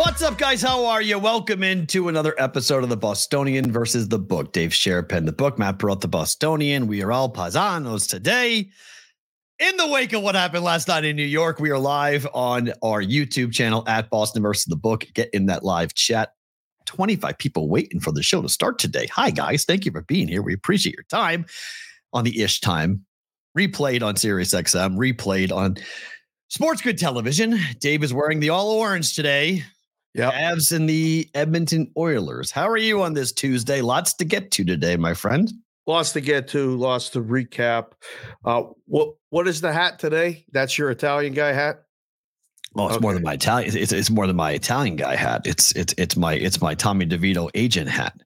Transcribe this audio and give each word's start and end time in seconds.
What's 0.00 0.22
up, 0.22 0.38
guys? 0.38 0.62
How 0.62 0.86
are 0.86 1.02
you? 1.02 1.18
Welcome 1.18 1.62
into 1.62 2.08
another 2.08 2.34
episode 2.38 2.82
of 2.82 2.88
the 2.88 2.96
Bostonian 2.96 3.70
versus 3.70 4.08
the 4.08 4.18
Book. 4.18 4.50
Dave 4.54 4.70
Sharapan, 4.70 5.26
the 5.26 5.32
book, 5.32 5.58
Matt 5.58 5.76
brought 5.76 6.00
the 6.00 6.08
Bostonian. 6.08 6.86
We 6.86 7.02
are 7.02 7.12
all 7.12 7.30
paisanos 7.30 8.08
today. 8.08 8.70
In 9.58 9.76
the 9.76 9.88
wake 9.88 10.14
of 10.14 10.22
what 10.22 10.34
happened 10.34 10.64
last 10.64 10.88
night 10.88 11.04
in 11.04 11.16
New 11.16 11.22
York, 11.22 11.60
we 11.60 11.68
are 11.68 11.78
live 11.78 12.26
on 12.32 12.72
our 12.82 13.02
YouTube 13.02 13.52
channel 13.52 13.84
at 13.86 14.08
Boston 14.08 14.42
versus 14.42 14.64
the 14.64 14.74
Book. 14.74 15.04
Get 15.12 15.28
in 15.34 15.44
that 15.46 15.64
live 15.64 15.92
chat. 15.92 16.32
25 16.86 17.36
people 17.36 17.68
waiting 17.68 18.00
for 18.00 18.10
the 18.10 18.22
show 18.22 18.40
to 18.40 18.48
start 18.48 18.78
today. 18.78 19.06
Hi, 19.08 19.28
guys. 19.28 19.66
Thank 19.66 19.84
you 19.84 19.92
for 19.92 20.00
being 20.00 20.28
here. 20.28 20.40
We 20.40 20.54
appreciate 20.54 20.94
your 20.94 21.04
time 21.10 21.44
on 22.14 22.24
the 22.24 22.40
ish 22.40 22.60
time. 22.60 23.04
Replayed 23.56 24.02
on 24.02 24.16
Sirius 24.16 24.54
XM, 24.54 24.96
replayed 24.96 25.52
on 25.52 25.76
Sports 26.48 26.80
Grid 26.80 26.96
Television. 26.96 27.60
Dave 27.80 28.02
is 28.02 28.14
wearing 28.14 28.40
the 28.40 28.48
all 28.48 28.70
orange 28.70 29.14
today. 29.14 29.62
Yeah. 30.14 30.52
Avs 30.52 30.72
and 30.74 30.88
the 30.88 31.28
Edmonton 31.34 31.90
Oilers. 31.96 32.50
How 32.50 32.68
are 32.68 32.76
you 32.76 33.02
on 33.02 33.14
this 33.14 33.32
Tuesday? 33.32 33.80
Lots 33.80 34.14
to 34.14 34.24
get 34.24 34.50
to 34.52 34.64
today, 34.64 34.96
my 34.96 35.14
friend. 35.14 35.50
Lots 35.86 36.12
to 36.12 36.20
get 36.20 36.48
to, 36.48 36.76
lots 36.76 37.10
to 37.10 37.20
recap. 37.22 37.92
Uh, 38.44 38.64
what 38.86 39.14
what 39.30 39.46
is 39.48 39.60
the 39.60 39.72
hat 39.72 39.98
today? 39.98 40.44
That's 40.52 40.76
your 40.76 40.90
Italian 40.90 41.32
guy 41.32 41.52
hat. 41.52 41.82
Oh, 42.76 42.88
it's 42.88 43.00
more 43.00 43.14
than 43.14 43.22
my 43.24 43.32
Italian. 43.34 43.76
It's, 43.76 43.90
it's 43.92 44.10
more 44.10 44.26
than 44.26 44.36
my 44.36 44.52
Italian 44.52 44.96
guy 44.96 45.16
hat. 45.16 45.42
It's 45.46 45.72
it's 45.72 45.94
it's 45.98 46.16
my 46.16 46.34
it's 46.34 46.60
my 46.60 46.74
Tommy 46.74 47.06
DeVito 47.06 47.50
agent 47.54 47.88
hat. 47.88 48.20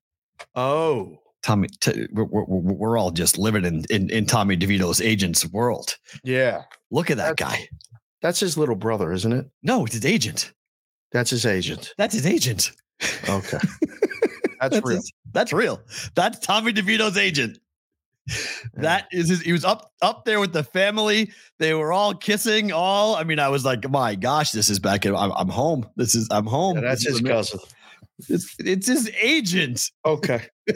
Oh, 0.54 1.18
Tommy, 1.42 1.68
t- 1.80 2.06
we're, 2.12 2.24
we're, 2.24 2.44
we're 2.44 2.98
all 2.98 3.10
just 3.10 3.38
living 3.38 3.64
in, 3.64 3.84
in 3.88 4.10
in 4.10 4.26
Tommy 4.26 4.56
DeVito's 4.56 5.00
agent's 5.00 5.46
world. 5.50 5.96
yeah. 6.22 6.62
Look 6.90 7.10
at 7.10 7.16
that 7.18 7.36
That's- 7.36 7.58
guy. 7.58 7.68
That's 8.20 8.40
his 8.40 8.56
little 8.56 8.76
brother, 8.76 9.12
isn't 9.12 9.32
it? 9.32 9.46
No, 9.62 9.84
it's 9.84 9.94
his 9.94 10.06
agent. 10.06 10.52
That's 11.14 11.30
his 11.30 11.46
agent. 11.46 11.94
That's 11.96 12.12
his 12.12 12.26
agent. 12.26 12.72
Okay. 13.28 13.58
That's 14.60 14.80
real. 14.84 14.96
his- 14.96 15.12
that's 15.32 15.52
real. 15.52 15.80
That's 16.14 16.38
Tommy 16.38 16.72
DeVito's 16.72 17.16
agent. 17.18 17.58
That 18.74 19.06
is 19.12 19.28
his. 19.28 19.40
He 19.42 19.52
was 19.52 19.64
up 19.64 19.90
up 20.00 20.24
there 20.24 20.38
with 20.40 20.52
the 20.52 20.62
family. 20.64 21.30
They 21.58 21.74
were 21.74 21.92
all 21.92 22.14
kissing. 22.14 22.72
All. 22.72 23.16
I 23.16 23.24
mean, 23.24 23.38
I 23.38 23.48
was 23.48 23.64
like, 23.64 23.88
my 23.90 24.14
gosh, 24.14 24.52
this 24.52 24.70
is 24.70 24.78
back. 24.78 25.04
In, 25.04 25.14
I'm, 25.14 25.32
I'm 25.32 25.48
home. 25.48 25.86
This 25.96 26.14
is. 26.14 26.28
I'm 26.30 26.46
home. 26.46 26.76
Yeah, 26.76 26.82
that's 26.82 27.04
his 27.04 27.20
cousin. 27.20 27.60
It's, 28.28 28.54
it's 28.60 28.86
his 28.86 29.10
agent. 29.20 29.90
Okay. 30.06 30.42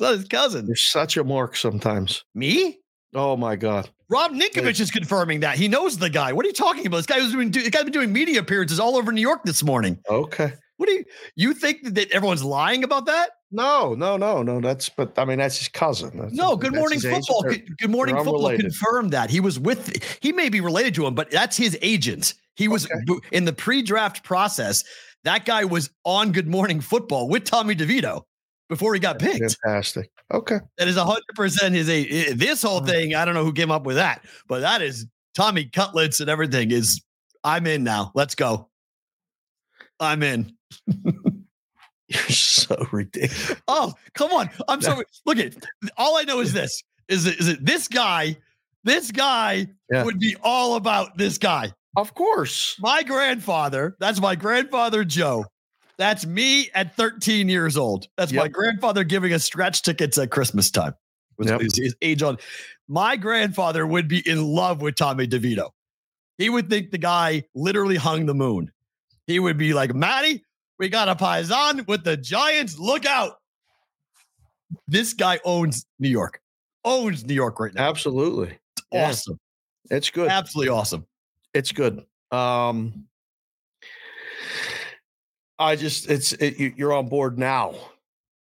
not 0.00 0.14
his 0.14 0.28
cousin. 0.28 0.66
You're 0.66 0.76
such 0.76 1.18
a 1.18 1.24
mark 1.24 1.56
sometimes. 1.56 2.24
Me? 2.34 2.78
Oh 3.14 3.36
my 3.36 3.56
God. 3.56 3.90
Rob 4.10 4.32
Ninkovich 4.32 4.80
is 4.80 4.90
confirming 4.90 5.40
that 5.40 5.56
he 5.56 5.68
knows 5.68 5.96
the 5.96 6.10
guy. 6.10 6.32
What 6.32 6.44
are 6.44 6.48
you 6.48 6.52
talking 6.54 6.86
about? 6.86 6.98
This 6.98 7.06
guy 7.06 7.18
was 7.20 7.30
doing. 7.32 7.50
This 7.50 7.68
guy's 7.70 7.84
been 7.84 7.92
doing 7.92 8.12
media 8.12 8.40
appearances 8.40 8.80
all 8.80 8.96
over 8.96 9.12
New 9.12 9.20
York 9.20 9.44
this 9.44 9.62
morning. 9.62 9.98
Okay. 10.10 10.52
What 10.78 10.86
do 10.88 10.92
you? 10.94 11.04
You 11.36 11.54
think 11.54 11.94
that 11.94 12.10
everyone's 12.10 12.42
lying 12.42 12.82
about 12.84 13.06
that? 13.06 13.30
No, 13.52 13.94
no, 13.94 14.16
no, 14.16 14.42
no. 14.42 14.60
That's 14.60 14.88
but 14.88 15.16
I 15.18 15.24
mean 15.24 15.38
that's 15.38 15.58
his 15.58 15.68
cousin. 15.68 16.10
That's- 16.14 16.32
No, 16.32 16.56
Good 16.56 16.74
Morning. 16.74 16.98
Football. 17.00 17.42
Good, 17.42 17.78
Good 17.78 17.90
Morning 17.90 18.16
Football 18.16 18.36
unrelated. 18.46 18.60
confirmed 18.62 19.12
that 19.12 19.30
he 19.30 19.40
was 19.40 19.58
with. 19.60 20.02
He 20.20 20.32
may 20.32 20.48
be 20.48 20.60
related 20.60 20.94
to 20.96 21.06
him, 21.06 21.14
but 21.14 21.30
that's 21.30 21.56
his 21.56 21.78
agent. 21.82 22.34
He 22.56 22.66
was 22.68 22.86
Okay. 22.86 23.20
in 23.32 23.44
the 23.44 23.52
pre-draft 23.52 24.24
process. 24.24 24.82
That 25.24 25.44
guy 25.44 25.64
was 25.64 25.90
on 26.04 26.32
Good 26.32 26.48
Morning 26.48 26.80
Football 26.80 27.28
with 27.28 27.44
Tommy 27.44 27.74
DeVito 27.76 28.22
before 28.70 28.94
he 28.94 29.00
got 29.00 29.18
picked. 29.18 29.56
Fantastic. 29.62 30.10
Okay. 30.32 30.60
That 30.78 30.88
is 30.88 30.96
hundred 30.96 31.24
percent 31.34 31.74
his 31.74 31.90
age. 31.90 32.38
This 32.38 32.62
whole 32.62 32.78
Uh-huh. 32.78 32.86
thing, 32.86 33.14
I 33.14 33.26
don't 33.26 33.34
know 33.34 33.44
who 33.44 33.52
came 33.52 33.70
up 33.70 33.84
with 33.84 33.96
that, 33.96 34.24
but 34.48 34.60
that 34.60 34.80
is 34.80 35.04
Tommy 35.34 35.66
Cutlets 35.66 36.20
and 36.20 36.30
everything. 36.30 36.70
Is 36.70 37.02
I'm 37.44 37.66
in 37.66 37.84
now. 37.84 38.12
Let's 38.14 38.34
go. 38.34 38.70
I'm 39.98 40.22
in. 40.22 40.54
You're 42.08 42.22
so 42.28 42.86
ridiculous. 42.92 43.54
Oh, 43.68 43.92
come 44.14 44.32
on. 44.32 44.50
I'm 44.68 44.80
sorry. 44.80 45.04
Look 45.26 45.38
at 45.38 45.54
all 45.96 46.16
I 46.16 46.22
know 46.22 46.40
is 46.40 46.52
this 46.54 46.82
is 47.08 47.26
it, 47.26 47.38
is 47.38 47.48
it 47.48 47.64
this 47.64 47.86
guy, 47.88 48.36
this 48.84 49.10
guy 49.10 49.66
Yeah. 49.90 50.04
would 50.04 50.18
be 50.18 50.36
all 50.42 50.76
about 50.76 51.18
this 51.18 51.38
guy. 51.38 51.72
Of 51.96 52.14
course. 52.14 52.76
My 52.80 53.02
grandfather, 53.02 53.96
that's 54.00 54.20
my 54.20 54.36
grandfather 54.36 55.04
Joe. 55.04 55.44
That's 56.00 56.24
me 56.24 56.70
at 56.72 56.96
13 56.96 57.50
years 57.50 57.76
old. 57.76 58.08
That's 58.16 58.32
my 58.32 58.48
grandfather 58.48 59.04
giving 59.04 59.34
us 59.34 59.44
scratch 59.44 59.82
tickets 59.82 60.16
at 60.16 60.30
Christmas 60.30 60.70
time. 60.70 60.94
Was 61.36 61.48
Yep. 61.48 61.60
his, 61.60 61.94
age 62.00 62.22
on. 62.22 62.38
My 62.88 63.16
grandfather 63.16 63.86
would 63.86 64.08
be 64.08 64.26
in 64.26 64.42
love 64.42 64.80
with 64.80 64.94
Tommy 64.94 65.28
DeVito. 65.28 65.68
He 66.38 66.48
would 66.48 66.70
think 66.70 66.90
the 66.90 66.96
guy 66.96 67.44
literally 67.54 67.96
hung 67.96 68.24
the 68.24 68.32
moon. 68.32 68.72
He 69.26 69.38
would 69.38 69.58
be 69.58 69.74
like, 69.74 69.94
Matty, 69.94 70.42
we 70.78 70.88
got 70.88 71.10
a 71.10 71.14
paisan 71.14 71.86
with 71.86 72.02
the 72.02 72.16
Giants. 72.16 72.78
Look 72.78 73.04
out. 73.04 73.34
This 74.88 75.12
guy 75.12 75.38
owns 75.44 75.84
New 75.98 76.08
York. 76.08 76.40
Owns 76.82 77.26
New 77.26 77.34
York 77.34 77.60
right 77.60 77.74
now. 77.74 77.86
Absolutely. 77.90 78.56
Yeah. 78.90 79.10
Awesome. 79.10 79.38
It's 79.90 80.08
good. 80.08 80.30
Absolutely 80.30 80.70
awesome. 80.70 81.04
It's 81.52 81.72
good. 81.72 82.06
Um 82.30 83.06
I 85.60 85.76
just 85.76 86.10
it's 86.10 86.32
it, 86.32 86.58
you- 86.58 86.72
you're 86.76 86.92
on 86.92 87.08
board 87.08 87.38
now. 87.38 87.74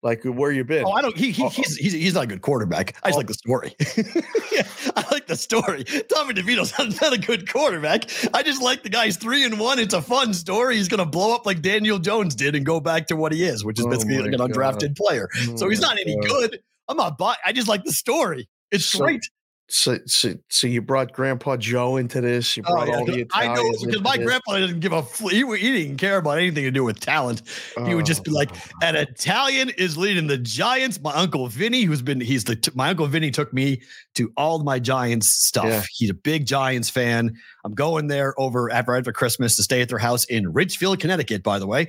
Like 0.02 0.22
where 0.24 0.52
you 0.52 0.64
been? 0.64 0.84
Oh, 0.84 0.92
I 0.92 1.00
don't. 1.00 1.16
He, 1.16 1.30
he 1.30 1.42
Oh, 1.42 1.46
oh. 1.46 1.48
he's, 1.48 1.76
he's 1.78 1.92
he's 1.94 2.12
not 2.12 2.24
a 2.24 2.26
good 2.26 2.42
quarterback. 2.42 2.94
I 3.02 3.08
just 3.08 3.14
Oh. 3.14 3.18
like 3.18 3.26
the 3.26 3.32
story. 3.34 3.74
yeah, 4.52 4.62
I 4.96 5.06
like 5.10 5.26
the 5.26 5.34
story. 5.36 5.84
Tommy 5.84 6.34
DeVito's 6.34 6.78
not, 6.78 6.88
not 7.02 7.12
a 7.14 7.18
good 7.18 7.50
quarterback. 7.50 8.04
I 8.34 8.42
just 8.42 8.60
like 8.60 8.82
the 8.82 8.90
guy's 8.90 9.16
three 9.16 9.44
and 9.46 9.58
one. 9.58 9.78
It's 9.78 9.94
a 9.94 10.02
fun 10.02 10.34
story. 10.34 10.76
He's 10.76 10.88
gonna 10.88 11.06
blow 11.06 11.34
up 11.34 11.46
like 11.46 11.62
Daniel 11.62 11.98
Jones 11.98 12.34
did 12.34 12.54
and 12.54 12.66
go 12.66 12.80
back 12.80 13.06
to 13.06 13.16
what 13.16 13.32
he 13.32 13.44
is, 13.44 13.64
which 13.64 13.78
is 13.78 13.86
Oh 13.86 13.88
basically 13.88 14.16
my 14.18 14.24
like 14.24 14.32
an 14.32 14.38
God. 14.38 14.50
undrafted 14.50 14.94
player. 14.94 15.30
so 15.56 15.64
Oh 15.64 15.68
he's 15.70 15.80
not 15.80 15.96
any 15.98 16.16
God. 16.16 16.28
good. 16.28 16.60
I'm 16.88 16.98
not. 16.98 17.16
Buy- 17.16 17.36
I 17.42 17.52
just 17.52 17.68
like 17.68 17.84
the 17.84 17.92
story. 17.92 18.46
It's 18.72 18.84
So- 18.84 18.98
great. 19.04 19.22
So, 19.66 19.98
so 20.04 20.34
so 20.50 20.66
you 20.66 20.82
brought 20.82 21.12
Grandpa 21.12 21.56
Joe 21.56 21.96
into 21.96 22.20
this. 22.20 22.54
You 22.54 22.62
Oh, 22.66 22.72
brought 22.74 22.88
yeah, 22.88 22.96
all 22.96 23.06
the 23.06 23.12
th- 23.12 23.28
I 23.32 23.46
know 23.54 23.70
because 23.82 24.02
my 24.02 24.16
this. 24.18 24.26
grandpa 24.26 24.58
didn't 24.58 24.80
give 24.80 24.92
a. 24.92 25.02
Fl- 25.02 25.28
he, 25.28 25.38
he 25.56 25.72
didn't 25.84 25.96
care 25.96 26.18
about 26.18 26.36
anything 26.36 26.64
to 26.64 26.70
do 26.70 26.84
with 26.84 27.00
talent. 27.00 27.40
He 27.86 27.94
would 27.94 28.04
just 28.04 28.24
be 28.24 28.30
like, 28.30 28.50
Oh. 28.54 28.58
an 28.82 28.94
Italian 28.94 29.70
is 29.70 29.96
leading 29.96 30.26
the 30.26 30.36
Giants. 30.36 31.00
My 31.00 31.14
uncle 31.14 31.48
Vinny, 31.48 31.82
who's 31.84 32.02
been 32.02 32.20
he's 32.20 32.44
the 32.44 32.72
my 32.74 32.90
uncle 32.90 33.06
Vinny 33.06 33.30
took 33.30 33.54
me 33.54 33.80
to 34.16 34.30
all 34.36 34.62
my 34.62 34.78
Giants 34.78 35.28
stuff. 35.28 35.64
Yeah. 35.64 35.82
He's 35.92 36.10
a 36.10 36.14
big 36.14 36.44
Giants 36.46 36.90
fan. 36.90 37.34
I'm 37.64 37.72
going 37.74 38.08
there 38.08 38.38
over 38.38 38.70
after 38.70 38.94
after 38.94 39.12
Christmas 39.12 39.56
to 39.56 39.62
stay 39.62 39.80
at 39.80 39.88
their 39.88 39.98
house 39.98 40.24
in 40.26 40.52
Ridgefield, 40.52 41.00
Connecticut, 41.00 41.42
by 41.42 41.58
the 41.58 41.66
way. 41.66 41.88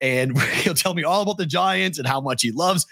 And 0.00 0.36
he'll 0.54 0.74
tell 0.74 0.92
me 0.94 1.04
all 1.04 1.22
about 1.22 1.38
the 1.38 1.46
Giants 1.46 1.98
and 2.00 2.06
how 2.08 2.20
much 2.20 2.42
he 2.42 2.50
loves. 2.50 2.84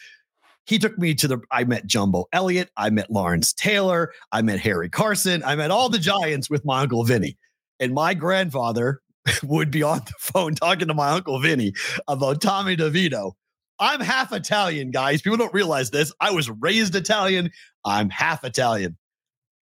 He 0.71 0.79
took 0.79 0.97
me 0.97 1.17
to 1.17 1.27
the. 1.27 1.41
I 1.51 1.65
met 1.65 1.85
Jumbo 1.85 2.27
Elliott. 2.33 2.71
I 2.77 2.91
met 2.91 3.11
Lawrence 3.11 3.53
Taylor. 3.53 4.13
I 4.31 4.41
met 4.43 4.61
Harry 4.61 4.89
Carson. 4.89 5.43
I 5.43 5.57
met 5.57 5.73
all 5.73 5.89
the 5.89 5.99
Giants 5.99 6.49
with 6.49 6.65
my 6.65 6.83
uncle 6.83 7.03
Vinny. 7.03 7.37
And 7.81 7.93
my 7.93 8.15
grandfather 8.15 9.01
would 9.43 9.73
be 9.73 9.83
on 9.83 9.99
the 9.99 10.13
phone 10.21 10.55
talking 10.55 10.87
to 10.87 10.95
my 10.95 11.11
uncle 11.11 11.41
Vinny 11.41 11.73
about 12.07 12.41
Tommy 12.41 12.77
DeVito. 12.77 13.33
I'm 13.81 13.99
half 13.99 14.33
Italian, 14.33 14.93
guys. 14.93 15.23
People 15.23 15.39
don't 15.39 15.53
realize 15.53 15.91
this. 15.91 16.13
I 16.21 16.31
was 16.31 16.49
raised 16.49 16.95
Italian. 16.95 17.51
I'm 17.85 18.09
half 18.09 18.45
Italian. 18.45 18.97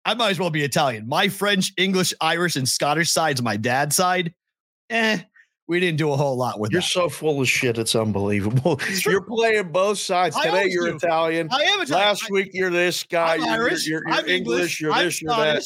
I 0.03 0.13
might 0.13 0.31
as 0.31 0.39
well 0.39 0.49
be 0.49 0.63
Italian. 0.65 1.07
My 1.07 1.29
French, 1.29 1.71
English, 1.77 2.13
Irish, 2.19 2.57
and 2.57 2.67
Scottish 2.67 3.13
sides, 3.13 3.41
my 3.41 3.55
dad's 3.55 3.95
side, 3.95 4.33
eh, 4.89 5.19
we 5.67 5.79
didn't 5.79 5.97
do 5.97 6.11
a 6.11 6.15
whole 6.15 6.37
lot 6.37 6.59
with 6.59 6.71
You're 6.71 6.81
that. 6.81 6.87
so 6.87 7.09
full 7.09 7.41
of 7.41 7.47
shit. 7.49 7.77
It's 7.77 7.95
unbelievable. 7.95 8.77
true. 8.77 9.11
You're 9.13 9.21
playing 9.21 9.71
both 9.71 9.99
sides. 9.99 10.35
I 10.35 10.45
Today 10.45 10.67
you're 10.69 10.89
do. 10.89 10.95
Italian. 10.95 11.49
I 11.51 11.61
am 11.63 11.81
Italian. 11.81 12.07
Last 12.07 12.29
week 12.31 12.51
you're 12.53 12.69
this 12.69 13.03
guy. 13.03 13.35
I'm 13.35 13.41
You're, 13.41 13.49
Irish. 13.49 13.87
you're, 13.87 14.03
you're, 14.07 14.13
I'm 14.17 14.25
English. 14.27 14.79
You're 14.81 14.91
I'm 14.93 15.05
this. 15.05 15.21
You're 15.21 15.35
that. 15.35 15.63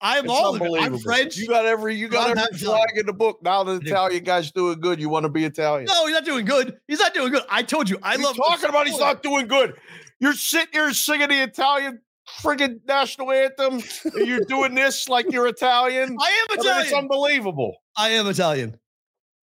I'm 0.00 0.24
It's 0.24 0.34
all 0.34 0.54
of 0.56 0.60
it. 0.60 0.70
I'm. 0.82 0.98
French. 0.98 1.36
You 1.36 1.46
got 1.48 1.64
every 1.64 1.94
you 1.94 2.08
got 2.08 2.30
I'm 2.30 2.38
every 2.38 2.58
flag 2.58 2.88
in 2.96 3.06
the 3.06 3.12
book. 3.12 3.38
Now 3.42 3.62
the. 3.64 3.76
Italian 3.76 4.24
guy's 4.24 4.50
doing 4.50 4.80
good. 4.80 5.00
You 5.00 5.08
want 5.08 5.24
to 5.24 5.30
be 5.30 5.44
Italian? 5.44 5.86
no, 5.86 6.06
he's 6.06 6.14
not 6.14 6.24
doing 6.24 6.44
good. 6.44 6.76
He's 6.88 6.98
not 7.00 7.14
doing 7.14 7.32
good. 7.32 7.44
I 7.48 7.62
told 7.62 7.88
you, 7.88 7.98
I 8.02 8.16
you 8.16 8.24
love 8.24 8.36
talking 8.36 8.68
about. 8.68 8.86
He's 8.86 8.98
not 8.98 9.22
doing 9.22 9.46
good. 9.46 9.74
You're 10.20 10.34
sitting 10.34 10.68
here 10.72 10.92
singing 10.92 11.28
the 11.28 11.42
Italian 11.42 12.00
friggin' 12.40 12.80
national 12.86 13.30
anthem. 13.30 13.80
and 14.14 14.26
you're 14.26 14.44
doing 14.48 14.74
this 14.74 15.08
like 15.08 15.30
you're 15.30 15.46
Italian. 15.46 16.16
I 16.20 16.46
am 16.50 16.60
I 16.60 16.62
mean, 16.62 16.82
it's 16.82 16.92
unbelievable. 16.92 17.74
I 17.96 18.10
am 18.10 18.26
Italian. 18.26 18.76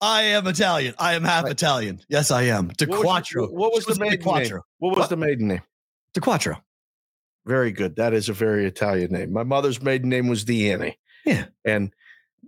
I 0.02 0.24
am 0.24 0.48
Italian. 0.48 0.96
I 0.98 1.14
am 1.14 1.24
half 1.24 1.46
Italian. 1.48 2.02
Yes, 2.10 2.32
I 2.32 2.44
am. 2.44 2.70
De 2.70 2.86
What 2.88 2.98
was- 3.00 3.04
Quattro. 3.06 3.48
what 3.48 3.72
was 3.74 3.86
the 3.86 3.94
Supposed 3.94 4.12
to 4.12 4.18
be 4.18 4.26
maiden 4.32 4.50
name? 4.52 4.62
What 4.80 4.98
was 4.98 5.10
the 5.10 5.18
maiden 5.18 5.48
name? 5.48 5.62
De 6.14 6.20
Quattro. 6.22 6.58
Very 7.46 7.72
good. 7.72 7.96
That 7.96 8.14
is 8.14 8.28
a 8.30 8.34
very 8.34 8.66
Italian 8.66 9.12
name. 9.12 9.32
My 9.32 9.44
mother's 9.44 9.82
maiden 9.82 10.10
name 10.10 10.28
was 10.28 10.44
Deanne. 10.46 10.96
Yeah. 11.26 11.46
And 11.66 11.94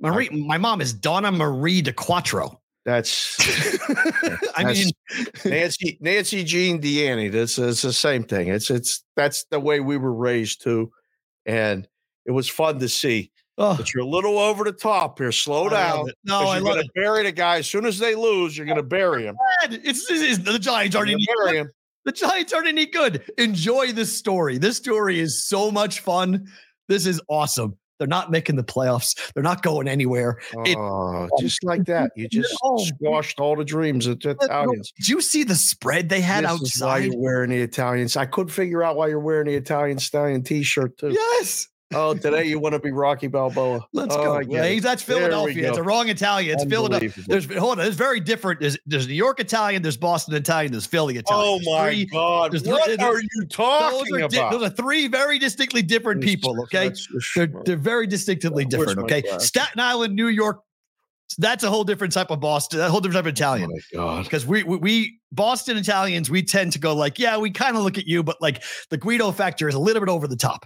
Marie, 0.01 0.29
my 0.29 0.57
mom 0.57 0.81
is 0.81 0.93
Donna 0.93 1.31
Marie 1.31 1.81
de 1.81 1.93
Quattro. 1.93 2.59
that's 2.85 3.37
I 4.55 4.63
mean, 4.65 4.87
Nancy 5.45 5.97
Nancy 6.01 6.43
Jean 6.43 6.81
Deanne. 6.81 7.31
That's 7.31 7.57
it's 7.57 7.81
the 7.83 7.93
same 7.93 8.23
thing. 8.23 8.47
It's 8.49 8.69
it's 8.69 9.03
that's 9.15 9.45
the 9.51 9.59
way 9.59 9.79
we 9.79 9.97
were 9.97 10.13
raised 10.13 10.63
too, 10.63 10.91
and 11.45 11.87
it 12.25 12.31
was 12.31 12.49
fun 12.49 12.79
to 12.79 12.89
see. 12.89 13.31
Oh, 13.57 13.75
But 13.77 13.93
you're 13.93 14.03
a 14.03 14.07
little 14.07 14.37
over 14.37 14.63
the 14.63 14.71
top 14.71 15.19
here. 15.19 15.31
Slow 15.31 15.69
down. 15.69 16.09
it. 16.09 16.15
No, 16.23 16.39
I 16.39 16.55
you're 16.57 16.63
love 16.65 16.73
gonna 16.75 16.81
it. 16.85 16.91
bury 16.95 17.23
the 17.23 17.31
guy 17.31 17.57
as 17.57 17.67
soon 17.67 17.85
as 17.85 17.99
they 17.99 18.15
lose. 18.15 18.57
You're 18.57 18.67
gonna 18.67 18.79
oh, 18.79 18.83
bury 18.83 19.25
him. 19.25 19.35
It's, 19.65 20.09
it's, 20.09 20.21
it's- 20.21 20.37
the 20.39 20.59
Giants 20.59 20.95
already 20.95 21.15
need 21.15 21.27
bury 21.43 21.57
him. 21.57 21.69
the 22.05 22.11
Giants 22.11 22.53
aren't 22.53 22.67
any 22.67 22.85
good. 22.85 23.23
Enjoy 23.37 23.91
this 23.91 24.15
story. 24.17 24.57
This 24.57 24.77
story 24.77 25.19
is 25.19 25.45
so 25.47 25.71
much 25.71 25.99
fun. 26.01 26.47
This 26.89 27.05
is 27.05 27.21
awesome. 27.29 27.77
They're 27.99 28.07
not 28.07 28.31
making 28.31 28.55
the 28.57 28.63
playoffs. 28.63 29.31
They're 29.33 29.43
not 29.43 29.61
going 29.61 29.87
anywhere. 29.87 30.39
It- 30.65 30.77
Oh, 30.77 31.29
just 31.39 31.63
like 31.63 31.85
that. 31.85 32.11
You 32.17 32.27
just 32.27 32.53
squashed 32.77 33.39
all 33.39 33.55
the 33.55 33.63
dreams 33.63 34.07
of 34.07 34.19
the 34.19 34.31
Italians. 34.31 34.91
Did 34.97 35.07
you 35.07 35.21
see 35.21 35.43
the 35.43 35.55
spread 35.55 36.09
they 36.09 36.19
had 36.19 36.43
This 36.43 36.75
is 36.75 36.81
why 36.81 36.97
you're 36.97 37.17
wearing 37.17 37.51
the 37.51 37.61
Italians. 37.61 38.17
I 38.17 38.25
couldn't 38.25 38.51
figure 38.51 38.83
out 38.83 38.97
why 38.97 39.07
you're 39.07 39.19
wearing 39.19 39.47
the 39.47 39.55
Italian 39.55 39.99
stallion 39.99 40.43
T-shirt 40.43 40.97
too. 40.97 41.11
Yes. 41.11 41.67
Oh, 41.95 42.13
today 42.13 42.45
you 42.45 42.59
want 42.59 42.73
to 42.73 42.79
be 42.79 42.91
Rocky 42.91 43.27
Balboa. 43.27 43.85
Let's 43.93 44.15
Oh, 44.15 44.23
go. 44.23 44.39
Yeah, 44.39 44.63
it. 44.65 44.81
that's 44.81 45.01
Philadelphia. 45.03 45.69
It's 45.69 45.77
a 45.77 45.83
wrong 45.83 46.09
Italian. 46.09 46.55
It's 46.55 46.65
Philadelphia. 46.65 47.11
There's 47.27 47.45
hold 47.55 47.73
on. 47.79 47.85
There's 47.85 47.95
very 47.95 48.19
different. 48.19 48.59
There's, 48.59 48.77
there's 48.85 49.07
New 49.07 49.13
York 49.13 49.39
Italian. 49.39 49.81
There's 49.81 49.97
Boston 49.97 50.33
Italian. 50.35 50.71
There's 50.71 50.85
Philly 50.85 51.17
Italian. 51.17 51.61
Oh 51.65 51.71
my 51.77 51.89
three- 51.89 52.05
God! 52.05 52.53
What 52.53 52.63
three- 52.85 52.95
are 52.97 53.19
you 53.19 53.27
Those 53.39 53.47
talking 53.49 54.15
are, 54.23 54.27
di- 54.27 54.37
about? 54.37 54.51
those 54.51 54.63
are 54.63 54.69
three 54.69 55.07
very 55.07 55.39
distinctly 55.39 55.81
different 55.81 56.21
people. 56.21 56.59
Okay, 56.63 56.91
they're 57.35 57.47
they're 57.65 57.77
very 57.77 58.07
distinctively 58.07 58.65
different. 58.65 58.99
Okay? 58.99 59.23
Staten 59.39 59.79
Island, 59.79 60.15
New 60.15 60.27
York. 60.27 60.61
That's 61.39 61.63
a 61.63 61.69
whole 61.69 61.83
different 61.83 62.13
type 62.13 62.29
of 62.29 62.39
Boston. 62.39 62.79
A 62.81 62.89
whole 62.89 62.99
different 62.99 63.15
type 63.25 63.25
of 63.25 63.29
oh 63.29 63.55
Italian. 63.55 63.71
Oh 63.71 63.97
my 63.97 64.15
God! 64.15 64.23
because 64.25 64.45
we, 64.45 64.61
we 64.63 64.77
we 64.77 65.19
Boston 65.31 65.77
Italians 65.77 66.29
we 66.29 66.43
tend 66.43 66.73
to 66.73 66.79
go 66.79 66.93
like 66.95 67.17
yeah 67.17 67.37
we 67.37 67.49
kind 67.49 67.75
of 67.75 67.81
look 67.81 67.97
at 67.97 68.05
you 68.05 68.21
but 68.21 68.39
like 68.39 68.61
the 68.91 68.97
Guido 68.97 69.31
factor 69.31 69.67
is 69.67 69.73
a 69.73 69.79
little 69.79 69.99
bit 69.99 70.09
over 70.09 70.27
the 70.27 70.35
top 70.35 70.63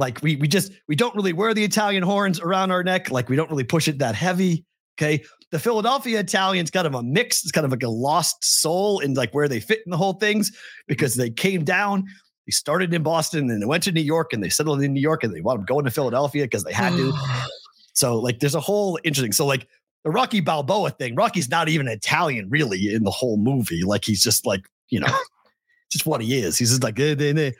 like 0.00 0.20
we 0.22 0.36
we 0.36 0.48
just 0.48 0.72
we 0.88 0.96
don't 0.96 1.14
really 1.14 1.32
wear 1.32 1.54
the 1.54 1.62
Italian 1.64 2.02
horns 2.02 2.40
around 2.40 2.70
our 2.70 2.82
neck 2.82 3.10
like 3.10 3.28
we 3.28 3.36
don't 3.36 3.50
really 3.50 3.64
push 3.64 3.86
it 3.86 3.98
that 3.98 4.14
heavy 4.14 4.64
okay 4.98 5.22
the 5.50 5.58
Philadelphia 5.58 6.20
Italians 6.20 6.70
kind 6.70 6.86
of 6.86 6.94
a 6.94 7.02
mix 7.02 7.42
it's 7.42 7.52
kind 7.52 7.64
of 7.64 7.70
like 7.70 7.82
a 7.82 7.88
lost 7.88 8.42
soul 8.42 9.00
in 9.00 9.14
like 9.14 9.32
where 9.32 9.48
they 9.48 9.60
fit 9.60 9.80
in 9.86 9.90
the 9.90 9.96
whole 9.96 10.14
things 10.14 10.50
because 10.88 11.14
they 11.14 11.30
came 11.30 11.64
down 11.64 12.04
they 12.46 12.52
started 12.52 12.92
in 12.92 13.02
Boston 13.02 13.50
and 13.50 13.62
they 13.62 13.66
went 13.66 13.82
to 13.84 13.92
New 13.92 14.00
York 14.00 14.32
and 14.32 14.42
they 14.42 14.48
settled 14.48 14.82
in 14.82 14.92
New 14.92 15.00
York 15.00 15.22
and 15.22 15.32
they 15.34 15.40
wound 15.40 15.60
up 15.60 15.66
going 15.66 15.84
to 15.84 15.90
Philadelphia 15.90 16.44
because 16.44 16.64
they 16.64 16.72
had 16.72 16.92
to 16.94 17.12
so 17.92 18.18
like 18.18 18.40
there's 18.40 18.54
a 18.54 18.60
whole 18.60 18.98
interesting 19.04 19.32
so 19.32 19.46
like 19.46 19.68
the 20.04 20.10
Rocky 20.10 20.40
Balboa 20.40 20.90
thing, 20.90 21.14
Rocky's 21.14 21.48
not 21.48 21.68
even 21.68 21.88
Italian 21.88 22.48
really 22.48 22.92
in 22.92 23.04
the 23.04 23.10
whole 23.10 23.36
movie. 23.36 23.82
Like 23.84 24.04
he's 24.04 24.22
just 24.22 24.46
like, 24.46 24.62
you 24.88 25.00
know, 25.00 25.14
just 25.90 26.06
what 26.06 26.22
he 26.22 26.38
is. 26.38 26.56
He's 26.56 26.70
just 26.70 26.82
like, 26.82 26.98
eh, 26.98 27.14
eh, 27.18 27.34
eh. 27.36 27.50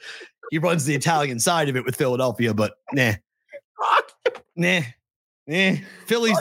He 0.50 0.58
runs 0.58 0.85
the 0.85 0.94
Italian 0.94 1.38
side 1.38 1.69
of 1.69 1.76
it 1.76 1.85
with 1.85 1.97
Philadelphia, 1.97 2.52
but 2.55 2.75
nah, 2.93 3.12
nah, 4.56 4.81
nah. 5.47 5.75
Philly's 6.06 6.38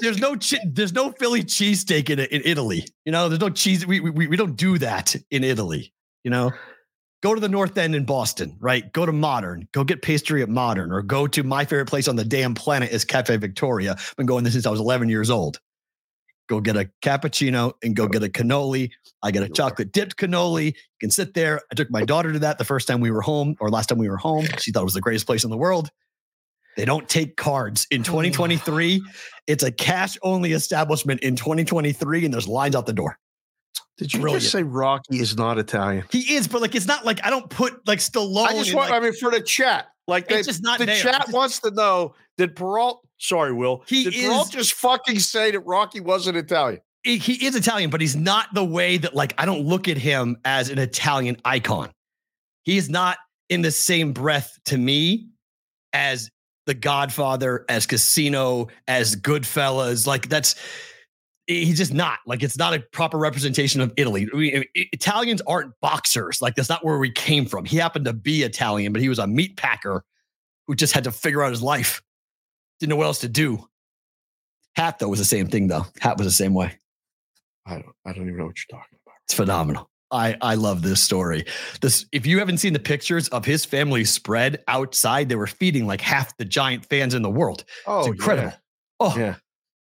there's 0.00 0.18
no 0.18 0.36
chi- 0.36 0.64
there's 0.66 0.92
no 0.92 1.12
Philly 1.12 1.42
cheesesteak 1.42 2.10
in 2.10 2.20
in 2.20 2.42
Italy. 2.44 2.86
You 3.04 3.12
know, 3.12 3.28
there's 3.28 3.40
no 3.40 3.50
cheese. 3.50 3.86
We, 3.86 4.00
we 4.00 4.26
we 4.26 4.36
don't 4.36 4.56
do 4.56 4.78
that 4.78 5.14
in 5.30 5.44
Italy. 5.44 5.92
You 6.24 6.30
know, 6.30 6.52
go 7.22 7.34
to 7.34 7.40
the 7.40 7.48
North 7.48 7.76
End 7.78 7.94
in 7.94 8.04
Boston, 8.04 8.56
right? 8.60 8.92
Go 8.92 9.06
to 9.06 9.12
Modern, 9.12 9.68
go 9.72 9.84
get 9.84 10.02
pastry 10.02 10.42
at 10.42 10.48
Modern, 10.48 10.92
or 10.92 11.02
go 11.02 11.26
to 11.26 11.42
my 11.42 11.64
favorite 11.64 11.86
place 11.86 12.08
on 12.08 12.16
the 12.16 12.24
damn 12.24 12.54
planet 12.54 12.90
is 12.90 13.04
Cafe 13.04 13.36
Vittoria. 13.36 13.92
I've 13.92 14.16
been 14.16 14.26
going 14.26 14.44
there 14.44 14.52
since 14.52 14.66
I 14.66 14.70
was 14.70 14.80
11 14.80 15.08
years 15.08 15.30
old. 15.30 15.60
Go 16.48 16.60
get 16.60 16.76
a 16.76 16.88
cappuccino 17.02 17.72
and 17.82 17.96
go 17.96 18.06
get 18.06 18.22
a 18.22 18.28
cannoli. 18.28 18.90
I 19.22 19.30
get 19.32 19.42
a 19.42 19.48
chocolate 19.48 19.90
dipped 19.92 20.16
cannoli. 20.16 20.66
You 20.66 20.72
can 21.00 21.10
sit 21.10 21.34
there. 21.34 21.60
I 21.72 21.74
took 21.74 21.90
my 21.90 22.04
daughter 22.04 22.32
to 22.32 22.38
that 22.40 22.58
the 22.58 22.64
first 22.64 22.86
time 22.86 23.00
we 23.00 23.10
were 23.10 23.20
home, 23.22 23.56
or 23.60 23.68
last 23.68 23.88
time 23.88 23.98
we 23.98 24.08
were 24.08 24.16
home. 24.16 24.46
She 24.58 24.70
thought 24.70 24.82
it 24.82 24.84
was 24.84 24.94
the 24.94 25.00
greatest 25.00 25.26
place 25.26 25.42
in 25.42 25.50
the 25.50 25.56
world. 25.56 25.90
They 26.76 26.84
don't 26.84 27.08
take 27.08 27.36
cards 27.36 27.86
in 27.90 28.02
2023. 28.02 29.02
It's 29.46 29.62
a 29.64 29.72
cash 29.72 30.18
only 30.22 30.52
establishment 30.52 31.20
in 31.20 31.34
2023, 31.34 32.24
and 32.24 32.32
there's 32.34 32.46
lines 32.46 32.76
out 32.76 32.86
the 32.86 32.92
door. 32.92 33.18
Did 33.98 34.12
you 34.12 34.20
Brilliant. 34.20 34.42
just 34.42 34.52
say 34.52 34.62
Rocky 34.62 35.18
is 35.18 35.36
not 35.38 35.58
Italian? 35.58 36.04
He 36.10 36.34
is, 36.34 36.46
but 36.46 36.60
like 36.60 36.74
it's 36.74 36.86
not 36.86 37.06
like 37.06 37.24
I 37.24 37.30
don't 37.30 37.48
put 37.48 37.86
like 37.88 37.98
Stallone. 37.98 38.46
I 38.46 38.52
just 38.52 38.74
want. 38.74 38.90
like- 38.90 39.00
I 39.00 39.02
mean, 39.02 39.14
for 39.14 39.30
the 39.30 39.40
chat, 39.40 39.88
like 40.06 40.28
they, 40.28 40.42
just 40.42 40.62
not 40.62 40.78
the 40.78 40.84
there. 40.86 40.96
chat 40.96 41.14
It's- 41.22 41.32
wants 41.32 41.60
to 41.60 41.70
know: 41.70 42.14
Did 42.36 42.54
Perrault? 42.54 43.05
Sorry, 43.18 43.52
Will. 43.52 43.82
He 43.86 44.04
did 44.04 44.14
is- 44.14 44.24
Perrault 44.24 44.50
just 44.52 44.72
fucking 44.74 45.18
say 45.20 45.50
that 45.50 45.60
Rocky 45.60 46.00
wasn't 46.00 46.36
Italian? 46.36 46.80
he 47.06 47.18
he 47.18 47.46
is 47.46 47.54
Italian, 47.54 47.88
but 47.88 48.00
he's 48.00 48.16
not 48.16 48.52
the 48.52 48.64
way 48.64 48.98
that 48.98 49.14
like 49.14 49.32
I 49.38 49.46
don't 49.46 49.62
look 49.64 49.86
at 49.88 49.96
him 49.96 50.36
as 50.44 50.70
an 50.70 50.78
Italian 50.78 51.36
icon. 51.44 51.90
He's 52.64 52.90
not 52.90 53.18
in 53.48 53.62
the 53.62 53.70
same 53.70 54.12
breath 54.12 54.58
to 54.66 54.76
me 54.76 55.28
as 55.92 56.28
The 56.66 56.74
Godfather, 56.74 57.64
as 57.68 57.86
Casino, 57.86 58.66
as 58.88 59.14
Goodfellas. 59.14 60.04
Like 60.04 60.28
that's 60.28 60.56
he's 61.46 61.76
just 61.78 61.94
not 61.94 62.18
like 62.26 62.42
it's 62.42 62.58
not 62.58 62.74
a 62.74 62.80
proper 62.80 63.18
representation 63.18 63.80
of 63.80 63.92
Italy. 63.96 64.28
I- 64.34 64.64
Italians 64.74 65.40
aren't 65.46 65.72
boxers. 65.80 66.42
Like 66.42 66.56
that's 66.56 66.68
not 66.68 66.84
where 66.84 66.98
we 66.98 67.12
came 67.12 67.46
from. 67.46 67.64
He 67.64 67.76
happened 67.76 68.06
to 68.06 68.12
be 68.12 68.42
Italian, 68.42 68.92
but 68.92 69.00
he 69.00 69.08
was 69.08 69.20
a 69.20 69.28
meat 69.28 69.56
packer 69.56 70.02
who 70.66 70.74
just 70.74 70.92
had 70.92 71.04
to 71.04 71.12
figure 71.12 71.44
out 71.44 71.50
his 71.50 71.62
life. 71.62 72.02
Didn't 72.80 72.90
know 72.90 72.96
what 72.96 73.06
else 73.06 73.20
to 73.20 73.28
do. 73.28 73.66
Hat 74.74 74.98
though 74.98 75.08
was 75.08 75.18
the 75.18 75.24
same 75.24 75.48
thing 75.48 75.68
though. 75.68 75.86
Hat 76.00 76.18
was 76.18 76.26
the 76.26 76.32
same 76.32 76.54
way. 76.54 76.72
I 77.64 77.74
don't. 77.74 77.86
I 78.04 78.12
don't 78.12 78.24
even 78.26 78.36
know 78.38 78.46
what 78.46 78.56
you're 78.56 78.78
talking 78.78 78.98
about. 79.04 79.14
It's 79.24 79.34
phenomenal. 79.34 79.90
I, 80.12 80.36
I 80.40 80.54
love 80.54 80.82
this 80.82 81.02
story. 81.02 81.46
This 81.80 82.06
if 82.12 82.26
you 82.26 82.38
haven't 82.38 82.58
seen 82.58 82.72
the 82.72 82.78
pictures 82.78 83.28
of 83.30 83.44
his 83.44 83.64
family 83.64 84.04
spread 84.04 84.62
outside, 84.68 85.28
they 85.28 85.34
were 85.34 85.48
feeding 85.48 85.86
like 85.86 86.00
half 86.00 86.36
the 86.36 86.44
giant 86.44 86.86
fans 86.86 87.12
in 87.14 87.22
the 87.22 87.30
world. 87.30 87.64
Oh, 87.86 88.00
It's 88.00 88.08
incredible. 88.08 88.52
Oh, 89.00 89.14
Yeah. 89.18 89.34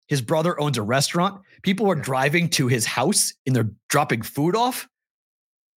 his 0.08 0.22
brother 0.22 0.60
owns 0.60 0.78
a 0.80 0.82
restaurant. 0.82 1.42
People 1.62 1.90
are 1.92 1.96
driving 1.96 2.50
to 2.52 2.68
his 2.68 2.86
house 2.88 3.34
and 3.46 3.56
they're 3.56 3.70
dropping 3.90 4.24
food 4.24 4.56
off. 4.56 4.88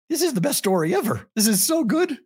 This 0.09 0.23
is 0.23 0.33
the 0.35 0.41
best 0.41 0.59
story 0.59 0.95
ever. 0.95 1.29
This 1.35 1.49
is 1.49 1.65
so 1.67 1.83
good. 1.83 2.17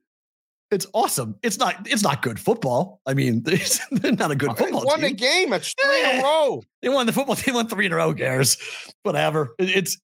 It's 0.70 0.86
awesome. 0.94 1.34
It's 1.42 1.58
not. 1.58 1.86
It's 1.88 2.02
not 2.02 2.22
good 2.22 2.38
football. 2.38 3.00
I 3.06 3.14
mean, 3.14 3.42
it's 3.46 3.80
not 3.90 4.30
a 4.30 4.36
good 4.36 4.50
They 4.50 4.64
football 4.64 4.84
won 4.86 5.00
team. 5.00 5.08
the 5.10 5.14
game. 5.14 5.52
It's 5.52 5.74
three 5.74 6.04
in 6.04 6.20
a 6.20 6.22
row. 6.22 6.62
They 6.82 6.88
won 6.88 7.06
the 7.06 7.12
football 7.12 7.34
team 7.36 7.54
won 7.54 7.66
three 7.68 7.86
in 7.86 7.92
a 7.92 7.96
row. 7.96 8.10
who 8.10 8.14
Cares, 8.14 8.56
whatever. 9.02 9.54
It- 9.58 9.70
It's 9.70 9.98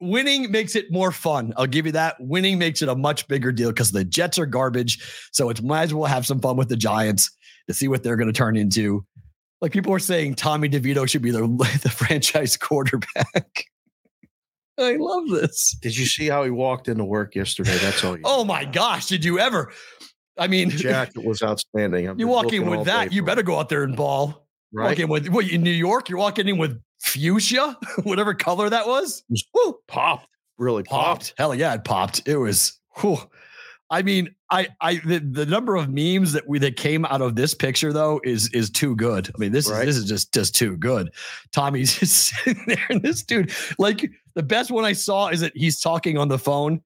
winning 0.00 0.50
makes 0.50 0.74
it 0.74 0.90
more 0.90 1.12
fun. 1.12 1.52
I'll 1.56 1.66
give 1.66 1.86
you 1.86 1.92
that. 1.92 2.16
Winning 2.20 2.58
makes 2.58 2.82
it 2.82 2.88
a 2.88 2.94
much 2.96 3.28
bigger 3.28 3.52
deal 3.52 3.70
because 3.70 3.92
the 3.92 4.04
Jets 4.04 4.38
are 4.38 4.46
garbage. 4.46 4.98
So 5.32 5.48
it's 5.50 5.62
might 5.62 5.82
as 5.82 5.94
well 5.94 6.06
have 6.06 6.26
some 6.26 6.40
fun 6.40 6.56
with 6.56 6.68
the 6.68 6.76
Giants 6.76 7.30
to 7.68 7.74
see 7.74 7.86
what 7.88 8.02
they're 8.02 8.16
going 8.16 8.26
to 8.28 8.32
turn 8.32 8.56
into. 8.56 9.04
Like 9.60 9.70
people 9.72 9.92
are 9.92 10.00
saying, 10.00 10.34
Tommy 10.34 10.68
DeVito 10.68 11.08
should 11.08 11.22
be 11.22 11.30
the 11.30 11.46
the 11.82 11.90
franchise 11.90 12.56
quarterback. 12.56 13.66
I 14.82 14.96
love 14.98 15.28
this. 15.28 15.76
Did 15.80 15.96
you 15.96 16.06
see 16.06 16.28
how 16.28 16.44
he 16.44 16.50
walked 16.50 16.88
into 16.88 17.04
work 17.04 17.34
yesterday? 17.34 17.76
That's 17.78 18.02
all. 18.04 18.16
You 18.16 18.22
Oh 18.26 18.44
my 18.44 18.64
gosh, 18.64 19.06
did 19.06 19.24
you 19.24 19.38
ever? 19.38 19.72
I 20.38 20.46
mean, 20.48 20.70
jacket 20.70 21.24
was 21.24 21.42
outstanding. 21.42 22.08
I've 22.08 22.18
you 22.18 22.26
walk 22.26 22.52
in 22.52 22.66
with 22.68 22.86
that, 22.86 23.12
you 23.12 23.22
better 23.22 23.42
go 23.42 23.58
out 23.58 23.68
there 23.68 23.82
and 23.82 23.94
ball. 23.96 24.46
right. 24.72 24.88
Walk 24.90 24.98
in 24.98 25.08
with 25.08 25.28
what 25.28 25.48
in 25.48 25.62
New 25.62 25.70
York, 25.70 26.08
you're 26.08 26.18
walking 26.18 26.48
in 26.48 26.56
with 26.58 26.80
fuchsia, 27.00 27.76
whatever 28.04 28.32
color 28.34 28.70
that 28.70 28.86
was. 28.86 29.22
Woo, 29.54 29.76
Popped. 29.88 30.26
Really 30.58 30.82
popped. 30.84 31.20
popped. 31.20 31.34
Hell 31.38 31.54
yeah, 31.54 31.74
it 31.74 31.84
popped. 31.84 32.26
It 32.26 32.36
was. 32.36 32.78
whew. 33.00 33.18
I 33.90 34.00
mean, 34.00 34.34
I, 34.50 34.68
I, 34.80 34.94
the, 35.04 35.18
the 35.18 35.44
number 35.44 35.76
of 35.76 35.90
memes 35.90 36.32
that 36.32 36.48
we 36.48 36.58
that 36.60 36.76
came 36.76 37.04
out 37.04 37.20
of 37.20 37.36
this 37.36 37.52
picture 37.52 37.92
though 37.92 38.22
is 38.24 38.48
is 38.54 38.70
too 38.70 38.96
good. 38.96 39.28
I 39.28 39.32
mean, 39.38 39.52
this 39.52 39.68
Right. 39.68 39.86
is 39.86 39.96
this 39.96 40.04
is 40.04 40.08
just 40.10 40.32
just 40.32 40.54
too 40.54 40.78
good. 40.78 41.10
Tommy's 41.52 41.94
just 41.98 42.16
sitting 42.16 42.64
there, 42.66 42.86
and 42.88 43.02
this 43.02 43.22
dude, 43.22 43.52
like 43.78 44.10
the 44.34 44.42
best 44.42 44.70
one 44.70 44.84
I 44.84 44.92
saw 44.92 45.28
is 45.28 45.40
that 45.40 45.52
he's 45.54 45.80
talking 45.80 46.18
on 46.18 46.28
the 46.28 46.38
phone 46.38 46.82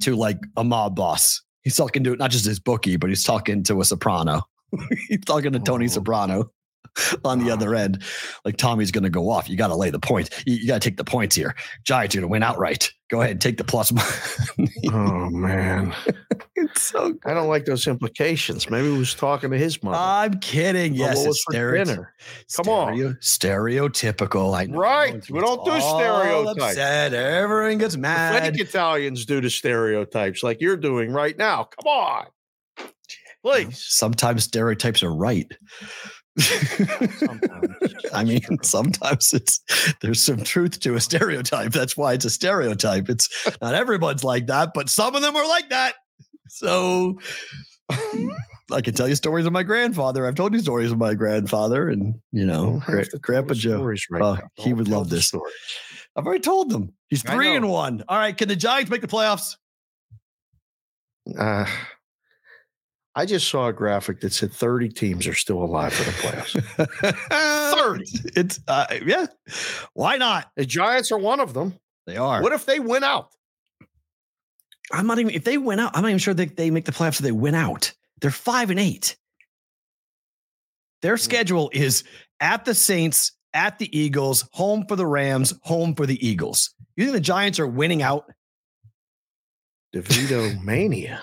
to 0.00 0.16
like 0.16 0.38
a 0.56 0.64
mob 0.64 0.96
boss. 0.96 1.42
He's 1.62 1.76
talking 1.76 2.04
to 2.04 2.16
not 2.16 2.30
just 2.30 2.44
his 2.44 2.60
bookie, 2.60 2.96
but 2.96 3.10
he's 3.10 3.24
talking 3.24 3.62
to 3.64 3.80
a 3.80 3.84
soprano. 3.84 4.42
he's 5.08 5.20
talking 5.24 5.52
to 5.52 5.58
Tony 5.58 5.86
Oh. 5.86 5.88
Soprano 5.88 6.50
on 7.24 7.44
the 7.44 7.50
other 7.50 7.74
end. 7.74 8.02
Like 8.44 8.56
Tommy's 8.56 8.90
going 8.90 9.04
to 9.04 9.10
go 9.10 9.28
off. 9.30 9.48
You 9.48 9.56
got 9.56 9.68
to 9.68 9.76
lay 9.76 9.90
the 9.90 9.98
point. 10.00 10.30
You, 10.46 10.56
you 10.56 10.66
got 10.66 10.80
to 10.80 10.88
take 10.88 10.96
the 10.96 11.04
points 11.04 11.36
here. 11.36 11.54
Giants 11.84 12.14
are 12.14 12.18
going 12.20 12.28
to 12.28 12.32
win 12.32 12.42
outright. 12.42 12.90
Go 13.08 13.22
ahead, 13.22 13.40
take 13.40 13.56
the 13.56 13.62
plus. 13.62 13.92
money. 14.58 14.68
Oh 14.92 15.30
man, 15.30 15.94
it's 16.56 16.82
so 16.82 17.10
good. 17.12 17.20
I 17.24 17.34
don't 17.34 17.46
like 17.46 17.64
those 17.64 17.86
implications. 17.86 18.68
Maybe 18.68 18.90
he 18.90 18.98
was 18.98 19.14
talking 19.14 19.52
to 19.52 19.56
his 19.58 19.80
mother. 19.80 19.96
I'm 19.96 20.40
kidding. 20.40 20.98
Well, 20.98 21.10
Yes, 21.14 21.24
it's 21.24 21.42
stereo- 21.48 21.84
dinner? 21.84 22.14
Come 22.56 22.68
on. 22.68 22.94
stereotypical. 23.22 24.56
I 24.56 24.64
know. 24.66 24.78
Right. 24.78 25.30
We 25.30 25.38
don't 25.38 25.64
do 25.64 25.80
stereotypes. 25.80 26.62
Upset. 26.62 27.14
Everyone 27.14 27.78
gets 27.78 27.96
mad. 27.96 28.42
fake 28.54 28.60
Italians 28.60 29.24
do 29.24 29.40
the 29.40 29.50
stereotypes 29.50 30.42
like 30.42 30.60
you're 30.60 30.76
doing 30.76 31.12
right 31.12 31.38
now. 31.38 31.64
Come 31.64 31.86
on, 31.86 32.26
please. 33.44 33.84
Sometimes 33.86 34.42
stereotypes 34.42 35.04
are 35.04 35.14
right. 35.14 35.46
I 38.12 38.24
mean, 38.24 38.42
sometimes 38.62 39.32
it's 39.32 39.60
there's 40.00 40.22
some 40.22 40.42
truth 40.42 40.80
to 40.80 40.94
a 40.94 41.00
stereotype. 41.00 41.72
That's 41.72 41.96
why 41.96 42.12
it's 42.12 42.24
a 42.24 42.30
stereotype. 42.30 43.08
It's 43.08 43.28
not 43.62 43.74
everyone's 43.74 44.24
like 44.24 44.46
that, 44.48 44.72
but 44.74 44.88
some 44.90 45.14
of 45.14 45.22
them 45.22 45.34
are 45.36 45.48
like 45.48 45.70
that. 45.70 45.94
So 46.48 47.18
I 48.72 48.80
can 48.82 48.94
tell 48.94 49.08
you 49.08 49.14
stories 49.14 49.46
of 49.46 49.52
my 49.52 49.62
grandfather. 49.62 50.26
I've 50.26 50.34
told 50.34 50.52
you 50.52 50.60
stories 50.60 50.92
of 50.92 50.98
my 50.98 51.14
grandfather, 51.14 51.88
and 51.88 52.20
you 52.32 52.44
know, 52.44 52.82
Gra- 52.84 53.06
Grandpa 53.20 53.54
Joe. 53.54 53.82
right 53.82 53.98
now. 54.10 54.38
he 54.54 54.72
would 54.72 54.88
love 54.88 55.08
this. 55.08 55.28
Story. 55.28 55.52
I've 56.16 56.26
already 56.26 56.40
told 56.40 56.70
them. 56.70 56.92
He's 57.08 57.22
three 57.22 57.54
and 57.54 57.68
one. 57.68 58.04
All 58.08 58.18
right, 58.18 58.36
can 58.36 58.48
the 58.48 58.56
Giants 58.56 58.90
make 58.90 59.00
the 59.00 59.06
playoffs? 59.06 59.56
Uh, 61.38 61.66
I 63.18 63.24
just 63.24 63.48
saw 63.48 63.68
a 63.68 63.72
graphic 63.72 64.20
that 64.20 64.34
said 64.34 64.52
30 64.52 64.90
teams 64.90 65.26
are 65.26 65.34
still 65.34 65.62
alive 65.62 65.94
for 65.94 66.04
the 66.04 66.10
playoffs. 66.10 67.74
30. 67.74 68.04
It's 68.36 68.60
uh, 68.68 68.86
yeah. 69.04 69.26
Why 69.94 70.18
not? 70.18 70.50
the 70.54 70.66
Giants 70.66 71.10
are 71.10 71.18
one 71.18 71.40
of 71.40 71.54
them. 71.54 71.74
They 72.06 72.18
are. 72.18 72.42
What 72.42 72.52
if 72.52 72.66
they 72.66 72.78
win 72.78 73.02
out? 73.02 73.30
I'm 74.92 75.06
not 75.06 75.18
even 75.18 75.34
if 75.34 75.44
they 75.44 75.56
win 75.56 75.80
out, 75.80 75.96
I'm 75.96 76.02
not 76.02 76.08
even 76.08 76.18
sure 76.18 76.34
that 76.34 76.56
they 76.56 76.70
make 76.70 76.84
the 76.84 76.92
playoffs 76.92 77.18
if 77.18 77.18
they 77.20 77.32
win 77.32 77.54
out. 77.54 77.92
They're 78.20 78.30
five 78.30 78.70
and 78.70 78.78
eight. 78.78 79.16
Their 81.00 81.16
schedule 81.16 81.70
is 81.72 82.04
at 82.40 82.66
the 82.66 82.74
Saints, 82.74 83.32
at 83.54 83.78
the 83.78 83.98
Eagles, 83.98 84.48
home 84.52 84.84
for 84.86 84.94
the 84.94 85.06
Rams, 85.06 85.54
home 85.62 85.94
for 85.94 86.06
the 86.06 86.24
Eagles. 86.26 86.74
You 86.96 87.04
think 87.06 87.14
the 87.14 87.20
Giants 87.20 87.58
are 87.58 87.66
winning 87.66 88.02
out? 88.02 88.30
DeVito 90.02 90.62
mania. 90.64 91.22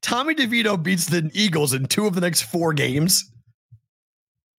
Tommy 0.00 0.34
DeVito 0.34 0.82
beats 0.82 1.06
the 1.06 1.30
Eagles 1.32 1.72
in 1.72 1.86
two 1.86 2.06
of 2.06 2.14
the 2.14 2.20
next 2.20 2.42
four 2.42 2.72
games. 2.72 3.30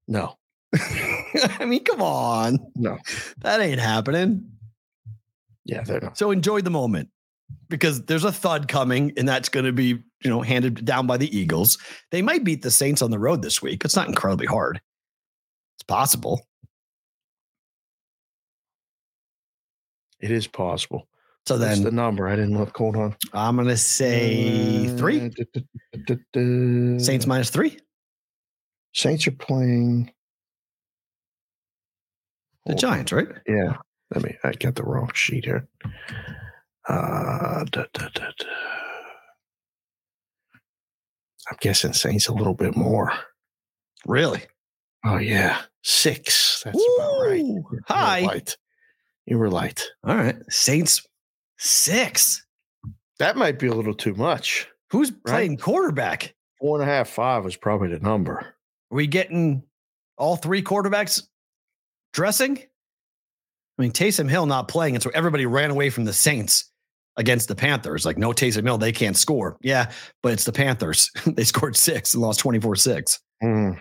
No, 0.08 0.38
I 0.76 1.66
mean, 1.66 1.84
come 1.84 2.02
on. 2.02 2.60
no. 2.76 2.98
That 3.40 3.60
ain't 3.60 3.80
happening. 3.80 4.50
Yeah, 5.66 5.84
they're 5.84 6.00
not. 6.00 6.18
So 6.18 6.32
enjoy 6.32 6.62
the 6.62 6.70
moment 6.70 7.10
because 7.70 8.06
there's 8.06 8.24
a 8.24 8.32
thud 8.32 8.68
coming, 8.68 9.14
and 9.18 9.28
that's 9.28 9.50
going 9.50 9.66
to 9.66 9.74
be, 9.74 9.88
you 10.24 10.30
know, 10.30 10.42
handed 10.42 10.86
down 10.86 11.08
by 11.08 11.18
the 11.18 11.38
Eagles. 11.38 11.78
They 12.12 12.22
might 12.22 12.44
beat 12.44 12.62
the 12.62 12.72
Saints 12.72 13.02
on 13.02 13.12
the 13.12 13.20
road 13.20 13.42
this 13.42 13.62
week. 13.62 13.84
It's 13.84 13.96
not 13.96 14.08
incredibly 14.08 14.48
hard. 14.48 14.80
It's 15.76 15.84
possible. 15.84 16.48
It 20.20 20.32
is 20.32 20.48
possible. 20.48 21.08
So 21.48 21.58
That's 21.58 21.78
then 21.78 21.86
the 21.86 21.92
number. 21.92 22.28
I 22.28 22.36
didn't 22.36 22.58
look. 22.58 22.76
Hold 22.76 22.98
on. 22.98 23.16
I'm 23.32 23.56
to 23.66 23.78
say 23.78 24.88
three. 24.98 25.32
Uh, 25.32 26.16
duh. 26.34 27.00
Saints 27.00 27.26
minus 27.26 27.50
three. 27.50 27.78
Saints 28.94 29.26
are 29.28 29.32
playing 29.32 30.12
The 32.66 32.76
Giants, 32.76 33.14
right? 33.14 33.30
Yeah. 33.48 33.78
Let 34.14 34.26
me. 34.26 34.36
I 34.44 34.52
got 34.52 34.76
the 34.76 34.84
wrong 34.84 35.10
sheet 35.14 35.46
here. 35.46 35.70
Uh. 36.90 37.64
I'm 41.50 41.58
guessing 41.62 41.94
Saints 41.94 42.28
a 42.28 42.34
little 42.34 42.56
bit 42.56 42.76
more. 42.76 43.14
Really? 44.06 44.42
Oh 45.06 45.16
yeah, 45.18 45.62
six. 45.82 46.62
That's 46.66 46.78
about 46.98 47.20
right. 47.22 47.40
Ooh, 47.40 47.46
You 47.46 47.66
were 47.72 47.82
Hi. 47.88 48.20
light. 48.20 48.58
You 49.26 49.38
were 49.38 49.50
light. 49.50 49.86
All 50.04 50.18
right. 50.18 50.36
Saints 50.50 51.08
six. 51.58 52.46
That 53.20 53.38
might 53.38 53.60
be 53.60 53.68
a 53.68 53.74
little 53.74 53.94
too 53.94 54.14
much. 54.14 54.68
Who's 54.92 55.12
playing 55.12 55.58
quarterback? 55.58 56.34
Four 56.60 56.80
and 56.80 56.90
a 56.90 56.92
half, 56.92 57.10
five 57.10 57.46
is 57.46 57.56
probably 57.56 57.90
the 57.90 58.00
number. 58.00 58.34
Are 58.92 58.96
we 58.96 59.08
getting 59.08 59.64
all 60.18 60.36
three 60.36 60.62
quarterbacks 60.62 61.24
dressing? 62.14 62.58
I 62.58 63.82
mean, 63.82 63.92
Taysom 63.92 64.30
Hill 64.30 64.46
not 64.46 64.68
playing, 64.68 64.96
and 64.96 65.04
so 65.04 65.12
everybody 65.14 65.46
ran 65.46 65.70
away 65.70 65.90
from 65.90 66.06
the 66.06 66.14
Saints 66.14 66.72
against 67.16 67.48
the 67.48 67.56
Panthers. 67.56 68.06
Like, 68.06 68.18
no 68.18 68.32
Taysom 68.32 68.64
Hill, 68.64 68.78
they 68.78 68.92
can't 68.92 69.18
score. 69.18 69.58
Yeah, 69.62 69.92
but 70.24 70.34
it's 70.34 70.46
the 70.46 70.52
Panthers. 70.52 71.12
they 71.26 71.44
scored 71.44 71.76
six 71.76 72.14
and 72.14 72.24
lost 72.24 72.40
24 72.40 72.76
6. 72.76 73.20
Hmm. 73.42 73.72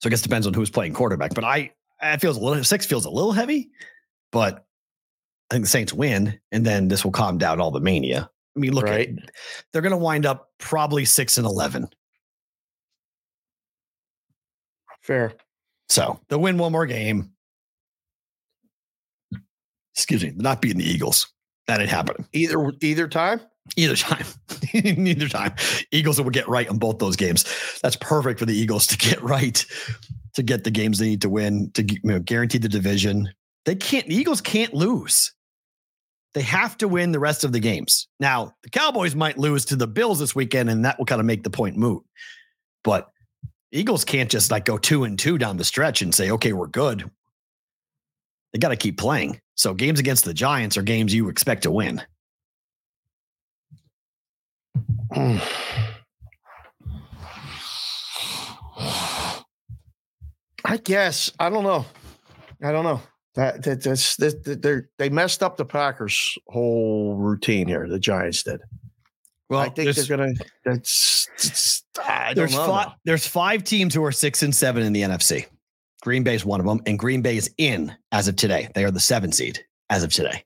So 0.00 0.08
I 0.08 0.10
guess 0.10 0.20
it 0.20 0.24
depends 0.24 0.46
on 0.46 0.54
who's 0.54 0.70
playing 0.70 0.94
quarterback. 0.94 1.34
But 1.34 1.44
I, 1.44 1.72
it 2.02 2.20
feels 2.20 2.36
a 2.36 2.40
little, 2.40 2.62
six 2.64 2.86
feels 2.86 3.06
a 3.06 3.10
little 3.10 3.32
heavy, 3.32 3.70
but 4.30 4.66
I 5.52 5.56
think 5.56 5.64
the 5.66 5.70
Saints 5.70 5.92
win, 5.92 6.40
and 6.50 6.64
then 6.64 6.88
this 6.88 7.04
will 7.04 7.12
calm 7.12 7.36
down 7.36 7.60
all 7.60 7.70
the 7.70 7.78
mania. 7.78 8.30
I 8.56 8.58
mean, 8.58 8.72
look, 8.72 8.86
Right. 8.86 9.10
at, 9.10 9.30
they're 9.70 9.82
going 9.82 9.90
to 9.90 9.98
wind 9.98 10.24
up 10.24 10.48
probably 10.58 11.04
six 11.04 11.36
and 11.36 11.46
11. 11.46 11.88
Fair. 15.02 15.34
So 15.90 16.18
they'll 16.28 16.40
win 16.40 16.56
one 16.56 16.72
more 16.72 16.86
game. 16.86 17.32
Excuse 19.94 20.22
me, 20.22 20.30
they're 20.30 20.42
not 20.42 20.62
beating 20.62 20.78
the 20.78 20.88
Eagles. 20.90 21.30
That 21.66 21.80
ain't 21.80 21.90
happening 21.90 22.26
Either 22.32 22.72
either 22.80 23.06
time. 23.08 23.42
either 23.76 23.94
time. 23.94 24.24
Neither 24.74 25.28
time. 25.28 25.54
Eagles 25.90 26.18
will 26.18 26.30
get 26.30 26.48
right 26.48 26.66
on 26.68 26.78
both 26.78 26.98
those 26.98 27.14
games. 27.16 27.44
That's 27.82 27.96
perfect 27.96 28.38
for 28.40 28.46
the 28.46 28.56
Eagles 28.56 28.86
to 28.86 28.96
get 28.96 29.22
right, 29.22 29.62
to 30.32 30.42
get 30.42 30.64
the 30.64 30.70
games 30.70 30.98
they 30.98 31.08
need 31.10 31.20
to 31.22 31.28
win, 31.28 31.70
to 31.72 31.82
you 31.84 31.98
know, 32.04 32.20
guarantee 32.20 32.56
the 32.58 32.70
division. 32.70 33.28
They 33.66 33.74
can't. 33.74 34.06
The 34.08 34.14
Eagles 34.14 34.40
can't 34.40 34.72
lose. 34.72 35.32
They 36.34 36.42
have 36.42 36.78
to 36.78 36.88
win 36.88 37.12
the 37.12 37.18
rest 37.18 37.44
of 37.44 37.52
the 37.52 37.60
games. 37.60 38.08
Now, 38.18 38.54
the 38.62 38.70
Cowboys 38.70 39.14
might 39.14 39.38
lose 39.38 39.66
to 39.66 39.76
the 39.76 39.86
Bills 39.86 40.18
this 40.18 40.34
weekend, 40.34 40.70
and 40.70 40.84
that 40.84 40.98
will 40.98 41.04
kind 41.04 41.20
of 41.20 41.26
make 41.26 41.42
the 41.42 41.50
point 41.50 41.76
moot. 41.76 42.02
But 42.82 43.10
Eagles 43.70 44.04
can't 44.04 44.30
just 44.30 44.50
like 44.50 44.64
go 44.64 44.78
two 44.78 45.04
and 45.04 45.18
two 45.18 45.36
down 45.36 45.56
the 45.58 45.64
stretch 45.64 46.00
and 46.02 46.14
say, 46.14 46.30
okay, 46.30 46.52
we're 46.52 46.66
good. 46.66 47.10
They 48.52 48.58
got 48.58 48.68
to 48.68 48.76
keep 48.76 48.98
playing. 48.98 49.40
So 49.56 49.74
games 49.74 50.00
against 50.00 50.24
the 50.24 50.34
Giants 50.34 50.76
are 50.76 50.82
games 50.82 51.14
you 51.14 51.28
expect 51.28 51.62
to 51.64 51.70
win. 51.70 52.02
I 60.64 60.76
guess 60.78 61.30
I 61.38 61.50
don't 61.50 61.64
know. 61.64 61.84
I 62.62 62.72
don't 62.72 62.84
know. 62.84 63.02
That, 63.34 63.62
that 63.62 63.82
that's 63.82 64.16
that, 64.16 64.60
they're 64.62 64.90
they 64.98 65.08
messed 65.08 65.42
up 65.42 65.56
the 65.56 65.64
Packers' 65.64 66.36
whole 66.48 67.16
routine 67.16 67.66
here. 67.66 67.88
The 67.88 67.98
Giants 67.98 68.42
did. 68.42 68.60
Well, 69.48 69.60
I 69.60 69.68
think 69.70 69.94
they're 69.94 70.16
gonna. 70.16 70.32
That's. 70.64 71.82
I 72.02 72.34
there's 72.34 72.54
five, 72.54 72.88
now. 72.88 72.94
there's 73.04 73.26
five 73.26 73.64
teams 73.64 73.94
who 73.94 74.04
are 74.04 74.12
six 74.12 74.42
and 74.42 74.54
seven 74.54 74.82
in 74.82 74.92
the 74.92 75.02
NFC. 75.02 75.46
Green 76.02 76.22
Bay 76.24 76.34
is 76.34 76.44
one 76.44 76.60
of 76.60 76.66
them, 76.66 76.80
and 76.86 76.98
Green 76.98 77.22
Bay 77.22 77.36
is 77.36 77.50
in 77.58 77.94
as 78.12 78.28
of 78.28 78.36
today. 78.36 78.68
They 78.74 78.84
are 78.84 78.90
the 78.90 79.00
seven 79.00 79.32
seed 79.32 79.64
as 79.88 80.02
of 80.02 80.12
today. 80.12 80.44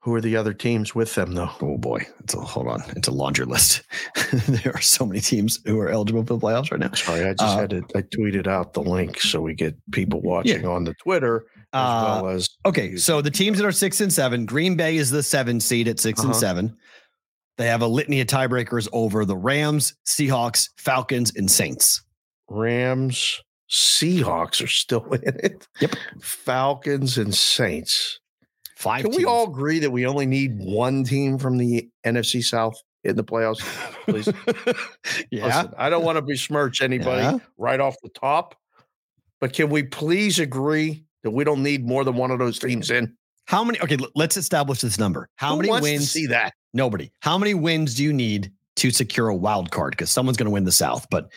Who 0.00 0.14
are 0.14 0.20
the 0.20 0.36
other 0.36 0.54
teams 0.54 0.94
with 0.94 1.14
them 1.14 1.32
though? 1.32 1.50
Oh 1.60 1.76
boy, 1.78 2.06
it's 2.20 2.32
a 2.32 2.40
hold 2.40 2.68
on, 2.68 2.82
it's 2.96 3.08
a 3.08 3.12
laundry 3.12 3.44
list. 3.44 3.82
there 4.46 4.72
are 4.74 4.80
so 4.80 5.04
many 5.04 5.20
teams 5.20 5.58
who 5.66 5.78
are 5.80 5.88
eligible 5.88 6.22
for 6.22 6.34
the 6.34 6.38
playoffs 6.38 6.70
right 6.70 6.80
now. 6.80 6.92
Sorry, 6.92 7.24
I 7.24 7.32
just 7.32 7.42
Uh, 7.42 7.58
had 7.58 7.70
to. 7.70 7.84
I 7.94 8.02
tweeted 8.02 8.46
out 8.46 8.72
the 8.72 8.82
link 8.82 9.20
so 9.20 9.40
we 9.40 9.54
get 9.54 9.74
people 9.90 10.22
watching 10.22 10.64
on 10.64 10.84
the 10.84 10.94
Twitter 10.94 11.46
Uh, 11.76 12.20
well 12.22 12.32
as. 12.32 12.48
Okay, 12.64 12.96
so 12.96 13.20
the 13.20 13.30
teams 13.30 13.58
that 13.58 13.66
are 13.66 13.72
six 13.72 14.00
and 14.00 14.12
seven, 14.12 14.46
Green 14.46 14.76
Bay 14.76 14.96
is 14.96 15.10
the 15.10 15.22
seven 15.22 15.60
seed 15.60 15.88
at 15.88 15.98
6 16.00 16.20
and 16.20 16.30
Uh-huh. 16.30 16.38
seven. 16.40 16.76
They 17.58 17.66
have 17.66 17.80
a 17.82 17.86
litany 17.86 18.20
of 18.20 18.26
tiebreakers 18.26 18.86
over 18.92 19.24
the 19.24 19.36
Rams, 19.36 19.94
Seahawks, 20.06 20.68
Falcons, 20.76 21.32
and 21.36 21.50
Saints. 21.50 22.02
Rams, 22.48 23.40
Seahawks 23.70 24.62
are 24.62 24.66
still 24.68 25.04
in 25.14 25.22
it. 25.42 25.66
Yep. 25.80 25.96
Falcons 26.20 27.16
and 27.18 27.34
Saints. 27.34 28.20
Five. 28.76 29.04
Can 29.04 29.16
we 29.16 29.24
all 29.24 29.48
agree 29.50 29.78
that 29.78 29.90
we 29.90 30.06
only 30.06 30.26
need 30.26 30.58
one 30.58 31.02
team 31.02 31.38
from 31.38 31.56
the 31.56 31.88
NFC 32.04 32.44
South 32.44 32.74
in 33.04 33.16
the 33.16 33.24
playoffs? 33.24 33.60
Please. 34.04 34.28
yeah. 35.30 35.46
Listen, 35.46 35.72
I 35.78 35.88
don't 35.88 36.04
want 36.04 36.16
to 36.16 36.22
besmirch 36.22 36.82
anybody 36.82 37.22
Yeah. 37.22 37.38
right 37.56 37.80
off 37.80 37.96
the 38.02 38.10
top, 38.10 38.54
but 39.40 39.54
can 39.54 39.70
we 39.70 39.82
please 39.84 40.38
agree 40.38 41.05
that 41.26 41.32
we 41.32 41.42
don't 41.42 41.62
need 41.62 41.84
more 41.84 42.04
than 42.04 42.14
one 42.14 42.30
of 42.30 42.38
those 42.38 42.56
teams 42.58 42.90
in? 42.90 43.12
How 43.46 43.64
many? 43.64 43.80
Okay, 43.80 43.98
let's 44.14 44.36
establish 44.36 44.80
this 44.80 44.96
number. 44.96 45.28
How 45.36 45.56
Who 45.56 45.62
many 45.62 45.80
wins? 45.82 46.10
see 46.10 46.26
that? 46.26 46.54
Nobody. 46.72 47.10
How 47.20 47.36
many 47.36 47.52
wins 47.52 47.94
do 47.94 48.04
you 48.04 48.12
need 48.12 48.52
to 48.76 48.90
secure 48.92 49.28
a 49.28 49.34
wild 49.34 49.72
card? 49.72 49.90
Because 49.90 50.08
someone's 50.10 50.36
going 50.36 50.46
to 50.46 50.52
win 50.52 50.62
the 50.64 50.72
South, 50.72 51.06
but 51.10 51.28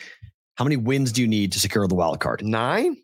how 0.55 0.63
many 0.63 0.77
wins 0.77 1.11
do 1.11 1.21
you 1.21 1.27
need 1.27 1.51
to 1.53 1.59
secure 1.59 1.87
the 1.87 1.95
wild 1.95 2.19
card? 2.19 2.43
Nine 2.45 2.97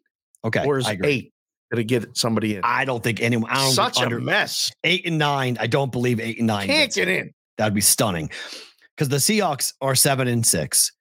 Okay, 0.44 0.64
or 0.64 0.78
is 0.78 0.88
eight 0.88 1.34
going 1.72 1.78
to 1.78 1.84
get 1.84 2.16
somebody 2.16 2.56
in? 2.56 2.62
I 2.64 2.86
don't 2.86 3.04
think 3.04 3.20
anyone. 3.20 3.50
I 3.50 3.64
don't 3.64 3.74
Such 3.74 3.98
think 3.98 4.12
a 4.12 4.20
mess. 4.20 4.72
eight 4.84 5.08
and 5.08 5.18
nine. 5.18 5.58
I 5.60 5.66
don't 5.66 5.92
believe 5.92 6.20
eight 6.20 6.38
and 6.38 6.46
nine 6.48 6.68
Can't 6.68 6.94
get 6.94 7.08
in. 7.08 7.32
That'd 7.58 7.74
be 7.74 7.82
stunning. 7.82 8.30
Because 8.96 9.10
the 9.10 9.18
Seahawks 9.18 9.74
are 9.82 9.96
seven 9.96 10.28
and 10.28 10.46
six. 10.46 10.92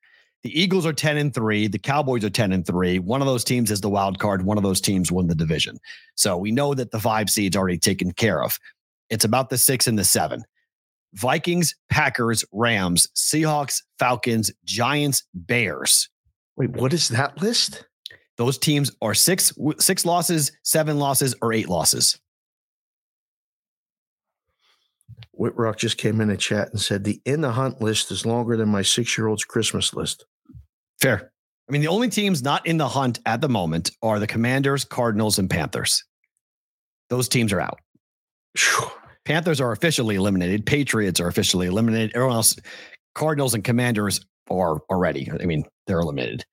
The 0.44 0.60
Eagles 0.60 0.84
are 0.84 0.92
10 0.92 1.16
and 1.16 1.32
three. 1.32 1.68
The 1.68 1.78
Cowboys 1.78 2.22
are 2.22 2.30
10 2.30 2.52
and 2.52 2.66
three. 2.66 2.98
One 2.98 3.22
of 3.22 3.26
those 3.26 3.44
teams 3.44 3.70
is 3.70 3.80
the 3.80 3.88
wild 3.88 4.18
card. 4.18 4.44
One 4.44 4.58
of 4.58 4.62
those 4.62 4.80
teams 4.80 5.10
won 5.10 5.26
the 5.26 5.34
division. 5.34 5.78
So 6.16 6.36
we 6.36 6.52
know 6.52 6.74
that 6.74 6.90
the 6.90 7.00
five 7.00 7.30
seed's 7.30 7.56
are 7.56 7.60
already 7.60 7.78
taken 7.78 8.12
care 8.12 8.44
of. 8.44 8.58
It's 9.08 9.24
about 9.24 9.48
the 9.48 9.56
six 9.56 9.86
and 9.86 9.98
the 9.98 10.04
seven. 10.04 10.44
Vikings, 11.14 11.74
Packers, 11.88 12.44
Rams, 12.52 13.08
Seahawks, 13.16 13.80
Falcons, 13.98 14.52
Giants, 14.66 15.22
Bears. 15.32 16.10
Wait, 16.56 16.70
what 16.70 16.92
is 16.92 17.08
that 17.08 17.40
list? 17.40 17.86
Those 18.36 18.58
teams 18.58 18.90
are 19.00 19.14
six 19.14 19.52
six 19.78 20.04
losses, 20.04 20.52
seven 20.62 20.98
losses, 20.98 21.34
or 21.40 21.54
eight 21.54 21.70
losses. 21.70 22.18
Whitrock 25.38 25.78
just 25.78 25.96
came 25.96 26.20
in 26.20 26.28
the 26.28 26.36
chat 26.36 26.70
and 26.70 26.80
said 26.80 27.04
the 27.04 27.22
in 27.24 27.40
the 27.40 27.52
hunt 27.52 27.80
list 27.80 28.10
is 28.10 28.26
longer 28.26 28.56
than 28.56 28.68
my 28.68 28.82
six 28.82 29.16
year 29.16 29.28
old's 29.28 29.44
Christmas 29.44 29.94
list. 29.94 30.26
Fair. 31.00 31.32
I 31.68 31.72
mean, 31.72 31.80
the 31.80 31.88
only 31.88 32.08
teams 32.08 32.42
not 32.42 32.66
in 32.66 32.76
the 32.76 32.88
hunt 32.88 33.20
at 33.26 33.40
the 33.40 33.48
moment 33.48 33.90
are 34.02 34.18
the 34.18 34.26
Commanders, 34.26 34.84
Cardinals, 34.84 35.38
and 35.38 35.48
Panthers. 35.48 36.04
Those 37.08 37.28
teams 37.28 37.52
are 37.52 37.60
out. 37.60 37.78
Phew. 38.56 38.90
Panthers 39.24 39.60
are 39.60 39.72
officially 39.72 40.16
eliminated. 40.16 40.66
Patriots 40.66 41.20
are 41.20 41.28
officially 41.28 41.66
eliminated. 41.66 42.12
Everyone 42.14 42.36
else, 42.36 42.56
Cardinals 43.14 43.54
and 43.54 43.64
Commanders 43.64 44.20
are 44.50 44.80
already. 44.90 45.30
I 45.40 45.46
mean, 45.46 45.64
they're 45.86 46.00
eliminated. 46.00 46.44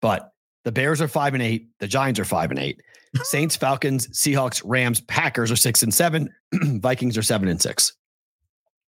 But 0.00 0.30
the 0.64 0.72
Bears 0.72 1.02
are 1.02 1.08
five 1.08 1.34
and 1.34 1.42
eight. 1.42 1.68
The 1.80 1.88
Giants 1.88 2.18
are 2.18 2.24
five 2.24 2.50
and 2.50 2.58
eight. 2.58 2.80
Saints, 3.22 3.56
Falcons, 3.56 4.08
Seahawks, 4.08 4.62
Rams, 4.64 5.00
Packers 5.02 5.50
are 5.50 5.56
six 5.56 5.82
and 5.82 5.92
seven. 5.92 6.30
Vikings 6.54 7.18
are 7.18 7.22
seven 7.22 7.48
and 7.48 7.60
six. 7.60 7.92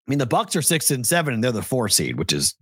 I 0.07 0.11
mean, 0.11 0.19
the 0.19 0.27
Bucs 0.27 0.57
are 0.57 0.63
six 0.63 0.91
and 0.91 1.07
seven, 1.07 1.35
and 1.35 1.43
they're 1.43 1.53
the 1.53 1.63
four 1.63 1.89
seed, 1.89 2.19
which 2.19 2.33
is 2.33 2.55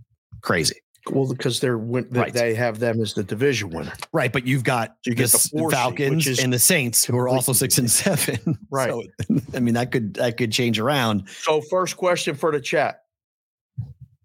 crazy. 0.43 0.77
Well, 1.11 1.27
because 1.29 1.61
they're 1.61 1.77
Right. 1.79 2.33
they 2.33 2.55
have 2.55 2.79
them 2.79 3.01
as 3.01 3.15
the 3.15 3.25
division 3.25 3.71
winner. 3.71 3.93
Right, 4.13 4.33
but 4.33 4.47
you've 4.47 4.65
got 4.65 4.97
You 5.05 5.15
get 5.15 5.31
the 5.31 5.39
seed, 5.39 5.71
Falcons 5.71 6.27
is 6.27 6.39
and 6.39 6.53
the 6.53 6.59
Saints, 6.59 7.05
who 7.05 7.17
are 7.17 7.29
also 7.29 7.53
six 7.53 7.79
and 7.79 7.91
seven. 7.91 8.59
Right. 8.71 8.91
So, 8.91 9.03
I 9.55 9.61
mean, 9.61 9.75
that 9.75 9.91
could 9.93 10.15
that 10.15 10.37
could 10.37 10.53
change 10.53 10.79
around. 10.79 11.29
So, 11.41 11.61
first 11.63 11.97
question 11.97 12.35
for 12.35 12.53
the 12.53 12.61
chat: 12.61 13.03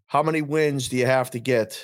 How 0.08 0.22
many 0.22 0.42
wins 0.42 0.90
do 0.90 0.98
you 0.98 1.06
have 1.06 1.32
to 1.32 1.40
get 1.40 1.84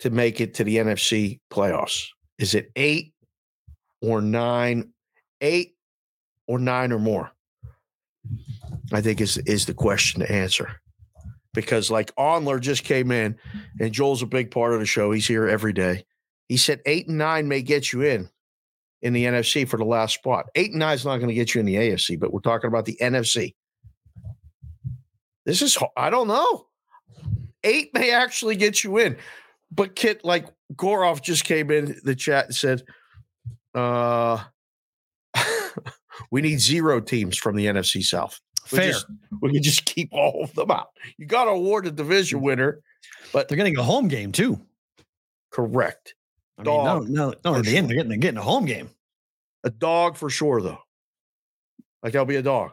to 0.00 0.10
make 0.10 0.40
it 0.40 0.54
to 0.54 0.64
the 0.64 0.76
NFC 0.76 1.40
playoffs? 1.50 2.06
Is 2.38 2.54
it 2.54 2.70
eight 2.76 3.14
or 4.00 4.20
nine? 4.20 4.92
Eight 5.40 5.76
or 6.46 6.58
nine 6.58 6.92
or 6.92 6.98
more? 6.98 7.30
I 8.92 9.00
think 9.00 9.20
is 9.20 9.38
is 9.38 9.66
the 9.66 9.74
question 9.74 10.20
to 10.20 10.30
answer. 10.30 10.80
Because 11.54 11.90
like 11.90 12.14
Onler 12.16 12.60
just 12.60 12.84
came 12.84 13.10
in, 13.10 13.36
and 13.80 13.92
Joel's 13.92 14.22
a 14.22 14.26
big 14.26 14.50
part 14.50 14.74
of 14.74 14.80
the 14.80 14.86
show. 14.86 15.10
He's 15.12 15.26
here 15.26 15.48
every 15.48 15.72
day. 15.72 16.04
He 16.48 16.56
said 16.56 16.80
eight 16.86 17.08
and 17.08 17.18
nine 17.18 17.48
may 17.48 17.62
get 17.62 17.92
you 17.92 18.02
in 18.02 18.28
in 19.02 19.12
the 19.12 19.24
NFC 19.24 19.68
for 19.68 19.76
the 19.76 19.84
last 19.84 20.14
spot. 20.14 20.46
Eight 20.54 20.70
and 20.70 20.80
nine 20.80 20.94
is 20.94 21.04
not 21.04 21.16
going 21.18 21.28
to 21.28 21.34
get 21.34 21.54
you 21.54 21.60
in 21.60 21.66
the 21.66 21.76
AFC, 21.76 22.18
but 22.18 22.32
we're 22.32 22.40
talking 22.40 22.68
about 22.68 22.84
the 22.84 22.98
NFC. 23.00 23.54
This 25.44 25.62
is 25.62 25.78
I 25.96 26.10
don't 26.10 26.28
know. 26.28 26.66
Eight 27.64 27.92
may 27.94 28.12
actually 28.12 28.56
get 28.56 28.84
you 28.84 28.98
in, 28.98 29.16
but 29.70 29.96
Kit 29.96 30.24
like 30.24 30.46
Goroff 30.74 31.22
just 31.22 31.44
came 31.44 31.70
in 31.70 31.98
the 32.04 32.14
chat 32.14 32.46
and 32.46 32.54
said, 32.54 32.82
"Uh, 33.74 34.44
we 36.30 36.42
need 36.42 36.60
zero 36.60 37.00
teams 37.00 37.36
from 37.36 37.56
the 37.56 37.66
NFC 37.66 38.02
South. 38.02 38.40
We 38.72 38.78
Fair. 38.78 38.92
just- 38.92 39.06
we 39.40 39.52
can 39.52 39.62
just 39.62 39.84
keep 39.84 40.10
all 40.12 40.42
of 40.42 40.54
them 40.54 40.70
out. 40.70 40.88
You 41.16 41.26
got 41.26 41.44
to 41.44 41.50
award 41.50 41.86
a 41.86 41.90
division 41.90 42.38
mm-hmm. 42.38 42.46
winner, 42.46 42.80
but 43.32 43.48
They're 43.48 43.56
getting 43.56 43.78
a 43.78 43.82
home 43.82 44.08
game 44.08 44.32
too. 44.32 44.60
correct. 45.50 46.14
I 46.58 46.62
mean, 46.62 46.74
no, 46.74 46.84
Dog, 46.84 47.08
no, 47.08 47.34
no. 47.44 47.54
At 47.54 47.64
the 47.64 47.76
end, 47.76 47.88
they're 47.88 47.96
getting 47.96 48.08
they're 48.08 48.18
getting 48.18 48.38
a 48.38 48.42
home 48.42 48.64
game. 48.64 48.90
A 49.64 49.70
dog 49.70 50.16
for 50.16 50.28
sure, 50.28 50.60
though. 50.60 50.78
Like 52.02 52.16
I'll 52.16 52.24
be 52.24 52.36
a 52.36 52.42
dog. 52.42 52.72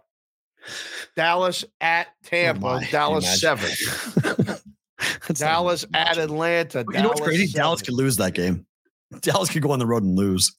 Dallas 1.16 1.66
at 1.80 2.08
oh, 2.08 2.28
Tampa. 2.28 2.68
Oh 2.68 2.92
Dallas 2.92 3.40
seven. 3.40 3.70
Dallas 5.34 5.86
at. 5.94 6.18
Atlanta. 6.18 6.86
You 6.92 7.02
know 7.02 7.10
what's 7.10 7.22
crazy? 7.22 7.48
seven. 7.48 7.62
Dallas 7.62 7.82
could 7.82 7.94
lose 7.94 8.18
that 8.18 8.34
game. 8.34 8.66
Dallas 9.22 9.50
could 9.50 9.62
go 9.62 9.72
on 9.72 9.80
the 9.80 9.86
road 9.86 10.04
and 10.04 10.16
lose. 10.16 10.56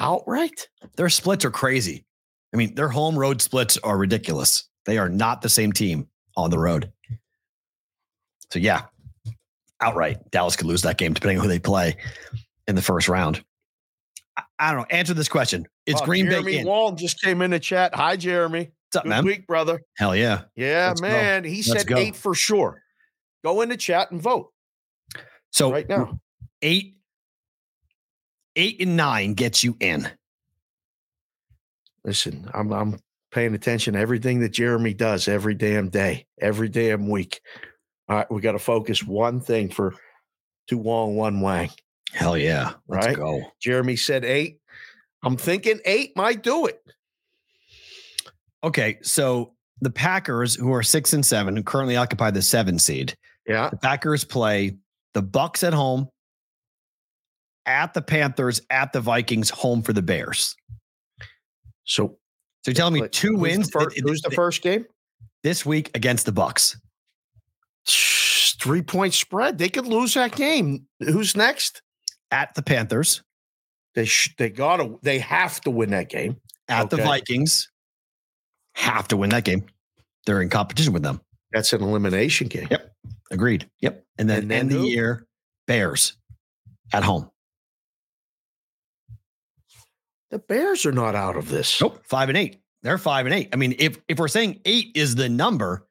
Outright. 0.00 0.68
Their 0.96 1.08
splits 1.08 1.44
are 1.44 1.50
crazy. 1.50 2.04
I 2.52 2.56
mean, 2.56 2.74
their 2.74 2.88
home 2.88 3.16
road 3.18 3.40
splits 3.40 3.78
are 3.78 3.96
ridiculous. 3.96 4.68
They 4.86 4.98
are 4.98 5.08
not 5.08 5.42
the 5.42 5.48
same 5.48 5.72
team 5.72 6.08
on 6.36 6.50
the 6.50 6.58
road. 6.58 6.90
So 8.50 8.58
yeah, 8.58 8.82
outright, 9.80 10.18
Dallas 10.30 10.56
could 10.56 10.66
lose 10.66 10.82
that 10.82 10.98
game 10.98 11.12
depending 11.12 11.38
on 11.38 11.44
who 11.44 11.48
they 11.48 11.60
play 11.60 11.96
in 12.66 12.74
the 12.74 12.82
first 12.82 13.08
round. 13.08 13.44
I, 14.36 14.42
I 14.58 14.72
don't 14.72 14.80
know. 14.80 14.86
Answer 14.96 15.14
this 15.14 15.28
question: 15.28 15.66
It's 15.86 16.00
Oh, 16.00 16.04
Green 16.04 16.26
Jeremy 16.28 16.52
Bay 16.52 16.58
in? 16.58 16.66
Wall 16.66 16.92
just 16.92 17.20
came 17.22 17.42
in 17.42 17.50
the 17.52 17.60
chat. 17.60 17.94
Hi, 17.94 18.16
Jeremy. 18.16 18.70
What's 18.88 18.96
up, 18.96 19.02
Good 19.04 19.08
man? 19.10 19.24
week, 19.24 19.46
brother. 19.46 19.80
Hell 19.98 20.16
yeah! 20.16 20.42
Yeah, 20.56 20.88
Let's 20.88 21.00
go. 21.00 21.06
man. 21.08 21.44
He 21.44 21.56
Let's 21.56 21.66
said 21.68 21.86
go. 21.86 21.98
eight 21.98 22.16
for 22.16 22.34
sure. 22.34 22.82
Go 23.44 23.60
in 23.60 23.68
the 23.68 23.76
chat 23.76 24.10
and 24.10 24.20
vote 24.20 24.52
So 25.52 25.70
right 25.70 25.88
now. 25.88 26.18
eight, 26.62 26.96
eight 28.56 28.80
and 28.80 28.96
nine 28.96 29.34
gets 29.34 29.62
you 29.64 29.76
in. 29.80 30.08
Listen, 32.04 32.50
I'm 32.54 32.72
I'm 32.72 32.98
paying 33.30 33.54
attention 33.54 33.94
to 33.94 34.00
everything 34.00 34.40
that 34.40 34.50
Jeremy 34.50 34.94
does 34.94 35.28
every 35.28 35.54
damn 35.54 35.88
day, 35.88 36.26
every 36.40 36.68
damn 36.68 37.08
week. 37.08 37.40
All 38.08 38.16
right, 38.16 38.30
we 38.32 38.40
got 38.40 38.52
to 38.52 38.58
focus 38.58 39.04
one 39.04 39.40
thing 39.40 39.68
for 39.70 39.94
Tu 40.68 40.78
Wong, 40.78 41.14
one 41.16 41.40
Wang. 41.40 41.70
Hell 42.12 42.36
yeah! 42.36 42.72
Let's 42.88 43.06
Right. 43.06 43.16
go. 43.16 43.42
Jeremy 43.60 43.96
said 43.96 44.24
eight. 44.24 44.58
I'm 45.22 45.36
thinking 45.36 45.78
eight 45.84 46.16
might 46.16 46.42
do 46.42 46.66
it. 46.66 46.82
Okay, 48.64 48.98
so 49.02 49.54
the 49.80 49.90
Packers, 49.90 50.54
who 50.54 50.72
are 50.72 50.82
six 50.82 51.12
and 51.12 51.24
seven, 51.24 51.56
who 51.56 51.62
currently 51.62 51.96
occupy 51.96 52.30
the 52.30 52.42
seven 52.42 52.78
seed, 52.78 53.14
Yeah. 53.46 53.70
the 53.70 53.76
Packers 53.76 54.24
play 54.24 54.76
the 55.14 55.22
Bucs 55.22 55.62
at 55.66 55.72
home, 55.72 56.08
at 57.66 57.94
the 57.94 58.02
Panthers, 58.02 58.60
at 58.70 58.92
the 58.92 59.00
Vikings, 59.00 59.50
home 59.50 59.82
for 59.82 59.92
the 59.92 60.02
Bears. 60.02 60.54
So 61.84 62.18
So 62.62 62.70
you're 62.70 62.74
telling 62.74 62.94
me 63.02 63.08
two 63.08 63.36
wins 63.36 63.70
fir- 63.70 63.80
th- 63.80 63.92
th- 63.94 64.02
who's 64.04 64.20
the 64.22 64.30
first 64.30 64.62
game? 64.62 64.86
this 65.42 65.64
week 65.64 65.90
against 65.94 66.26
the 66.26 66.32
Bucs? 66.32 66.76
Three 67.86 68.82
point 68.82 69.14
spread. 69.14 69.56
They 69.58 69.68
could 69.70 69.86
lose 69.86 70.14
that 70.14 70.36
game. 70.36 70.86
Who's 71.00 71.34
next? 71.36 71.80
At 72.30 72.54
the 72.54 72.62
Panthers, 72.62 73.22
They 73.94 74.04
sh- 74.04 74.34
they 74.38 74.50
gotta 74.50 74.96
they 75.02 75.18
have 75.18 75.60
to 75.62 75.70
win 75.70 75.90
that 75.90 76.08
game. 76.10 76.36
at 76.68 76.90
the 76.90 76.98
Vikings, 76.98 77.70
have 78.74 79.08
to 79.08 79.16
win 79.16 79.30
that 79.30 79.44
game. 79.44 79.64
They're 80.26 80.42
in 80.42 80.50
competition 80.50 80.92
with 80.92 81.02
them. 81.02 81.20
That's 81.52 81.72
an 81.72 81.82
elimination 81.82 82.46
game. 82.48 82.68
Yep. 82.70 82.92
Agreed. 83.32 83.68
Yep. 83.80 84.04
And 84.18 84.28
then 84.30 84.42
And 84.42 84.50
then 84.50 84.58
end 84.60 84.70
the 84.70 84.80
year, 84.86 85.26
Bears 85.66 86.16
at 86.92 87.02
home. 87.02 87.30
The 90.30 90.38
Bears 90.38 90.86
are 90.86 90.92
not 90.92 91.14
out 91.14 91.36
of 91.36 91.48
this. 91.48 91.80
Nope. 91.80 92.00
Five 92.04 92.28
and 92.28 92.38
eight. 92.38 92.60
They're 92.82 92.98
five 92.98 93.26
and 93.26 93.34
eight. 93.34 93.48
I 93.52 93.56
mean, 93.56 93.74
if 93.78 93.98
if 94.08 94.18
we're 94.18 94.28
saying 94.28 94.60
eight 94.64 94.92
is 94.94 95.14
the 95.14 95.28
number, 95.28 95.86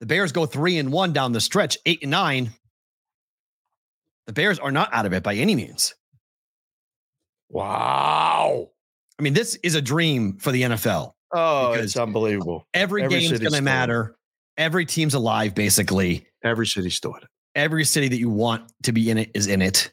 the 0.00 0.06
Bears 0.06 0.32
go 0.32 0.46
three 0.46 0.78
and 0.78 0.92
one 0.92 1.12
down 1.12 1.32
the 1.32 1.40
stretch, 1.40 1.78
eight 1.86 2.02
and 2.02 2.10
nine. 2.10 2.52
The 4.26 4.32
Bears 4.32 4.58
are 4.58 4.72
not 4.72 4.92
out 4.92 5.06
of 5.06 5.12
it 5.12 5.22
by 5.22 5.34
any 5.34 5.54
means. 5.54 5.94
Wow. 7.50 8.70
I 9.18 9.22
mean, 9.22 9.34
this 9.34 9.54
is 9.62 9.74
a 9.74 9.82
dream 9.82 10.38
for 10.38 10.50
the 10.50 10.62
NFL. 10.62 11.12
Oh, 11.32 11.72
it's 11.72 11.96
unbelievable. 11.96 12.66
Every, 12.74 13.02
Every 13.02 13.20
game's 13.20 13.38
going 13.38 13.52
to 13.52 13.62
matter. 13.62 14.16
Every 14.56 14.86
team's 14.86 15.14
alive, 15.14 15.54
basically. 15.54 16.26
Every 16.42 16.66
city's 16.66 16.98
doing 17.00 17.20
it. 17.22 17.28
Every 17.54 17.84
city 17.84 18.08
that 18.08 18.18
you 18.18 18.30
want 18.30 18.72
to 18.84 18.92
be 18.92 19.10
in 19.10 19.18
it 19.18 19.30
is 19.34 19.46
in 19.46 19.62
it. 19.62 19.92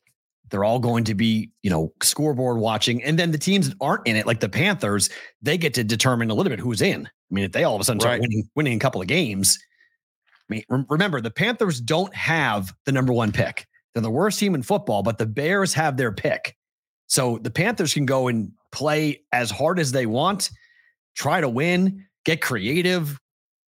They're 0.52 0.64
all 0.64 0.80
going 0.80 1.06
to 1.06 1.16
be, 1.16 1.50
you 1.64 1.70
know, 1.70 1.94
scoreboard 2.04 2.58
watching. 2.58 3.02
And 3.04 3.18
then 3.18 3.32
the 3.32 3.38
teams 3.38 3.70
that 3.70 3.78
aren't 3.82 4.06
in 4.06 4.16
it, 4.16 4.28
like 4.28 4.42
the 4.42 4.50
Panthers, 4.50 5.10
they 5.42 5.58
get 5.58 5.74
to 5.76 5.84
determine 5.84 6.30
a 6.30 6.34
little 6.34 6.50
bit 6.50 6.60
who's 6.60 6.82
in. 6.82 7.08
I 7.08 7.34
mean, 7.34 7.46
if 7.46 7.54
they 7.54 7.64
all 7.64 7.76
of 7.76 7.82
a 7.82 7.84
sudden 7.84 8.02
start 8.02 8.20
winning, 8.20 8.50
winning 8.56 8.76
a 8.76 8.80
couple 8.80 9.02
of 9.02 9.08
games, 9.08 9.58
I 10.50 10.54
mean, 10.54 10.64
rem- 10.70 10.86
remember 10.90 11.22
the 11.22 11.32
Panthers 11.32 11.80
don't 11.80 12.14
have 12.14 12.74
the 12.86 12.92
number 12.92 13.14
one 13.14 13.32
pick. 13.32 13.66
They're 13.94 14.04
the 14.04 14.12
worst 14.12 14.40
team 14.40 14.54
in 14.56 14.64
football, 14.64 15.04
but 15.04 15.18
the 15.18 15.26
Bears 15.26 15.74
have 15.74 15.98
their 15.98 16.12
pick. 16.12 16.56
So 17.08 17.40
the 17.42 17.52
Panthers 17.52 17.94
can 17.94 18.06
go 18.06 18.28
and 18.28 18.52
play 18.72 19.24
as 19.32 19.50
hard 19.52 19.80
as 19.80 19.92
they 19.92 20.06
want, 20.06 20.50
try 21.16 21.42
to 21.42 21.50
win, 21.50 22.06
get 22.26 22.42
creative, 22.42 23.20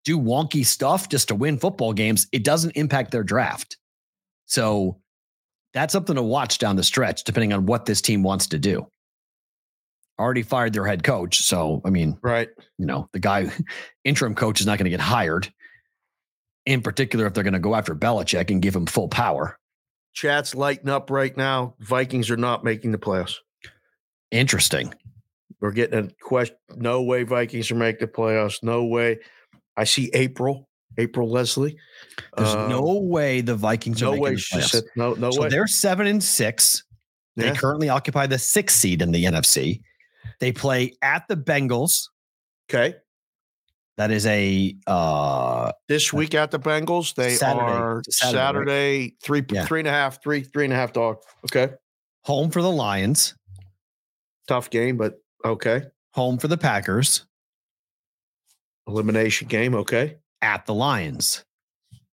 do 0.06 0.18
wonky 0.18 0.66
stuff 0.66 1.10
just 1.10 1.28
to 1.28 1.36
win 1.36 1.58
football 1.58 1.94
games. 1.94 2.28
It 2.32 2.44
doesn't 2.44 2.72
impact 2.72 3.12
their 3.12 3.24
draft. 3.24 3.78
So 4.46 5.02
that's 5.74 5.92
something 5.94 6.16
to 6.16 6.24
watch 6.24 6.58
down 6.58 6.76
the 6.76 6.84
stretch, 6.84 7.24
depending 7.24 7.54
on 7.54 7.66
what 7.66 7.86
this 7.86 8.02
team 8.02 8.24
wants 8.24 8.48
to 8.48 8.60
do. 8.60 8.88
Already 10.20 10.42
fired 10.44 10.74
their 10.74 10.86
head 10.88 11.04
coach. 11.04 11.40
So, 11.44 11.82
I 11.86 11.90
mean, 11.92 12.18
Right. 12.24 12.50
you 12.78 12.86
know, 12.86 13.08
the 13.14 13.20
guy, 13.20 13.52
interim 14.04 14.34
coach 14.36 14.60
is 14.60 14.66
not 14.66 14.78
going 14.78 14.86
to 14.86 14.90
get 14.90 15.00
hired. 15.00 15.52
In 16.66 16.82
particular, 16.82 17.28
if 17.28 17.34
they're 17.34 17.44
going 17.44 17.54
to 17.54 17.60
go 17.60 17.76
after 17.76 17.96
Belichick 17.96 18.50
and 18.50 18.62
give 18.62 18.76
him 18.76 18.88
full 18.88 19.08
power. 19.08 19.58
Chat's 20.14 20.56
lighting 20.56 20.90
up 20.90 21.12
right 21.12 21.36
now. 21.38 21.76
Vikings 21.80 22.32
are 22.32 22.38
not 22.38 22.64
making 22.64 22.92
the 22.92 22.98
playoffs. 22.98 23.36
Interesting. 24.32 24.94
We're 25.62 25.72
getting 25.72 26.00
a 26.08 26.10
question. 26.22 26.58
No 26.76 27.04
way 27.04 27.24
Vikings 27.24 27.72
are 27.72 27.76
making 27.76 28.08
the 28.08 28.12
playoffs. 28.12 28.62
No 28.64 28.86
way. 28.86 29.20
I 29.78 29.84
see 29.84 30.10
April, 30.14 30.67
April 30.98 31.30
Leslie. 31.30 31.78
There's 32.36 32.50
Uh, 32.56 32.68
no 32.68 33.00
way 33.00 33.42
the 33.42 33.56
Vikings 33.56 34.02
are 34.02 34.16
no 34.16 34.22
way. 34.22 34.36
She 34.38 34.62
said 34.62 34.84
no, 34.96 35.14
no 35.14 35.32
so 35.32 35.42
way. 35.44 35.50
they're 35.50 35.68
seven 35.68 36.08
and 36.08 36.24
six. 36.24 36.84
They 37.36 37.48
Yeah. 37.48 37.56
currently 37.56 37.90
occupy 37.90 38.26
the 38.28 38.40
sixth 38.40 38.78
seed 38.78 39.02
in 39.02 39.12
the 39.12 39.26
NFC. 39.26 39.82
They 40.40 40.52
play 40.52 40.94
at 41.02 41.28
the 41.28 41.36
Bengals. 41.38 42.10
Okay. 42.70 42.96
That 43.98 44.12
is 44.12 44.26
a 44.28 44.76
uh 44.88 45.72
This 45.88 46.12
week 46.14 46.36
at 46.36 46.52
the 46.52 46.60
Bengals, 46.60 47.14
they 47.16 47.36
Saturday. 47.36 47.66
are 47.66 48.02
Saturday, 48.10 48.38
right? 48.38 48.44
Saturday, 48.44 49.16
three, 49.24 49.44
Yeah. 49.52 49.66
three 49.66 49.80
and 49.80 49.88
a 49.88 49.92
half, 49.92 50.22
three, 50.22 50.42
three 50.44 50.66
and 50.66 50.74
a 50.74 50.76
half 50.76 50.94
dog. 50.94 51.18
Okay. 51.46 51.74
home 52.24 52.52
for 52.52 52.62
the 52.62 52.70
Lions, 52.72 53.36
Tough 54.48 54.70
game, 54.70 54.98
but 54.98 55.16
okay. 55.46 55.84
home 56.14 56.38
for 56.38 56.48
the 56.50 56.58
Packers, 56.58 57.26
Elimination 58.88 59.48
game. 59.48 59.74
Okay. 59.76 60.18
At 60.42 60.66
the 60.66 60.74
Lions. 60.74 61.44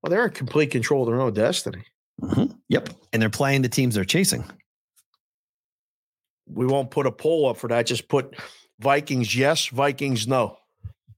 Well, 0.02 0.11
they're 0.11 0.26
in 0.26 0.33
complete 0.33 0.70
control 0.70 1.02
of 1.02 1.09
their 1.09 1.20
own 1.20 1.35
destiny. 1.35 1.85
Mhm. 2.20 2.57
Yep. 2.68 2.90
And 3.12 3.22
they're 3.22 3.31
playing 3.31 3.62
the 3.62 3.68
teams 3.68 3.94
they're 3.94 4.04
chasing. 4.04 4.44
We 6.46 6.66
won't 6.66 6.90
put 6.90 7.07
a 7.07 7.12
poll 7.12 7.48
up 7.48 7.57
for 7.57 7.68
that. 7.68 7.87
Just 7.87 8.09
put 8.09 8.37
Vikings 8.81 9.35
yes, 9.37 9.66
Vikings 9.68 10.26
no, 10.26 10.59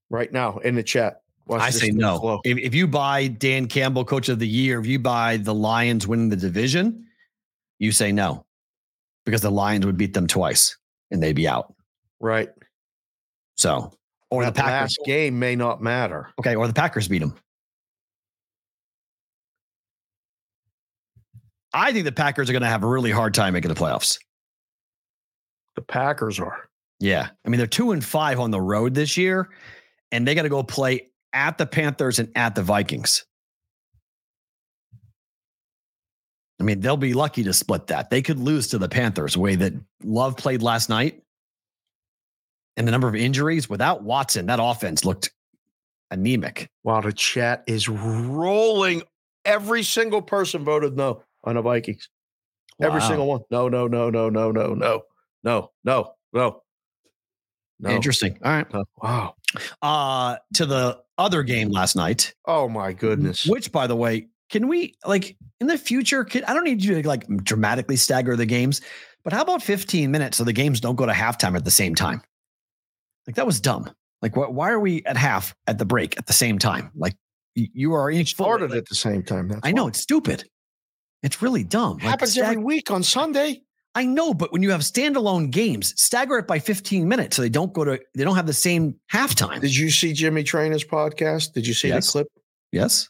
right 0.08 0.32
now 0.32 0.58
in 0.58 0.74
the 0.74 0.82
chat. 0.82 1.22
Watch 1.46 1.62
I 1.62 1.70
say 1.70 1.90
no. 1.90 2.40
If, 2.44 2.58
if 2.58 2.74
you 2.74 2.86
buy 2.86 3.26
Dan 3.26 3.66
Campbell, 3.66 4.04
coach 4.04 4.28
of 4.28 4.38
the 4.38 4.46
year, 4.46 4.80
if 4.80 4.86
you 4.86 4.98
buy 4.98 5.36
the 5.36 5.54
Lions 5.54 6.06
winning 6.06 6.28
the 6.28 6.36
division, 6.36 7.06
you 7.78 7.92
say 7.92 8.12
no 8.12 8.46
because 9.24 9.40
the 9.40 9.50
Lions 9.50 9.84
would 9.84 9.96
beat 9.96 10.14
them 10.14 10.26
twice 10.26 10.76
and 11.10 11.22
they'd 11.22 11.34
be 11.34 11.48
out. 11.48 11.74
Right. 12.20 12.50
So, 13.56 13.92
or 14.30 14.44
the 14.44 14.52
that 14.52 14.64
Packers. 14.64 14.96
game 15.04 15.38
may 15.38 15.56
not 15.56 15.82
matter. 15.82 16.30
Okay. 16.38 16.54
Or 16.54 16.66
the 16.66 16.72
Packers 16.72 17.08
beat 17.08 17.18
them. 17.18 17.34
I 21.72 21.92
think 21.92 22.04
the 22.04 22.12
Packers 22.12 22.48
are 22.48 22.52
going 22.52 22.62
to 22.62 22.68
have 22.68 22.82
a 22.82 22.88
really 22.88 23.10
hard 23.10 23.34
time 23.34 23.52
making 23.52 23.68
the 23.68 23.80
playoffs. 23.80 24.18
The 25.76 25.82
Packers 25.82 26.40
are. 26.40 26.68
Yeah. 26.98 27.28
I 27.44 27.48
mean, 27.48 27.58
they're 27.58 27.66
two 27.66 27.92
and 27.92 28.04
five 28.04 28.40
on 28.40 28.50
the 28.50 28.60
road 28.60 28.94
this 28.94 29.16
year, 29.16 29.48
and 30.10 30.26
they 30.26 30.34
got 30.34 30.42
to 30.42 30.48
go 30.48 30.62
play 30.62 31.08
at 31.32 31.58
the 31.58 31.66
Panthers 31.66 32.18
and 32.18 32.30
at 32.34 32.54
the 32.54 32.62
Vikings. 32.62 33.24
I 36.60 36.62
mean, 36.62 36.80
they'll 36.80 36.96
be 36.96 37.14
lucky 37.14 37.42
to 37.44 37.52
split 37.54 37.86
that. 37.86 38.10
They 38.10 38.20
could 38.20 38.38
lose 38.38 38.68
to 38.68 38.78
the 38.78 38.88
Panthers 38.88 39.32
the 39.32 39.40
way 39.40 39.54
that 39.54 39.72
Love 40.04 40.36
played 40.36 40.62
last 40.62 40.90
night. 40.90 41.22
And 42.76 42.86
the 42.86 42.92
number 42.92 43.08
of 43.08 43.14
injuries 43.14 43.68
without 43.68 44.02
Watson, 44.02 44.46
that 44.46 44.58
offense 44.62 45.04
looked 45.04 45.30
anemic. 46.10 46.70
Wow, 46.84 47.00
the 47.00 47.12
chat 47.12 47.64
is 47.66 47.88
rolling. 47.88 49.02
Every 49.44 49.82
single 49.82 50.22
person 50.22 50.64
voted 50.64 50.96
no 50.96 51.22
on 51.44 51.56
the 51.56 51.62
Vikings. 51.62 52.08
Every 52.80 53.00
single 53.02 53.26
one. 53.26 53.40
No, 53.50 53.68
no, 53.68 53.86
no, 53.86 54.08
no, 54.08 54.30
no, 54.30 54.50
no, 54.50 54.74
no, 54.74 55.02
no, 55.42 55.70
no, 55.84 56.14
no. 56.32 56.62
No. 57.82 57.90
Interesting. 57.90 58.38
All 58.44 58.52
right. 58.52 58.72
no. 58.74 58.84
Wow. 59.02 59.34
Uh 59.80 60.36
to 60.54 60.66
the 60.66 60.98
other 61.18 61.42
game 61.42 61.70
last 61.70 61.96
night, 61.96 62.34
Oh 62.46 62.68
my 62.68 62.92
goodness. 62.92 63.46
which 63.46 63.72
by 63.72 63.86
the 63.86 63.96
way, 63.96 64.28
can 64.50 64.68
we 64.68 64.94
like 65.06 65.36
in 65.60 65.66
the 65.66 65.78
future? 65.78 66.24
Can, 66.24 66.44
I 66.44 66.54
don't 66.54 66.64
need 66.64 66.82
you 66.84 67.00
to 67.00 67.08
like 67.08 67.26
dramatically 67.42 67.96
stagger 67.96 68.36
the 68.36 68.46
games, 68.46 68.80
but 69.24 69.32
how 69.32 69.42
about 69.42 69.62
15 69.62 70.10
minutes 70.10 70.36
so 70.38 70.44
the 70.44 70.52
games 70.52 70.80
don't 70.80 70.96
go 70.96 71.06
to 71.06 71.12
halftime 71.12 71.56
at 71.56 71.64
the 71.64 71.70
same 71.70 71.94
time? 71.94 72.22
Like 73.26 73.36
that 73.36 73.46
was 73.46 73.60
dumb. 73.60 73.90
Like 74.22 74.34
wh- 74.34 74.52
why 74.52 74.70
are 74.70 74.80
we 74.80 75.04
at 75.04 75.16
half 75.16 75.54
at 75.66 75.78
the 75.78 75.84
break 75.84 76.16
at 76.18 76.26
the 76.26 76.32
same 76.32 76.58
time? 76.58 76.90
Like 76.94 77.14
you 77.54 77.94
are 77.94 78.10
in 78.10 78.24
full- 78.26 78.44
Started 78.46 78.70
like, 78.70 78.78
at 78.78 78.88
the 78.88 78.94
same 78.94 79.22
time. 79.22 79.48
That's 79.48 79.60
I 79.64 79.72
know 79.72 79.84
why. 79.84 79.88
it's 79.90 80.00
stupid. 80.00 80.44
It's 81.22 81.42
really 81.42 81.64
dumb. 81.64 81.94
Like, 81.98 82.02
happens 82.04 82.36
every 82.38 82.56
week 82.56 82.90
on 82.90 83.02
Sunday. 83.02 83.62
I 83.94 84.06
know, 84.06 84.32
but 84.32 84.52
when 84.52 84.62
you 84.62 84.70
have 84.70 84.82
standalone 84.82 85.50
games, 85.50 85.92
stagger 86.00 86.38
it 86.38 86.46
by 86.46 86.60
15 86.60 87.08
minutes 87.08 87.34
so 87.36 87.42
they 87.42 87.48
don't 87.48 87.72
go 87.72 87.84
to 87.84 87.98
they 88.14 88.22
don't 88.24 88.36
have 88.36 88.46
the 88.46 88.52
same 88.52 88.94
halftime. 89.12 89.60
Did 89.60 89.76
you 89.76 89.90
see 89.90 90.12
Jimmy 90.12 90.44
Traina's 90.44 90.84
podcast? 90.84 91.52
Did 91.52 91.66
you 91.66 91.74
see 91.74 91.88
Yes. 91.88 92.06
the 92.06 92.12
clip? 92.12 92.28
yes. 92.72 93.08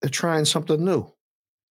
They're 0.00 0.08
trying 0.10 0.44
something 0.46 0.82
new. 0.82 1.12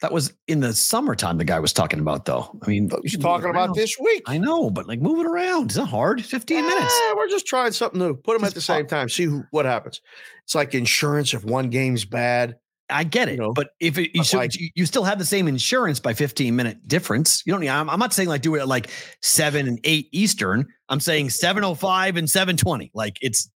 That 0.01 0.13
was 0.13 0.33
in 0.47 0.61
the 0.61 0.73
summertime 0.73 1.37
the 1.37 1.43
guy 1.43 1.59
was 1.59 1.73
talking 1.73 1.99
about 1.99 2.23
though. 2.23 2.57
I 2.63 2.67
mean, 2.69 2.89
He's 3.03 3.17
talking 3.17 3.49
about 3.49 3.75
this 3.75 3.97
week. 3.99 4.23
I 4.27 4.37
know, 4.37 4.69
but 4.69 4.87
like 4.87 5.01
moving 5.01 5.25
around. 5.25 5.71
is 5.71 5.77
not 5.77 5.89
hard. 5.89 6.23
15 6.23 6.65
minutes. 6.65 7.01
Eh, 7.09 7.13
we're 7.17 7.27
just 7.27 7.45
trying 7.45 7.73
something 7.73 7.99
new. 7.99 8.15
Put 8.15 8.33
them 8.33 8.41
Just 8.41 8.51
at 8.51 8.55
the 8.55 8.61
same 8.61 8.87
time. 8.87 9.09
See 9.09 9.25
who, 9.25 9.43
what 9.51 9.65
happens. 9.65 9.99
It's 10.45 10.55
like 10.55 10.73
insurance. 10.73 11.33
If 11.33 11.43
one 11.43 11.69
game's 11.69 12.05
bad, 12.05 12.55
I 12.89 13.03
get 13.03 13.27
it, 13.27 13.33
You 13.33 13.37
know, 13.41 13.53
but 13.53 13.71
if 13.79 13.97
it, 13.97 14.11
but 14.15 14.25
so 14.25 14.37
like- 14.37 14.51
you, 14.75 14.85
still 14.85 15.03
have 15.03 15.19
the 15.19 15.25
same 15.25 15.47
insurance 15.47 15.99
by 15.99 16.13
15 16.13 16.55
minute 16.55 16.87
difference. 16.87 17.43
You 17.45 17.51
don't 17.53 17.59
need, 17.61 17.69
I'm, 17.69 17.89
I'm 17.89 17.99
not 17.99 18.13
saying 18.13 18.29
like 18.29 18.41
do 18.41 18.55
it 18.55 18.61
at 18.61 18.67
like 18.67 18.89
seven 19.21 19.67
and 19.67 19.79
eight 19.83 20.07
Eastern. 20.11 20.65
I'm 20.87 20.99
saying 20.99 21.29
705 21.29 22.15
and 22.15 22.29
720. 22.29 22.91
Like 22.93 23.17
it's, 23.21 23.49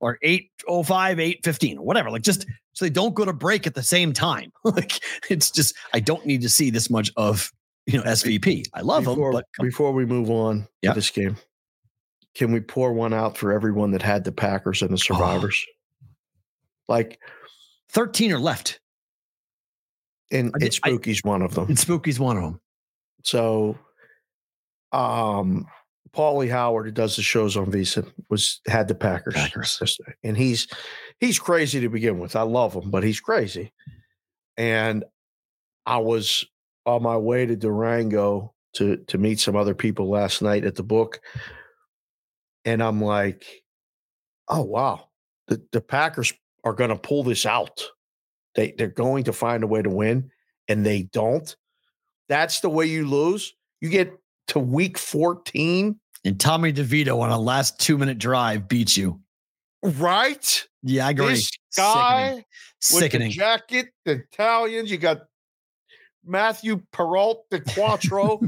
or 0.00 0.18
805, 0.22 1.18
815, 1.18 1.78
or 1.78 1.84
whatever. 1.84 2.10
Like 2.10 2.22
just 2.22 2.46
so 2.78 2.84
they 2.84 2.90
don't 2.90 3.12
go 3.12 3.24
to 3.24 3.32
break 3.32 3.66
at 3.66 3.74
the 3.74 3.82
same 3.82 4.12
time. 4.12 4.52
like 4.64 5.00
it's 5.28 5.50
just, 5.50 5.74
I 5.92 5.98
don't 5.98 6.24
need 6.24 6.42
to 6.42 6.48
see 6.48 6.70
this 6.70 6.88
much 6.88 7.10
of, 7.16 7.50
you 7.86 7.98
know, 7.98 8.04
SVP. 8.04 8.66
I 8.72 8.82
love 8.82 9.02
before, 9.02 9.32
them, 9.32 9.42
but 9.58 9.64
before 9.64 9.90
we 9.92 10.06
move 10.06 10.30
on 10.30 10.68
Yeah. 10.80 10.90
to 10.92 10.94
this 10.94 11.10
game, 11.10 11.36
can 12.36 12.52
we 12.52 12.60
pour 12.60 12.92
one 12.92 13.12
out 13.12 13.36
for 13.36 13.50
everyone 13.52 13.90
that 13.90 14.02
had 14.02 14.22
the 14.22 14.30
Packers 14.30 14.80
Oh. 14.80 14.86
and 14.86 14.94
the 14.94 14.98
survivors? 14.98 15.66
Like, 16.86 17.18
13 17.90 18.30
are 18.30 18.38
left. 18.38 18.78
and 20.30 20.52
I 20.54 20.66
and 20.66 20.72
Spooky's 20.72 21.24
one 21.24 21.42
of 21.42 21.54
them. 21.56 21.66
And 21.66 21.76
Spooky's 21.76 22.20
one 22.20 22.36
of 22.36 22.44
them. 22.44 22.60
So, 23.24 23.76
um, 24.92 25.66
Paulie 26.12 26.50
Howard, 26.50 26.86
who 26.86 26.92
does 26.92 27.16
the 27.16 27.22
shows 27.22 27.56
on 27.56 27.66
VSiN, 27.72 28.10
was 28.30 28.60
had 28.68 28.86
the 28.88 28.94
Packers. 28.94 29.34
Packers. 29.34 29.78
yesterday. 29.80 30.12
and 30.22 30.36
he's 30.36 30.68
he's 31.20 31.38
crazy 31.38 31.80
to 31.80 31.88
begin 31.88 32.18
with. 32.18 32.36
I 32.36 32.42
love 32.42 32.74
him, 32.74 32.90
but 32.90 33.04
he's 33.04 33.20
crazy. 33.20 33.72
And 34.56 35.04
I 35.86 35.98
was 35.98 36.44
on 36.86 37.02
my 37.02 37.16
way 37.16 37.46
to 37.46 37.56
Durango 37.56 38.54
to 38.74 38.98
to 39.08 39.18
meet 39.18 39.40
some 39.40 39.56
other 39.56 39.74
people 39.74 40.08
last 40.08 40.42
night 40.42 40.64
at 40.64 40.74
the 40.74 40.82
book, 40.82 41.20
and 42.64 42.82
I'm 42.82 43.00
like, 43.00 43.46
oh 44.48 44.62
wow, 44.62 45.08
the 45.46 45.62
the 45.72 45.80
Packers 45.80 46.32
are 46.64 46.72
going 46.74 46.90
to 46.90 46.96
pull 46.96 47.22
this 47.22 47.46
out. 47.46 47.84
They 48.54 48.74
they're 48.76 48.88
going 48.88 49.24
to 49.24 49.32
find 49.32 49.62
a 49.62 49.66
way 49.66 49.82
to 49.82 49.90
win, 49.90 50.30
and 50.68 50.84
they 50.84 51.02
don't. 51.02 51.54
That's 52.28 52.60
the 52.60 52.68
way 52.68 52.86
you 52.86 53.06
lose. 53.08 53.54
You 53.80 53.88
get 53.88 54.12
to 54.48 54.58
week 54.58 54.98
14, 54.98 55.98
And 56.24 56.40
Tommy 56.40 56.72
DeVito 56.72 57.20
on 57.20 57.30
a 57.30 57.38
last 57.38 57.78
two 57.78 57.96
minute 57.96 58.18
drive 58.18 58.68
beats 58.68 58.96
you. 58.96 59.20
right? 59.82 60.67
Yeah, 60.82 61.06
I 61.06 61.10
agree. 61.10 61.28
This 61.34 61.50
guy 61.76 62.34
with 62.34 62.44
Sickening. 62.80 63.28
the 63.28 63.34
jacket, 63.34 63.88
the 64.04 64.12
Italians. 64.32 64.90
You 64.90 64.98
got 64.98 65.22
Matthew 66.24 66.82
Perrault, 66.92 67.46
De 67.50 67.60
Quattro, 67.60 68.40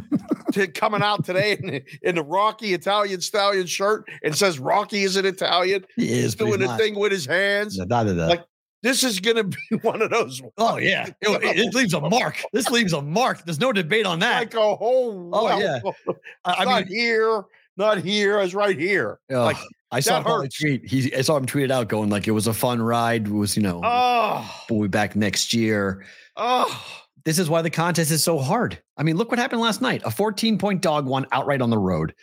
to, 0.52 0.66
coming 0.68 1.02
out 1.02 1.24
today 1.24 1.52
in, 1.60 1.66
the- 1.66 1.82
in 2.02 2.14
the 2.16 2.22
Rocky 2.22 2.74
Italian 2.74 3.20
Stallion 3.20 3.66
shirt 3.66 4.04
and 4.22 4.34
says 4.36 4.58
Rocky 4.58 5.02
is 5.02 5.16
an 5.16 5.24
Italian. 5.26 5.84
He 5.96 6.10
is 6.10 6.22
He's 6.24 6.34
doing 6.34 6.62
a 6.62 6.76
thing 6.76 6.98
with 6.98 7.12
his 7.12 7.26
hands. 7.26 7.76
Da, 7.78 7.84
da, 7.84 8.04
da, 8.04 8.12
da. 8.12 8.26
Like, 8.26 8.44
This 8.82 9.02
is 9.04 9.18
going 9.20 9.36
to 9.36 9.44
be 9.44 9.76
one 9.82 10.02
of 10.02 10.10
those. 10.10 10.42
oh 10.58 10.76
yeah, 10.76 11.06
it, 11.20 11.28
it- 11.42 11.58
it 11.66 11.74
leaves 11.74 11.94
a 11.94 12.00
mark. 12.00 12.42
This 12.52 12.68
leaves 12.70 12.92
a 12.92 13.00
mark. 13.02 13.44
There's 13.44 13.60
no 13.60 13.72
debate 13.72 14.06
on 14.06 14.18
that. 14.20 14.38
Like 14.40 14.54
a 14.54 14.76
whole. 14.76 15.30
Oh, 15.32 15.44
well, 15.44 15.60
yeah. 15.60 15.80
I, 16.44 16.64
I 16.64 16.80
mean, 16.80 16.86
here, 16.88 17.44
not 17.80 17.98
here. 17.98 18.38
I 18.38 18.42
was 18.42 18.54
right 18.54 18.78
here. 18.78 19.18
like, 19.28 19.56
I 19.90 20.00
saw 20.00 20.22
hurts. 20.22 20.58
tweet. 20.58 20.86
He, 20.88 21.14
I 21.14 21.22
saw 21.22 21.36
him 21.36 21.46
tweet 21.46 21.64
it 21.64 21.70
out, 21.72 21.88
going 21.88 22.10
like 22.10 22.28
it 22.28 22.32
was 22.32 22.46
a 22.46 22.52
fun 22.54 22.80
ride. 22.80 23.26
It 23.26 23.32
was 23.32 23.56
you 23.56 23.62
know, 23.62 23.80
Oh, 23.82 24.64
we'll 24.70 24.82
be 24.82 24.88
back 24.88 25.16
next 25.16 25.52
year. 25.52 26.04
oh. 26.36 26.84
this 27.24 27.38
is 27.38 27.50
why 27.50 27.60
the 27.62 27.70
contest 27.70 28.10
is 28.10 28.22
so 28.22 28.38
hard. 28.38 28.80
I 28.96 29.02
mean, 29.02 29.16
look 29.16 29.30
what 29.30 29.38
happened 29.40 29.60
last 29.60 29.82
night. 29.82 30.02
A 30.04 30.10
14 30.10 30.58
point 30.58 30.80
dog 30.80 31.06
won 31.06 31.26
outright 31.32 31.60
on 31.60 31.70
the 31.70 31.78
road. 31.78 32.14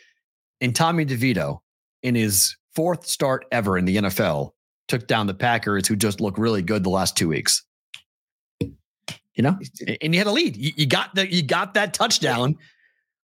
And 0.61 0.75
Tommy 0.75 1.05
DeVito, 1.05 1.59
in 2.03 2.15
his 2.15 2.55
fourth 2.75 3.05
start 3.05 3.45
ever 3.51 3.77
in 3.77 3.85
the 3.85 3.97
NFL, 3.97 4.51
took 4.87 5.05
down 5.07 5.27
the 5.27 5.33
Packers, 5.33 5.87
who 5.87 5.95
just 5.95 6.21
look 6.21 6.37
really 6.37 6.61
good 6.61 6.83
the 6.83 6.89
last 6.89 7.17
two 7.17 7.27
weeks. 7.27 7.63
You 8.61 9.43
know, 9.43 9.59
and 10.01 10.15
you 10.15 10.19
had 10.19 10.25
a 10.27 10.31
lead. 10.31 10.55
You, 10.57 10.71
you 10.75 10.87
got 10.87 11.13
the 11.13 11.31
you 11.31 11.43
got 11.43 11.75
that 11.75 11.93
touchdown 11.93 12.55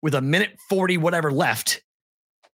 with 0.03 0.15
a 0.17 0.21
minute 0.21 0.57
40 0.69 0.97
whatever 0.99 1.31
left. 1.31 1.81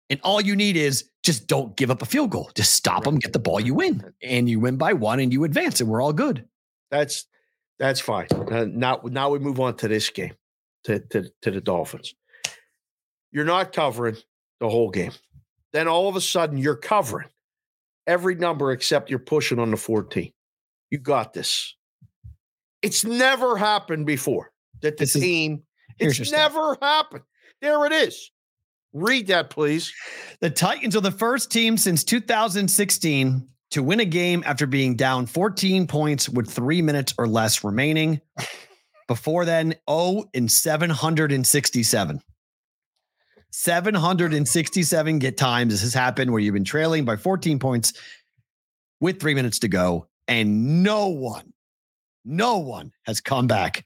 And 0.10 0.20
all 0.24 0.40
you 0.40 0.56
need 0.56 0.78
is 0.78 1.10
just 1.24 1.48
don't 1.48 1.76
give 1.76 1.92
up 1.92 2.02
a 2.02 2.06
field 2.06 2.30
goal. 2.30 2.50
Just 2.56 2.74
stop 2.74 3.04
them, 3.04 3.18
get 3.18 3.34
the 3.34 3.40
ball, 3.40 3.60
you 3.60 3.74
win. 3.74 4.14
And 4.24 4.50
you 4.50 4.60
win 4.60 4.78
by 4.78 4.94
one 4.94 5.20
and 5.20 5.34
you 5.34 5.44
advance, 5.44 5.82
and 5.82 5.90
we're 5.90 6.02
all 6.02 6.14
good. 6.14 6.46
That's 6.90 7.26
that's 7.80 8.00
fine. 8.00 8.28
Uh, 8.32 8.66
now 8.70 9.02
now 9.04 9.30
we 9.30 9.40
move 9.40 9.60
on 9.60 9.76
to 9.78 9.88
this 9.88 10.10
game, 10.10 10.34
to, 10.86 11.00
to 11.00 11.30
to 11.42 11.52
the 11.52 11.62
Dolphins. 11.62 12.16
You're 13.32 13.46
not 13.46 13.74
covering 13.74 14.16
the 14.60 14.70
whole 14.70 14.90
game. 14.90 15.12
Then 15.74 15.88
all 15.88 16.08
of 16.08 16.16
a 16.16 16.22
sudden 16.22 16.58
you're 16.58 16.78
covering 16.78 17.28
every 18.08 18.36
number 18.36 18.72
except 18.72 19.10
you're 19.10 19.20
pushing 19.20 19.60
on 19.60 19.72
the 19.72 19.78
14. 19.78 20.32
You 20.90 20.98
got 20.98 21.34
this. 21.34 21.76
It's 22.82 23.04
never 23.04 23.58
happened 23.58 24.06
before 24.06 24.52
that 24.82 24.98
the 24.98 25.04
This 25.04 25.14
team. 25.14 25.64
your 26.00 26.10
It's 26.10 26.32
never 26.32 26.78
happened. 26.82 27.24
There 27.62 27.86
it 27.86 27.92
is. 27.92 28.32
Read 28.98 29.28
that, 29.28 29.52
please. 29.52 29.94
The 30.40 30.50
Titans 30.50 30.96
are 30.96 31.02
the 31.02 31.12
first 31.12 31.52
team 31.52 31.78
since 31.78 32.04
2016 32.04 33.48
to 33.72 33.84
win 33.84 34.00
a 34.00 34.06
game 34.06 34.44
after 34.46 34.66
being 34.66 34.96
down 34.96 35.28
14 35.28 35.86
points 35.86 36.28
with 36.28 36.50
three 36.50 36.82
minutes 36.82 37.14
or 37.18 37.28
less 37.28 37.64
remaining. 37.64 38.22
Before 39.08 39.46
then, 39.46 39.76
0 39.90 40.24
and 40.34 40.52
767. 40.52 42.22
767 43.52 45.20
get 45.20 45.38
times 45.38 45.74
this 45.74 45.82
has 45.82 45.94
happened 45.94 46.32
where 46.32 46.42
you've 46.42 46.54
been 46.54 46.64
trailing 46.64 47.06
by 47.06 47.16
14 47.16 47.60
points 47.60 47.94
with 49.00 49.20
three 49.20 49.36
minutes 49.36 49.60
to 49.60 49.68
go, 49.68 50.08
and 50.28 50.84
no 50.84 51.08
one, 51.08 51.54
no 52.26 52.58
one 52.58 52.92
has 53.04 53.22
come 53.22 53.48
back 53.48 53.86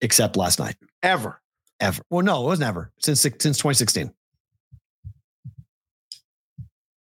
except 0.00 0.36
last 0.36 0.58
night. 0.58 0.76
Ever. 1.02 1.40
Ever. 1.80 2.02
Well, 2.08 2.24
no, 2.24 2.44
it 2.44 2.48
was 2.48 2.60
never 2.60 2.90
since 3.00 3.20
since 3.20 3.42
2016. 3.42 4.12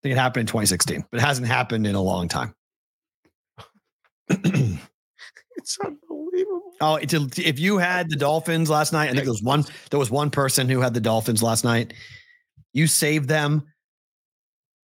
I 0.01 0.07
think 0.07 0.13
it 0.13 0.17
happened 0.19 0.41
in 0.41 0.47
2016, 0.47 1.05
but 1.11 1.19
it 1.19 1.23
hasn't 1.23 1.47
happened 1.47 1.85
in 1.85 1.93
a 1.95 2.01
long 2.01 2.27
time. 2.27 2.55
It's 5.57 5.77
unbelievable. 5.85 6.71
oh, 6.79 6.95
it's 6.95 7.13
a- 7.13 7.27
if 7.47 7.59
you 7.59 7.77
had 7.77 8.09
the 8.09 8.15
Dolphins 8.15 8.69
last 8.69 8.93
night, 8.93 9.09
I 9.09 9.11
think 9.11 9.25
there 9.25 9.31
was 9.33 9.43
one. 9.43 9.63
There 9.91 9.99
was 9.99 10.09
one 10.09 10.31
person 10.31 10.67
who 10.69 10.79
had 10.79 10.93
the 10.93 11.01
Dolphins 11.01 11.43
last 11.43 11.63
night. 11.63 11.93
You 12.73 12.87
saved 12.87 13.27
them 13.27 13.67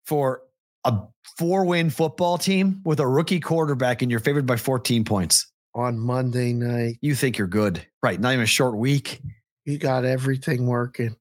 for 0.06 0.41
a 0.84 0.99
four-win 1.39 1.89
football 1.89 2.38
team 2.38 2.82
with 2.86 2.99
a 2.99 3.08
rookie 3.08 3.39
quarterback, 3.39 4.01
and 4.03 4.12
you're 4.12 4.19
favored 4.19 4.45
by 4.45 4.58
14 4.58 5.03
points. 5.06 5.51
On 5.73 5.97
Monday 5.97 6.53
night, 6.53 6.97
You 7.01 7.15
think 7.15 7.38
you're 7.38 7.47
good, 7.47 7.84
right? 8.03 8.19
Not 8.19 8.34
even 8.34 8.43
a 8.43 8.45
short 8.45 8.75
week. 8.75 9.21
you 9.65 9.77
got 9.80 10.06
everything 10.06 10.67
working. 10.67 11.15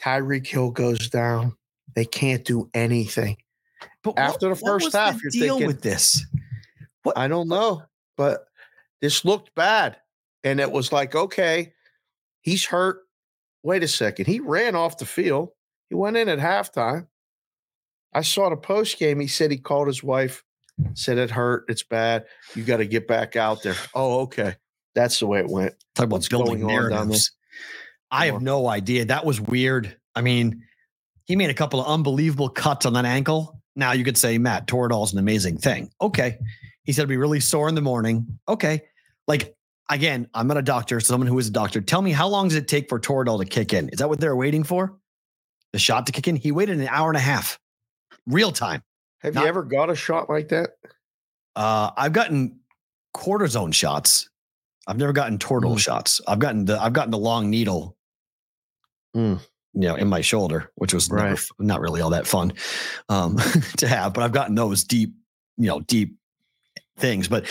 Tyreek 0.00 0.46
Hill 0.46 0.70
goes 0.70 1.10
down. 1.10 1.56
They 1.94 2.04
can't 2.04 2.44
do 2.44 2.70
anything. 2.74 3.36
But 4.02 4.18
After 4.18 4.48
the 4.48 4.56
first 4.56 4.92
half, 4.92 5.14
the 5.16 5.20
you're 5.24 5.30
deal 5.30 5.54
thinking- 5.58 5.66
with 5.66 5.82
this. 5.82 6.24
What? 7.02 7.18
I 7.18 7.26
don't 7.28 7.48
know, 7.48 7.82
but 8.16 8.46
this 9.00 9.24
looked 9.24 9.54
bad. 9.54 9.96
And 10.44 10.60
it 10.60 10.70
was 10.70 10.92
like, 10.92 11.14
okay, 11.14 11.72
he's 12.40 12.64
hurt. 12.64 13.00
Wait 13.64 13.82
a 13.82 13.88
second. 13.88 14.26
He 14.26 14.40
ran 14.40 14.74
off 14.76 14.98
the 14.98 15.06
field. 15.06 15.50
He 15.88 15.94
went 15.94 16.16
in 16.16 16.28
at 16.28 16.38
halftime. 16.38 17.06
I 18.12 18.22
saw 18.22 18.48
the 18.50 18.56
post 18.56 18.98
game. 18.98 19.20
He 19.20 19.26
said 19.28 19.50
he 19.50 19.56
called 19.58 19.86
his 19.86 20.02
wife, 20.02 20.42
said 20.94 21.18
it 21.18 21.30
hurt. 21.30 21.64
It's 21.68 21.82
bad. 21.84 22.24
You 22.54 22.62
got 22.64 22.78
to 22.78 22.86
get 22.86 23.06
back 23.08 23.36
out 23.36 23.62
there. 23.62 23.76
Oh, 23.94 24.20
okay. 24.22 24.56
That's 24.94 25.18
the 25.20 25.26
way 25.26 25.38
it 25.40 25.48
went. 25.48 25.74
Talk 25.94 26.04
about 26.06 26.16
What's 26.16 26.28
building 26.28 26.60
going 26.60 26.64
on 26.64 26.68
down 26.68 26.90
there? 26.90 26.90
narratives. 26.98 27.32
I 28.10 28.26
have 28.26 28.42
no 28.42 28.66
idea. 28.68 29.06
That 29.06 29.24
was 29.24 29.40
weird. 29.40 29.96
I 30.14 30.20
mean, 30.20 30.62
he 31.26 31.36
made 31.36 31.50
a 31.50 31.54
couple 31.54 31.80
of 31.80 31.86
unbelievable 31.86 32.48
cuts 32.48 32.86
on 32.86 32.92
that 32.94 33.04
ankle. 33.04 33.60
Now 33.76 33.92
you 33.92 34.04
could 34.04 34.18
say 34.18 34.38
Matt 34.38 34.66
Toradol's 34.66 35.12
an 35.12 35.18
amazing 35.18 35.58
thing. 35.58 35.90
Okay. 36.00 36.38
He 36.84 36.92
said 36.92 37.02
it'd 37.02 37.08
be 37.08 37.16
really 37.16 37.40
sore 37.40 37.68
in 37.68 37.74
the 37.74 37.80
morning. 37.80 38.38
Okay. 38.48 38.82
Like 39.28 39.54
again, 39.88 40.28
I'm 40.34 40.46
not 40.46 40.56
a 40.56 40.62
doctor, 40.62 41.00
someone 41.00 41.26
who 41.28 41.38
is 41.38 41.48
a 41.48 41.52
doctor. 41.52 41.80
Tell 41.80 42.02
me 42.02 42.10
how 42.12 42.28
long 42.28 42.48
does 42.48 42.56
it 42.56 42.68
take 42.68 42.88
for 42.88 42.98
Toradol 43.00 43.38
to 43.40 43.44
kick 43.46 43.72
in? 43.72 43.88
Is 43.90 43.98
that 43.98 44.08
what 44.08 44.20
they're 44.20 44.36
waiting 44.36 44.64
for? 44.64 44.98
The 45.72 45.78
shot 45.78 46.06
to 46.06 46.12
kick 46.12 46.28
in? 46.28 46.36
He 46.36 46.52
waited 46.52 46.78
an 46.80 46.88
hour 46.88 47.08
and 47.08 47.16
a 47.16 47.20
half. 47.20 47.58
Real 48.26 48.52
time. 48.52 48.82
Have 49.20 49.34
Not- 49.34 49.42
you 49.42 49.48
ever 49.48 49.62
got 49.62 49.88
a 49.90 49.94
shot 49.94 50.28
like 50.28 50.48
that? 50.48 50.70
Uh, 51.56 51.90
I've 51.96 52.12
gotten 52.12 52.60
cortisone 53.14 53.72
shots. 53.72 54.28
I've 54.86 54.96
never 54.98 55.12
gotten 55.12 55.38
Toradol 55.38 55.74
Mm. 55.76 55.78
shots. 55.78 56.20
I've 56.26 56.40
gotten 56.40 56.64
the 56.64 56.80
I've 56.82 56.92
gotten 56.92 57.10
the 57.12 57.18
long 57.18 57.48
needle, 57.50 57.96
Mm. 59.16 59.40
You 59.74 59.82
know, 59.88 59.94
in 59.94 60.08
my 60.08 60.20
shoulder, 60.20 60.70
which 60.74 60.92
was 60.94 61.08
Right. 61.10 61.32
f- 61.32 61.50
not 61.58 61.80
really 61.80 62.00
all 62.00 62.10
that 62.10 62.26
fun 62.26 62.52
um, 63.08 63.36
to 63.78 63.88
have. 63.88 64.12
But 64.14 64.24
I've 64.24 64.32
gotten 64.32 64.54
those 64.54 64.84
deep, 64.84 65.14
you 65.56 65.66
know, 65.66 65.80
deep 65.80 66.16
things. 66.98 67.28
But 67.28 67.46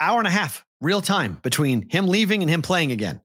hour 0.00 0.18
and 0.18 0.28
a 0.28 0.30
half, 0.30 0.64
real 0.80 1.00
time 1.02 1.38
between 1.42 1.88
him 1.88 2.06
leaving 2.06 2.42
and 2.42 2.50
him 2.50 2.62
playing 2.62 2.92
again. 2.92 3.20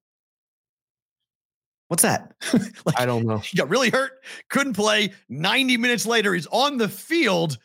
What's 1.88 2.02
that? 2.04 2.34
like, 2.86 3.00
I 3.00 3.06
don't 3.06 3.26
know. 3.28 3.38
he 3.38 3.56
got 3.58 3.70
really 3.70 3.90
hurt, 3.92 4.12
couldn't 4.50 4.74
play. 4.74 5.14
90 5.30 5.78
minutes 5.78 6.06
later, 6.06 6.34
he's 6.34 6.48
on 6.48 6.78
the 6.78 6.90
field 6.90 7.58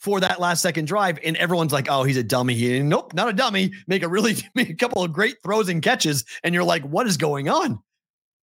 for 0.00 0.18
that 0.20 0.40
last 0.40 0.60
second 0.62 0.86
drive. 0.86 1.18
And 1.24 1.36
everyone's 1.36 1.72
like, 1.72 1.86
oh, 1.88 2.02
he's 2.02 2.16
a 2.16 2.24
dummy. 2.24 2.54
He, 2.54 2.80
nope, 2.80 3.14
not 3.14 3.28
a 3.28 3.32
dummy. 3.32 3.72
Make 3.86 4.02
a 4.02 4.08
really, 4.08 4.36
make 4.56 4.70
a 4.70 4.74
couple 4.74 5.04
of 5.04 5.12
great 5.12 5.36
throws 5.44 5.68
and 5.68 5.80
catches. 5.82 6.24
And 6.42 6.52
you're 6.54 6.64
like, 6.64 6.82
what 6.82 7.06
is 7.06 7.16
going 7.16 7.48
on? 7.48 7.80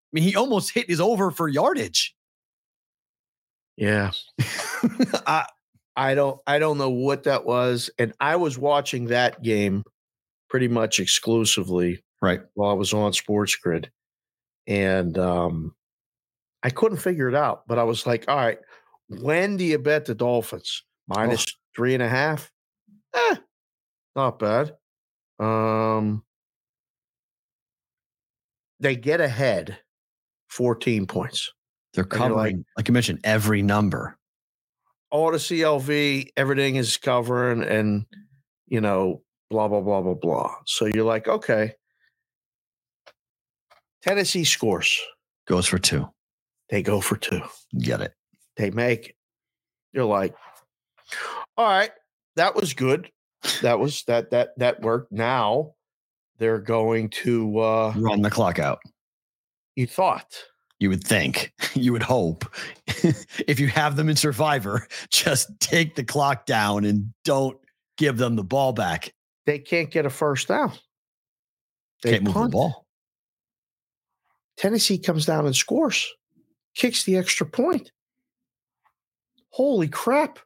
I 0.07 0.11
mean, 0.13 0.23
he 0.23 0.35
almost 0.35 0.73
hit 0.73 0.87
his 0.87 1.01
over 1.01 1.31
for 1.31 1.47
yardage. 1.47 2.15
Yeah. 3.75 4.11
I, 5.27 5.45
I 5.97 6.15
don't 6.15 6.39
I 6.47 6.59
don't 6.59 6.77
know 6.77 6.89
what 6.89 7.23
that 7.23 7.45
was. 7.45 7.89
And 7.97 8.13
I 8.19 8.35
was 8.35 8.57
watching 8.57 9.05
that 9.07 9.41
game 9.43 9.83
pretty 10.49 10.67
much 10.67 10.99
exclusively 10.99 12.03
right. 12.21 12.41
while 12.53 12.71
I 12.71 12.73
was 12.73 12.93
on 12.93 13.13
Sports 13.13 13.55
Grid. 13.55 13.91
And 14.67 15.17
um 15.17 15.75
I 16.63 16.69
couldn't 16.69 16.97
figure 16.97 17.27
it 17.29 17.35
out, 17.35 17.67
but 17.67 17.79
I 17.79 17.83
was 17.83 18.05
like, 18.07 18.25
all 18.27 18.35
right, 18.35 18.59
when 19.09 19.57
do 19.57 19.63
you 19.63 19.77
bet 19.77 20.05
the 20.05 20.15
Dolphins? 20.15 20.83
Minus 21.07 21.45
three 21.75 21.93
and 21.93 22.03
a 22.03 22.09
half? 22.09 22.51
Eh, 23.13 23.35
not 24.15 24.39
bad. 24.39 24.75
Um 25.39 26.23
they 28.79 28.95
get 28.95 29.19
ahead 29.19 29.79
14 30.49 31.05
points. 31.07 31.51
They're 31.93 32.05
you're 32.11 32.19
like- 32.19 32.29
covering, 32.29 32.65
like 32.77 32.87
you 32.87 32.93
mentioned, 32.93 33.19
every 33.23 33.61
number. 33.61 34.17
all 35.09 35.31
the 35.31 35.37
CLV, 35.37 36.29
everything 36.35 36.75
is 36.75 36.97
covering 36.97 37.63
and, 37.63 38.05
you 38.67 38.81
know, 38.81 39.21
blah, 39.49 39.67
blah, 39.69 39.79
blah, 39.81 40.01
blah, 40.01 40.13
blah. 40.13 40.53
So 40.65 40.85
you're 40.85 41.05
like, 41.05 41.27
okay. 41.29 41.73
Tennessee 44.01 44.43
scores. 44.43 44.99
Goes 45.47 45.65
for 45.65 45.77
two. 45.77 46.07
They 46.69 46.81
go 46.83 46.99
for 47.01 47.15
two. 47.15 47.41
Get 47.79 48.01
it. 48.01 48.13
They 48.57 48.69
make 48.71 49.07
it. 49.09 49.15
You're 49.93 50.05
like, 50.05 50.35
all 51.55 51.65
right, 51.65 51.91
that 52.35 52.55
was 52.55 52.73
good. 52.73 53.09
That 53.61 53.79
was 53.79 54.03
that 54.07 54.31
that 54.31 54.49
that 54.57 54.81
worked. 54.81 55.11
Now 55.11 55.71
they're 56.37 56.59
going 56.59 57.09
to 57.09 57.59
uh 57.59 57.93
Run 57.95 58.21
the 58.21 58.29
clock 58.29 58.59
out. 58.59 58.79
You 59.77 59.85
thought. 59.87 60.43
You 60.79 60.89
would 60.89 61.03
think, 61.03 61.53
you 61.73 61.93
would 61.93 62.03
hope. 62.03 62.45
if 63.47 63.59
you 63.59 63.67
have 63.67 63.95
them 63.95 64.09
in 64.09 64.15
Survivor, 64.15 64.87
just 65.09 65.57
take 65.59 65.95
the 65.95 66.03
clock 66.03 66.45
down 66.45 66.83
and 66.83 67.13
don't 67.23 67.57
give 67.97 68.17
them 68.17 68.35
the 68.35 68.43
ball 68.43 68.73
back. 68.73 69.13
They 69.45 69.59
can't 69.59 69.89
get 69.89 70.05
a 70.05 70.09
first 70.09 70.49
down. 70.49 70.73
They 72.03 72.11
Can't 72.11 72.23
move 72.23 72.33
the 72.33 72.49
ball. 72.49 72.85
Tennessee 74.57 74.97
comes 74.97 75.25
down 75.25 75.45
and 75.45 75.55
scores, 75.55 76.11
kicks 76.75 77.03
the 77.03 77.15
extra 77.15 77.45
point. 77.45 77.91
Holy 79.51 79.87
crap. 79.87 80.39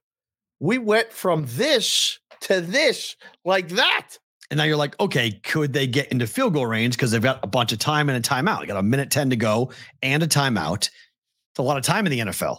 We 0.59 0.77
went 0.77 1.11
from 1.11 1.45
this 1.47 2.19
to 2.41 2.61
this 2.61 3.15
like 3.43 3.69
that. 3.69 4.17
And 4.51 4.57
now 4.57 4.65
you're 4.65 4.77
like, 4.77 4.99
okay, 4.99 5.31
could 5.31 5.71
they 5.71 5.87
get 5.87 6.11
into 6.11 6.27
field 6.27 6.53
goal 6.53 6.65
range? 6.65 6.97
Because 6.97 7.11
they've 7.11 7.21
got 7.21 7.39
a 7.41 7.47
bunch 7.47 7.71
of 7.71 7.79
time 7.79 8.09
and 8.09 8.17
a 8.17 8.29
timeout. 8.29 8.59
They 8.59 8.67
got 8.67 8.77
a 8.77 8.83
minute 8.83 9.09
10 9.09 9.29
to 9.29 9.37
go 9.37 9.71
and 10.01 10.21
a 10.21 10.27
timeout. 10.27 10.89
It's 10.89 11.59
a 11.59 11.61
lot 11.63 11.77
of 11.77 11.83
time 11.83 12.05
in 12.05 12.11
the 12.11 12.19
NFL. 12.19 12.57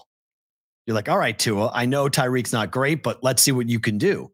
You're 0.87 0.97
like, 0.97 1.11
all 1.11 1.19
right, 1.19 1.39
Tua, 1.39 1.71
I 1.73 1.85
know 1.85 2.09
Tyreek's 2.09 2.53
not 2.53 2.71
great, 2.71 3.03
but 3.03 3.23
let's 3.23 3.43
see 3.43 3.53
what 3.53 3.69
you 3.69 3.79
can 3.79 3.99
do. 3.99 4.33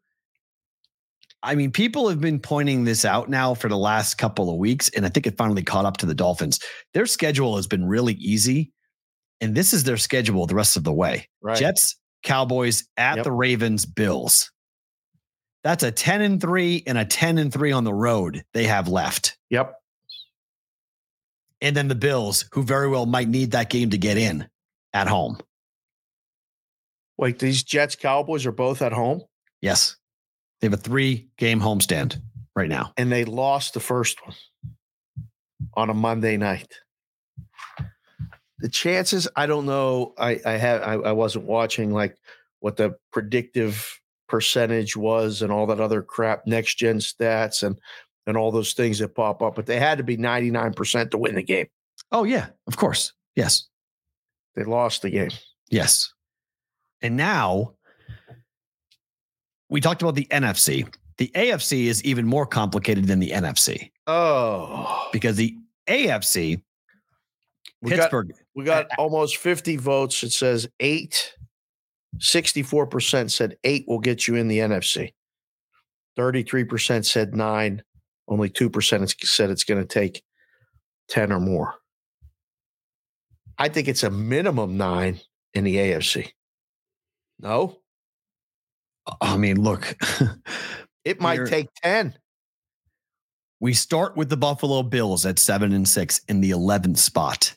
I 1.42 1.56
mean, 1.56 1.72
people 1.72 2.08
have 2.08 2.20
been 2.20 2.38
pointing 2.38 2.84
this 2.84 3.04
out 3.04 3.28
now 3.28 3.54
for 3.54 3.68
the 3.68 3.76
last 3.76 4.14
couple 4.18 4.50
of 4.50 4.56
weeks, 4.56 4.88
and 4.90 5.04
I 5.04 5.08
think 5.08 5.26
it 5.26 5.36
finally 5.36 5.62
caught 5.62 5.84
up 5.84 5.96
to 5.98 6.06
the 6.06 6.14
Dolphins. 6.14 6.60
Their 6.94 7.06
schedule 7.06 7.56
has 7.56 7.66
been 7.66 7.86
really 7.86 8.14
easy, 8.14 8.72
and 9.40 9.54
this 9.54 9.72
is 9.72 9.84
their 9.84 9.96
schedule 9.96 10.46
the 10.46 10.54
rest 10.54 10.76
of 10.76 10.84
the 10.84 10.92
way. 10.92 11.28
Right. 11.42 11.56
Jets, 11.56 11.96
Cowboys, 12.22 12.84
at 12.96 13.16
Yep. 13.16 13.24
the 13.24 13.32
Ravens, 13.32 13.84
Bills. 13.84 14.50
That's 15.68 15.82
a 15.82 15.92
10 15.92 16.22
and 16.22 16.40
3 16.40 16.84
and 16.86 16.96
a 16.96 17.04
10 17.04 17.36
and 17.36 17.52
3 17.52 17.72
on 17.72 17.84
the 17.84 17.92
road 17.92 18.42
they 18.54 18.64
have 18.64 18.88
left. 18.88 19.36
Yep. 19.50 19.74
And 21.60 21.76
then 21.76 21.88
the 21.88 21.94
Bills, 21.94 22.48
who 22.52 22.62
very 22.62 22.88
well 22.88 23.04
might 23.04 23.28
need 23.28 23.50
that 23.50 23.68
game 23.68 23.90
to 23.90 23.98
get 23.98 24.16
in 24.16 24.48
at 24.94 25.08
home. 25.08 25.36
Wait, 27.18 27.38
these 27.38 27.62
Jets 27.64 27.96
Cowboys 27.96 28.46
are 28.46 28.52
both 28.52 28.80
at 28.80 28.94
home 28.94 29.20
Yes. 29.60 29.96
They 30.62 30.68
have 30.68 30.72
a 30.72 30.78
three 30.78 31.28
game 31.36 31.60
homestand 31.60 32.18
right 32.56 32.70
now. 32.70 32.94
and 32.96 33.12
they 33.12 33.26
lost 33.26 33.74
the 33.74 33.80
first 33.80 34.24
one 34.24 34.36
on 35.74 35.90
a 35.90 35.94
Monday 35.94 36.38
night. 36.38 36.72
The 38.60 38.70
chances, 38.70 39.28
I 39.36 39.44
don't 39.44 39.66
know. 39.66 40.14
I 40.16 40.40
I 40.46 40.52
have 40.52 40.80
I, 40.80 40.94
I 40.94 41.12
wasn't 41.12 41.44
watching 41.44 41.92
like 41.92 42.16
what 42.60 42.78
the 42.78 42.96
predictive 43.12 44.00
percentage 44.28 44.96
was 44.96 45.42
and 45.42 45.50
all 45.50 45.66
that 45.66 45.80
other 45.80 46.02
crap, 46.02 46.46
next 46.46 46.76
gen 46.76 46.98
stats 46.98 47.62
and 47.62 47.78
and 48.26 48.36
all 48.36 48.52
those 48.52 48.74
things 48.74 48.98
that 48.98 49.14
pop 49.14 49.42
up, 49.42 49.56
but 49.56 49.64
they 49.64 49.80
had 49.80 49.96
to 49.96 50.04
be 50.04 50.18
99% 50.18 51.10
to 51.10 51.18
win 51.18 51.34
the 51.34 51.42
game. 51.42 51.66
Oh, 52.12 52.24
yeah, 52.24 52.48
of 52.66 52.76
course. 52.76 53.14
Yes. 53.36 53.66
They 54.54 54.64
lost 54.64 55.00
the 55.00 55.08
game. 55.08 55.30
Yes. 55.70 56.12
And 57.00 57.16
now 57.16 57.72
we 59.70 59.80
talked 59.80 60.02
about 60.02 60.14
the 60.14 60.26
NFC. 60.26 60.92
The 61.16 61.30
AFC 61.34 61.86
is 61.86 62.04
even 62.04 62.26
more 62.26 62.44
complicated 62.44 63.06
than 63.06 63.18
the 63.18 63.30
NFC 63.30 63.90
Oh, 64.06 65.08
because 65.12 65.36
the 65.36 65.56
AFC, 65.86 66.62
we 67.82 67.90
got 67.90 67.96
Pittsburgh, 67.96 68.32
we 68.54 68.64
got 68.64 68.86
almost 68.96 69.36
50 69.36 69.76
votes. 69.76 70.22
It 70.22 70.32
says 70.32 70.68
eight. 70.80 71.34
64% 72.16 73.30
said 73.30 73.56
eight 73.64 73.84
will 73.86 74.00
get 74.00 74.26
you 74.26 74.34
in 74.34 74.48
the 74.48 74.58
NFC. 74.58 75.12
33% 76.18 77.04
said 77.04 77.34
nine. 77.34 77.82
Only 78.26 78.50
2% 78.50 79.14
said 79.24 79.50
it's 79.50 79.64
going 79.64 79.80
to 79.80 79.86
take 79.86 80.22
10 81.10 81.32
or 81.32 81.40
more. 81.40 81.74
I 83.56 83.68
think 83.68 83.88
it's 83.88 84.02
a 84.02 84.10
minimum 84.10 84.76
nine 84.76 85.20
in 85.54 85.64
the 85.64 85.76
AFC. 85.76 86.30
No, 87.40 87.78
I 89.20 89.36
mean, 89.36 89.60
look, 89.60 89.96
it 91.04 91.20
might 91.20 91.46
take 91.46 91.68
10. 91.82 92.14
we 93.60 93.72
start 93.72 94.16
with 94.16 94.28
the 94.28 94.36
Buffalo 94.36 94.82
Bills 94.82 95.24
at 95.24 95.38
seven 95.38 95.72
and 95.72 95.88
six 95.88 96.20
in 96.28 96.40
the 96.40 96.50
11th 96.50 96.98
spot. 96.98 97.54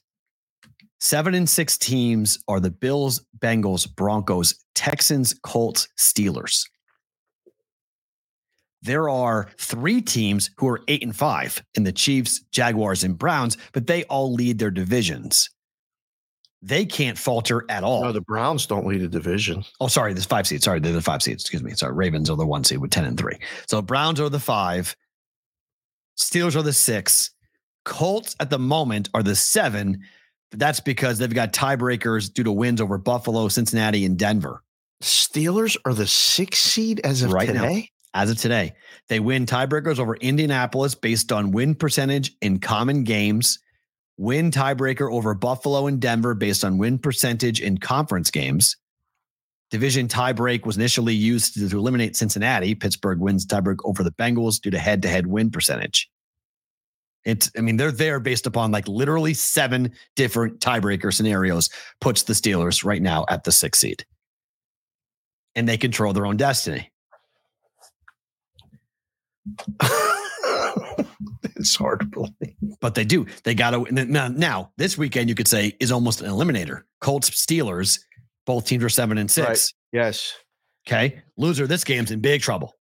Seven 1.02 1.34
and 1.34 1.50
six 1.50 1.80
teams 1.80 2.38
are 2.48 2.60
the 2.60 2.70
Bills, 2.70 3.26
Bengals, 3.40 3.94
Broncos, 3.96 4.54
Texans, 4.76 5.34
Colts, 5.44 5.88
Steelers. 5.98 6.64
There 8.84 9.10
are 9.10 9.50
three 9.58 10.02
teams 10.02 10.52
who 10.58 10.68
are 10.68 10.82
eight 10.88 11.04
and 11.04 11.16
five 11.16 11.62
in 11.74 11.84
the 11.84 11.92
Chiefs, 11.92 12.42
Jaguars, 12.52 13.04
and 13.04 13.18
Browns, 13.18 13.58
but 13.74 13.88
they 13.88 14.04
all 14.06 14.32
lead 14.34 14.60
their 14.60 14.70
divisions. 14.70 15.50
They 16.62 16.86
can't 16.86 17.18
falter 17.18 17.66
at 17.68 17.84
all. 17.84 18.04
No, 18.04 18.12
the 18.12 18.22
Browns 18.22 18.68
don't 18.68 18.86
lead 18.86 19.02
a 19.02 19.08
division. 19.08 19.64
Oh, 19.80 19.88
sorry, 19.88 20.14
there's 20.14 20.26
five 20.26 20.46
seeds. 20.46 20.66
Sorry, 20.66 20.80
they're 20.80 20.94
the 20.94 21.02
five 21.02 21.24
seeds. 21.24 21.42
Excuse 21.44 21.64
me. 21.64 21.72
Sorry, 21.72 21.94
Ravens 21.94 22.30
are 22.30 22.38
the 22.38 22.46
one 22.46 22.64
seed 22.64 22.78
with 22.78 22.92
10 22.92 23.06
and 23.06 23.18
three. 23.18 23.40
So 23.66 23.82
Browns 23.82 24.20
are 24.20 24.30
the 24.30 24.40
five. 24.40 24.96
Steelers 26.16 26.56
are 26.56 26.62
the 26.62 26.74
six. 26.74 27.32
Colts 27.86 28.36
at 28.40 28.52
the 28.52 28.60
moment 28.60 29.10
are 29.16 29.24
the 29.24 29.36
seven. 29.36 30.02
But 30.52 30.60
that's 30.60 30.80
because 30.80 31.18
they've 31.18 31.34
got 31.34 31.54
tiebreakers 31.54 32.32
due 32.32 32.44
to 32.44 32.52
wins 32.52 32.82
over 32.82 32.98
Buffalo, 32.98 33.48
Cincinnati, 33.48 34.06
and 34.06 34.18
Denver. 34.18 34.64
Steelers 35.02 35.78
are 35.86 35.94
the 35.94 36.06
sixth 36.06 36.62
seed 36.62 37.02
as 37.04 37.24
of 37.24 37.32
Right 37.32 37.50
now. 37.50 37.64
today. 37.64 37.90
As 38.14 38.30
of 38.30 38.38
today, 38.38 38.74
they 39.08 39.22
win 39.22 39.46
tiebreakers 39.46 39.98
over 39.98 40.18
Indianapolis 40.18 40.96
based 40.96 41.32
on 41.32 41.52
win 41.52 41.76
percentage 41.76 42.36
in 42.42 42.60
common 42.60 43.06
games, 43.06 43.58
win 44.18 44.52
tiebreaker 44.52 45.10
over 45.10 45.34
Buffalo 45.34 45.88
and 45.88 46.02
Denver 46.02 46.34
based 46.36 46.66
on 46.66 46.78
win 46.78 47.00
percentage 47.00 47.62
in 47.62 47.78
conference 47.78 48.30
games. 48.30 48.76
Division 49.70 50.10
tiebreak 50.10 50.66
was 50.66 50.76
initially 50.76 51.14
used 51.14 51.54
to, 51.54 51.70
to 51.70 51.78
eliminate 51.78 52.18
Cincinnati. 52.18 52.76
Pittsburgh 52.76 53.22
wins 53.22 53.46
tiebreak 53.46 53.78
over 53.86 54.04
the 54.04 54.12
Bengals 54.12 54.60
due 54.60 54.72
to 54.72 54.78
head 54.78 55.02
to 55.04 55.08
head 55.08 55.28
win 55.28 55.50
percentage. 55.50 56.12
It's, 57.26 57.52
I 57.58 57.62
mean, 57.62 57.78
they're 57.78 57.92
there 57.92 58.20
based 58.20 58.48
upon 58.48 58.72
like 58.72 58.88
literally 58.88 59.34
seven 59.34 59.94
different 60.16 60.60
tiebreaker 60.60 61.14
scenarios, 61.14 61.70
puts 62.00 62.24
the 62.24 62.34
Steelers 62.34 62.84
right 62.84 63.02
now 63.02 63.26
at 63.30 63.44
the 63.44 63.52
sixth 63.52 63.82
seed. 63.82 64.06
And 65.56 65.68
they 65.68 65.78
control 65.78 66.14
their 66.14 66.26
own 66.26 66.38
destiny. 66.38 66.92
it's 71.56 71.76
hard 71.76 72.00
to 72.00 72.06
believe. 72.06 72.56
but 72.80 72.96
they 72.96 73.04
do. 73.04 73.26
They 73.44 73.54
got 73.54 73.72
to 73.72 73.86
now, 73.92 74.28
now. 74.28 74.72
This 74.78 74.98
weekend, 74.98 75.30
you 75.30 75.36
could 75.36 75.48
say 75.48 75.76
is 75.80 75.92
almost 75.92 76.22
an 76.22 76.30
eliminator. 76.30 76.84
Colts, 77.02 77.30
Steelers, 77.30 78.00
both 78.46 78.66
teams 78.66 78.84
are 78.84 78.90
seven 78.90 79.18
and 79.18 79.30
six. 79.30 79.48
Right. 79.48 80.02
Yes. 80.04 80.34
Okay, 80.88 81.22
loser. 81.38 81.68
This 81.68 81.84
game's 81.84 82.12
in 82.12 82.22
big 82.22 82.42
trouble. 82.42 82.76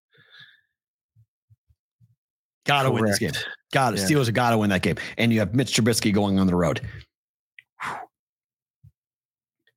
Got 2.71 2.83
to 2.83 2.91
win 2.91 3.05
this 3.05 3.19
game. 3.19 3.31
Got 3.73 3.93
it. 3.93 3.99
Yeah. 3.99 4.05
Steelers 4.05 4.25
have 4.27 4.35
got 4.35 4.51
to 4.51 4.57
win 4.57 4.69
that 4.69 4.81
game, 4.81 4.95
and 5.17 5.33
you 5.33 5.39
have 5.39 5.53
Mitch 5.53 5.73
Trubisky 5.75 6.13
going 6.13 6.39
on 6.39 6.47
the 6.47 6.55
road. 6.55 6.81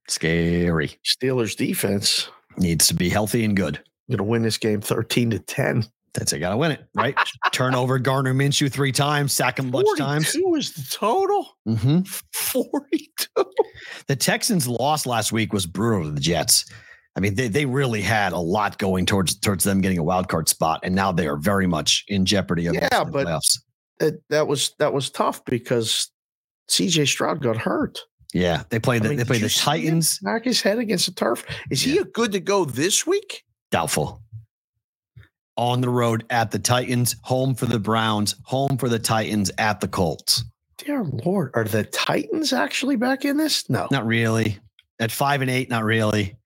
Scary. 0.08 0.96
Steelers 1.04 1.56
defense 1.56 2.28
Needs 2.56 2.86
to 2.88 2.94
be 2.94 3.08
healthy 3.08 3.44
and 3.44 3.56
good. 3.56 3.82
to 4.10 4.22
win 4.22 4.42
this 4.42 4.58
game 4.58 4.80
13 4.80 5.30
to 5.30 5.38
10. 5.40 5.86
That's 6.12 6.32
it. 6.32 6.38
Got 6.38 6.50
to 6.50 6.56
win 6.56 6.70
it, 6.70 6.84
right? 6.94 7.16
Turnover, 7.52 7.98
Gardner 7.98 8.32
Minshew 8.32 8.70
three 8.70 8.92
times, 8.92 9.32
sack 9.32 9.58
him 9.58 9.68
a 9.68 9.70
bunch 9.72 9.88
of 9.90 9.98
times. 9.98 10.30
42 10.30 10.54
is 10.54 10.72
the 10.72 10.96
total. 10.96 11.56
hmm 11.66 12.00
42. 12.32 13.44
The 14.06 14.14
Texans' 14.14 14.68
loss 14.68 15.06
last 15.06 15.32
week 15.32 15.52
was 15.52 15.66
brutal 15.66 16.04
to 16.04 16.10
the 16.12 16.20
Jets. 16.20 16.66
I 17.16 17.20
mean, 17.20 17.34
they 17.34 17.48
they 17.48 17.64
really 17.64 18.02
had 18.02 18.32
a 18.32 18.38
lot 18.38 18.78
going 18.78 19.06
towards 19.06 19.38
towards 19.38 19.64
them 19.64 19.80
getting 19.80 19.98
a 19.98 20.02
wild 20.02 20.28
card 20.28 20.48
spot, 20.48 20.80
and 20.82 20.94
now 20.94 21.12
they 21.12 21.26
are 21.28 21.36
very 21.36 21.66
much 21.66 22.04
in 22.08 22.24
jeopardy 22.24 22.66
of 22.66 22.74
Yeah, 22.74 22.88
but- 23.04 23.26
playoffs. 23.26 23.58
That, 24.00 24.14
that 24.28 24.48
was 24.48 24.74
that 24.80 24.92
was 24.92 25.08
tough 25.08 25.44
because 25.44 26.10
CJ 26.68 27.06
Stroud 27.06 27.40
got 27.40 27.56
hurt. 27.56 28.00
Yeah, 28.32 28.64
they 28.68 28.80
played. 28.80 29.02
the 29.02 29.06
I 29.06 29.08
mean, 29.10 29.18
they 29.18 29.24
play 29.24 29.36
did 29.36 29.42
the 29.42 29.44
you 29.44 29.48
see 29.50 29.60
him 29.60 29.82
Titans. 29.84 30.18
Knock 30.20 30.44
his 30.44 30.60
head 30.60 30.78
against 30.80 31.06
the 31.06 31.12
turf. 31.12 31.44
Is 31.70 31.82
he 31.82 31.98
a 31.98 32.04
good 32.04 32.32
to 32.32 32.40
go 32.40 32.64
this 32.64 33.06
week? 33.06 33.44
Doubtful. 33.70 34.20
On 35.56 35.80
the 35.80 35.88
road 35.88 36.24
at 36.30 36.50
the 36.50 36.58
Titans, 36.58 37.14
home 37.22 37.54
for 37.54 37.66
the 37.66 37.78
Browns, 37.78 38.34
home 38.42 38.76
for 38.76 38.88
the 38.88 38.98
Titans 38.98 39.52
at 39.58 39.80
the 39.80 39.86
Colts. 39.86 40.42
Dear 40.78 41.04
Lord, 41.04 41.52
are 41.54 41.62
the 41.62 41.84
Titans 41.84 42.52
actually 42.52 42.96
back 42.96 43.24
in 43.24 43.36
this? 43.36 43.70
No. 43.70 43.86
Not 43.92 44.04
really. 44.04 44.58
At 44.98 45.12
five 45.12 45.40
and 45.42 45.50
eight, 45.50 45.70
not 45.70 45.84
really. 45.84 46.36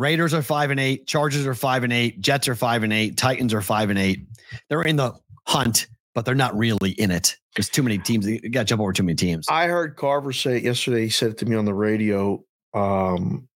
Raiders 0.00 0.32
are 0.32 0.40
five 0.42 0.70
and 0.70 0.80
eight. 0.80 1.06
Chargers 1.06 1.46
are 1.46 1.54
five 1.54 1.84
and 1.84 1.92
eight. 1.92 2.20
Jets 2.22 2.48
are 2.48 2.54
five 2.54 2.82
and 2.84 2.92
eight. 2.92 3.18
Titans 3.18 3.52
are 3.52 3.60
five 3.60 3.90
and 3.90 3.98
eight. 3.98 4.26
They're 4.70 4.80
in 4.82 4.96
the 4.96 5.12
hunt, 5.46 5.88
but 6.14 6.24
they're 6.24 6.34
not 6.34 6.56
really 6.56 6.92
in 6.92 7.10
it. 7.10 7.36
There's 7.54 7.68
too 7.68 7.82
many 7.82 7.98
teams. 7.98 8.26
You 8.26 8.48
got 8.48 8.60
to 8.60 8.64
jump 8.64 8.80
over 8.80 8.94
too 8.94 9.02
many 9.02 9.16
teams. 9.16 9.46
I 9.50 9.66
heard 9.66 9.96
Carver 9.96 10.32
say 10.32 10.56
it 10.56 10.62
yesterday. 10.62 11.02
He 11.02 11.10
said 11.10 11.32
it 11.32 11.38
to 11.38 11.46
me 11.46 11.54
on 11.54 11.66
the 11.66 11.74
radio. 11.74 12.42
Um, 12.72 13.46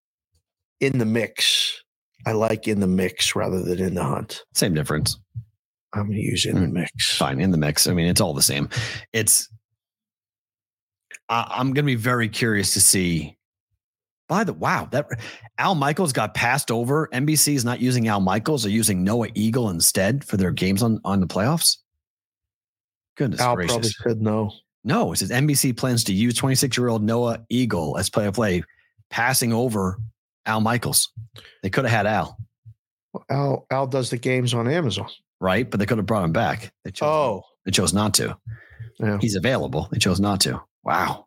in 0.80 0.98
the 0.98 1.06
mix. 1.06 1.80
I 2.26 2.32
like 2.32 2.68
in 2.68 2.80
the 2.80 2.86
mix 2.86 3.34
rather 3.34 3.62
than 3.62 3.78
in 3.80 3.94
the 3.94 4.04
hunt. 4.04 4.44
Same 4.54 4.74
difference. 4.74 5.18
I'm 5.94 6.06
going 6.08 6.18
to 6.18 6.22
use 6.22 6.44
in 6.44 6.56
the 6.56 6.66
Mm. 6.66 6.72
mix. 6.72 7.16
Fine 7.16 7.40
in 7.40 7.52
the 7.52 7.58
mix. 7.58 7.86
I 7.86 7.94
mean, 7.94 8.06
it's 8.06 8.20
all 8.20 8.34
the 8.34 8.42
same. 8.42 8.68
It's. 9.14 9.48
I, 11.30 11.46
I'm 11.48 11.68
going 11.68 11.76
to 11.76 11.82
be 11.84 11.94
very 11.94 12.28
curious 12.28 12.74
to 12.74 12.80
see. 12.82 13.38
By 14.28 14.44
the 14.44 14.52
wow, 14.54 14.88
that 14.90 15.06
Al 15.58 15.74
Michaels 15.74 16.12
got 16.12 16.32
passed 16.34 16.70
over. 16.70 17.08
NBC 17.12 17.54
is 17.54 17.64
not 17.64 17.80
using 17.80 18.08
Al 18.08 18.20
Michaels; 18.20 18.62
they're 18.62 18.72
using 18.72 19.04
Noah 19.04 19.28
Eagle 19.34 19.68
instead 19.70 20.24
for 20.24 20.36
their 20.38 20.50
games 20.50 20.82
on 20.82 21.00
on 21.04 21.20
the 21.20 21.26
playoffs. 21.26 21.76
Goodness 23.16 23.40
Al 23.40 23.54
gracious! 23.54 23.72
probably 23.74 23.90
said 23.90 24.22
no. 24.22 24.52
No, 24.82 25.12
it 25.12 25.16
says 25.16 25.30
NBC 25.30 25.76
plans 25.76 26.04
to 26.04 26.12
use 26.12 26.34
26 26.34 26.76
year 26.76 26.88
old 26.88 27.02
Noah 27.02 27.38
Eagle 27.48 27.96
as 27.98 28.10
play 28.10 28.26
of 28.26 28.34
play, 28.34 28.62
passing 29.10 29.52
over 29.52 29.98
Al 30.46 30.60
Michaels. 30.60 31.10
They 31.62 31.70
could 31.70 31.84
have 31.84 31.92
had 31.92 32.06
Al, 32.06 32.36
Well, 33.12 33.24
Al 33.30 33.66
Al 33.70 33.86
does 33.86 34.10
the 34.10 34.18
games 34.18 34.52
on 34.54 34.68
Amazon. 34.68 35.08
right? 35.40 35.70
But 35.70 35.80
they 35.80 35.86
could 35.86 35.98
have 35.98 36.06
brought 36.06 36.24
him 36.24 36.32
back. 36.32 36.72
They 36.84 36.90
chose, 36.90 37.06
Oh, 37.06 37.42
they 37.64 37.70
chose 37.70 37.92
not 37.94 38.14
to. 38.14 38.36
yeah. 39.00 39.18
He's 39.20 39.36
available. 39.36 39.88
They 39.92 39.98
chose 39.98 40.20
not 40.20 40.40
to. 40.42 40.60
Wow. 40.82 41.26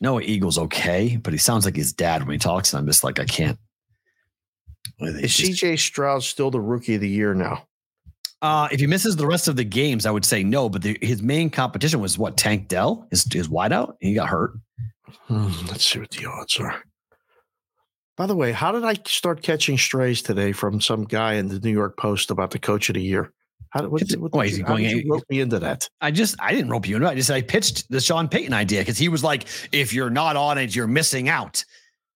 Noah 0.00 0.22
Eagle's 0.22 0.58
okay, 0.58 1.16
but 1.16 1.32
he 1.32 1.38
sounds 1.38 1.64
like 1.64 1.76
his 1.76 1.92
dad 1.92 2.22
when 2.22 2.32
he 2.32 2.38
talks. 2.38 2.72
And 2.72 2.80
I'm 2.80 2.86
just 2.86 3.04
like, 3.04 3.18
I 3.18 3.24
can't. 3.24 3.58
Is 5.00 5.32
CJ 5.32 5.78
Stroud 5.78 6.22
still 6.22 6.50
the 6.50 6.60
rookie 6.60 6.94
of 6.94 7.00
the 7.00 7.08
year 7.08 7.34
now? 7.34 7.66
Uh, 8.42 8.68
if 8.70 8.80
he 8.80 8.86
misses 8.86 9.16
the 9.16 9.26
rest 9.26 9.48
of 9.48 9.56
the 9.56 9.64
games, 9.64 10.06
I 10.06 10.10
would 10.10 10.24
say 10.24 10.44
no. 10.44 10.68
But 10.68 10.82
the, 10.82 10.98
his 11.00 11.22
main 11.22 11.50
competition 11.50 12.00
was 12.00 12.18
what 12.18 12.36
Tank 12.36 12.68
Dell, 12.68 13.06
his 13.10 13.24
his 13.32 13.48
wideout. 13.48 13.94
He 14.00 14.14
got 14.14 14.28
hurt. 14.28 14.52
Hmm, 15.26 15.50
let's 15.68 15.86
see 15.86 15.98
what 15.98 16.10
the 16.10 16.26
odds 16.26 16.58
are. 16.58 16.82
By 18.16 18.26
the 18.26 18.36
way, 18.36 18.52
how 18.52 18.72
did 18.72 18.84
I 18.84 18.94
start 19.06 19.42
catching 19.42 19.76
strays 19.76 20.22
today 20.22 20.52
from 20.52 20.80
some 20.80 21.04
guy 21.04 21.34
in 21.34 21.48
the 21.48 21.60
New 21.60 21.70
York 21.70 21.98
Post 21.98 22.30
about 22.30 22.50
the 22.50 22.58
coach 22.58 22.88
of 22.88 22.94
the 22.94 23.02
year? 23.02 23.32
How 23.76 23.82
what, 23.82 23.92
what 23.92 24.00
did 24.32 24.50
is 24.50 24.56
he 24.56 24.62
going 24.62 24.84
you 24.84 25.04
rope 25.10 25.24
me 25.28 25.40
into 25.40 25.58
that? 25.58 25.88
I 26.00 26.10
just 26.10 26.36
I 26.38 26.52
didn't 26.52 26.70
rope 26.70 26.88
you 26.88 26.96
into 26.96 27.08
it. 27.08 27.10
I 27.10 27.14
just 27.14 27.30
I 27.30 27.42
pitched 27.42 27.90
the 27.90 28.00
Sean 28.00 28.28
Payton 28.28 28.52
idea 28.52 28.80
because 28.80 28.98
he 28.98 29.08
was 29.08 29.22
like, 29.22 29.46
if 29.72 29.92
you're 29.92 30.10
not 30.10 30.36
on 30.36 30.58
it, 30.58 30.74
you're 30.74 30.86
missing 30.86 31.28
out. 31.28 31.64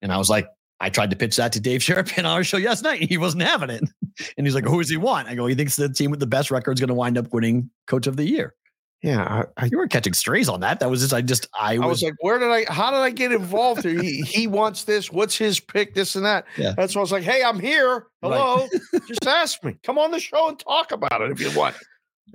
And 0.03 0.13
I 0.13 0.19
was 0.19 0.31
like, 0.31 0.49
I 0.81 0.89
tried 0.89 1.11
to 1.11 1.17
pitch 1.17 1.37
that 1.37 1.53
to 1.53 1.61
Dave 1.61 1.81
Sharapan 1.83 2.21
on 2.21 2.27
our 2.27 2.45
show 2.45 2.59
last 2.59 2.83
night. 2.83 3.03
He 3.03 3.19
wasn't 3.19 3.43
having 3.43 3.71
it. 3.71 3.83
And 4.37 4.47
he's 4.47 4.55
like, 4.55 4.67
who 4.67 4.79
does 4.83 4.91
he 4.91 4.99
want? 4.99 5.29
I 5.29 5.35
go, 5.35 5.47
he 5.47 5.55
thinks 5.55 5.77
the 5.77 5.89
team 5.89 6.11
with 6.11 6.21
the 6.21 6.27
best 6.27 6.51
record 6.51 6.73
is 6.73 6.81
going 6.81 6.89
to 6.89 6.95
wind 6.95 7.17
up 7.17 7.33
winning 7.33 7.71
coach 7.87 8.07
of 8.07 8.17
the 8.19 8.25
year. 8.25 8.55
Yeah, 9.03 9.45
I, 9.57 9.63
I, 9.63 9.67
You 9.67 9.79
weren't 9.79 9.91
catching 9.91 10.13
strays 10.13 10.49
on 10.49 10.61
that. 10.61 10.81
That 10.81 10.91
was 10.91 11.01
just 11.01 11.15
I 11.15 11.23
just 11.23 11.49
I 11.59 11.75
I 11.75 11.79
was, 11.79 11.87
was 11.87 12.03
like, 12.03 12.15
where 12.21 12.39
did 12.39 12.51
I? 12.51 12.71
How 12.71 12.91
did 12.91 12.99
I 12.99 13.09
get 13.11 13.33
involved 13.33 13.83
here? 13.83 14.01
He 14.03 14.21
he 14.23 14.47
wants 14.47 14.85
this. 14.85 15.11
What's 15.11 15.37
his 15.37 15.59
pick? 15.59 15.95
This 15.95 16.17
and 16.17 16.25
that. 16.27 16.45
Yeah. 16.59 16.75
That's 16.77 16.95
why 16.95 17.01
I 17.01 17.03
was 17.03 17.13
like, 17.13 17.23
hey, 17.23 17.43
I'm 17.43 17.59
here. 17.59 18.09
Hello. 18.21 18.69
Just 19.09 19.27
ask 19.27 19.65
me. 19.65 19.77
Come 19.85 19.97
on 19.99 20.11
the 20.11 20.21
show 20.21 20.49
and 20.49 20.59
talk 20.59 20.93
about 20.93 21.23
it 21.23 21.31
if 21.31 21.41
you 21.41 21.51
want. 21.59 21.77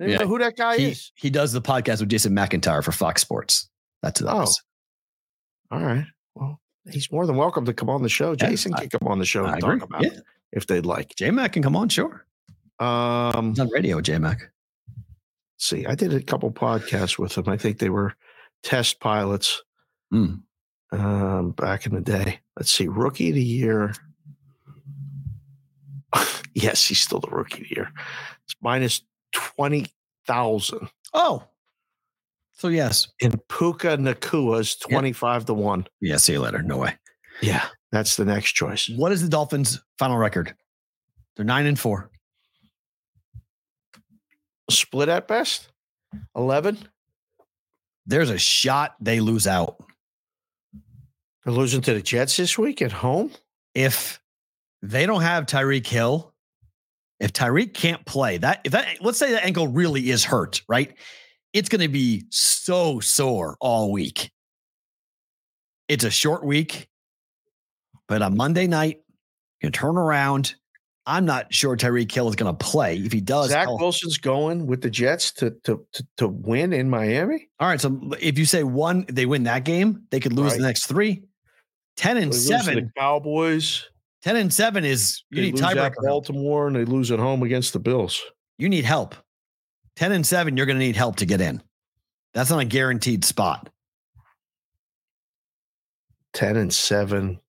I 0.02 0.06
Yeah. 0.06 0.18
know 0.18 0.28
who 0.28 0.40
that 0.40 0.58
guy 0.58 0.78
he, 0.78 0.86
is. 0.88 1.12
he 1.16 1.30
does 1.30 1.54
the 1.54 1.62
podcast 1.62 2.00
with 2.00 2.10
Jason 2.10 2.34
McIntyre 2.36 2.84
for 2.84 2.92
Fox 2.92 3.22
Sports. 3.22 3.70
That's 4.02 4.20
who 4.20 4.26
that 4.26 4.34
Oh. 4.36 4.46
All 5.72 5.82
right. 5.84 6.06
Well, 6.34 6.60
he's 6.90 7.12
more 7.12 7.28
than 7.28 7.36
welcome 7.38 7.66
to 7.66 7.74
come 7.74 7.90
on 7.92 8.02
the 8.02 8.10
show. 8.10 8.32
Yeah, 8.32 8.50
Jason 8.50 8.74
I- 8.74 8.82
can 8.88 9.00
come 9.00 9.08
on 9.08 9.20
the 9.20 9.26
show 9.26 9.46
I 9.46 9.54
and 9.54 9.64
agree. 9.64 9.80
talk 9.80 9.88
about 9.90 10.04
Yeah. 10.04 10.10
it 10.14 10.24
if 10.52 10.66
they'd 10.66 10.86
like. 10.86 11.16
J 11.16 11.30
Mac 11.32 11.54
can 11.54 11.62
come 11.64 11.76
on, 11.76 11.90
sure. 11.90 12.26
Um, 12.80 13.50
He's 13.50 13.60
on 13.60 13.70
radio, 13.70 14.02
J 14.02 14.18
Mac. 14.18 14.52
See, 15.58 15.86
I 15.86 15.96
did 15.96 16.14
a 16.14 16.22
couple 16.22 16.52
podcasts 16.52 17.18
with 17.18 17.36
them. 17.36 17.48
I 17.48 17.58
think 17.58 17.80
they 17.80 17.90
were 17.90 18.14
test 18.64 19.00
pilots 19.00 19.62
Mm. 20.14 20.42
um, 20.92 21.52
back 21.52 21.86
in 21.86 21.96
the 21.96 22.02
day. 22.02 22.40
Let's 22.58 22.72
see, 22.72 22.88
rookie 22.88 23.30
of 23.30 23.36
the 23.36 23.44
year. 23.44 23.94
yes, 26.54 26.86
he's 26.88 27.00
still 27.02 27.20
the 27.20 27.30
rookie 27.30 27.64
of 27.64 27.70
the 27.70 27.76
year. 27.76 27.92
It's 28.46 28.56
minus 28.62 29.02
twenty 29.32 29.88
thousand. 30.28 30.90
Oh. 31.14 31.44
So 32.54 32.70
yes. 32.70 33.08
And 33.22 33.40
Puka 33.50 33.98
Nacua's 33.98 34.76
twenty 34.76 35.12
five 35.12 35.46
to 35.46 35.54
one. 35.54 35.88
Yeah, 36.02 36.18
see 36.18 36.34
you 36.34 36.42
later. 36.42 36.62
No 36.62 36.78
way. 36.78 36.96
Yeah, 37.42 37.66
that's 37.92 38.16
the 38.16 38.24
next 38.26 38.54
choice. 38.54 38.90
What 38.96 39.12
is 39.12 39.22
the 39.22 39.28
Dolphins' 39.30 39.82
final 40.00 40.18
record? 40.18 40.56
They're 41.36 41.46
nine 41.46 41.66
and 41.66 41.78
four. 41.80 42.10
Split 44.70 45.10
at 45.10 45.28
best. 45.28 45.70
Eleven. 46.36 46.78
There's 48.06 48.30
a 48.30 48.38
shot 48.38 48.96
they 49.00 49.20
lose 49.20 49.48
out. 49.48 49.84
They're 51.44 51.54
losing 51.54 51.82
to 51.82 51.94
the 51.94 52.02
Jets 52.02 52.38
this 52.38 52.58
week 52.58 52.82
at 52.82 52.92
home. 52.92 53.32
If 53.74 54.20
they 54.82 55.06
don't 55.06 55.22
have 55.22 55.46
Tyreek 55.46 55.86
Hill, 55.86 56.34
if 57.20 57.34
Tyreek 57.34 57.74
can't 57.74 58.06
play, 58.06 58.38
that 58.38 58.62
if 58.64 58.72
that 58.72 59.02
let's 59.02 59.18
say 59.18 59.32
that 59.32 59.46
ankle 59.46 59.68
really 59.68 60.10
is 60.10 60.24
hurt, 60.24 60.62
right? 60.68 60.96
It's 61.54 61.70
going 61.70 61.82
to 61.82 61.88
be 61.88 62.26
so 62.30 63.00
sore 63.00 63.58
all 63.60 63.92
week. 63.92 64.32
It's 65.88 66.04
a 66.04 66.10
short 66.10 66.44
week, 66.44 66.90
but 68.08 68.22
on 68.22 68.36
Monday 68.36 68.68
night, 68.68 68.98
you 69.62 69.68
can 69.68 69.72
turn 69.72 69.98
around. 69.98 70.56
I'm 71.08 71.26
not 71.26 71.54
sure 71.54 71.78
Tyreek 71.78 72.12
Hill 72.12 72.28
is 72.30 72.36
going 72.36 72.56
to 72.56 72.66
play. 72.66 72.98
If 72.98 73.12
he 73.12 73.22
does, 73.22 73.50
Zach 73.52 73.68
I'll- 73.68 73.78
Wilson's 73.78 74.18
going 74.18 74.66
with 74.66 74.82
the 74.82 74.90
Jets 74.90 75.32
to 75.34 75.52
to 75.64 75.86
to, 75.94 76.08
to 76.18 76.28
win 76.28 76.74
in 76.74 76.90
Miami. 76.90 77.48
All 77.60 77.68
right. 77.68 77.80
So 77.80 78.12
if 78.20 78.40
you 78.40 78.46
say 78.46 78.64
one, 78.64 79.06
they 79.08 79.26
win 79.26 79.44
that 79.44 79.64
game, 79.66 80.04
they 80.10 80.20
could 80.20 80.34
lose 80.34 80.54
Right. 80.54 80.62
the 80.62 80.66
next 80.68 80.88
three. 80.88 81.24
10 81.98 82.16
They 82.18 82.24
and 82.24 82.32
to 82.32 82.38
seven. 82.38 82.92
Cowboys. 82.98 83.86
10 84.24 84.36
and 84.36 84.52
seven 84.54 84.84
is 84.84 85.24
you 85.30 85.38
They 85.38 85.52
need 85.52 85.56
tiebreaker. 85.56 85.94
Baltimore, 86.04 86.68
and 86.68 86.76
they 86.76 86.84
lose 86.86 87.12
at 87.12 87.20
home 87.20 87.44
against 87.44 87.74
the 87.74 87.80
Bills. 87.80 88.20
You 88.58 88.68
need 88.70 88.84
help. 88.86 89.14
10 89.98 90.12
and 90.12 90.26
seven, 90.26 90.58
you're 90.58 90.66
going 90.66 90.80
to 90.80 90.84
need 90.84 90.96
help 90.96 91.18
to 91.18 91.26
get 91.26 91.40
in. 91.40 91.62
That's 92.34 92.50
not 92.50 92.60
a 92.60 92.66
guaranteed 92.66 93.24
spot. 93.24 93.70
Ten 96.34 96.58
and 96.58 96.74
seven. 96.74 97.40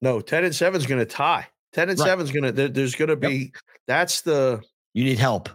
No, 0.00 0.20
ten 0.20 0.44
and 0.44 0.54
seven 0.54 0.80
is 0.80 0.86
going 0.86 0.98
to 0.98 1.06
tie. 1.06 1.46
Ten 1.78 1.90
and 1.90 1.98
Right. 1.98 2.06
seven 2.06 2.24
is 2.24 2.32
going 2.32 2.42
to. 2.44 2.50
There, 2.52 2.68
there's 2.68 2.94
going 2.96 3.08
to 3.10 3.16
be. 3.16 3.52
That's 3.86 4.22
the 4.22 4.60
You 4.94 5.04
need 5.04 5.18
help. 5.18 5.48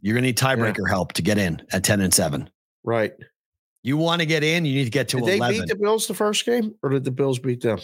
You're 0.00 0.14
going 0.14 0.22
to 0.22 0.28
need 0.28 0.38
tiebreaker 0.38 0.88
help 0.88 1.12
to 1.14 1.22
get 1.22 1.38
in 1.38 1.60
at 1.72 1.82
10 1.84 2.00
and 2.00 2.14
seven. 2.14 2.48
right. 2.84 3.12
You 3.82 3.96
want 3.96 4.20
to 4.20 4.26
get 4.26 4.44
in, 4.44 4.64
you 4.66 4.74
need 4.74 4.84
to 4.84 4.90
get 4.90 5.08
to 5.08 5.16
Did 5.16 5.26
they 5.26 5.36
11. 5.38 5.58
beat 5.60 5.68
the 5.68 5.74
Bills 5.74 6.06
the 6.06 6.12
first 6.14 6.44
game, 6.44 6.74
or 6.82 6.90
did 6.90 7.02
the 7.02 7.10
Bills 7.10 7.38
beat 7.38 7.62
them? 7.62 7.78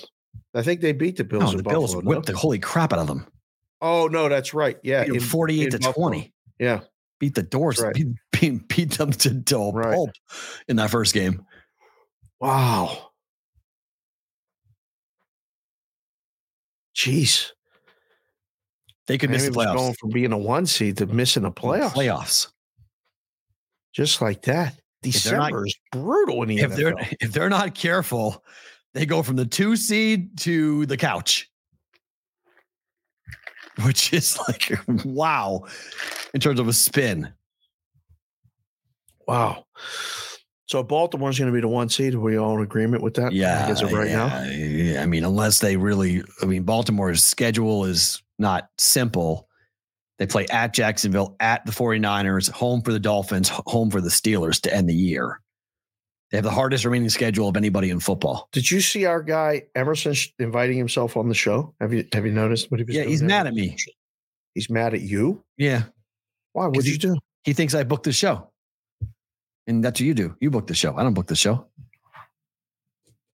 I 0.55 0.61
think 0.63 0.81
they 0.83 0.93
beat 0.93 1.17
the 1.17 1.25
Bills. 1.25 1.53
no, 1.53 1.57
the 1.57 1.63
Bills 1.63 1.95
Buffalo, 1.95 2.01
no? 2.03 2.09
whipped 2.17 2.27
the 2.27 2.37
holy 2.37 2.59
crap 2.59 2.93
out 2.93 2.99
of 2.99 3.07
them. 3.07 3.27
Oh 3.81 4.07
no, 4.07 4.29
that's 4.29 4.53
right. 4.55 4.77
Yeah, 4.83 5.05
in- 5.05 5.21
48 5.21 5.65
in 5.65 5.71
to 5.71 5.79
Buffalo. 5.79 6.09
20. 6.11 6.35
Yeah, 6.61 6.81
Beat 7.19 7.35
the 7.35 7.43
doors, 7.43 7.81
right. 7.81 7.95
beat, 7.95 8.09
beat, 8.31 8.69
beat 8.69 8.91
them 8.93 9.11
to, 9.11 9.43
to 9.43 9.57
a 9.57 9.73
Right. 9.73 9.95
pulp 9.95 10.11
in 10.69 10.77
that 10.77 10.91
first 10.91 11.15
game. 11.15 11.45
Wow. 12.41 13.13
Jeez. 16.95 17.53
They 19.07 19.19
could 19.19 19.31
miss 19.31 19.45
the 19.45 19.53
Miami 19.53 19.71
playoffs. 19.71 19.77
going 19.77 19.95
from 19.95 20.11
being 20.11 20.33
a 20.33 20.39
one 20.39 20.67
seed 20.67 20.97
to 20.99 21.07
missing 21.07 21.45
the 21.45 21.53
playoff. 21.53 21.91
Playoffs. 21.93 22.49
Just 23.93 24.21
like 24.21 24.43
that. 24.43 24.75
they're 25.03 25.39
not- 25.39 25.53
is 25.67 25.77
brutal 25.93 26.43
in 26.43 26.49
the 26.49 26.59
if 26.59 26.75
they're 26.75 26.95
if 27.21 27.33
they're 27.33 27.49
not 27.49 27.75
careful, 27.75 28.45
they 28.95 29.07
go 29.07 29.23
from 29.23 29.37
the 29.37 29.47
two 29.47 29.77
seed 29.77 30.37
to 30.41 30.87
the 30.87 30.97
couch, 30.97 31.49
which 33.85 34.13
is 34.13 34.39
like 34.49 34.73
wow 35.05 35.65
in 36.35 36.41
terms 36.41 36.59
of 36.61 36.69
a 36.69 36.73
spin. 36.73 37.33
Wow. 39.29 39.67
So 40.67 40.83
Baltimore's 40.83 41.39
going 41.39 41.51
to 41.51 41.55
be 41.55 41.61
the 41.61 41.69
one 41.69 41.89
seed. 41.89 42.15
Are 42.15 42.21
we 42.21 42.37
all 42.37 42.57
in 42.57 42.63
agreement 42.63 43.03
with 43.03 43.15
that? 43.15 43.33
Yeah, 43.33 43.67
As 43.69 43.83
of 43.83 43.93
right 43.93 44.11
now. 44.11 44.27
yeah, 44.43 44.53
yeah. 44.95 45.03
I 45.03 45.07
mean, 45.07 45.25
unless 45.25 45.61
they 45.61 45.77
really, 45.77 46.25
I 46.43 46.47
mean, 46.47 46.65
Baltimore's 46.65 47.23
schedule 47.23 47.85
is 47.85 48.21
not 48.39 48.69
simple. 48.79 49.49
They 50.19 50.27
play 50.27 50.47
at 50.47 50.73
Jacksonville, 50.73 51.37
at 51.41 51.65
the 51.67 51.73
49ers, 51.73 52.51
home 52.51 52.81
for 52.83 52.93
the 52.93 52.99
Dolphins, 53.01 53.51
home 53.51 53.91
for 53.91 54.01
the 54.01 54.09
Steelers 54.09 54.61
to 54.63 54.75
end 54.75 54.89
the 54.89 54.95
year. 54.95 55.41
They 56.31 56.39
have 56.39 56.45
the 56.45 56.51
hardest 56.51 56.85
remaining 56.85 57.09
schedule 57.11 57.49
of 57.49 57.57
anybody 57.57 57.91
in 57.91 58.01
football. 58.01 58.49
Did 58.53 58.69
you 58.71 58.81
see 58.81 59.05
our 59.05 59.23
guy 59.23 59.63
Emerson 59.75 60.15
inviting 60.39 60.77
himself 60.79 61.17
on 61.17 61.29
the 61.29 61.35
show? 61.35 61.75
Have 61.81 61.93
you 61.93 62.05
have 62.13 62.27
you 62.27 62.33
noticed 62.33 62.71
what 62.71 62.81
he 62.81 62.85
was 62.85 62.97
Yeah, 62.97 63.05
he's 63.05 63.21
there? 63.21 63.29
mad 63.29 63.47
at 63.47 63.55
me. 63.55 63.77
He's 64.55 64.69
mad 64.71 64.95
at 64.95 65.03
you? 65.03 65.45
Yeah. 65.57 65.85
Why? 66.53 66.67
What'd 66.67 66.85
he- 66.85 66.93
you 66.93 66.99
do? 66.99 67.17
He 67.45 67.53
thinks 67.53 67.75
I 67.75 67.85
booked 67.85 68.05
the 68.05 68.13
show. 68.13 68.51
And 69.69 69.85
that's 69.85 70.01
what 70.01 70.07
you 70.07 70.15
do. 70.15 70.35
You 70.41 70.51
book 70.51 70.67
the 70.67 70.75
show. 70.75 70.97
I 70.97 71.03
don't 71.05 71.15
book 71.15 71.27
the 71.27 71.37
show. 71.37 71.67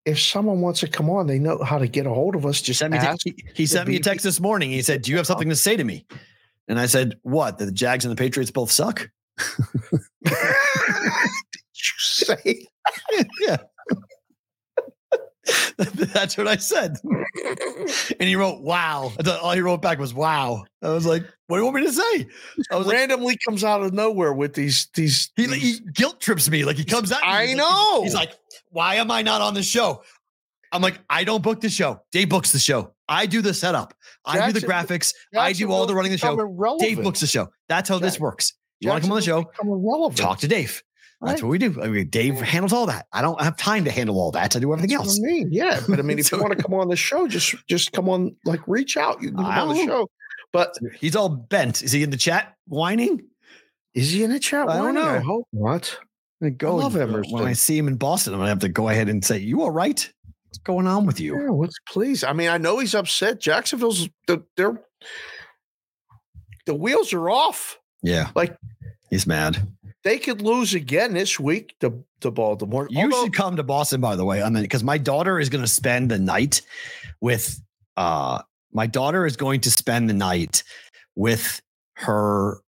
If 0.05 0.19
someone 0.19 0.61
wants 0.61 0.79
to 0.79 0.87
come 0.87 1.09
on, 1.09 1.27
they 1.27 1.39
know 1.39 1.61
how 1.63 1.77
to 1.77 1.87
get 1.87 2.05
a 2.05 2.09
hold 2.09 2.35
of 2.35 2.45
us. 2.45 2.61
Just 2.61 2.79
Sent 2.79 2.93
me 2.93 2.99
ask. 2.99 3.21
he, 3.23 3.35
he 3.53 3.65
sent 3.65 3.87
me 3.87 3.95
a 3.95 3.99
text 3.99 4.23
this 4.23 4.39
morning. 4.39 4.71
He 4.71 4.81
said, 4.81 5.01
Do 5.01 5.11
you 5.11 5.17
have 5.17 5.27
something 5.27 5.49
to 5.49 5.55
say 5.55 5.75
to 5.75 5.83
me? 5.83 6.05
And 6.67 6.79
I 6.79 6.85
said, 6.85 7.15
What? 7.23 7.57
That 7.57 7.65
the 7.65 7.71
Jags 7.71 8.05
and 8.05 8.11
the 8.11 8.15
Patriots 8.15 8.51
both 8.51 8.71
suck? 8.71 9.09
Did 10.23 10.33
you 11.73 11.93
say? 11.97 12.67
yeah. 13.41 13.57
That's 15.77 16.37
what 16.37 16.47
I 16.47 16.57
said. 16.57 16.97
And 18.19 18.27
he 18.27 18.35
wrote, 18.35 18.61
Wow. 18.61 19.11
All 19.41 19.51
he 19.51 19.61
wrote 19.61 19.81
back 19.81 19.99
was 19.99 20.13
wow. 20.13 20.65
I 20.81 20.89
was 20.89 21.05
like, 21.05 21.23
What 21.47 21.57
do 21.57 21.61
you 21.61 21.63
want 21.65 21.75
me 21.77 21.85
to 21.85 21.93
say? 21.93 22.27
I 22.71 22.75
was 22.75 22.87
like, 22.87 22.95
randomly 22.95 23.37
comes 23.47 23.63
out 23.63 23.81
of 23.81 23.93
nowhere 23.93 24.33
with 24.33 24.53
these 24.53 24.87
these. 24.93 25.31
he, 25.35 25.47
he 25.57 25.79
guilt 25.93 26.19
trips 26.19 26.49
me. 26.49 26.63
Like 26.65 26.77
he 26.77 26.85
comes 26.85 27.11
out. 27.11 27.23
I 27.23 27.47
he's 27.47 27.55
like- 27.55 27.57
know. 27.57 28.03
He's 28.03 28.13
like, 28.13 28.31
Why 28.69 28.95
am 28.95 29.11
I 29.11 29.21
not 29.21 29.41
on 29.41 29.53
the 29.53 29.63
show? 29.63 30.03
I'm 30.71 30.81
like, 30.81 30.99
I 31.09 31.23
don't 31.23 31.41
book 31.41 31.61
the 31.61 31.69
show. 31.69 32.01
Dave 32.11 32.29
books 32.29 32.51
the 32.51 32.59
show. 32.59 32.93
I 33.07 33.25
do 33.25 33.41
the 33.41 33.53
setup. 33.55 33.95
I 34.23 34.47
do 34.47 34.53
the 34.53 34.59
Jackson- 34.61 34.97
graphics. 34.97 35.13
I 35.35 35.53
do 35.53 35.71
all 35.71 35.85
the 35.87 35.95
running 35.95 36.11
the 36.11 36.17
show. 36.19 36.39
Irrelevant. 36.39 36.81
Dave 36.87 37.03
books 37.03 37.21
the 37.21 37.27
show. 37.27 37.49
That's 37.67 37.89
how 37.89 37.97
this 37.99 38.19
works. 38.19 38.53
You 38.81 38.89
want 38.89 39.01
to 39.03 39.07
come 39.07 39.11
on 39.13 39.19
the 39.19 39.25
show? 39.25 39.49
Talk 40.15 40.39
to 40.39 40.47
Dave. 40.47 40.83
That's 41.21 41.41
what 41.43 41.49
we 41.49 41.57
do. 41.57 41.81
I 41.81 41.87
mean, 41.87 42.07
Dave 42.09 42.39
handles 42.39 42.71
all 42.71 42.85
that. 42.85 43.05
I 43.11 43.21
don't 43.21 43.41
have 43.41 43.57
time 43.57 43.83
to 43.85 43.91
handle 43.91 44.17
all 44.19 44.31
that. 44.31 44.55
I 44.55 44.59
do 44.59 44.71
everything 44.71 44.97
That's 44.97 45.09
else. 45.09 45.19
I 45.19 45.27
mean, 45.27 45.49
yeah, 45.51 45.81
but 45.87 45.99
I 45.99 46.01
mean, 46.03 46.17
if 46.19 46.27
So- 46.27 46.37
you 46.37 46.43
want 46.43 46.55
to 46.57 46.63
come 46.63 46.73
on 46.73 46.87
the 46.87 46.95
show, 46.95 47.27
just 47.27 47.55
just 47.67 47.91
come 47.91 48.07
on, 48.07 48.35
like 48.45 48.61
reach 48.67 48.95
out. 48.97 49.21
You 49.21 49.29
can 49.29 49.37
come 49.37 49.45
on 49.69 49.75
the 49.75 49.85
show. 49.85 50.09
But 50.53 50.73
He's 50.99 51.15
all 51.15 51.29
bent. 51.29 51.83
Is 51.83 51.91
he 51.91 52.03
in 52.03 52.09
the 52.09 52.17
chat 52.17 52.55
whining? 52.67 53.21
is 53.93 54.11
he 54.11 54.23
in 54.23 54.31
the 54.31 54.39
chat? 54.39 54.69
I 54.69 54.77
don't 54.77 54.95
whining? 54.95 55.03
I 55.03 55.17
know. 55.19 55.23
hope 55.25 55.47
not. 55.51 55.99
I 56.41 56.49
go 56.49 56.75
love 56.77 56.95
and- 56.95 57.03
Emerson. 57.11 57.33
When 57.33 57.43
I 57.43 57.53
see 57.53 57.77
him 57.77 57.87
in 57.89 57.95
Boston, 57.97 58.33
I'm 58.33 58.39
gonna 58.39 58.49
have 58.49 58.59
to 58.59 58.69
go 58.69 58.87
ahead 58.87 59.09
and 59.09 59.23
say, 59.25 59.39
"You 59.39 59.61
all 59.61 59.71
right? 59.71 60.09
What's 60.47 60.57
going 60.59 60.87
on 60.87 61.05
with 61.05 61.19
you?" 61.19 61.35
Yeah, 61.37 61.49
what's 61.49 61.75
please? 61.89 62.23
I 62.23 62.31
mean, 62.33 62.47
I 62.49 62.57
know 62.57 62.79
he's 62.79 62.95
upset. 62.95 63.41
Jacksonville's 63.41 64.07
they're 64.25 64.41
they're, 64.55 64.81
the 66.65 66.73
wheels 66.75 67.13
are 67.13 67.29
off. 67.29 67.77
Yeah. 68.01 68.29
Like- 68.35 68.55
he's 69.09 69.27
mad. 69.27 69.67
They 70.03 70.17
could 70.17 70.41
lose 70.41 70.73
again 70.73 71.13
this 71.13 71.39
week 71.39 71.75
to, 71.81 72.03
to 72.21 72.31
Baltimore. 72.31 72.87
You 72.89 73.03
Although- 73.05 73.23
should 73.25 73.33
come 73.33 73.55
to 73.57 73.63
Boston, 73.63 73.99
by 74.01 74.15
the 74.15 74.25
way, 74.25 74.41
on 74.41 74.53
the 74.53 74.61
because 74.61 74.83
my 74.83 74.97
daughter 74.97 75.39
is 75.39 75.49
going 75.49 75.63
to 75.63 75.67
spend 75.69 76.09
the 76.11 76.19
night 76.19 76.61
with 77.21 77.61
uh 77.97 78.41
my 78.71 78.87
daughter 78.87 79.25
is 79.25 79.35
going 79.35 79.59
to 79.61 79.71
spend 79.71 80.09
the 80.09 80.13
night 80.13 80.63
with 81.15 81.61
her 81.95 82.59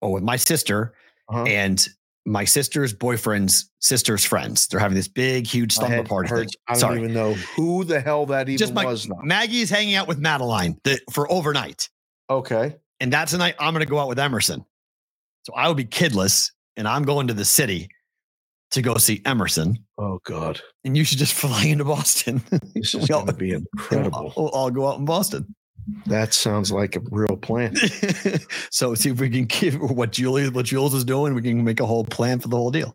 oh 0.00 0.10
with 0.10 0.22
my 0.22 0.36
sister 0.36 0.94
Uh-huh. 1.28 1.42
and 1.44 1.86
my 2.24 2.44
sister's 2.44 2.92
boyfriend's 2.92 3.70
sister's 3.80 4.24
friends. 4.24 4.66
They're 4.66 4.80
having 4.80 4.96
this 4.96 5.08
big, 5.08 5.46
huge 5.46 5.72
slumber 5.74 6.04
party 6.04 6.28
thing. 6.28 6.48
I 6.68 6.72
don't 6.72 6.80
Sorry. 6.80 6.98
even 7.00 7.12
know 7.14 7.32
who 7.34 7.84
the 7.84 8.00
hell 8.00 8.26
that 8.26 8.48
even 8.50 8.58
Just 8.58 8.74
my 8.74 8.84
was 8.84 9.08
now. 9.08 9.16
Maggie's 9.22 9.70
hanging 9.70 9.94
out 9.94 10.06
with 10.08 10.18
Madeline 10.18 10.78
the, 10.84 10.98
for 11.10 11.30
overnight. 11.32 11.88
Okay. 12.28 12.76
And 13.00 13.10
that's 13.12 13.32
the 13.32 13.38
night 13.38 13.54
I'm 13.58 13.72
going 13.72 13.84
to 13.84 13.90
go 13.90 13.98
out 13.98 14.08
with 14.08 14.18
Emerson. 14.18 14.64
So 15.44 15.54
I 15.54 15.68
will 15.68 15.74
be 15.74 15.86
kidless 15.86 16.50
and 16.78 16.88
I'm 16.88 17.02
going 17.02 17.26
to 17.26 17.34
the 17.34 17.44
city 17.44 17.90
to 18.70 18.80
go 18.80 18.94
see 18.96 19.20
Emerson. 19.26 19.78
Oh 19.98 20.20
God. 20.24 20.60
And 20.84 20.96
you 20.96 21.04
should 21.04 21.18
just 21.18 21.34
fly 21.40 21.64
into 21.64 21.84
Boston. 21.84 22.42
This 22.74 22.94
is 22.94 23.06
gonna 23.06 23.34
be 23.34 23.52
incredible. 23.76 24.32
We'll 24.36 24.48
all 24.48 24.70
go 24.70 24.88
out 24.88 24.98
in 24.98 25.04
Boston. 25.04 25.54
That 26.06 26.34
sounds 26.34 26.70
like 26.70 26.96
a 26.96 27.00
real 27.10 27.36
plan. 27.36 27.74
so 28.70 28.94
see 28.94 29.10
if 29.10 29.20
we 29.20 29.30
can 29.30 29.46
give 29.46 29.80
what 29.80 30.12
Julie, 30.12 30.48
what 30.50 30.66
Jules 30.66 30.94
is 30.94 31.04
doing. 31.04 31.34
We 31.34 31.42
can 31.42 31.64
make 31.64 31.80
a 31.80 31.86
whole 31.86 32.04
plan 32.04 32.40
for 32.40 32.48
the 32.48 32.56
whole 32.56 32.70
deal. 32.70 32.94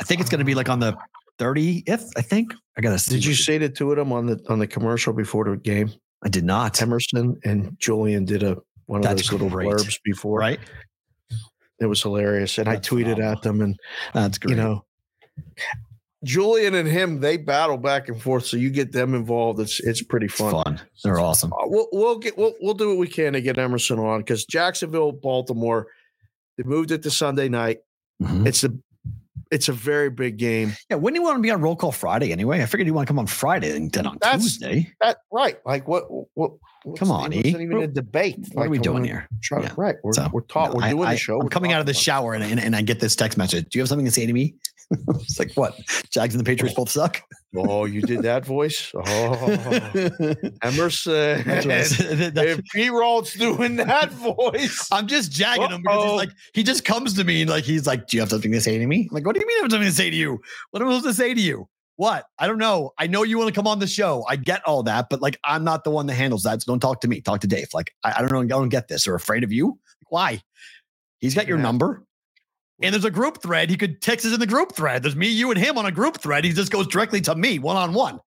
I 0.00 0.04
think 0.04 0.20
it's 0.20 0.30
going 0.30 0.38
to 0.38 0.44
be 0.44 0.54
like 0.54 0.68
on 0.68 0.78
the 0.78 0.96
30th. 1.40 2.10
I 2.16 2.22
think 2.22 2.54
I 2.76 2.80
got 2.80 2.96
to. 2.96 3.10
Did 3.10 3.24
you 3.24 3.34
say 3.34 3.58
the 3.58 3.68
two 3.68 3.90
of 3.90 3.96
them 3.96 4.12
on 4.12 4.26
the 4.26 4.40
on 4.48 4.60
the 4.60 4.68
commercial 4.68 5.12
before 5.12 5.44
the 5.46 5.56
game? 5.56 5.90
I 6.24 6.28
did 6.28 6.44
not. 6.44 6.80
Emerson 6.80 7.40
and 7.44 7.76
Julian 7.80 8.24
did 8.24 8.44
a 8.44 8.56
one 8.86 9.00
of 9.00 9.04
That's 9.04 9.22
those 9.22 9.32
little 9.32 9.50
great. 9.50 9.68
blurbs 9.68 9.98
before. 10.04 10.38
Right. 10.38 10.60
It 11.80 11.86
was 11.86 12.02
hilarious. 12.02 12.58
And 12.58 12.66
That's 12.66 12.86
I 12.86 12.90
tweeted 12.94 13.14
phenomenal. 13.16 13.32
at 13.32 13.42
them 13.42 13.60
and 13.60 13.80
That's 14.14 14.38
great. 14.38 14.56
you 14.56 14.62
know 14.62 14.84
Julian 16.24 16.74
and 16.74 16.88
him, 16.88 17.20
they 17.20 17.36
battle 17.36 17.76
back 17.76 18.08
and 18.08 18.20
forth. 18.20 18.46
So 18.46 18.56
you 18.56 18.70
get 18.70 18.90
them 18.92 19.14
involved. 19.14 19.60
It's 19.60 19.78
it's 19.80 20.02
pretty 20.02 20.26
it's 20.26 20.34
fun. 20.34 20.64
fun. 20.64 20.80
They're 21.04 21.20
awesome. 21.20 21.52
Uh, 21.52 21.56
We'll 21.66 21.88
we'll 21.92 22.18
get 22.18 22.36
we'll 22.38 22.54
we'll 22.60 22.74
do 22.74 22.88
what 22.88 22.98
we 22.98 23.06
can 23.06 23.34
to 23.34 23.40
get 23.40 23.58
Emerson 23.58 23.98
on 23.98 24.20
because 24.20 24.44
Jacksonville, 24.46 25.12
Baltimore, 25.12 25.86
they 26.56 26.64
moved 26.64 26.90
it 26.90 27.02
to 27.04 27.10
Sunday 27.10 27.48
night. 27.48 27.78
Mhm. 28.22 28.46
It's 28.46 28.64
a 28.64 28.72
it's 29.50 29.68
a 29.68 29.72
very 29.72 30.10
big 30.10 30.36
game. 30.36 30.72
Yeah. 30.90 30.96
When 30.96 31.14
do 31.14 31.20
you 31.20 31.24
want 31.24 31.36
to 31.36 31.42
be 31.42 31.50
on 31.50 31.60
roll 31.60 31.76
call 31.76 31.92
Friday 31.92 32.32
anyway? 32.32 32.62
I 32.62 32.66
figured 32.66 32.86
you 32.86 32.94
want 32.94 33.06
to 33.06 33.10
come 33.10 33.18
on 33.18 33.26
Friday 33.26 33.74
and 33.76 33.90
then 33.92 34.06
on 34.06 34.18
That's- 34.20 34.42
Tuesday. 34.42 34.92
That 35.00 35.18
right? 35.30 35.58
Like 35.64 35.86
what? 35.88 36.04
What? 36.10 36.26
what's- 36.34 36.60
Come 37.00 37.10
on, 37.10 37.32
E. 37.32 37.38
even 37.40 37.82
a 37.82 37.88
debate. 37.88 38.38
What 38.52 38.56
are 38.58 38.60
Like, 38.60 38.70
we 38.70 38.76
I'm 38.76 38.82
doing 38.82 39.04
here? 39.04 39.26
try- 39.42 39.62
Yeah. 39.62 39.72
Right, 39.76 39.96
we're 40.04 40.12
So, 40.12 40.28
we're 40.32 40.42
taught. 40.42 40.70
No, 40.70 40.76
we're 40.76 40.90
doing 40.90 41.04
I, 41.08 41.12
the 41.14 41.18
show. 41.18 41.34
I'm 41.40 41.40
we're 41.46 41.48
coming 41.50 41.72
out 41.72 41.80
of 41.80 41.86
the 41.86 41.94
shower 41.94 42.34
and, 42.34 42.44
and, 42.44 42.60
and 42.60 42.76
I 42.76 42.82
get 42.82 43.00
this 43.00 43.16
text 43.16 43.36
message. 43.36 43.68
Do 43.70 43.78
you 43.78 43.82
have 43.82 43.88
something 43.88 44.04
to 44.06 44.12
say 44.12 44.24
to 44.24 44.32
me? 44.32 44.54
it's 45.20 45.38
like, 45.38 45.52
what? 45.54 45.78
Jags 46.10 46.34
and 46.34 46.40
the 46.40 46.48
Patriots 46.48 46.74
oh. 46.78 46.82
both 46.82 46.90
suck? 46.90 47.22
Oh, 47.56 47.86
you 47.86 48.02
did 48.02 48.22
that 48.22 48.44
voice. 48.44 48.92
Oh, 49.08 50.34
Emerson. 50.62 51.42
That's 51.44 51.66
what 51.66 51.74
I 51.74 51.82
said. 51.82 52.18
That's- 52.34 52.58
if 52.58 52.64
P. 52.72 52.90
Roll's 52.90 53.32
doing 53.34 53.76
that 53.76 54.10
voice, 54.12 54.88
I'm 54.92 55.06
just 55.06 55.32
jagging 55.32 55.70
him 55.70 55.82
because 55.82 56.04
he's 56.04 56.12
like, 56.16 56.30
he 56.54 56.62
just 56.62 56.84
comes 56.84 57.14
to 57.14 57.24
me 57.24 57.42
and 57.42 57.50
like, 57.50 57.64
he's 57.64 57.86
like, 57.86 58.06
Do 58.06 58.16
you 58.16 58.20
have 58.20 58.30
something 58.30 58.52
to 58.52 58.60
say 58.60 58.78
to 58.78 58.86
me? 58.86 59.08
I'm 59.10 59.14
like, 59.14 59.26
what 59.26 59.34
do 59.34 59.40
you 59.40 59.46
mean 59.46 59.58
I 59.58 59.62
have 59.62 59.70
something 59.70 59.88
to 59.88 59.94
say 59.94 60.10
to 60.10 60.16
you? 60.16 60.40
What 60.70 60.82
am 60.82 60.88
I 60.88 60.92
supposed 60.92 61.16
to 61.16 61.22
say 61.22 61.34
to 61.34 61.40
you? 61.40 61.68
What? 61.96 62.26
I 62.38 62.46
don't 62.46 62.58
know. 62.58 62.92
I 62.98 63.06
know 63.06 63.22
you 63.22 63.38
want 63.38 63.48
to 63.48 63.54
come 63.54 63.66
on 63.66 63.78
the 63.78 63.86
show. 63.86 64.24
I 64.28 64.36
get 64.36 64.62
all 64.66 64.82
that, 64.84 65.06
but 65.08 65.22
like, 65.22 65.38
I'm 65.44 65.64
not 65.64 65.84
the 65.84 65.90
one 65.90 66.06
that 66.06 66.14
handles 66.14 66.42
that. 66.42 66.62
So 66.62 66.70
don't 66.70 66.80
talk 66.80 67.00
to 67.00 67.08
me. 67.08 67.20
Talk 67.20 67.40
to 67.40 67.46
Dave. 67.46 67.68
Like, 67.72 67.92
I, 68.04 68.14
I 68.18 68.20
don't 68.20 68.30
know. 68.32 68.40
I 68.40 68.60
don't 68.60 68.68
get 68.68 68.88
this. 68.88 69.08
Or 69.08 69.14
afraid 69.14 69.44
of 69.44 69.52
you? 69.52 69.78
Why? 70.08 70.42
He's 71.18 71.34
got 71.34 71.46
your 71.46 71.56
Yeah. 71.56 71.64
number. 71.64 72.05
And 72.82 72.92
there's 72.92 73.04
a 73.06 73.10
group 73.10 73.42
thread. 73.42 73.70
He 73.70 73.76
could 73.76 74.02
text 74.02 74.26
us 74.26 74.34
in 74.34 74.40
the 74.40 74.46
group 74.46 74.74
thread. 74.74 75.02
There's 75.02 75.16
me, 75.16 75.28
you, 75.28 75.50
and 75.50 75.58
him 75.58 75.78
on 75.78 75.86
a 75.86 75.90
group 75.92 76.18
thread. 76.18 76.44
He 76.44 76.52
just 76.52 76.70
goes 76.70 76.86
directly 76.86 77.20
to 77.22 77.34
me 77.34 77.58
one 77.58 77.76
on 77.76 77.94
one. 77.94 78.20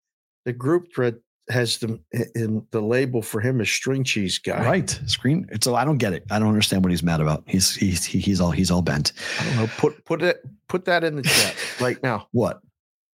the 0.45 0.53
group 0.53 0.87
thread 0.93 1.15
has 1.49 1.77
the 1.79 1.99
in 2.35 2.65
the 2.71 2.81
label 2.81 3.21
for 3.21 3.41
him 3.41 3.59
is 3.59 3.69
string 3.69 4.03
cheese 4.03 4.37
guy. 4.37 4.63
Right. 4.63 4.89
Screen. 5.07 5.47
So 5.61 5.75
I 5.75 5.83
don't 5.83 5.97
get 5.97 6.13
it. 6.13 6.23
I 6.29 6.39
don't 6.39 6.47
understand 6.49 6.83
what 6.83 6.91
he's 6.91 7.03
mad 7.03 7.21
about. 7.21 7.43
He's 7.47 7.75
he's 7.75 8.03
he's 8.05 8.39
all 8.39 8.51
he's 8.51 8.69
all 8.71 8.81
bent. 8.81 9.13
I 9.39 9.45
don't 9.45 9.55
know. 9.57 9.67
Put 9.77 10.05
put 10.05 10.21
it 10.21 10.41
put 10.67 10.85
that 10.85 11.03
in 11.03 11.15
the 11.15 11.23
chat 11.23 11.55
right 11.79 12.01
now. 12.03 12.27
What? 12.31 12.61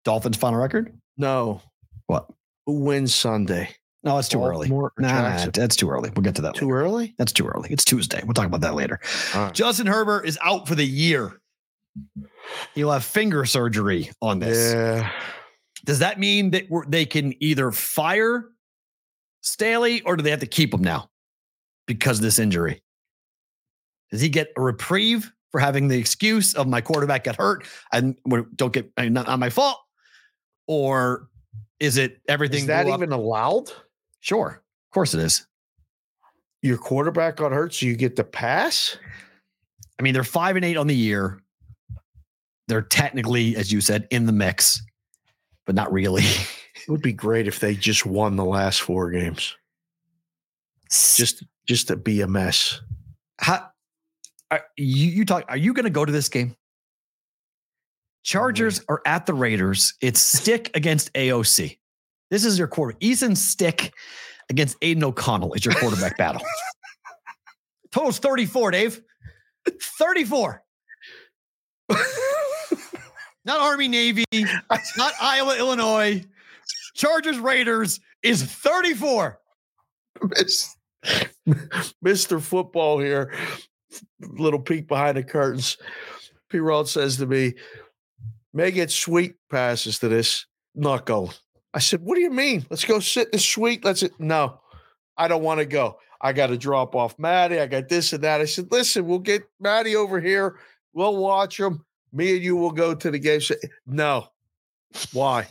Dolphins 0.04 0.36
final 0.36 0.58
record? 0.60 0.96
No. 1.16 1.60
What? 2.06 2.26
Who 2.66 2.80
wins 2.80 3.14
Sunday? 3.14 3.74
No, 4.02 4.16
it's 4.16 4.28
too 4.28 4.42
early. 4.42 4.68
Nah, 4.68 4.88
nah, 4.98 5.46
that's 5.52 5.76
too 5.76 5.90
early. 5.90 6.10
We'll 6.14 6.22
get 6.22 6.34
to 6.36 6.42
that. 6.42 6.54
Too 6.54 6.66
later. 6.66 6.80
early? 6.80 7.14
That's 7.18 7.32
too 7.32 7.46
early. 7.46 7.70
It's 7.70 7.84
Tuesday. 7.84 8.22
We'll 8.24 8.32
talk 8.32 8.46
about 8.46 8.62
that 8.62 8.74
later. 8.74 8.98
Right. 9.34 9.52
Justin 9.52 9.86
Herbert 9.86 10.26
is 10.26 10.38
out 10.42 10.66
for 10.66 10.74
the 10.74 10.86
year. 10.86 11.40
He'll 12.74 12.92
have 12.92 13.04
finger 13.04 13.44
surgery 13.44 14.10
on 14.22 14.38
this. 14.38 14.72
Yeah. 14.72 15.10
Does 15.84 15.98
that 15.98 16.18
mean 16.18 16.50
that 16.52 16.70
we're, 16.70 16.86
they 16.86 17.04
can 17.04 17.34
either 17.42 17.70
fire 17.72 18.46
Staley 19.42 20.00
or 20.02 20.16
do 20.16 20.22
they 20.22 20.30
have 20.30 20.40
to 20.40 20.46
keep 20.46 20.72
him 20.72 20.82
now 20.82 21.10
because 21.86 22.18
of 22.18 22.22
this 22.22 22.38
injury? 22.38 22.82
Does 24.10 24.20
he 24.20 24.28
get 24.28 24.48
a 24.56 24.62
reprieve 24.62 25.30
for 25.52 25.60
having 25.60 25.88
the 25.88 25.98
excuse 25.98 26.54
of 26.54 26.66
my 26.66 26.80
quarterback 26.80 27.24
got 27.24 27.36
hurt 27.36 27.66
and 27.92 28.16
don't 28.56 28.72
get 28.72 28.90
not, 28.96 29.26
not 29.26 29.38
my 29.38 29.50
fault? 29.50 29.78
Or 30.66 31.28
is 31.80 31.96
it 31.96 32.20
everything? 32.28 32.60
Is 32.60 32.66
that 32.66 32.86
up? 32.86 32.98
even 32.98 33.12
allowed? 33.12 33.70
Sure? 34.20 34.62
Of 34.88 34.94
course 34.94 35.14
it 35.14 35.20
is. 35.20 35.46
Your 36.62 36.78
quarterback 36.78 37.36
got 37.36 37.52
hurt, 37.52 37.74
so 37.74 37.86
you 37.86 37.96
get 37.96 38.16
the 38.16 38.24
pass? 38.24 38.96
I 39.98 40.02
mean, 40.02 40.14
they're 40.14 40.24
five 40.24 40.56
and 40.56 40.64
eight 40.64 40.76
on 40.76 40.86
the 40.86 40.96
year. 40.96 41.40
They're 42.68 42.82
technically, 42.82 43.56
as 43.56 43.72
you 43.72 43.80
said, 43.80 44.06
in 44.10 44.26
the 44.26 44.32
mix, 44.32 44.82
but 45.66 45.74
not 45.74 45.92
really. 45.92 46.24
It 46.82 46.88
would 46.88 47.02
be 47.02 47.12
great 47.12 47.46
if 47.46 47.60
they 47.60 47.74
just 47.74 48.06
won 48.06 48.36
the 48.36 48.44
last 48.44 48.80
four 48.80 49.10
games. 49.10 49.54
Just 50.88 51.44
just 51.66 51.88
to 51.88 51.96
be 51.96 52.22
a 52.22 52.26
mess. 52.26 52.80
How, 53.38 53.68
are 54.50 54.64
you, 54.76 55.06
you 55.08 55.24
talk? 55.24 55.44
Are 55.48 55.56
you 55.56 55.74
going 55.74 55.84
to 55.84 55.90
go 55.90 56.04
to 56.04 56.12
this 56.12 56.28
game? 56.28 56.52
Oh, 56.52 56.56
Chargers 58.24 58.82
are 58.88 59.02
at 59.06 59.26
the 59.26 59.34
Raiders. 59.34 59.94
It's 60.00 60.20
Stick 60.20 60.70
against 60.74 61.12
AOC. 61.14 61.78
This 62.30 62.44
is 62.44 62.58
your 62.58 62.68
quarter. 62.68 62.96
Easton 63.00 63.36
Stick 63.36 63.92
against 64.48 64.76
Aidan 64.82 65.04
O'Connell 65.04 65.52
is 65.54 65.64
your 65.64 65.74
quarterback 65.74 66.16
battle. 66.18 66.42
Total's 67.90 68.18
34, 68.18 68.70
Dave. 68.70 69.00
34. 69.98 70.62
not 73.44 73.60
Army 73.60 73.88
Navy, 73.88 74.24
not 74.96 75.12
Iowa, 75.20 75.56
Illinois. 75.58 76.24
Chargers 76.94 77.38
Raiders 77.38 78.00
is 78.22 78.42
34. 78.44 79.38
Mr. 82.04 82.40
Football 82.40 83.00
here. 83.00 83.34
Little 84.20 84.60
peek 84.60 84.86
behind 84.86 85.16
the 85.16 85.24
curtains. 85.24 85.76
P. 86.48 86.58
Rod 86.58 86.88
says 86.88 87.16
to 87.16 87.26
me, 87.26 87.54
May 88.52 88.70
get 88.70 88.90
sweet 88.90 89.34
passes 89.50 89.98
to 90.00 90.08
this. 90.08 90.46
Not 90.74 91.06
going. 91.06 91.30
I 91.74 91.78
said, 91.78 92.00
What 92.02 92.14
do 92.16 92.20
you 92.20 92.30
mean? 92.30 92.66
Let's 92.70 92.84
go 92.84 93.00
sit 93.00 93.26
in 93.26 93.32
the 93.32 93.38
suite. 93.38 93.84
Let's 93.84 94.02
it. 94.02 94.12
No, 94.18 94.60
I 95.16 95.28
don't 95.28 95.42
want 95.42 95.60
to 95.60 95.66
go. 95.66 95.98
I 96.20 96.32
got 96.32 96.48
to 96.48 96.58
drop 96.58 96.94
off 96.94 97.18
Maddie. 97.18 97.60
I 97.60 97.66
got 97.66 97.88
this 97.88 98.12
and 98.12 98.22
that. 98.24 98.40
I 98.40 98.44
said, 98.44 98.70
Listen, 98.70 99.06
we'll 99.06 99.18
get 99.18 99.42
Maddie 99.60 99.96
over 99.96 100.20
here. 100.20 100.56
We'll 100.92 101.16
watch 101.16 101.58
him. 101.58 101.84
Me 102.12 102.34
and 102.34 102.42
you 102.42 102.56
will 102.56 102.72
go 102.72 102.94
to 102.94 103.10
the 103.10 103.18
game. 103.18 103.40
She- 103.40 103.54
No. 103.86 104.26
Why? 105.12 105.46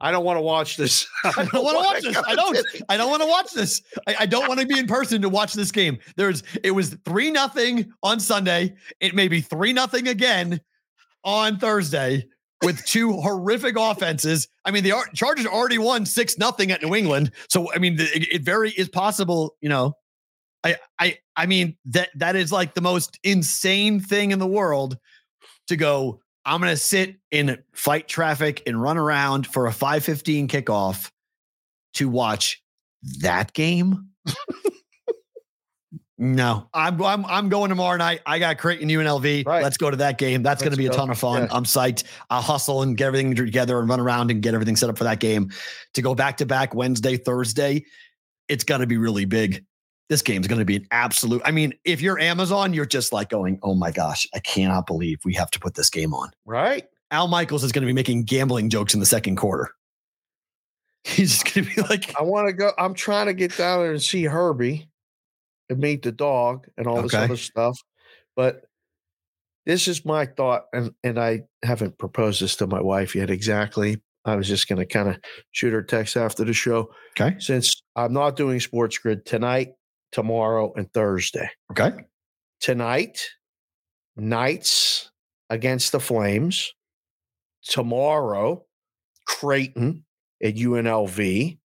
I 0.00 0.10
don't 0.10 0.24
want 0.24 0.36
to 0.36 0.42
watch 0.42 0.76
this. 0.76 1.06
I 1.24 1.32
don't 1.32 1.64
want 1.64 1.78
to 1.78 1.84
watch 1.84 2.02
this. 2.02 2.16
I 2.26 2.34
don't. 2.34 2.58
I 2.88 2.96
don't 2.96 3.10
want 3.10 3.22
to 3.22 3.28
watch 3.28 3.52
this. 3.52 3.80
I, 4.06 4.16
I 4.20 4.26
don't 4.26 4.46
want 4.48 4.60
to 4.60 4.66
be 4.66 4.78
in 4.78 4.86
person 4.86 5.22
to 5.22 5.28
watch 5.28 5.54
this 5.54 5.72
game. 5.72 5.98
There's. 6.16 6.42
It 6.62 6.72
was 6.72 6.90
three 7.04 7.30
nothing 7.30 7.92
on 8.02 8.20
Sunday. 8.20 8.74
It 9.00 9.14
may 9.14 9.28
be 9.28 9.40
three 9.40 9.72
nothing 9.72 10.08
again 10.08 10.60
on 11.24 11.58
Thursday 11.58 12.26
with 12.64 12.84
two 12.84 13.12
horrific 13.12 13.76
offenses. 13.78 14.48
I 14.64 14.70
mean, 14.70 14.84
the 14.84 14.92
Ar- 14.92 15.08
Chargers 15.14 15.46
already 15.46 15.78
won 15.78 16.06
six 16.06 16.38
nothing 16.38 16.70
at 16.70 16.82
New 16.82 16.94
England. 16.94 17.30
So 17.48 17.72
I 17.72 17.78
mean, 17.78 17.96
it, 17.98 18.28
it 18.32 18.42
very 18.42 18.70
is 18.70 18.88
possible. 18.88 19.56
You 19.60 19.68
know, 19.68 19.96
I 20.64 20.76
I 20.98 21.18
I 21.36 21.46
mean 21.46 21.76
that 21.86 22.10
that 22.16 22.36
is 22.36 22.50
like 22.50 22.74
the 22.74 22.80
most 22.80 23.18
insane 23.22 24.00
thing 24.00 24.30
in 24.30 24.38
the 24.38 24.46
world 24.46 24.98
to 25.68 25.76
go. 25.76 26.20
I'm 26.46 26.60
going 26.60 26.72
to 26.72 26.76
sit 26.76 27.16
in 27.30 27.56
fight 27.72 28.06
traffic 28.06 28.62
and 28.66 28.80
run 28.80 28.98
around 28.98 29.46
for 29.46 29.66
a 29.66 29.72
515 29.72 30.46
kickoff 30.48 31.10
to 31.94 32.06
watch 32.06 32.62
that 33.20 33.54
game. 33.54 34.10
no, 36.16 36.68
I'm, 36.72 37.02
I'm 37.02 37.24
I'm 37.26 37.48
going 37.48 37.70
tomorrow 37.70 37.96
night. 37.96 38.20
I 38.24 38.38
got 38.38 38.58
Creighton 38.58 38.88
UNLV. 38.88 39.46
Right. 39.46 39.62
Let's 39.62 39.76
go 39.76 39.90
to 39.90 39.96
that 39.96 40.16
game. 40.16 40.42
That's 40.42 40.62
going 40.62 40.70
to 40.72 40.78
be 40.78 40.86
a 40.86 40.90
ton 40.90 41.10
of 41.10 41.18
fun. 41.18 41.42
Yeah. 41.42 41.48
I'm 41.50 41.64
psyched. 41.64 42.04
I'll 42.30 42.40
hustle 42.40 42.82
and 42.82 42.96
get 42.96 43.06
everything 43.06 43.34
together 43.34 43.80
and 43.80 43.88
run 43.88 43.98
around 43.98 44.30
and 44.30 44.40
get 44.40 44.54
everything 44.54 44.76
set 44.76 44.88
up 44.88 44.96
for 44.96 45.04
that 45.04 45.18
game. 45.18 45.50
To 45.94 46.02
go 46.02 46.14
back 46.14 46.36
to 46.36 46.46
back 46.46 46.74
Wednesday, 46.74 47.16
Thursday, 47.16 47.84
it's 48.48 48.62
going 48.62 48.80
to 48.80 48.86
be 48.86 48.96
really 48.96 49.24
big. 49.24 49.64
this 50.08 50.22
game's 50.22 50.46
going 50.46 50.60
to 50.60 50.64
be 50.64 50.76
an 50.76 50.86
absolute. 50.92 51.42
I 51.44 51.50
mean, 51.50 51.72
if 51.84 52.00
you're 52.00 52.20
Amazon, 52.20 52.72
you're 52.74 52.86
just 52.86 53.12
like 53.12 53.28
going, 53.28 53.58
"Oh 53.62 53.74
my 53.74 53.90
gosh, 53.90 54.26
I 54.34 54.38
cannot 54.38 54.86
believe 54.86 55.18
we 55.24 55.34
have 55.34 55.50
to 55.52 55.58
put 55.60 55.74
this 55.74 55.90
game 55.90 56.14
on." 56.14 56.30
Right. 56.44 56.84
Al 57.10 57.26
Michaels 57.26 57.64
is 57.64 57.72
going 57.72 57.82
to 57.82 57.86
be 57.86 57.92
making 57.92 58.24
gambling 58.24 58.70
jokes 58.70 58.94
in 58.94 59.00
the 59.00 59.06
second 59.06 59.36
quarter. 59.36 59.70
He's 61.04 61.32
just 61.42 61.54
going 61.54 61.66
to 61.66 61.74
be 61.74 61.82
like, 61.82 62.18
I 62.18 62.22
want 62.22 62.46
to 62.48 62.52
go. 62.52 62.72
I'm 62.78 62.94
trying 62.94 63.26
to 63.26 63.34
get 63.34 63.56
down 63.56 63.80
there 63.80 63.92
and 63.92 64.02
see 64.02 64.24
Herbie 64.24 64.88
and 65.68 65.78
meet 65.78 66.02
the 66.02 66.12
dog 66.12 66.66
and 66.76 66.86
all 66.86 67.02
this 67.02 67.14
Okay. 67.14 67.24
other 67.24 67.36
stuff. 67.36 67.78
But 68.36 68.64
this 69.66 69.88
is 69.88 70.04
my 70.04 70.26
thought, 70.26 70.64
and 70.72 70.92
and 71.02 71.18
I 71.18 71.44
haven't 71.62 71.98
proposed 71.98 72.42
this 72.42 72.56
to 72.56 72.66
my 72.66 72.80
wife 72.82 73.14
yet. 73.14 73.30
Exactly. 73.30 74.02
I 74.26 74.36
was 74.36 74.48
just 74.48 74.68
going 74.68 74.78
to 74.78 74.86
kind 74.86 75.08
of 75.08 75.16
shoot 75.52 75.72
her 75.72 75.82
text 75.82 76.16
after 76.16 76.44
the 76.44 76.52
show. 76.54 76.90
"Okay, 77.20 77.36
Since 77.38 77.82
I'm 77.96 78.12
not 78.12 78.36
doing 78.36 78.58
Sports 78.60 78.96
Grid 78.98 79.24
tonight, 79.26 79.72
tomorrow, 80.12 80.72
and 80.76 80.90
Thursday. 80.92 81.48
okay, 81.70 81.92
Tonight, 82.60 83.20
Knights 84.16 85.10
against 85.50 85.92
the 85.92 86.00
Flames. 86.00 86.72
Tomorrow, 87.62 88.64
Creighton 89.26 90.04
at 90.42 90.54
UNLV. 90.56 91.58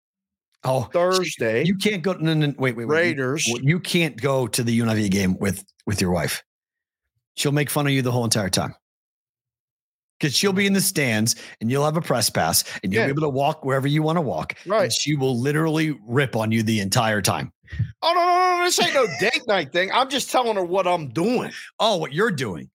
Oh, 0.64 0.88
Thursday, 0.92 1.64
you 1.64 1.76
can't 1.76 2.02
go." 2.02 2.12
No, 2.14 2.34
no, 2.34 2.46
wait, 2.59 2.76
wait, 2.76 2.86
wait. 2.86 2.86
Raiders. 2.86 3.46
You, 3.46 3.80
can't 3.80 4.20
go 4.20 4.46
to 4.46 4.62
the 4.62 4.78
UNLV 4.78 5.11
game 5.11 5.36
with 5.38 5.64
with 5.86 6.00
your 6.00 6.11
wife. 6.11 6.42
She'll 7.36 7.52
make 7.52 7.70
fun 7.70 7.86
of 7.86 7.92
you 7.92 8.02
the 8.02 8.12
whole 8.12 8.24
entire 8.24 8.50
time. 8.50 8.74
Because 10.18 10.34
she'll 10.36 10.52
be 10.52 10.66
in 10.66 10.72
the 10.72 10.80
stands 10.80 11.36
and 11.61 11.70
you'll 11.70 11.84
have 11.84 11.96
a 11.96 12.00
press 12.00 12.28
pass 12.28 12.64
and 12.82 12.92
you'll 12.92 13.02
Yeah. 13.02 13.06
be 13.06 13.12
able 13.12 13.22
to 13.22 13.28
walk 13.28 13.64
wherever 13.64 13.86
you 13.86 14.02
want 14.02 14.16
to 14.16 14.20
walk. 14.20 14.54
Right. 14.66 14.84
And 14.84 14.92
she 14.92 15.14
will 15.14 15.38
literally 15.38 15.96
rip 16.09 16.34
on 16.34 16.50
you 16.50 16.64
the 16.64 16.80
entire 16.80 17.22
time. 17.22 17.52
Oh 18.02 18.12
no, 18.14 18.24
no, 18.24 18.59
no! 18.59 18.64
This 18.64 18.80
ain't 18.80 18.94
no 18.94 19.06
date 19.20 19.42
night 19.46 19.72
thing. 19.72 19.92
I'm 19.92 20.09
just 20.11 20.30
telling 20.30 20.56
her 20.56 20.64
what 20.64 20.88
I'm 20.88 21.11
doing. 21.11 21.52
Oh, 21.78 21.98
what 21.98 22.12
you're 22.12 22.32
doing. 22.32 22.68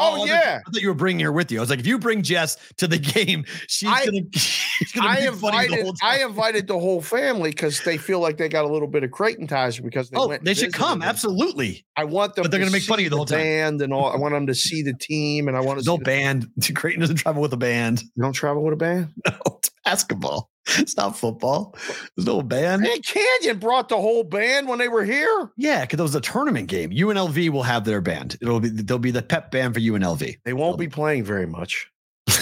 Oh, 0.00 0.14
oh 0.14 0.16
thought- 0.18 0.28
yeah. 0.28 0.60
I 0.66 0.70
thought 0.70 0.80
you 0.82 0.88
were 0.88 0.94
bringing 0.94 1.24
her 1.24 1.32
with 1.32 1.50
you. 1.52 1.58
I 1.58 1.60
was 1.60 1.70
like, 1.70 1.78
if 1.78 1.86
you 1.86 1.98
bring 1.98 2.22
Jess 2.22 2.56
to 2.78 2.88
the 2.88 2.98
game, 3.14 3.44
she's 3.68 3.88
I- 3.88 4.06
gonna, 4.06 4.20
she's 4.32 4.92
gonna 4.92 5.08
I 5.08 5.30
be 5.30 5.36
funny 5.36 5.68
the 5.68 5.78
invited 5.78 5.96
I 6.02 6.22
invited 6.24 6.66
the 6.66 6.78
whole 6.78 7.02
family 7.02 7.50
because 7.50 7.82
they 7.84 7.96
feel 7.98 8.20
like 8.20 8.36
they 8.36 8.48
got 8.48 8.64
a 8.64 8.68
little 8.68 8.88
bit 8.88 9.04
of 9.04 9.10
Creighton 9.10 9.46
ties 9.46 9.78
because 9.78 10.10
they 10.10 10.16
oh, 10.18 10.28
went. 10.28 10.44
they 10.44 10.54
should 10.54 10.72
come. 10.72 11.00
them. 11.00 11.08
Absolutely. 11.08 11.84
I 11.96 12.04
want 12.04 12.34
them. 12.34 12.42
But 12.42 12.50
they're 12.50 12.60
to 12.60 12.64
gonna 12.66 12.72
make 12.72 12.82
fun 12.84 12.98
of 12.98 13.04
you 13.04 13.10
the 13.10 13.16
whole 13.16 13.26
time. 13.26 13.38
Band 13.38 13.82
and 13.82 13.92
all. 13.92 14.10
I 14.10 14.16
want 14.16 14.34
them 14.34 14.46
to 14.46 14.54
see 14.54 14.82
the 14.82 14.94
team, 14.94 15.48
and 15.48 15.56
I 15.56 15.60
want 15.60 15.78
to. 15.78 15.84
No 15.90 15.96
the, 15.96 16.04
band. 16.04 16.48
Creighton 16.74 17.00
doesn't 17.00 17.16
travel 17.16 17.42
with 17.42 17.52
a 17.52 17.56
band. 17.56 18.02
you 18.14 18.22
don't 18.22 18.32
travel 18.32 18.62
with 18.62 18.74
a 18.74 18.76
band. 18.76 19.12
No, 19.26 19.60
basketball. 19.84 20.48
It's 20.78 20.96
not 20.96 21.16
football. 21.18 21.74
There's 22.14 22.26
no 22.26 22.42
band. 22.42 22.82
Man, 22.82 23.00
Canyon 23.02 23.58
brought 23.58 23.88
the 23.88 23.96
whole 23.96 24.22
band 24.22 24.68
when 24.68 24.78
they 24.78 24.88
were 24.88 25.04
here. 25.04 25.50
Yeah, 25.56 25.80
because 25.80 25.98
it 25.98 26.02
was 26.02 26.14
a 26.14 26.20
tournament 26.20 26.68
game. 26.68 26.90
UNLV 26.90 27.48
will 27.48 27.62
have 27.64 27.84
their 27.84 28.00
band. 28.02 28.36
It'll 28.42 28.60
be 28.60 28.68
they'll 28.68 28.98
be 28.98 29.10
the 29.10 29.22
pep 29.22 29.50
band 29.50 29.74
for 29.74 29.80
UNLV. 29.80 30.36
They 30.44 30.52
won't 30.52 30.78
be 30.78 30.86
playing 30.86 31.24
very 31.24 31.46
much. 31.46 31.90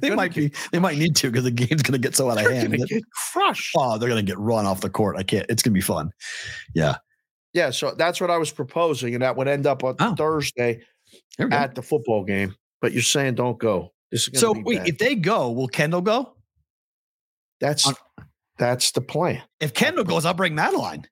They 0.00 0.10
might 0.14 0.34
be. 0.34 0.52
They 0.72 0.78
might 0.78 0.96
need 0.96 1.14
to 1.16 1.30
because 1.30 1.44
the 1.44 1.50
game's 1.50 1.82
going 1.82 1.92
to 1.92 1.98
get 1.98 2.14
so 2.16 2.30
out 2.30 2.38
of 2.38 2.44
They're 2.44 2.54
hand. 2.54 2.72
gonna 2.72 2.86
get 2.86 3.02
crushed. 3.32 3.74
oh, 3.76 3.98
they're 3.98 4.08
going 4.08 4.24
to 4.24 4.30
get 4.32 4.38
run 4.38 4.64
off 4.64 4.80
the 4.80 4.90
court. 4.90 5.16
I 5.16 5.22
can't. 5.22 5.44
It's 5.48 5.62
going 5.62 5.72
to 5.72 5.78
be 5.78 5.80
fun. 5.82 6.10
Yeah. 6.74 6.96
Yeah, 7.52 7.70
so 7.70 7.92
that's 7.96 8.20
what 8.20 8.30
I 8.30 8.38
was 8.38 8.50
proposing, 8.50 9.14
and 9.14 9.22
that 9.22 9.36
would 9.36 9.48
end 9.48 9.66
up 9.66 9.82
on 9.84 9.96
Oh. 10.00 10.14
Thursday 10.14 10.82
go. 11.38 11.48
at 11.50 11.74
the 11.74 11.82
football 11.82 12.24
game. 12.24 12.54
But 12.80 12.92
you're 12.92 13.02
saying 13.02 13.34
don't 13.34 13.58
go. 13.58 13.92
So 14.14 14.52
wait, 14.52 14.78
bad. 14.78 14.88
if 14.88 14.98
they 14.98 15.14
go, 15.14 15.50
will 15.50 15.68
Kendall 15.68 16.00
go? 16.00 16.34
that's 17.60 17.92
that's 18.58 18.92
the 18.92 19.00
plan. 19.00 19.42
If 19.60 19.74
Kendall 19.74 20.04
goes, 20.04 20.24
I'll 20.24 20.34
bring 20.34 20.54
Madeline. 20.54 21.06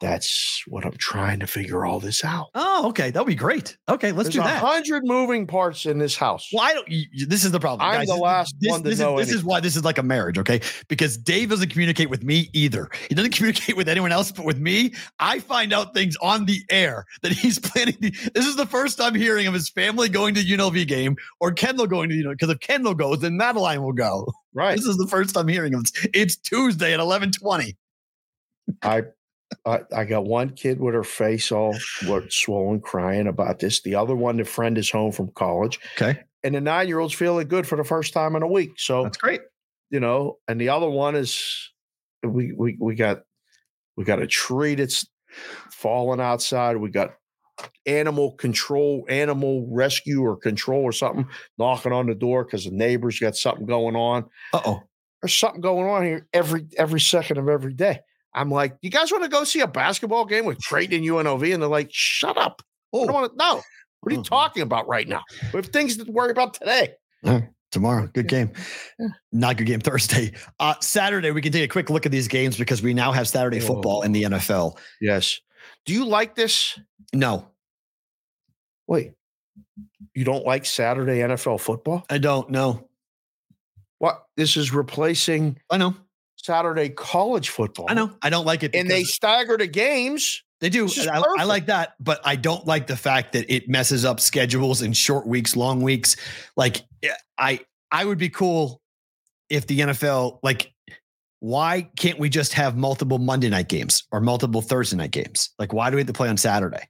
That's 0.00 0.64
what 0.66 0.86
I'm 0.86 0.96
trying 0.96 1.40
to 1.40 1.46
figure 1.46 1.84
all 1.84 2.00
this 2.00 2.24
out. 2.24 2.46
Oh, 2.54 2.88
okay. 2.88 3.10
That'll 3.10 3.26
be 3.26 3.34
great. 3.34 3.76
Okay, 3.86 4.12
let's 4.12 4.30
There's 4.30 4.36
do 4.36 4.40
that. 4.40 4.58
hundred 4.58 5.04
moving 5.04 5.46
parts 5.46 5.84
in 5.84 5.98
this 5.98 6.16
house. 6.16 6.48
Well, 6.54 6.62
I 6.62 6.72
don't. 6.72 6.88
You, 6.88 7.26
this 7.26 7.44
is 7.44 7.52
the 7.52 7.60
problem. 7.60 7.86
I'm 7.86 8.00
guys. 8.00 8.08
the 8.08 8.16
last 8.16 8.56
this, 8.60 8.70
one 8.70 8.82
to 8.82 8.88
this 8.88 8.98
know 8.98 9.18
Is, 9.18 9.28
this 9.28 9.36
is 9.36 9.44
why 9.44 9.60
this 9.60 9.76
is 9.76 9.84
like 9.84 9.98
a 9.98 10.02
marriage, 10.02 10.38
okay? 10.38 10.62
Because 10.88 11.18
Dave 11.18 11.50
doesn't 11.50 11.68
communicate 11.68 12.08
with 12.08 12.24
me 12.24 12.48
either. 12.54 12.88
He 13.10 13.14
doesn't 13.14 13.32
communicate 13.34 13.76
with 13.76 13.90
anyone 13.90 14.10
else, 14.10 14.32
but 14.32 14.46
with 14.46 14.58
me, 14.58 14.94
I 15.18 15.38
find 15.38 15.74
out 15.74 15.92
things 15.92 16.16
on 16.22 16.46
the 16.46 16.60
air 16.70 17.04
that 17.20 17.32
he's 17.32 17.58
planning. 17.58 17.94
To, 18.00 18.10
this 18.30 18.46
is 18.46 18.56
the 18.56 18.66
first 18.66 18.96
time 18.96 19.14
hearing 19.14 19.46
of 19.46 19.52
his 19.52 19.68
family 19.68 20.08
going 20.08 20.34
to 20.34 20.40
UNLV 20.40 20.86
game 20.88 21.16
or 21.40 21.52
Kendall 21.52 21.86
going 21.86 22.08
to 22.08 22.14
you 22.14 22.24
know. 22.24 22.30
Because 22.30 22.48
if 22.48 22.60
Kendall 22.60 22.94
goes, 22.94 23.20
then 23.20 23.36
Madeline 23.36 23.82
will 23.82 23.92
go. 23.92 24.26
Right. 24.54 24.76
This 24.76 24.86
is 24.86 24.96
the 24.96 25.06
first 25.06 25.34
time 25.34 25.46
hearing 25.46 25.74
of 25.74 25.82
this. 25.82 26.06
It's 26.14 26.36
Tuesday 26.36 26.94
at 26.94 27.00
eleven 27.00 27.30
twenty. 27.32 27.76
I, 28.82 29.02
I 29.66 29.80
I 29.94 30.04
got 30.04 30.24
one 30.24 30.50
kid 30.50 30.80
with 30.80 30.94
her 30.94 31.04
face 31.04 31.50
all 31.52 31.74
swollen, 32.28 32.80
crying 32.80 33.26
about 33.26 33.58
this. 33.58 33.82
The 33.82 33.94
other 33.96 34.14
one, 34.16 34.36
the 34.36 34.44
friend 34.44 34.76
is 34.78 34.90
home 34.90 35.12
from 35.12 35.30
college, 35.34 35.78
Okay, 35.96 36.20
and 36.42 36.54
the 36.54 36.60
nine 36.60 36.88
year 36.88 36.98
old's 37.00 37.14
feeling 37.14 37.48
good 37.48 37.66
for 37.66 37.76
the 37.76 37.84
first 37.84 38.12
time 38.12 38.36
in 38.36 38.42
a 38.42 38.48
week. 38.48 38.72
So 38.78 39.04
that's 39.04 39.16
great. 39.18 39.40
you 39.90 40.00
know, 40.00 40.38
and 40.48 40.60
the 40.60 40.68
other 40.70 40.88
one 40.88 41.16
is 41.16 41.70
we 42.22 42.52
we 42.56 42.76
we 42.80 42.94
got 42.94 43.22
we 43.96 44.04
got 44.04 44.22
a 44.22 44.26
tree 44.26 44.74
that's 44.76 45.06
falling 45.70 46.20
outside. 46.20 46.76
We 46.76 46.90
got 46.90 47.10
animal 47.86 48.32
control, 48.36 49.04
animal 49.08 49.66
rescue 49.70 50.22
or 50.22 50.36
control 50.36 50.82
or 50.82 50.92
something 50.92 51.26
knocking 51.58 51.92
on 51.92 52.06
the 52.06 52.14
door 52.14 52.44
because 52.44 52.64
the 52.64 52.70
neighbors 52.70 53.18
got 53.18 53.36
something 53.36 53.66
going 53.66 53.96
on. 53.96 54.24
Uh 54.52 54.60
oh. 54.64 54.82
There's 55.22 55.34
something 55.34 55.60
going 55.60 55.86
on 55.86 56.04
here 56.04 56.26
every 56.32 56.66
every 56.78 57.00
second 57.00 57.36
of 57.38 57.48
every 57.48 57.74
day. 57.74 58.00
I'm 58.34 58.50
like, 58.50 58.76
you 58.82 58.90
guys 58.90 59.10
want 59.10 59.24
to 59.24 59.30
go 59.30 59.44
see 59.44 59.60
a 59.60 59.66
basketball 59.66 60.24
game 60.24 60.44
with 60.44 60.62
Creighton 60.62 60.96
and 60.98 61.04
UNLV? 61.04 61.52
And 61.52 61.62
they're 61.62 61.68
like, 61.68 61.88
shut 61.90 62.36
up. 62.38 62.62
I 62.94 62.98
don't 62.98 63.10
Oh, 63.10 63.12
want 63.12 63.32
to 63.32 63.36
know. 63.36 63.62
What 64.00 64.12
are 64.12 64.14
you 64.16 64.20
Mhm. 64.22 64.26
talking 64.26 64.62
about 64.62 64.88
right 64.88 65.06
now? 65.08 65.22
We 65.52 65.58
have 65.58 65.66
things 65.66 65.96
to 65.96 66.10
worry 66.10 66.30
about 66.30 66.54
today. 66.54 66.94
tomorrow. 67.72 68.08
Good 68.08 68.26
game. 68.26 68.50
Not 69.30 69.56
good 69.56 69.66
game 69.66 69.78
Thursday. 69.80 70.32
Uh, 70.58 70.74
Saturday, 70.80 71.30
we 71.30 71.40
can 71.40 71.52
take 71.52 71.62
a 71.64 71.68
quick 71.72 71.88
look 71.88 72.04
at 72.04 72.10
these 72.10 72.26
games 72.26 72.56
because 72.58 72.82
we 72.82 72.92
now 72.94 73.12
have 73.12 73.28
Saturday 73.28 73.60
football 73.60 74.02
in 74.02 74.10
the 74.10 74.24
NFL. 74.24 74.76
Yes. 75.00 75.38
Do 75.86 75.92
you 75.92 76.04
like 76.04 76.34
this? 76.34 76.78
No, 77.12 77.46
Wait, 78.88 79.12
you 80.14 80.24
don't 80.24 80.44
like 80.44 80.66
Saturday 80.66 81.20
NFL 81.20 81.60
football? 81.60 82.04
I 82.10 82.18
don't 82.18 82.50
know. 82.50 82.88
What? 83.98 84.24
This 84.36 84.56
is 84.56 84.72
replacing 84.72 85.58
I 85.70 85.76
know. 85.76 85.94
Saturday 86.44 86.88
college 86.88 87.50
football. 87.50 87.86
I 87.88 87.94
know. 87.94 88.10
I 88.22 88.30
don't 88.30 88.46
like 88.46 88.62
it. 88.62 88.74
And 88.74 88.90
they 88.90 89.04
stagger 89.04 89.56
the 89.56 89.66
games. 89.66 90.42
they 90.60 90.68
do. 90.68 90.88
I, 91.10 91.22
I 91.38 91.44
like 91.44 91.66
that, 91.66 91.94
but 92.00 92.20
I 92.24 92.36
don't 92.36 92.66
like 92.66 92.86
the 92.86 92.96
fact 92.96 93.32
that 93.32 93.52
it 93.52 93.68
messes 93.68 94.04
up 94.04 94.20
schedules 94.20 94.82
in 94.82 94.92
short 94.92 95.26
weeks, 95.26 95.56
long 95.56 95.82
weeks. 95.82 96.16
Like 96.56 96.82
eh, 97.02 97.08
I, 97.38 97.60
I 97.92 98.04
would 98.04 98.18
be 98.18 98.28
cool 98.28 98.80
if 99.48 99.66
the 99.66 99.80
NFL 99.80 100.40
like. 100.42 100.72
Why 101.42 101.88
can't 101.96 102.18
we 102.18 102.28
just 102.28 102.52
have 102.52 102.76
multiple 102.76 103.16
Monday 103.18 103.48
night 103.48 103.68
games 103.68 104.04
or 104.12 104.20
multiple 104.20 104.60
Thursday 104.60 104.98
night 104.98 105.10
games? 105.10 105.48
Like, 105.58 105.72
why 105.72 105.88
do 105.88 105.96
we 105.96 106.02
have 106.02 106.06
to 106.08 106.12
play 106.12 106.28
on 106.28 106.36
Saturday? 106.36 106.86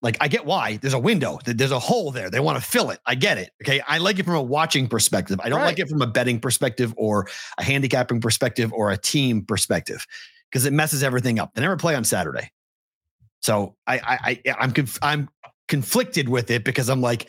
Like, 0.00 0.16
I 0.20 0.28
get 0.28 0.46
why 0.46 0.76
there's 0.76 0.94
a 0.94 0.98
window, 0.98 1.40
there's 1.44 1.72
a 1.72 1.78
hole 1.78 2.12
there. 2.12 2.30
They 2.30 2.38
want 2.38 2.56
to 2.56 2.64
fill 2.64 2.90
it. 2.90 3.00
I 3.04 3.16
get 3.16 3.36
it. 3.36 3.50
Okay. 3.64 3.80
I 3.80 3.98
like 3.98 4.18
it 4.18 4.24
from 4.24 4.36
a 4.36 4.42
watching 4.42 4.86
perspective. 4.86 5.40
I 5.42 5.48
don't 5.48 5.62
like 5.62 5.80
it 5.80 5.88
from 5.88 6.00
a 6.02 6.06
betting 6.06 6.38
perspective 6.38 6.94
or 6.96 7.26
a 7.58 7.64
handicapping 7.64 8.20
perspective 8.20 8.72
or 8.72 8.92
a 8.92 8.96
team 8.96 9.44
perspective 9.44 10.06
because 10.50 10.66
it 10.66 10.72
messes 10.72 11.02
everything 11.02 11.40
up. 11.40 11.52
They 11.54 11.62
never 11.62 11.76
play 11.76 11.96
on 11.96 12.04
Saturday. 12.04 12.52
So 13.40 13.74
I, 13.86 13.98
I, 13.98 14.42
I 14.46 14.54
I'm, 14.60 14.72
conf- 14.72 14.98
I'm 15.02 15.28
conflicted 15.66 16.28
with 16.28 16.50
it 16.50 16.64
because 16.64 16.88
I'm 16.88 17.00
like, 17.00 17.28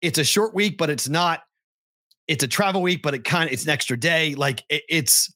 it's 0.00 0.18
a 0.18 0.24
short 0.24 0.54
week, 0.54 0.78
but 0.78 0.90
it's 0.90 1.08
not. 1.08 1.42
It's 2.28 2.44
a 2.44 2.48
travel 2.48 2.82
week, 2.82 3.02
but 3.02 3.14
it 3.14 3.24
kind 3.24 3.46
of 3.46 3.52
it's 3.52 3.64
an 3.64 3.70
extra 3.70 3.98
day. 3.98 4.34
Like 4.34 4.64
it, 4.68 4.82
it's, 4.88 5.32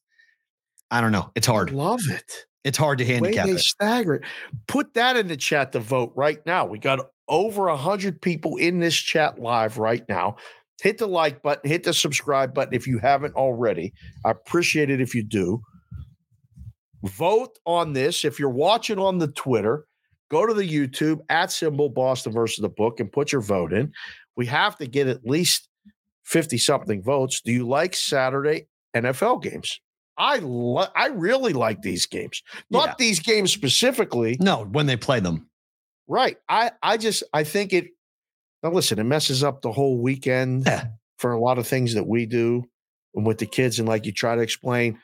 I 0.90 1.00
don't 1.00 1.12
know. 1.12 1.30
It's 1.34 1.46
hard. 1.46 1.70
Love 1.72 2.00
it. 2.08 2.46
It's 2.66 2.76
hard 2.76 2.98
to 2.98 3.04
Way 3.04 3.12
handicap 3.12 3.46
they 3.46 3.52
it. 3.52 3.60
stagger 3.60 4.16
it. 4.16 4.24
Put 4.66 4.92
that 4.94 5.16
in 5.16 5.28
the 5.28 5.36
chat 5.36 5.70
to 5.72 5.78
vote 5.78 6.12
right 6.16 6.44
now. 6.46 6.66
We 6.66 6.80
got 6.80 6.98
over 7.28 7.68
a 7.68 7.76
hundred 7.76 8.20
people 8.20 8.56
in 8.56 8.80
this 8.80 8.96
chat 8.96 9.38
live 9.38 9.78
right 9.78 10.02
now. 10.08 10.34
Hit 10.82 10.98
the 10.98 11.06
like 11.06 11.42
button, 11.42 11.70
hit 11.70 11.84
the 11.84 11.94
subscribe 11.94 12.52
button 12.52 12.74
if 12.74 12.88
you 12.88 12.98
haven't 12.98 13.36
already. 13.36 13.92
I 14.24 14.32
appreciate 14.32 14.90
it 14.90 15.00
if 15.00 15.14
you 15.14 15.22
do. 15.22 15.62
Vote 17.04 17.56
on 17.66 17.92
this. 17.92 18.24
If 18.24 18.40
you're 18.40 18.50
watching 18.50 18.98
on 18.98 19.18
the 19.18 19.28
Twitter, 19.28 19.86
go 20.28 20.44
to 20.44 20.52
the 20.52 20.68
YouTube 20.68 21.20
at 21.28 21.52
symbol 21.52 21.88
Boston 21.88 22.32
versus 22.32 22.60
the 22.62 22.68
book 22.68 22.98
and 22.98 23.12
put 23.12 23.30
your 23.30 23.42
vote 23.42 23.72
in. 23.72 23.92
We 24.36 24.44
have 24.46 24.76
to 24.78 24.88
get 24.88 25.06
at 25.06 25.24
least 25.24 25.68
50 26.24 26.58
something 26.58 27.00
votes. 27.00 27.40
Do 27.42 27.52
you 27.52 27.64
like 27.64 27.94
Saturday 27.94 28.66
NFL 28.92 29.44
games? 29.44 29.80
I 30.18 30.36
lo- 30.38 30.86
I 30.94 31.08
really 31.08 31.52
like 31.52 31.82
these 31.82 32.06
games. 32.06 32.42
Not 32.70 32.88
Yeah. 32.88 32.94
these 32.98 33.20
games 33.20 33.52
specifically. 33.52 34.36
No, 34.40 34.64
when 34.64 34.86
they 34.86 34.96
play 34.96 35.20
them. 35.20 35.48
Right. 36.08 36.36
I 36.48 36.70
I 36.82 36.96
just 36.96 37.22
I 37.32 37.44
think 37.44 37.72
it 37.72 37.88
now 38.62 38.70
listen, 38.70 38.98
it 38.98 39.04
messes 39.04 39.44
up 39.44 39.62
the 39.62 39.72
whole 39.72 39.98
weekend 40.00 40.64
Yeah. 40.66 40.86
for 41.18 41.32
a 41.32 41.40
lot 41.40 41.58
of 41.58 41.66
things 41.66 41.94
that 41.94 42.06
we 42.06 42.26
do 42.26 42.64
and 43.14 43.26
with 43.26 43.38
the 43.38 43.46
kids 43.46 43.78
and 43.78 43.88
like 43.88 44.06
you 44.06 44.12
try 44.12 44.34
to 44.36 44.42
explain 44.42 44.98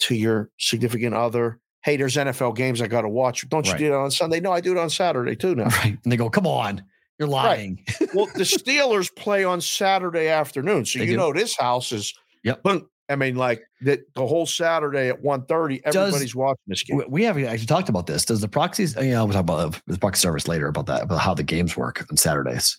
to 0.00 0.14
your 0.14 0.50
significant 0.58 1.14
other 1.14 1.60
hey, 1.82 1.96
there's 1.96 2.16
NFL 2.16 2.54
games 2.56 2.82
I 2.82 2.88
got 2.88 3.02
to 3.02 3.08
watch. 3.08 3.48
Don't 3.48 3.64
you 3.64 3.72
Right. 3.72 3.78
do 3.78 3.88
that 3.88 3.94
on 3.96 4.10
Sunday? 4.10 4.38
No, 4.38 4.52
I 4.52 4.60
do 4.60 4.72
it 4.72 4.76
on 4.78 4.90
Saturday 4.90 5.34
too 5.34 5.54
now. 5.54 5.64
Right. 5.64 5.96
And 6.04 6.12
they 6.12 6.16
go, 6.18 6.28
come 6.28 6.46
on, 6.46 6.84
you're 7.18 7.26
lying. 7.26 7.82
well, 8.12 8.26
the 8.34 8.42
Steelers 8.44 9.08
play 9.16 9.44
on 9.44 9.62
Saturday 9.62 10.28
afternoon, 10.28 10.84
so 10.84 10.98
They 10.98 11.06
you 11.06 11.12
do. 11.12 11.16
know 11.16 11.32
this 11.32 11.56
house 11.56 11.90
is. 11.92 12.12
Yep. 12.44 12.62
Boom. 12.64 12.86
I 13.10 13.16
mean, 13.16 13.36
like 13.36 13.62
the, 13.80 14.02
the 14.14 14.26
whole 14.26 14.46
Saturday 14.46 15.08
at 15.08 15.22
1.30, 15.22 15.80
everybody's 15.84 16.34
watching 16.34 16.62
this 16.66 16.82
game. 16.82 17.02
We- 17.08 17.24
haven't 17.24 17.44
actually 17.46 17.66
talked 17.66 17.88
about 17.88 18.06
this. 18.06 18.24
Does 18.24 18.40
the 18.40 18.48
proxies, 18.48 18.96
uh, 18.96 19.00
you 19.00 19.10
know, 19.12 19.24
we'll 19.24 19.34
talk 19.34 19.42
about 19.42 19.58
uh, 19.74 19.78
the 19.86 19.98
proxy 19.98 20.20
service 20.20 20.46
later 20.48 20.68
about 20.68 20.86
that, 20.86 21.02
about 21.02 21.20
how 21.20 21.34
the 21.34 21.42
games 21.42 21.76
work 21.76 22.06
on 22.10 22.16
Saturdays. 22.16 22.78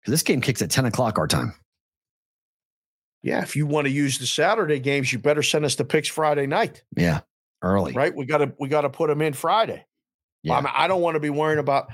Because 0.00 0.12
this 0.12 0.22
game 0.22 0.40
kicks 0.40 0.62
at 0.62 0.70
10 0.70 0.84
o'clock 0.86 1.18
our 1.18 1.26
time. 1.26 1.54
yeah, 3.22 3.42
if 3.42 3.56
you 3.56 3.66
want 3.66 3.86
to 3.86 3.90
use 3.92 4.18
the 4.18 4.26
Saturday 4.26 4.78
games, 4.78 5.12
you 5.12 5.18
better 5.18 5.42
send 5.42 5.64
us 5.64 5.74
the 5.76 5.84
picks 5.84 6.08
Friday 6.08 6.46
night, 6.46 6.82
Yeah. 6.96 7.20
Early. 7.62 7.92
right? 7.94 8.14
We 8.14 8.26
got 8.26 8.38
to 8.38 8.52
we 8.60 8.68
got 8.68 8.82
to 8.82 8.90
put 8.90 9.08
them 9.08 9.22
in 9.22 9.32
Friday. 9.32 9.86
Yeah. 10.42 10.58
I, 10.58 10.60
mean, 10.60 10.72
I 10.74 10.86
don't 10.86 11.00
want 11.00 11.14
to 11.14 11.20
be 11.20 11.30
worrying 11.30 11.58
about 11.58 11.88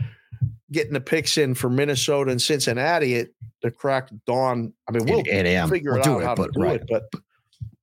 getting 0.72 0.93
the 0.93 1.01
picks 1.01 1.39
in 1.39 1.55
for 1.55 1.70
Minnesota 1.70 2.33
and 2.33 2.43
Cincinnati 2.43 3.14
at 3.16 3.28
the 3.62 3.70
crack 3.70 4.09
dawn. 4.26 4.72
I 4.89 4.93
mean, 4.93 5.05
we'll 5.07 5.20
8, 5.20 5.28
8 5.28 5.47
a.m. 5.47 5.68
figure 5.70 5.93
we'll 5.93 6.01
it 6.01 6.05
do 6.05 6.14
out 6.14 6.20
it, 6.22 6.24
how 6.24 6.35
but 6.35 6.47
to 6.47 6.59
do 6.59 6.61
right. 6.64 6.81
it. 6.81 6.87
But 6.91 7.05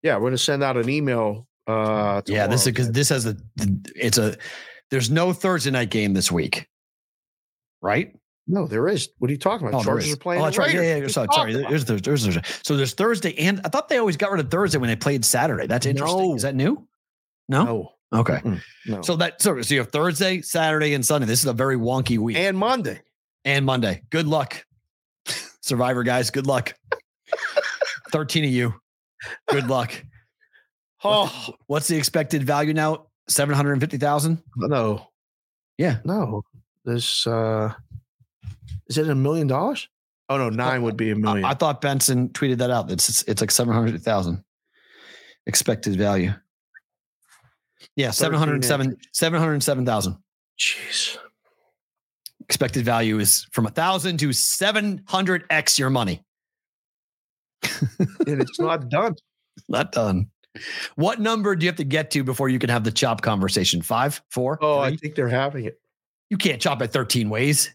yeah, 0.04 0.16
we're 0.16 0.22
going 0.22 0.32
to 0.34 0.38
send 0.38 0.64
out 0.64 0.78
an 0.78 0.90
email. 0.90 1.48
Uh, 1.68 2.22
Yeah, 2.28 2.48
this 2.48 2.62
is 2.62 2.68
because 2.68 2.92
this 2.92 3.10
has 3.10 3.26
a 3.26 3.36
it's 3.96 4.18
a 4.18 4.36
there's 4.90 5.10
no 5.12 5.34
Thursday 5.34 5.72
night 5.72 5.90
game 5.90 6.14
this 6.14 6.32
week. 6.32 6.68
Right? 7.82 8.14
no, 8.50 8.66
there 8.66 8.88
is. 8.88 9.10
What 9.20 9.28
are 9.30 9.34
you 9.34 9.38
talking 9.38 9.68
about? 9.68 9.82
Oh, 9.82 9.84
Chargers 9.84 10.08
is. 10.08 10.14
are 10.14 10.18
playing. 10.18 10.42
Oh, 10.42 10.46
that's 10.46 10.58
right. 10.58 10.74
Yeah, 10.74 10.80
Raiders. 10.80 11.16
yeah. 11.18 11.24
Are 11.24 11.28
Sorry, 11.28 11.52
sorry. 11.52 11.54
There's, 11.70 11.84
there's, 11.86 12.02
there's, 12.02 12.24
there's, 12.24 12.38
so 12.64 12.78
there's 12.78 12.94
Thursday, 12.94 13.38
and 13.38 13.60
I 13.66 13.70
thought 13.70 13.90
they 13.90 13.98
always 13.98 14.16
got 14.16 14.32
rid 14.32 14.40
of 14.40 14.50
Thursday 14.50 14.78
when 14.78 14.88
they 14.90 14.96
played 14.96 15.26
Saturday. 15.26 15.68
That's 15.68 15.86
interesting. 15.86 16.30
No. 16.30 16.36
Is 16.36 16.44
that 16.44 16.56
new? 16.56 16.88
No. 17.50 17.64
No, 17.66 17.92
Okay. 18.14 18.40
no. 18.86 19.02
So 19.02 19.18
that 19.18 19.42
so, 19.42 19.62
so 19.62 19.74
you 19.74 19.82
have 19.82 19.92
Thursday, 19.92 20.42
Saturday, 20.42 20.94
and 20.94 21.06
Sunday. 21.06 21.28
This 21.28 21.40
is 21.42 21.46
a 21.46 21.54
very 21.54 21.76
wonky 21.76 22.18
week. 22.18 22.38
and 22.38 22.58
Monday. 22.58 23.02
and 23.44 23.66
Monday. 23.66 24.02
Good 24.10 24.28
luck, 24.28 24.66
Survivor 25.62 26.04
guys. 26.04 26.30
Good 26.32 26.48
luck. 26.48 26.74
Thirteen 28.14 28.46
of 28.46 28.50
you. 28.52 28.74
Good 29.50 29.68
luck. 29.68 29.94
Oh 31.04 31.50
What's 31.68 31.88
the 31.88 31.96
expected 31.98 32.44
value 32.44 32.74
now? 32.74 33.08
Seven 33.28 33.56
hundred 33.56 33.74
and 33.74 33.82
fifty 33.82 33.98
thousand. 33.98 34.42
no, 34.56 35.08
Yeah. 35.78 36.00
no. 36.06 36.44
This 36.86 37.28
uh, 37.28 37.74
is 38.88 38.98
it 38.98 39.10
a 39.10 39.16
million 39.16 39.48
dollars? 39.48 39.88
Oh 40.30 40.38
no, 40.38 40.50
nine 40.50 40.82
would 40.84 40.98
be 40.98 41.12
a 41.12 41.16
million. 41.16 41.46
I 41.46 41.54
thought 41.54 41.82
Benson 41.82 42.30
tweeted 42.30 42.58
that 42.60 42.72
out. 42.72 42.90
It's 42.92 43.24
it's 43.24 43.42
like 43.42 43.52
seven 43.52 43.74
hundred 43.74 44.02
thousand 44.02 44.44
expected 45.46 45.96
value. 45.98 46.34
Yeah, 47.96 48.08
13 48.08 48.14
seven 48.14 48.40
hundred 48.40 48.66
seven 48.66 48.88
entries. 48.88 49.08
seven 49.14 49.40
hundred 49.40 49.64
seven 49.64 49.86
thousand 49.86 50.18
Jeez. 50.60 51.18
expected 52.42 52.84
value 52.86 53.20
is 53.20 53.46
from 53.52 53.66
a 53.66 53.70
thousand 53.70 54.18
to 54.20 54.34
seven 54.34 55.04
hundred 55.08 55.46
x 55.50 55.78
your 55.78 55.90
money. 55.90 56.24
And 57.64 58.42
it's 58.42 58.60
not 58.60 58.90
done. 58.90 59.16
Not 59.70 59.92
done. 59.92 60.30
What 60.98 61.20
number 61.20 61.56
do 61.56 61.66
you 61.66 61.70
have 61.70 61.78
to 61.78 61.84
get 61.84 62.12
to 62.12 62.24
before 62.24 62.48
you 62.48 62.60
can 62.60 62.70
have 62.70 62.84
the 62.84 62.92
chop 62.92 63.22
conversation? 63.22 63.82
Five, 63.82 64.22
four? 64.30 64.60
Oh, 64.62 64.78
I 64.78 64.96
think 64.96 65.16
they're 65.16 65.28
having 65.28 65.66
it. 65.66 65.80
You 66.30 66.38
can't 66.38 66.62
chop 66.62 66.82
it 66.84 66.94
13 66.94 67.28
ways. 67.28 67.74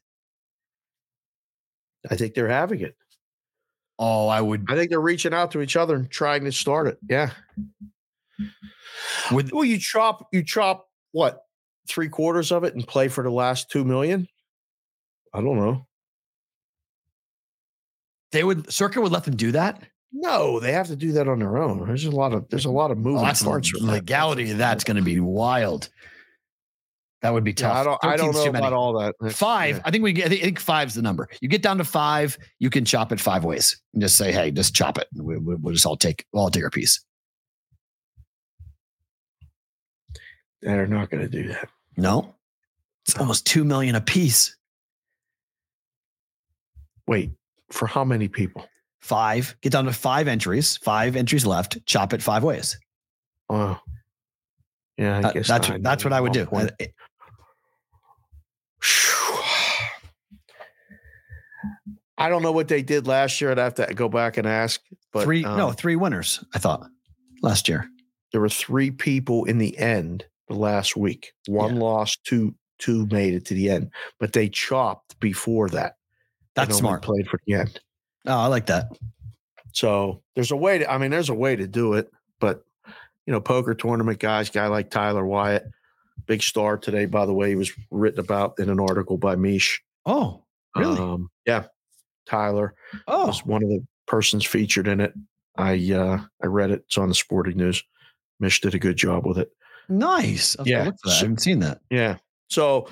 I 2.08 2.16
think 2.16 2.34
they're 2.34 2.48
having 2.48 2.80
it. 2.80 2.96
Oh, 3.98 4.28
I 4.28 4.40
would. 4.40 4.66
I 4.68 4.76
think 4.76 4.90
they're 4.90 5.00
reaching 5.00 5.34
out 5.34 5.50
to 5.52 5.60
each 5.60 5.76
other 5.76 5.96
and 5.96 6.10
trying 6.10 6.44
to 6.44 6.52
start 6.52 6.86
it. 6.86 6.98
Yeah. 7.08 7.30
With 9.30 9.52
Well, 9.52 9.64
you 9.64 9.78
chop, 9.78 10.28
you 10.32 10.42
chop 10.42 10.88
what 11.12 11.42
three 11.88 12.08
quarters 12.08 12.52
of 12.52 12.64
it 12.64 12.74
and 12.74 12.86
play 12.86 13.08
for 13.08 13.22
the 13.22 13.30
last 13.30 13.70
two 13.70 13.84
million. 13.84 14.26
I 15.34 15.40
don't 15.40 15.56
know. 15.56 15.86
They 18.32 18.44
would 18.44 18.72
Circa 18.72 19.00
would 19.00 19.12
let 19.12 19.24
them 19.24 19.36
do 19.36 19.52
that. 19.52 19.82
No, 20.12 20.60
they 20.60 20.72
have 20.72 20.88
to 20.88 20.96
do 20.96 21.12
that 21.12 21.28
on 21.28 21.38
their 21.38 21.56
own. 21.56 21.86
There's 21.86 22.04
a 22.04 22.10
lot 22.10 22.32
of 22.32 22.48
there's 22.48 22.64
a 22.64 22.70
lot 22.70 22.90
of 22.90 22.98
oh, 22.98 23.00
moving 23.00 23.20
Oh, 23.20 23.32
parts. 23.44 23.72
the 23.72 23.78
that. 23.78 23.92
legality 23.92 24.50
of 24.50 24.58
that's 24.58 24.84
going 24.84 24.96
to 24.96 25.02
be 25.02 25.20
wild. 25.20 25.88
That 27.22 27.32
would 27.32 27.44
be 27.44 27.52
Yeah, 27.52 27.68
tough. 27.68 27.76
I 27.76 27.84
don't. 27.84 28.04
I 28.04 28.16
don't 28.16 28.34
know 28.34 28.46
about 28.46 28.72
all 28.72 28.98
that. 28.98 29.14
Five. 29.32 29.76
yeah. 29.76 29.82
I 29.84 29.90
think 29.90 30.02
we 30.02 30.12
get. 30.12 30.26
I 30.26 30.36
think, 30.36 30.58
five's 30.58 30.94
the 30.94 31.02
number. 31.02 31.28
You 31.40 31.48
get 31.48 31.62
down 31.62 31.78
to 31.78 31.84
five, 31.84 32.36
you 32.58 32.68
can 32.68 32.84
chop 32.84 33.12
it 33.12 33.20
five 33.20 33.44
ways 33.44 33.80
and 33.94 34.02
just 34.02 34.16
say, 34.16 34.32
"Hey, 34.32 34.50
just 34.50 34.74
chop 34.74 34.98
it." 34.98 35.06
We, 35.14 35.38
we, 35.38 35.54
we'll 35.54 35.72
just 35.72 35.86
all 35.86 35.96
take. 35.96 36.26
We'll 36.32 36.42
all 36.42 36.50
take 36.50 36.64
our 36.64 36.70
piece. 36.70 37.00
They're 40.62 40.86
not 40.86 41.10
going 41.10 41.22
to 41.22 41.28
do 41.28 41.48
that. 41.48 41.68
No, 41.96 42.34
it's 43.06 43.16
almost 43.18 43.46
two 43.46 43.64
million 43.64 43.94
a 43.94 44.00
piece. 44.00 44.56
Wait, 47.06 47.30
for 47.72 47.86
how 47.86 48.04
many 48.04 48.28
people? 48.28 48.66
Five. 49.00 49.56
Get 49.62 49.72
down 49.72 49.86
to 49.86 49.92
five 49.92 50.28
entries. 50.28 50.76
Five 50.78 51.16
entries 51.16 51.44
left. 51.44 51.84
Chop 51.86 52.12
it 52.12 52.22
five 52.22 52.44
ways. 52.44 52.78
Oh, 53.48 53.78
yeah. 54.96 55.18
I 55.18 55.20
That- 55.22 55.34
guess 55.34 55.48
that's 55.48 55.70
that's 55.80 56.04
what 56.04 56.12
I 56.12 56.20
would 56.20 56.32
do. 56.32 56.46
million. 56.52 56.70
Uh, 56.80 56.86
I 62.18 62.28
don't 62.28 62.42
know 62.42 62.52
what 62.52 62.68
they 62.68 62.82
did 62.82 63.06
last 63.06 63.40
year. 63.40 63.50
I'd 63.50 63.58
have 63.58 63.74
to 63.74 63.86
go 63.94 64.08
back 64.08 64.36
and 64.36 64.46
ask. 64.46 64.80
But 65.12 65.24
three. 65.24 65.44
um, 65.44 65.56
no, 65.56 65.72
three 65.72 65.96
winners. 65.96 66.44
I 66.54 66.58
thought 66.58 66.86
last 67.42 67.68
year. 67.68 67.88
there 68.32 68.40
were 68.40 68.48
three 68.48 68.90
people 68.90 69.44
in 69.44 69.58
the 69.58 69.76
end 69.76 70.24
the 70.48 70.54
last 70.54 70.96
week. 70.96 71.32
One 71.46 71.76
lost, 71.76 72.20
two 72.24 72.54
two 72.78 73.06
made 73.06 73.34
it 73.34 73.44
to 73.46 73.54
the 73.54 73.70
end, 73.70 73.90
but 74.18 74.32
they 74.32 74.48
chopped 74.48 75.18
before 75.20 75.68
that. 75.70 75.94
That's 76.54 76.76
smart. 76.76 77.02
Played 77.02 77.28
for 77.28 77.40
the 77.46 77.54
end. 77.54 77.80
Oh, 78.26 78.38
I 78.38 78.46
like 78.46 78.66
that. 78.66 78.88
So 79.72 80.22
there's 80.34 80.50
a 80.50 80.56
way 80.56 80.78
to. 80.78 80.90
I 80.90 80.98
mean, 80.98 81.10
there's 81.10 81.30
a 81.30 81.34
way 81.34 81.56
to 81.56 81.66
do 81.66 81.94
it, 81.94 82.10
but 82.40 82.64
you 83.26 83.32
know, 83.32 83.40
poker 83.40 83.74
tournament 83.74 84.18
guys, 84.18 84.50
guy 84.50 84.66
like 84.66 84.90
Tyler 84.90 85.24
Wyatt, 85.26 85.64
big 86.26 86.42
star 86.42 86.76
today. 86.76 87.06
By 87.06 87.26
the 87.26 87.32
way, 87.32 87.50
he 87.50 87.56
was 87.56 87.72
written 87.90 88.20
about 88.20 88.58
in 88.58 88.68
an 88.68 88.80
article 88.80 89.16
by 89.16 89.34
Mish. 89.36 89.82
Oh, 90.04 90.44
really? 90.76 90.98
Um, 90.98 91.30
yeah, 91.46 91.64
Tyler 92.26 92.74
oh, 93.08 93.28
was 93.28 93.46
one 93.46 93.62
of 93.62 93.68
the 93.68 93.84
persons 94.06 94.44
featured 94.44 94.88
in 94.88 95.00
it. 95.00 95.14
I 95.56 95.74
uh 95.92 96.20
I 96.42 96.46
read 96.46 96.70
it. 96.70 96.82
It's 96.86 96.98
on 96.98 97.08
the 97.08 97.14
Sporting 97.14 97.56
News. 97.56 97.82
Mish 98.40 98.60
did 98.60 98.74
a 98.74 98.78
good 98.78 98.96
job 98.96 99.26
with 99.26 99.38
it. 99.38 99.50
nice. 99.88 100.56
I 100.58 100.62
was 100.62 100.70
gonna 100.70 100.78
Yeah, 100.78 100.84
look 100.86 100.96
for 101.02 101.08
that. 101.08 101.14
I 101.14 101.18
haven't 101.20 101.40
seen 101.40 101.58
that. 101.60 101.80
Yeah. 101.90 102.16
So 102.48 102.88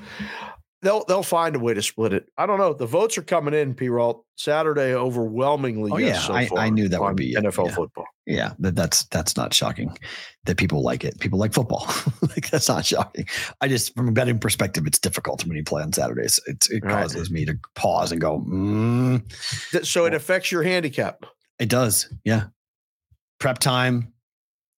they'll 0.82 1.04
they'll 1.04 1.22
find 1.22 1.56
a 1.56 1.58
way 1.58 1.74
to 1.74 1.82
split 1.82 2.12
it. 2.12 2.26
I 2.38 2.46
don't 2.46 2.58
know. 2.58 2.72
The 2.72 2.86
votes 2.86 3.16
are 3.18 3.22
coming 3.22 3.54
in, 3.54 3.74
P. 3.74 3.88
Roll 3.88 4.24
Saturday 4.36 4.94
overwhelmingly. 4.94 5.90
Oh, 5.92 5.96
yes 5.98 6.28
yeah, 6.28 6.46
so 6.46 6.56
I- 6.56 6.66
I 6.66 6.70
knew 6.70 6.88
that 6.88 7.00
would 7.00 7.16
be 7.16 7.34
NFL 7.34 7.66
yeah. 7.68 7.74
football. 7.74 8.04
Yeah, 8.26 8.52
that, 8.60 8.76
that's 8.76 9.04
that's 9.06 9.36
not 9.36 9.52
shocking 9.52 9.96
that 10.44 10.56
people 10.56 10.82
like 10.82 11.02
it. 11.04 11.18
People 11.18 11.38
like 11.38 11.52
football. 11.52 11.84
like 12.22 12.48
that's 12.50 12.68
not 12.68 12.84
shocking. 12.86 13.26
I 13.60 13.66
just, 13.68 13.94
from 13.96 14.08
a 14.08 14.12
betting 14.12 14.38
perspective, 14.38 14.86
it's 14.86 14.98
difficult 15.00 15.44
when 15.46 15.56
you 15.56 15.64
play 15.64 15.82
on 15.82 15.92
Saturdays. 15.92 16.38
It's, 16.46 16.70
it 16.70 16.84
Right. 16.84 16.92
causes 17.02 17.30
me 17.30 17.44
to 17.46 17.58
pause 17.74 18.12
and 18.12 18.20
go. 18.20 18.40
Mm, 18.40 19.84
So 19.84 20.04
it 20.04 20.14
affects 20.14 20.52
your 20.52 20.62
handicap. 20.62 21.26
it 21.58 21.68
does. 21.68 22.12
Yeah. 22.24 22.44
Prep 23.40 23.58
time. 23.58 24.12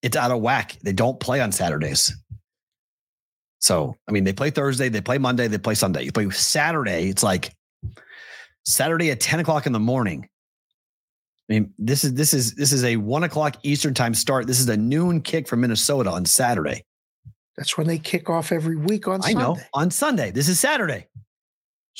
It's 0.03 0.17
out 0.17 0.31
of 0.31 0.41
whack. 0.41 0.79
They 0.83 0.93
don't 0.93 1.21
play 1.21 1.41
on 1.41 1.53
Saturdays. 1.53 2.17
So 3.63 3.97
I 4.09 4.13
mean, 4.13 4.25
they 4.25 4.33
play 4.33 4.51
Thursday, 4.51 4.89
they 4.89 5.01
play 5.01 5.19
Monday, 5.19 5.47
they 5.47 5.57
play 5.57 5.75
Sunday. 5.75 6.03
You 6.03 6.13
play 6.13 6.29
Saturday. 6.31 7.09
It's 7.09 7.23
like 7.23 7.55
Saturday 8.65 9.11
at 9.13 9.21
ten 9.21 9.39
o'clock 9.39 9.67
in 9.67 9.73
the 9.73 9.81
morning. 9.81 10.29
I 11.49 11.55
mean, 11.55 11.73
this 11.79 12.03
is 12.03 12.15
this 12.15 12.35
is 12.35 12.55
this 12.55 12.73
is 12.73 12.83
a 12.85 12.97
one 12.97 13.23
o'clock 13.23 13.57
Eastern 13.63 13.95
time 13.95 14.15
start. 14.15 14.49
This 14.49 14.59
is 14.59 14.69
a 14.69 14.77
noon 14.77 15.23
kick 15.23 15.47
from 15.47 15.61
Minnesota 15.61 16.11
on 16.11 16.25
Saturday. 16.25 16.85
That's 17.57 17.79
when 17.79 17.87
they 17.87 17.99
kick 17.99 18.29
off 18.29 18.51
every 18.51 18.77
week 18.77 19.07
on 19.07 19.21
I 19.23 19.33
Sunday. 19.33 19.41
know 19.41 19.57
on 19.75 19.91
Sunday. 19.93 20.33
This 20.33 20.49
is 20.49 20.59
Saturday. 20.59 21.07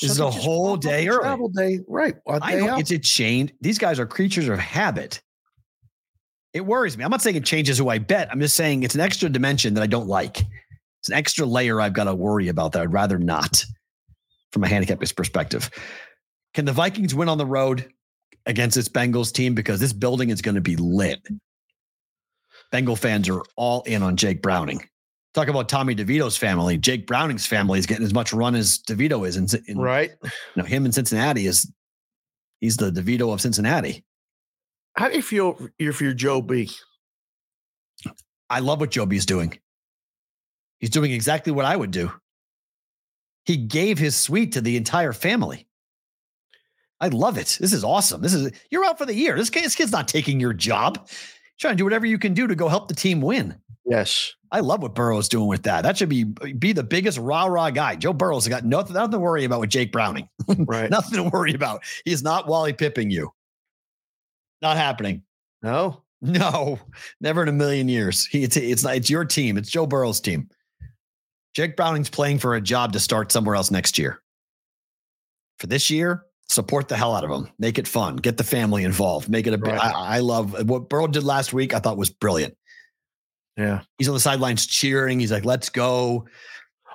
This 0.01 0.11
is 0.11 0.19
a 0.19 0.29
whole 0.29 0.75
day 0.75 1.07
early. 1.07 1.21
Travel 1.21 1.49
day, 1.49 1.79
right? 1.87 2.15
I 2.27 2.55
know 2.55 2.71
out. 2.71 2.79
it's 2.79 2.91
a 2.91 2.99
change. 2.99 3.53
These 3.61 3.77
guys 3.77 3.99
are 3.99 4.07
creatures 4.07 4.49
of 4.49 4.59
habit. 4.59 5.21
It 6.53 6.65
worries 6.65 6.97
me. 6.97 7.03
I'm 7.03 7.11
not 7.11 7.21
saying 7.21 7.35
it 7.35 7.45
changes 7.45 7.77
who 7.77 7.89
I 7.89 7.99
bet. 7.99 8.29
I'm 8.31 8.39
just 8.39 8.55
saying 8.55 8.83
it's 8.83 8.95
an 8.95 9.01
extra 9.01 9.29
dimension 9.29 9.75
that 9.75 9.81
I 9.81 9.87
don't 9.87 10.07
like. 10.07 10.43
It's 11.03 11.09
an 11.09 11.15
extra 11.15 11.45
layer 11.45 11.81
I've 11.81 11.91
got 11.91 12.05
to 12.05 12.15
worry 12.15 12.47
about 12.47 12.71
that 12.71 12.81
I'd 12.81 12.93
rather 12.93 13.19
not 13.19 13.65
from 14.53 14.63
a 14.63 14.69
handicapper's 14.69 15.11
perspective. 15.11 15.69
Can 16.53 16.63
the 16.63 16.71
Vikings 16.71 17.13
win 17.13 17.27
on 17.27 17.37
the 17.37 17.45
road 17.45 17.91
against 18.45 18.75
this 18.75 18.87
Bengals 18.87 19.33
team? 19.33 19.53
Because 19.53 19.81
this 19.81 19.91
building 19.91 20.29
is 20.29 20.41
going 20.41 20.55
to 20.55 20.61
be 20.61 20.77
lit. 20.77 21.19
Bengal 22.71 22.95
fans 22.95 23.27
are 23.27 23.41
all 23.57 23.81
in 23.81 24.01
on 24.01 24.15
Jake 24.15 24.41
Browning. 24.41 24.87
Talk 25.33 25.49
about 25.49 25.67
Tommy 25.67 25.93
DeVito's 25.93 26.37
family. 26.37 26.77
Jake 26.77 27.05
Browning's 27.05 27.45
family 27.45 27.79
is 27.79 27.85
getting 27.85 28.05
as 28.05 28.13
much 28.13 28.31
run 28.31 28.55
as 28.55 28.79
DeVito 28.87 29.27
is 29.27 29.35
in, 29.35 29.47
in 29.67 29.77
right. 29.77 30.11
you 30.23 30.29
know, 30.55 30.63
him 30.63 30.85
in 30.85 30.93
Cincinnati 30.93 31.47
is 31.47 31.69
he's 32.61 32.77
the 32.77 32.91
DeVito 32.91 33.33
of 33.33 33.41
Cincinnati. 33.41 34.05
How 34.95 35.09
do 35.09 35.17
you 35.17 35.21
feel 35.21 35.67
if 35.77 35.99
you're 35.99 36.13
Joe 36.13 36.41
B? 36.41 36.69
I 38.49 38.59
love 38.59 38.79
what 38.79 38.91
Joe 38.91 39.05
B's 39.05 39.25
doing. 39.25 39.59
He's 40.83 40.89
doing 40.89 41.13
exactly 41.13 41.53
what 41.53 41.63
I 41.63 41.77
would 41.77 41.91
do. 41.91 42.11
He 43.45 43.55
gave 43.55 43.97
his 43.97 44.17
suite 44.17 44.51
to 44.51 44.59
the 44.59 44.75
entire 44.75 45.13
family. 45.13 45.65
I 46.99 47.07
love 47.07 47.37
it. 47.37 47.57
This 47.57 47.71
is 47.71 47.85
awesome. 47.85 48.21
This 48.21 48.33
is 48.33 48.51
you're 48.69 48.83
out 48.83 48.97
for 48.97 49.05
the 49.05 49.15
year. 49.15 49.37
This, 49.37 49.49
kid, 49.49 49.63
this 49.63 49.75
kid's 49.75 49.93
not 49.93 50.09
taking 50.09 50.41
your 50.41 50.51
job. 50.51 51.07
Trying 51.57 51.75
to 51.75 51.77
do 51.77 51.85
whatever 51.85 52.05
you 52.05 52.19
can 52.19 52.33
do 52.33 52.47
to 52.47 52.55
go 52.55 52.67
help 52.67 52.89
the 52.89 52.93
team 52.93 53.21
win. 53.21 53.55
Yes. 53.85 54.33
I 54.51 54.59
love 54.59 54.81
what 54.81 54.93
Burrow's 54.93 55.29
doing 55.29 55.47
with 55.47 55.63
that. 55.63 55.83
That 55.83 55.97
should 55.97 56.09
be 56.09 56.25
be 56.25 56.73
the 56.73 56.83
biggest 56.83 57.17
rah 57.17 57.45
rah 57.45 57.69
guy. 57.69 57.95
Joe 57.95 58.11
Burrow's 58.11 58.49
got 58.49 58.65
nothing, 58.65 58.95
nothing 58.95 59.11
to 59.11 59.19
worry 59.19 59.45
about 59.45 59.61
with 59.61 59.69
Jake 59.69 59.93
Browning. 59.93 60.27
Right. 60.49 60.89
nothing 60.89 61.15
to 61.23 61.29
worry 61.29 61.53
about. 61.53 61.85
He's 62.03 62.23
not 62.23 62.49
Wally 62.49 62.73
Pipping 62.73 63.09
you. 63.09 63.31
Not 64.61 64.75
happening. 64.75 65.23
No. 65.61 66.03
No, 66.23 66.79
never 67.19 67.43
in 67.43 67.49
a 67.49 67.53
million 67.53 67.89
years. 67.89 68.25
He, 68.25 68.43
it's 68.43 68.55
it's 68.55 68.83
not. 68.83 68.95
It's 68.95 69.09
your 69.09 69.25
team. 69.25 69.57
It's 69.57 69.69
Joe 69.69 69.85
Burrow's 69.85 70.21
team. 70.21 70.49
Jake 71.53 71.75
Browning's 71.75 72.09
playing 72.09 72.39
for 72.39 72.55
a 72.55 72.61
job 72.61 72.93
to 72.93 72.99
start 72.99 73.31
somewhere 73.31 73.55
else 73.55 73.71
next 73.71 73.97
year. 73.97 74.21
For 75.59 75.67
this 75.67 75.89
year, 75.89 76.25
support 76.49 76.87
the 76.87 76.97
hell 76.97 77.15
out 77.15 77.23
of 77.23 77.29
him. 77.31 77.49
Make 77.59 77.77
it 77.77 77.87
fun. 77.87 78.15
Get 78.17 78.37
the 78.37 78.43
family 78.43 78.83
involved. 78.83 79.29
Make 79.29 79.47
it 79.47 79.53
a. 79.53 79.57
Right. 79.57 79.79
I, 79.79 80.17
I 80.17 80.19
love 80.19 80.67
what 80.67 80.89
Burrow 80.89 81.07
did 81.07 81.23
last 81.23 81.53
week. 81.53 81.73
I 81.73 81.79
thought 81.79 81.97
was 81.97 82.09
brilliant. 82.09 82.57
Yeah. 83.55 83.81
He's 83.99 84.07
on 84.07 84.15
the 84.15 84.19
sidelines 84.19 84.65
cheering. 84.65 85.19
He's 85.19 85.31
like, 85.31 85.45
"Let's 85.45 85.69
go." 85.69 86.25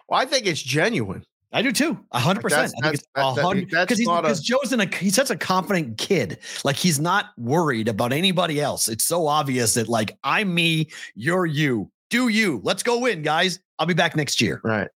Well, 0.08 0.20
I 0.20 0.24
think 0.24 0.46
it's 0.46 0.60
genuine. 0.60 1.24
I 1.52 1.62
do 1.62 1.72
too. 1.72 1.98
Hundred 2.12 2.42
percent. 2.42 2.74
I 2.82 2.88
think 2.90 2.94
it's 2.96 3.04
That's- 3.14 3.32
a 3.32 3.36
that- 3.36 3.42
hundred 3.46 3.68
because 3.70 3.98
because 3.98 4.40
Joe's 4.42 4.72
in 4.72 4.80
a 4.80 4.86
he's 4.96 5.14
such 5.14 5.30
a 5.30 5.36
confident 5.36 5.96
kid. 5.96 6.38
Like 6.64 6.76
he's 6.76 6.98
not 7.00 7.26
worried 7.38 7.88
about 7.88 8.12
anybody 8.12 8.60
else. 8.60 8.88
It's 8.88 9.04
so 9.04 9.26
obvious 9.26 9.74
that 9.74 9.88
like 9.88 10.18
I'm 10.24 10.52
me, 10.52 10.90
you're 11.14 11.46
you. 11.46 11.90
Do 12.10 12.28
you? 12.28 12.60
Let's 12.64 12.82
go 12.82 12.98
win, 13.00 13.22
guys. 13.22 13.60
I'll 13.78 13.86
be 13.86 13.94
back 13.94 14.16
next 14.16 14.40
year. 14.40 14.60
Right. 14.64 14.88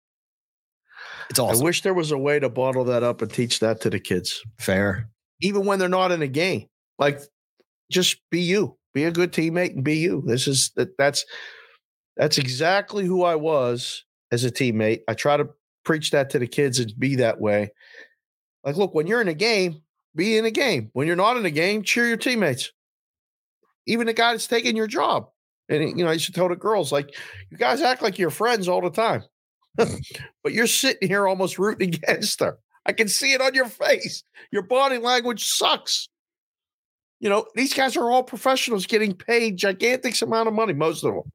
It's 1.31 1.39
awesome. 1.39 1.63
I 1.63 1.65
wish 1.65 1.83
there 1.83 1.95
was 1.95 2.11
a 2.11 2.19
way 2.19 2.39
to 2.39 2.49
bottle 2.49 2.85
that 2.85 3.03
up 3.03 3.23
and 3.23 3.33
teach 3.33 3.61
that 3.61 3.81
to 3.83 3.91
the 3.91 4.01
kids, 4.01 4.43
Fair. 4.59 5.09
even 5.41 5.65
when 5.65 5.79
they're 5.79 5.89
not 5.89 6.13
in 6.13 6.21
a 6.23 6.27
game. 6.27 6.67
Like, 6.99 7.21
just 7.91 8.19
be 8.31 8.41
you, 8.41 8.77
be 8.93 9.05
a 9.05 9.11
good 9.11 9.33
teammate, 9.33 9.75
and 9.75 9.85
be 9.85 9.97
you. 9.97 10.23
This 10.27 10.47
is 10.47 10.73
that. 10.77 10.97
That's 10.99 11.25
that's 12.17 12.39
exactly 12.39 13.07
who 13.07 13.23
I 13.23 13.37
was 13.37 14.05
as 14.31 14.45
a 14.45 14.51
teammate. 14.51 15.01
I 15.09 15.15
try 15.15 15.37
to 15.37 15.49
preach 15.85 16.11
that 16.11 16.31
to 16.31 16.39
the 16.39 16.47
kids 16.47 16.79
and 16.79 16.93
be 16.99 17.17
that 17.17 17.41
way. 17.41 17.71
Like, 18.65 18.77
look, 18.77 18.95
when 18.95 19.07
you're 19.07 19.23
in 19.23 19.29
a 19.29 19.35
game, 19.35 19.83
be 20.15 20.37
in 20.37 20.45
a 20.45 20.51
game. 20.51 20.91
When 20.93 21.07
you're 21.07 21.17
not 21.17 21.37
in 21.37 21.47
a 21.47 21.51
game, 21.51 21.83
cheer 21.83 22.07
your 22.07 22.17
teammates. 22.17 22.71
Even 23.87 24.07
the 24.07 24.13
guy 24.13 24.33
that's 24.33 24.47
taking 24.47 24.77
your 24.77 24.87
job. 24.87 25.29
And 25.69 25.83
eh, 25.83 25.93
you 25.97 26.05
know, 26.05 26.11
I 26.11 26.15
used 26.15 26.27
to 26.27 26.33
tell 26.33 26.49
the 26.49 26.57
girls, 26.57 26.93
like, 26.93 27.15
you 27.51 27.57
guys 27.57 27.81
act 27.81 28.03
like 28.03 28.19
you're 28.19 28.31
friends 28.31 28.69
all 28.69 28.81
the 28.81 28.91
time. 28.91 29.23
Mm. 29.79 30.01
but 30.43 30.53
you're 30.53 30.67
sitting 30.67 31.09
here 31.09 31.27
almost 31.27 31.59
rooting 31.59 31.95
against 31.95 32.41
her. 32.41 32.59
I 32.85 32.93
can 32.93 33.09
see 33.09 33.33
it 33.33 33.41
on 33.41 33.55
your 33.55 33.69
face. 33.69 34.25
Your 34.51 34.63
body 34.63 34.99
language 34.99 35.45
sucks. 35.45 36.09
You 37.21 37.29
know, 37.29 37.47
these 37.55 37.73
guys 37.73 37.97
are 37.97 38.11
all 38.11 38.25
professionals 38.25 38.87
getting 38.87 39.15
paid 39.15 39.57
gigantic 39.57 40.21
amount 40.21 40.49
of 40.49 40.55
money, 40.55 40.73
most 40.73 41.05
of 41.05 41.15
them. 41.15 41.33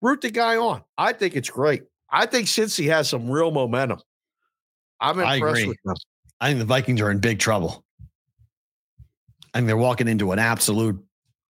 Root 0.00 0.22
the 0.22 0.30
guy 0.30 0.56
on. 0.56 0.82
I 0.98 1.12
think 1.12 1.36
it's 1.36 1.48
great. 1.48 1.84
I 2.10 2.26
think 2.26 2.48
Cincy 2.48 2.88
has 2.88 3.08
some 3.08 3.30
real 3.30 3.52
momentum. 3.52 4.00
I'm 5.00 5.20
I 5.20 5.36
impressed 5.36 5.60
agree. 5.60 5.68
with 5.68 5.78
them. 5.84 5.94
I 6.40 6.48
think 6.48 6.58
the 6.58 6.64
Vikings 6.64 7.00
are 7.00 7.10
in 7.12 7.20
big 7.20 7.38
trouble. 7.38 7.84
I 9.54 9.58
think 9.58 9.68
they're 9.68 9.76
walking 9.76 10.08
into 10.08 10.32
an 10.32 10.40
absolute 10.40 11.00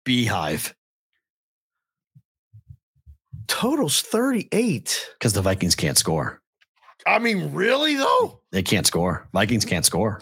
beehive 0.05 0.75
Totals 3.51 4.01
38. 4.03 5.11
because 5.19 5.33
the 5.33 5.43
Vikings 5.43 5.75
can't 5.75 5.99
score. 5.99 6.41
I 7.05 7.19
mean, 7.19 7.53
really 7.53 7.97
though? 7.97 8.41
They 8.53 8.63
can't 8.63 8.87
score. 8.87 9.29
Vikings 9.33 9.65
can't 9.65 9.85
score. 9.85 10.21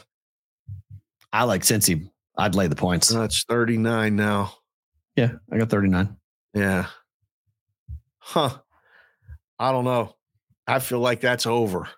I 1.32 1.44
like 1.44 1.60
Cincy. 1.62 2.08
I'd 2.38 2.54
lay 2.54 2.68
the 2.68 2.76
points. 2.76 3.08
That's 3.08 3.44
39 3.44 4.16
now. 4.16 4.54
Yeah, 5.14 5.32
I 5.52 5.58
got 5.58 5.68
39. 5.68 6.16
Yeah. 6.54 6.86
Huh. 8.18 8.50
I 9.58 9.72
don't 9.72 9.84
know. 9.84 10.14
I 10.66 10.78
feel 10.78 11.00
like 11.00 11.20
that's 11.20 11.46
over. 11.46 11.88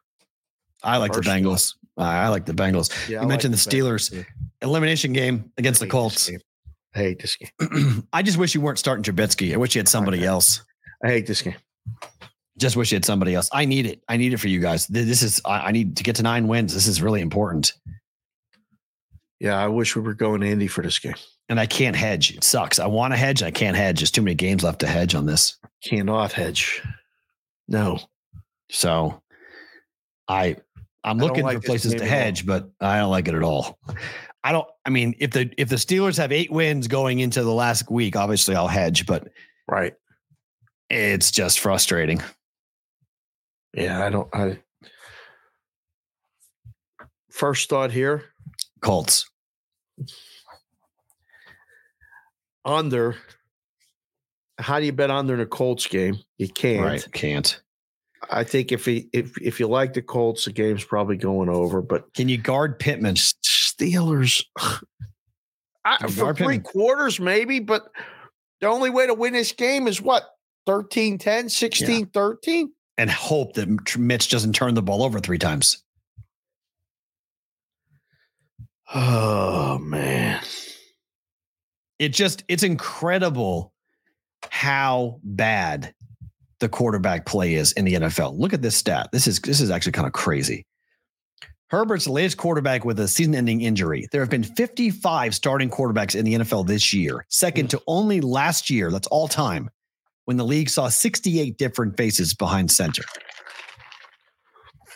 I 0.82 0.96
like 0.96 1.12
the 1.12 1.20
Bengals. 1.20 1.74
I 1.96 2.24
I 2.24 2.28
like 2.28 2.46
the 2.46 2.52
Bengals. 2.54 2.90
Yeah, 3.08 3.18
I 3.18 3.22
you 3.22 3.28
mentioned 3.28 3.54
like 3.54 3.62
the 3.62 3.70
Steelers 3.70 4.10
Bengals, 4.12 4.26
elimination 4.62 5.12
game 5.12 5.52
against 5.58 5.78
the 5.80 5.84
Hate 5.86 5.90
this 5.90 5.92
Colts. 5.92 6.30
game. 6.30 6.40
I 6.94 6.98
hate 6.98 7.18
this 7.20 7.36
game. 7.36 8.08
I 8.12 8.22
just 8.22 8.36
wish 8.38 8.54
you 8.54 8.60
weren't 8.60 8.78
starting 8.78 9.04
Trubisky. 9.04 9.52
I 9.54 9.58
wish 9.58 9.74
you 9.76 9.78
had 9.80 9.88
somebody 9.88 10.18
Okay. 10.18 10.26
else. 10.26 10.64
I 11.04 11.08
hate 11.08 11.26
this 11.26 11.42
game. 11.42 11.54
Just 12.58 12.76
wish 12.76 12.92
you 12.92 12.96
had 12.96 13.04
somebody 13.04 13.34
else. 13.34 13.48
I 13.52 13.64
need 13.64 13.86
it. 13.86 14.02
I 14.08 14.16
need 14.18 14.32
it 14.34 14.36
for 14.38 14.48
you 14.48 14.60
guys. 14.60 14.86
This 14.86 15.22
is. 15.22 15.40
I 15.44 15.68
I 15.68 15.70
need 15.72 15.96
to 15.96 16.02
get 16.02 16.16
to 16.16 16.22
nine 16.22 16.46
wins. 16.46 16.74
This 16.74 16.86
is 16.86 17.00
really 17.00 17.20
important, 17.22 17.72
Yeah, 19.38 19.56
I 19.58 19.68
wish 19.68 19.96
we 19.96 20.02
were 20.02 20.12
going 20.14 20.42
to 20.42 20.46
Indy 20.46 20.66
for 20.66 20.82
this 20.82 20.98
game. 20.98 21.14
and 21.48 21.58
I 21.58 21.64
can't 21.66 21.96
hedge. 21.96 22.36
It 22.36 22.44
sucks. 22.44 22.78
I 22.78 22.86
want 22.86 23.12
to 23.14 23.16
hedge. 23.16 23.42
I 23.42 23.50
can't 23.50 23.76
hedge. 23.76 24.00
There's 24.00 24.10
too 24.10 24.20
many 24.22 24.34
games 24.34 24.62
left 24.62 24.80
to 24.80 24.86
hedge 24.86 25.14
on 25.14 25.24
this. 25.26 25.56
Cannot 25.82 26.32
hedge. 26.32 26.82
No. 27.66 27.98
So, 28.70 29.22
I 30.28 30.56
I'm 31.02 31.18
I 31.18 31.24
looking 31.24 31.44
like 31.44 31.58
for 31.58 31.62
places 31.66 31.94
to 31.94 32.04
hedge, 32.04 32.44
but 32.44 32.70
I 32.80 32.98
don't 32.98 33.10
like 33.10 33.26
it 33.26 33.34
at 33.34 33.42
all. 33.42 33.78
I 34.44 34.52
don't. 34.52 34.68
I 34.84 34.90
mean, 34.90 35.14
if 35.18 35.30
the 35.30 35.50
if 35.56 35.68
the 35.70 35.76
Steelers 35.76 36.18
have 36.18 36.30
eight 36.30 36.50
wins 36.52 36.88
going 36.88 37.20
into 37.20 37.42
the 37.42 37.52
last 37.54 37.90
week, 37.90 38.16
obviously 38.16 38.54
I'll 38.54 38.68
hedge, 38.68 39.06
but 39.06 39.28
Right. 39.66 39.94
It's 40.90 41.30
just 41.30 41.60
frustrating. 41.60 42.22
Yeah, 43.72 44.04
I 44.04 44.10
don't 44.10 44.28
I 44.34 44.58
first 47.30 47.68
thought 47.68 47.92
here, 47.92 48.24
Colts. 48.82 49.30
under. 52.64 53.16
How 54.58 54.78
do 54.78 54.84
you 54.84 54.92
bet 54.92 55.10
under 55.10 55.32
in 55.34 55.40
a 55.40 55.46
Colts 55.46 55.86
game? 55.86 56.18
You 56.36 56.48
can't. 56.48 56.84
Right. 56.84 57.12
Can't. 57.12 57.62
I 58.30 58.44
think 58.44 58.72
if 58.72 58.84
he 58.84 59.08
if 59.12 59.40
if 59.40 59.58
you 59.58 59.66
like 59.66 59.94
the 59.94 60.02
Colts, 60.02 60.44
the 60.44 60.52
game's 60.52 60.84
probably 60.84 61.16
going 61.16 61.48
over. 61.48 61.80
But 61.80 62.12
Can 62.12 62.28
you 62.28 62.36
guard 62.36 62.78
Pittman? 62.78 63.14
Steelers, 63.14 64.44
I, 65.84 66.06
for 66.08 66.34
three 66.34 66.58
Pittman? 66.58 66.60
quarters 66.62 67.18
maybe, 67.18 67.60
but 67.60 67.88
the 68.60 68.66
only 68.66 68.90
way 68.90 69.06
to 69.06 69.14
win 69.14 69.32
this 69.32 69.52
game 69.52 69.88
is 69.88 70.02
what 70.02 70.28
13 70.66 71.18
10, 71.18 71.48
16 71.48 72.06
13. 72.06 72.72
and 72.98 73.10
hope 73.10 73.54
that 73.54 73.96
Mitch 73.98 74.30
doesn't 74.30 74.54
turn 74.54 74.74
the 74.74 74.82
ball 74.82 75.02
over 75.02 75.20
three 75.20 75.38
times. 75.38 75.82
Oh 78.94 79.78
man. 79.78 80.40
It 81.98 82.10
just 82.10 82.44
it's 82.48 82.62
incredible 82.62 83.72
how 84.50 85.20
bad 85.22 85.94
the 86.60 86.68
quarterback 86.68 87.24
play 87.26 87.54
is 87.54 87.72
in 87.72 87.84
the 87.84 87.94
NFL. 87.94 88.38
Look 88.38 88.52
at 88.52 88.62
this 88.62 88.76
stat. 88.76 89.10
This 89.12 89.26
is 89.26 89.40
this 89.40 89.60
is 89.60 89.70
actually 89.70 89.92
kind 89.92 90.06
of 90.06 90.12
crazy. 90.12 90.66
Herbert's 91.68 92.06
the 92.06 92.12
latest 92.12 92.36
quarterback 92.36 92.84
with 92.84 92.98
a 92.98 93.06
season-ending 93.06 93.60
injury. 93.60 94.08
There 94.10 94.20
have 94.20 94.28
been 94.28 94.42
55 94.42 95.36
starting 95.36 95.70
quarterbacks 95.70 96.16
in 96.16 96.24
the 96.24 96.34
NFL 96.34 96.66
this 96.66 96.92
year, 96.92 97.24
second 97.28 97.66
mm. 97.66 97.70
to 97.70 97.82
only 97.86 98.20
last 98.20 98.70
year. 98.70 98.90
That's 98.90 99.06
all 99.06 99.28
time 99.28 99.70
when 100.30 100.36
the 100.36 100.44
league 100.44 100.70
saw 100.70 100.88
68 100.88 101.58
different 101.58 101.96
faces 101.96 102.34
behind 102.34 102.70
center. 102.70 103.02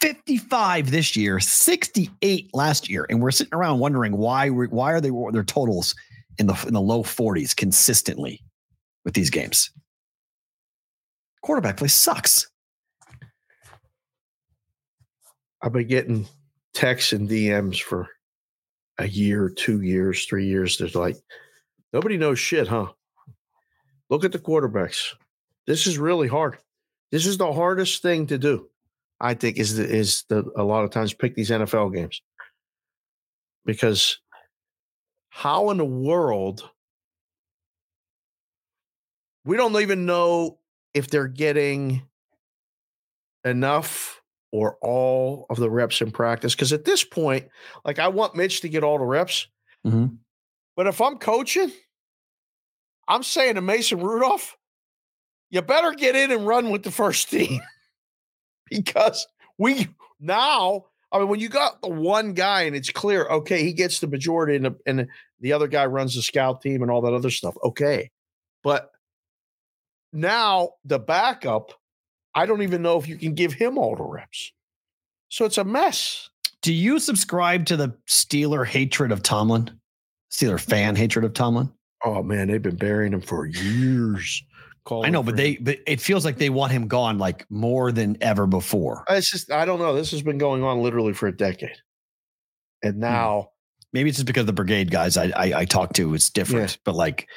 55 0.00 0.92
this 0.92 1.16
year, 1.16 1.40
68 1.40 2.50
last 2.54 2.88
year, 2.88 3.04
and 3.10 3.20
we're 3.20 3.32
sitting 3.32 3.52
around 3.52 3.80
wondering 3.80 4.16
why 4.16 4.48
why 4.48 4.92
are 4.92 5.00
they 5.00 5.10
their 5.32 5.42
totals 5.42 5.96
in 6.38 6.46
the 6.46 6.54
in 6.68 6.72
the 6.72 6.80
low 6.80 7.02
40s 7.02 7.56
consistently 7.56 8.44
with 9.04 9.14
these 9.14 9.28
games. 9.28 9.72
Quarterback 11.42 11.78
play 11.78 11.88
sucks. 11.88 12.48
I've 15.60 15.72
been 15.72 15.88
getting 15.88 16.28
texts 16.74 17.12
and 17.12 17.28
DMs 17.28 17.82
for 17.82 18.06
a 18.98 19.08
year, 19.08 19.48
two 19.48 19.80
years, 19.80 20.26
three 20.26 20.46
years. 20.46 20.78
There's 20.78 20.94
like 20.94 21.16
nobody 21.92 22.18
knows 22.18 22.38
shit, 22.38 22.68
huh? 22.68 22.92
Look 24.10 24.24
at 24.24 24.30
the 24.30 24.38
quarterbacks. 24.38 25.14
This 25.66 25.86
is 25.86 25.98
really 25.98 26.28
hard. 26.28 26.58
This 27.10 27.26
is 27.26 27.38
the 27.38 27.52
hardest 27.52 28.02
thing 28.02 28.26
to 28.28 28.38
do. 28.38 28.68
I 29.20 29.34
think 29.34 29.56
is 29.58 29.76
the, 29.76 29.84
is 29.88 30.24
the 30.28 30.44
a 30.56 30.62
lot 30.64 30.84
of 30.84 30.90
times 30.90 31.14
pick 31.14 31.34
these 31.34 31.50
NFL 31.50 31.94
games 31.94 32.20
because 33.64 34.18
how 35.30 35.70
in 35.70 35.78
the 35.78 35.84
world 35.84 36.68
we 39.44 39.56
don't 39.56 39.80
even 39.80 40.06
know 40.06 40.58
if 40.94 41.08
they're 41.08 41.28
getting 41.28 42.02
enough 43.44 44.20
or 44.52 44.76
all 44.80 45.46
of 45.50 45.56
the 45.58 45.70
reps 45.70 46.00
in 46.00 46.10
practice. 46.10 46.54
Because 46.54 46.72
at 46.72 46.84
this 46.84 47.04
point, 47.04 47.48
like 47.84 47.98
I 47.98 48.08
want 48.08 48.36
Mitch 48.36 48.60
to 48.62 48.68
get 48.68 48.84
all 48.84 48.98
the 48.98 49.04
reps, 49.04 49.48
Mhm. 49.84 50.18
but 50.76 50.86
if 50.86 51.00
I'm 51.00 51.18
coaching, 51.18 51.72
I'm 53.06 53.22
saying 53.22 53.56
to 53.56 53.60
Mason 53.60 54.00
Rudolph, 54.00 54.56
you 55.54 55.62
better 55.62 55.92
get 55.92 56.16
in 56.16 56.32
and 56.32 56.46
run 56.46 56.70
with 56.70 56.82
the 56.82 56.90
first 56.90 57.30
team 57.30 57.60
because 58.68 59.26
we 59.56 59.88
now. 60.20 60.86
I 61.12 61.20
mean, 61.20 61.28
when 61.28 61.38
you 61.38 61.48
got 61.48 61.80
the 61.80 61.88
one 61.88 62.32
guy 62.32 62.62
and 62.62 62.74
it's 62.74 62.90
clear, 62.90 63.26
okay, 63.26 63.62
he 63.62 63.72
gets 63.72 64.00
the 64.00 64.08
majority, 64.08 64.56
and 64.56 64.64
the, 64.64 64.76
and 64.84 65.06
the 65.38 65.52
other 65.52 65.68
guy 65.68 65.86
runs 65.86 66.16
the 66.16 66.22
scout 66.22 66.60
team 66.60 66.82
and 66.82 66.90
all 66.90 67.02
that 67.02 67.14
other 67.14 67.30
stuff. 67.30 67.54
Okay, 67.62 68.10
but 68.64 68.90
now 70.12 70.70
the 70.84 70.98
backup, 70.98 71.70
I 72.34 72.46
don't 72.46 72.62
even 72.62 72.82
know 72.82 72.98
if 72.98 73.06
you 73.06 73.16
can 73.16 73.34
give 73.34 73.52
him 73.52 73.78
all 73.78 73.94
the 73.94 74.02
reps. 74.02 74.50
So 75.28 75.44
it's 75.44 75.58
a 75.58 75.62
mess. 75.62 76.30
Do 76.62 76.72
you 76.72 76.98
subscribe 76.98 77.66
to 77.66 77.76
the 77.76 77.96
Steeler 78.08 78.66
hatred 78.66 79.12
of 79.12 79.22
Tomlin? 79.22 79.70
Steeler 80.32 80.60
fan 80.60 80.96
hatred 80.96 81.24
of 81.24 81.32
Tomlin? 81.32 81.72
Oh 82.04 82.24
man, 82.24 82.48
they've 82.48 82.60
been 82.60 82.74
burying 82.74 83.12
him 83.12 83.20
for 83.20 83.46
years. 83.46 84.42
I 84.90 85.10
know, 85.10 85.22
but 85.22 85.36
they 85.36 85.56
but 85.56 85.78
it 85.86 86.00
feels 86.00 86.24
like 86.24 86.36
they 86.36 86.50
want 86.50 86.72
him 86.72 86.88
gone 86.88 87.18
like 87.18 87.46
more 87.50 87.90
than 87.90 88.18
ever 88.20 88.46
before. 88.46 89.04
Uh, 89.08 89.14
it's 89.14 89.30
just 89.30 89.50
I 89.50 89.64
don't 89.64 89.78
know. 89.78 89.94
This 89.94 90.10
has 90.10 90.22
been 90.22 90.38
going 90.38 90.62
on 90.62 90.82
literally 90.82 91.14
for 91.14 91.26
a 91.26 91.36
decade, 91.36 91.76
and 92.82 92.94
hmm. 92.94 93.00
now 93.00 93.48
maybe 93.92 94.10
it's 94.10 94.18
just 94.18 94.26
because 94.26 94.46
the 94.46 94.52
brigade 94.52 94.90
guys 94.90 95.16
I 95.16 95.32
I, 95.34 95.60
I 95.60 95.64
talk 95.64 95.94
to 95.94 96.14
it's 96.14 96.28
different. 96.28 96.72
Yeah. 96.72 96.76
But 96.84 96.96
like 96.96 97.28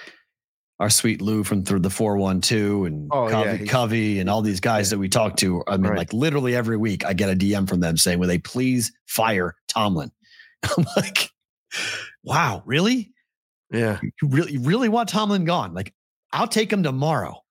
our 0.79 0.89
sweet 0.89 1.21
Lou 1.21 1.43
from 1.43 1.63
through 1.63 1.79
the 1.79 1.89
four 1.89 2.17
one 2.17 2.41
two 2.41 2.85
and 2.85 3.09
oh, 3.11 3.29
Covey, 3.29 3.63
yeah, 3.63 3.71
Covey 3.71 4.19
and 4.19 4.29
all 4.29 4.41
these 4.41 4.59
guys 4.59 4.87
yeah. 4.87 4.95
that 4.95 4.99
we 4.99 5.09
talk 5.09 5.37
to. 5.37 5.63
I 5.67 5.77
mean, 5.77 5.91
right. 5.91 5.97
like 5.97 6.13
literally 6.13 6.55
every 6.55 6.77
week 6.77 7.05
I 7.05 7.13
get 7.13 7.29
a 7.29 7.35
DM 7.35 7.67
from 7.67 7.79
them 7.79 7.97
saying, 7.97 8.19
"Will 8.19 8.27
they 8.27 8.39
please 8.39 8.91
fire 9.07 9.55
Tomlin?" 9.67 10.11
I'm 10.77 10.85
like, 10.95 11.29
"Wow, 12.23 12.63
really? 12.65 13.13
Yeah, 13.71 13.99
you 14.03 14.27
really 14.27 14.53
you 14.53 14.59
really 14.61 14.89
want 14.89 15.09
Tomlin 15.09 15.45
gone? 15.45 15.73
Like, 15.73 15.93
I'll 16.32 16.47
take 16.47 16.71
him 16.71 16.84
tomorrow. 16.84 17.41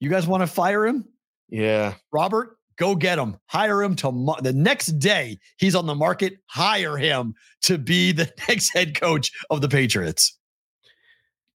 You 0.00 0.08
guys 0.08 0.26
want 0.26 0.42
to 0.42 0.46
fire 0.46 0.86
him? 0.86 1.04
Yeah. 1.50 1.94
Robert, 2.12 2.56
go 2.76 2.94
get 2.94 3.18
him. 3.18 3.36
Hire 3.46 3.82
him 3.82 3.94
tomorrow. 3.94 4.40
The 4.40 4.52
next 4.52 4.98
day 4.98 5.38
he's 5.58 5.74
on 5.74 5.86
the 5.86 5.94
market, 5.94 6.38
hire 6.46 6.96
him 6.96 7.34
to 7.62 7.78
be 7.78 8.12
the 8.12 8.32
next 8.48 8.70
head 8.74 8.98
coach 8.98 9.30
of 9.50 9.60
the 9.60 9.68
Patriots. 9.68 10.36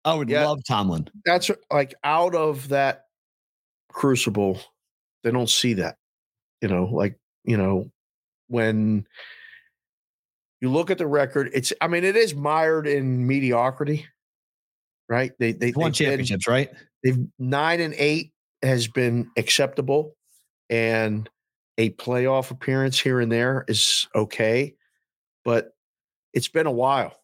I 0.04 0.14
would 0.14 0.30
yeah, 0.30 0.46
love 0.46 0.60
Tomlin. 0.66 1.08
That's 1.26 1.50
like 1.70 1.94
out 2.04 2.34
of 2.34 2.68
that 2.68 3.04
crucible, 3.92 4.58
they 5.22 5.30
don't 5.30 5.50
see 5.50 5.74
that. 5.74 5.96
You 6.62 6.68
know, 6.68 6.84
like, 6.84 7.18
you 7.44 7.58
know, 7.58 7.90
when 8.48 9.06
you 10.62 10.70
look 10.70 10.90
at 10.90 10.96
the 10.96 11.06
record, 11.06 11.50
it's 11.52 11.72
I 11.82 11.88
mean, 11.88 12.04
it 12.04 12.16
is 12.16 12.34
mired 12.34 12.86
in 12.86 13.26
mediocrity 13.26 14.06
right? 15.10 15.32
They 15.38 15.52
they 15.52 15.72
won 15.76 15.92
championships, 15.92 16.46
been, 16.46 16.52
right? 16.52 16.70
They've 17.04 17.18
nine 17.38 17.80
and 17.80 17.92
eight 17.94 18.32
has 18.62 18.88
been 18.88 19.30
acceptable, 19.36 20.16
and 20.70 21.28
a 21.76 21.90
playoff 21.90 22.50
appearance 22.50 22.98
here 22.98 23.20
and 23.20 23.30
there 23.30 23.64
is 23.68 24.06
okay, 24.14 24.74
but 25.44 25.72
it's 26.32 26.48
been 26.48 26.66
a 26.66 26.72
while. 26.72 27.16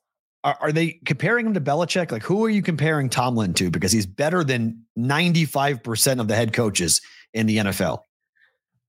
Are, 0.45 0.57
are 0.61 0.73
they 0.73 1.01
comparing 1.05 1.47
him 1.47 1.55
to 1.55 1.61
Belichick? 1.61 2.13
Like, 2.13 2.23
who 2.23 2.45
are 2.45 2.51
you 2.51 2.63
comparing 2.63 3.09
Tomlin 3.09 3.55
to? 3.55 3.71
Because 3.71 3.93
he's 3.93 4.07
better 4.07 4.45
than 4.45 4.85
ninety 4.97 5.45
five 5.45 5.83
percent 5.83 6.21
of 6.21 6.29
the 6.29 6.35
head 6.35 6.53
coaches 6.53 7.01
in 7.33 7.47
the 7.47 7.59
NFL. 7.59 8.01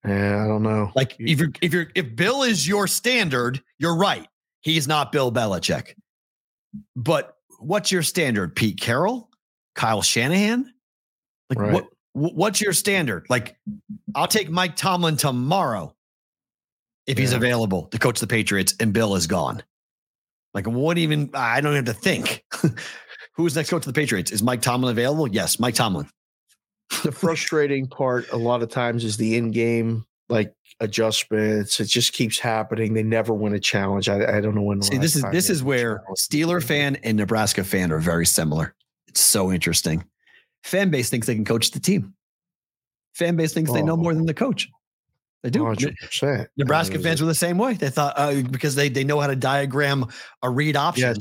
Yeah, 0.06 0.44
I 0.44 0.48
don't 0.48 0.64
know. 0.64 0.92
Like, 0.96 1.16
if 1.20 1.40
you're 1.40 1.52
if 1.62 1.74
you're 1.74 1.88
if 1.96 2.16
Bill 2.16 2.44
is 2.44 2.68
your 2.68 2.88
standard, 2.88 3.62
you're 3.78 3.96
right. 3.96 4.28
He's 4.62 4.88
not 4.88 5.12
Bill 5.12 5.32
Belichick. 5.32 5.94
But 6.96 7.37
what's 7.60 7.92
your 7.92 8.04
standard? 8.04 8.56
Pete 8.56 8.80
Carroll, 8.80 9.30
Kyle 9.76 10.02
Shanahan? 10.02 10.74
Like 11.50 11.60
right. 11.60 11.74
what 11.74 11.88
what's 12.14 12.62
your 12.62 12.74
standard? 12.74 13.26
Like 13.30 13.58
I'll 14.16 14.28
take 14.28 14.50
Mike 14.50 14.76
Tomlin 14.76 15.18
tomorrow 15.18 15.96
if 17.06 17.18
yeah. 17.18 17.22
he's 17.22 17.34
available 17.34 17.88
to 17.88 18.00
coach 18.00 18.20
the 18.20 18.28
Patriots 18.28 18.76
and 18.80 18.94
Bill 18.94 19.16
is 19.16 19.28
gone. 19.28 19.64
Like 20.54 20.68
what 20.68 20.98
even 20.98 21.30
I 21.34 21.62
don't 21.62 21.74
even 21.74 21.86
have 21.86 21.96
to 21.96 22.02
think. 22.02 22.44
Who's 23.36 23.56
next 23.56 23.70
coach 23.70 23.86
of 23.86 23.94
the 23.94 24.00
Patriots? 24.00 24.32
Is 24.32 24.42
Mike 24.42 24.62
Tomlin 24.62 24.92
available? 24.92 25.28
Yes, 25.28 25.60
Mike 25.60 25.76
Tomlin. 25.76 26.10
the 27.04 27.12
frustrating 27.12 27.88
part 27.88 28.32
a 28.32 28.38
lot 28.38 28.64
of 28.64 28.70
times 28.70 29.04
is 29.04 29.18
the 29.18 29.36
in-game 29.38 30.06
like 30.30 30.54
adjustments. 30.80 31.80
It 31.80 31.86
just 31.86 32.14
keeps 32.14 32.40
happening. 32.40 32.94
They 32.94 33.04
never 33.04 33.34
win 33.34 33.54
a 33.54 33.60
challenge. 33.60 34.10
I, 34.10 34.38
I 34.38 34.42
don't 34.42 34.56
know 34.56 34.62
when. 34.62 34.82
See, 34.82 34.98
this 34.98 35.16
is 35.16 35.24
this 35.32 35.50
is 35.50 35.64
where 35.64 36.04
Steeler 36.18 36.64
fan 36.64 36.98
and 37.04 37.18
Nebraska 37.18 37.64
fan 37.64 37.92
are 37.92 38.00
very 38.00 38.26
similar. 38.26 38.76
It's 39.08 39.22
so 39.22 39.52
interesting. 39.52 40.06
Fan 40.64 40.90
base 40.90 41.10
thinks 41.10 41.28
they 41.28 41.36
can 41.36 41.46
coach 41.46 41.72
the 41.72 41.80
team. 41.80 42.14
Fan 43.14 43.36
base 43.36 43.54
thinks 43.54 43.72
oh. 43.72 43.74
they 43.74 43.82
know 43.82 43.98
more 43.98 44.14
than 44.14 44.26
the 44.26 44.34
coach. 44.34 44.68
They 45.44 45.50
do. 45.50 45.62
100%. 45.62 46.48
Nebraska 46.58 47.00
fans 47.00 47.22
were 47.22 47.28
the 47.28 47.36
same 47.36 47.58
way. 47.58 47.74
They 47.74 47.90
thought 47.90 48.14
uh, 48.18 48.42
because 48.42 48.76
they 48.76 48.90
they 48.90 49.04
know 49.04 49.20
how 49.20 49.28
to 49.28 49.36
diagram 49.36 50.06
a 50.42 50.50
read 50.50 50.76
option 50.76 51.10
yes. 51.10 51.18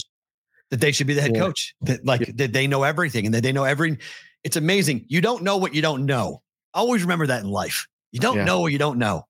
that 0.71 0.81
they 0.81 0.93
should 0.93 1.07
be 1.07 1.15
the 1.15 1.23
head 1.23 1.33
yeah. 1.35 1.41
coach. 1.41 1.75
That 1.83 2.05
like 2.05 2.21
yeah. 2.23 2.33
that 2.37 2.53
they 2.53 2.67
know 2.67 2.83
everything 2.83 3.27
and 3.27 3.35
that 3.35 3.43
they 3.43 3.53
know 3.53 3.65
every. 3.65 3.99
It's 4.43 4.57
amazing. 4.57 5.05
You 5.09 5.21
don't 5.21 5.43
know 5.43 5.57
what 5.57 5.75
you 5.75 5.83
don't 5.83 6.07
know. 6.07 6.43
Always 6.73 7.03
remember 7.03 7.27
that 7.29 7.43
in 7.43 7.51
life. 7.51 7.87
You 8.13 8.21
don't 8.21 8.37
yeah. 8.37 8.45
know 8.45 8.61
what 8.61 8.73
you 8.73 8.79
don't 8.79 8.99
know. 8.99 9.27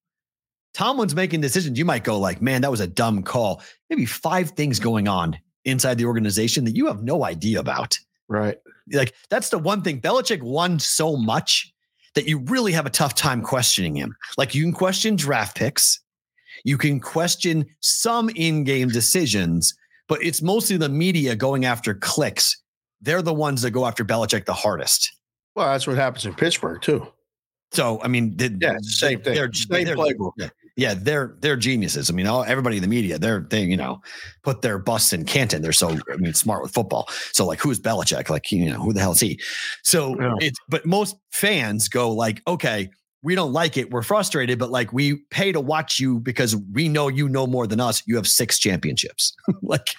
Tomlin's 0.77 1.15
making 1.15 1.41
decisions. 1.41 1.79
You 1.79 1.87
might 1.87 2.05
go 2.05 2.19
like, 2.19 2.43
man, 2.43 2.61
that 2.61 2.71
was 2.71 2.81
a 2.81 2.87
dumb 2.87 3.23
call. 3.23 3.63
Maybe 3.89 4.05
five 4.05 4.51
things 4.51 4.79
going 4.79 5.09
on 5.09 5.39
inside 5.65 5.97
the 5.97 6.05
organization 6.05 6.67
that 6.67 6.77
you 6.77 6.87
have 6.87 7.03
no 7.03 7.25
idea 7.25 7.61
about. 7.61 7.99
Right. 8.29 8.59
Like 8.93 9.15
that's 9.31 9.49
the 9.49 9.59
one 9.59 9.81
thing. 9.81 10.03
Belichick 10.03 10.43
won 10.43 10.79
so 10.79 11.17
much 11.17 11.73
that 12.15 12.29
you 12.29 12.41
really 12.41 12.73
have 12.73 12.85
a 12.85 12.91
tough 12.91 13.15
time 13.15 13.41
questioning 13.41 13.97
him. 13.97 14.15
Like 14.37 14.55
you 14.55 14.65
can 14.65 14.75
question 14.75 15.17
draft 15.17 15.57
picks, 15.57 15.99
you 16.63 16.77
can 16.77 17.01
question 17.01 17.65
some 17.81 18.29
in-game 18.37 18.89
decisions, 18.89 19.75
but 20.09 20.23
it's 20.23 20.43
mostly 20.43 20.77
the 20.77 20.91
media 20.91 21.35
going 21.37 21.65
after 21.65 21.95
clicks. 21.95 22.63
They're 23.01 23.23
the 23.23 23.33
ones 23.33 23.63
that 23.63 23.71
go 23.71 23.87
after 23.87 24.05
Belichick 24.05 24.45
the 24.45 24.53
hardest. 24.53 25.11
Well, 25.55 25.69
that's 25.69 25.87
what 25.87 25.97
happens 25.97 26.27
in 26.27 26.35
Pittsburgh 26.35 26.83
too. 26.83 27.09
So 27.73 27.99
I 28.03 28.09
mean, 28.09 28.37
yeah, 28.39 28.77
same 28.83 29.23
thing. 29.23 29.37
They're, 29.37 29.51
same 29.55 29.87
they're, 29.87 29.97
playbook. 29.97 30.51
Yeah, 30.77 30.95
they're 30.95 31.37
they're 31.41 31.57
geniuses. 31.57 32.11
I 32.11 32.13
mean, 32.13 32.27
all, 32.27 32.45
everybody 32.45 32.77
in 32.77 32.83
the 32.83 32.89
media, 32.89 33.19
they're 33.19 33.47
they 33.49 33.63
you 33.63 33.77
know 33.77 34.01
put 34.43 34.61
their 34.61 34.79
bust 34.79 35.13
in 35.13 35.25
Canton. 35.25 35.63
They're 35.63 35.73
so 35.73 35.97
I 36.13 36.17
mean 36.17 36.35
smart 36.35 36.63
with 36.63 36.73
football. 36.73 37.09
So 37.33 37.47
like, 37.47 37.61
who's 37.61 37.81
Belichick? 37.81 38.29
Like 38.29 38.53
you 38.53 38.71
know 38.71 38.81
who 38.81 38.93
the 38.93 39.01
hell 39.01 39.13
is 39.13 39.21
he? 39.21 39.41
So 39.83 40.21
yeah. 40.21 40.35
it's 40.41 40.59
but 40.69 40.85
most 40.85 41.17
fans 41.33 41.89
go 41.89 42.13
like, 42.13 42.43
okay, 42.47 42.91
we 43.23 43.35
don't 43.35 43.53
like 43.53 43.77
it. 43.77 43.91
We're 43.91 44.03
frustrated, 44.03 44.59
but 44.59 44.71
like 44.71 44.93
we 44.93 45.17
pay 45.31 45.51
to 45.51 45.61
watch 45.61 45.99
you 45.99 46.21
because 46.21 46.55
we 46.73 46.89
know 46.89 47.09
you 47.09 47.29
know 47.29 47.47
more 47.47 47.67
than 47.67 47.81
us. 47.81 48.03
You 48.07 48.17
have 48.17 48.29
six 48.29 48.59
championships. 48.59 49.35
like 49.63 49.95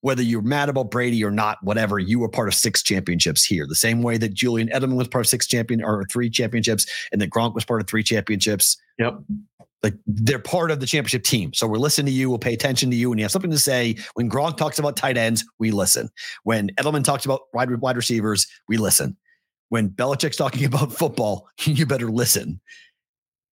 whether 0.00 0.22
you're 0.22 0.42
mad 0.42 0.68
about 0.68 0.90
Brady 0.90 1.22
or 1.22 1.30
not, 1.30 1.56
whatever, 1.62 1.98
you 1.98 2.18
were 2.18 2.28
part 2.28 2.48
of 2.48 2.54
six 2.54 2.82
championships 2.82 3.44
here. 3.44 3.66
The 3.66 3.74
same 3.74 4.02
way 4.02 4.18
that 4.18 4.34
Julian 4.34 4.68
Edelman 4.68 4.96
was 4.96 5.08
part 5.08 5.24
of 5.24 5.28
six 5.28 5.46
champion 5.46 5.82
or 5.82 6.04
three 6.10 6.28
championships, 6.28 6.84
and 7.12 7.20
that 7.20 7.30
Gronk 7.30 7.54
was 7.54 7.64
part 7.64 7.80
of 7.80 7.86
three 7.86 8.02
championships. 8.02 8.76
Yep. 8.98 9.20
Like 9.84 9.94
they're 10.06 10.38
part 10.38 10.70
of 10.70 10.80
the 10.80 10.86
championship 10.86 11.24
team. 11.24 11.52
So 11.52 11.66
we're 11.66 11.76
listening 11.76 12.06
to 12.06 12.12
you. 12.12 12.30
We'll 12.30 12.38
pay 12.38 12.54
attention 12.54 12.90
to 12.90 12.96
you. 12.96 13.12
And 13.12 13.20
you 13.20 13.24
have 13.24 13.30
something 13.30 13.50
to 13.50 13.58
say. 13.58 13.96
When 14.14 14.30
Gronk 14.30 14.56
talks 14.56 14.78
about 14.78 14.96
tight 14.96 15.18
ends, 15.18 15.44
we 15.58 15.70
listen. 15.72 16.08
When 16.44 16.70
Edelman 16.80 17.04
talks 17.04 17.26
about 17.26 17.42
wide, 17.52 17.70
wide 17.82 17.96
receivers, 17.96 18.46
we 18.66 18.78
listen. 18.78 19.14
When 19.68 19.90
Belichick's 19.90 20.38
talking 20.38 20.64
about 20.74 20.90
football, 20.90 21.46
you 21.64 21.84
better 21.84 22.10
listen. 22.10 22.62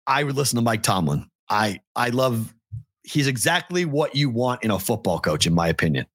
I 0.09 0.25
would 0.25 0.35
listen 0.35 0.57
to 0.57 0.63
Mike 0.63 0.83
Tomlin. 0.83 1.31
I 1.49 1.79
I 1.95 2.09
love 2.09 2.53
he's 3.05 3.29
exactly 3.29 3.85
what 3.85 4.17
you 4.17 4.29
want 4.29 4.65
in 4.65 4.73
a 4.73 4.81
football 4.81 5.21
coach, 5.21 5.47
in 5.47 5.55
my 5.55 5.69
opinion. 5.69 6.07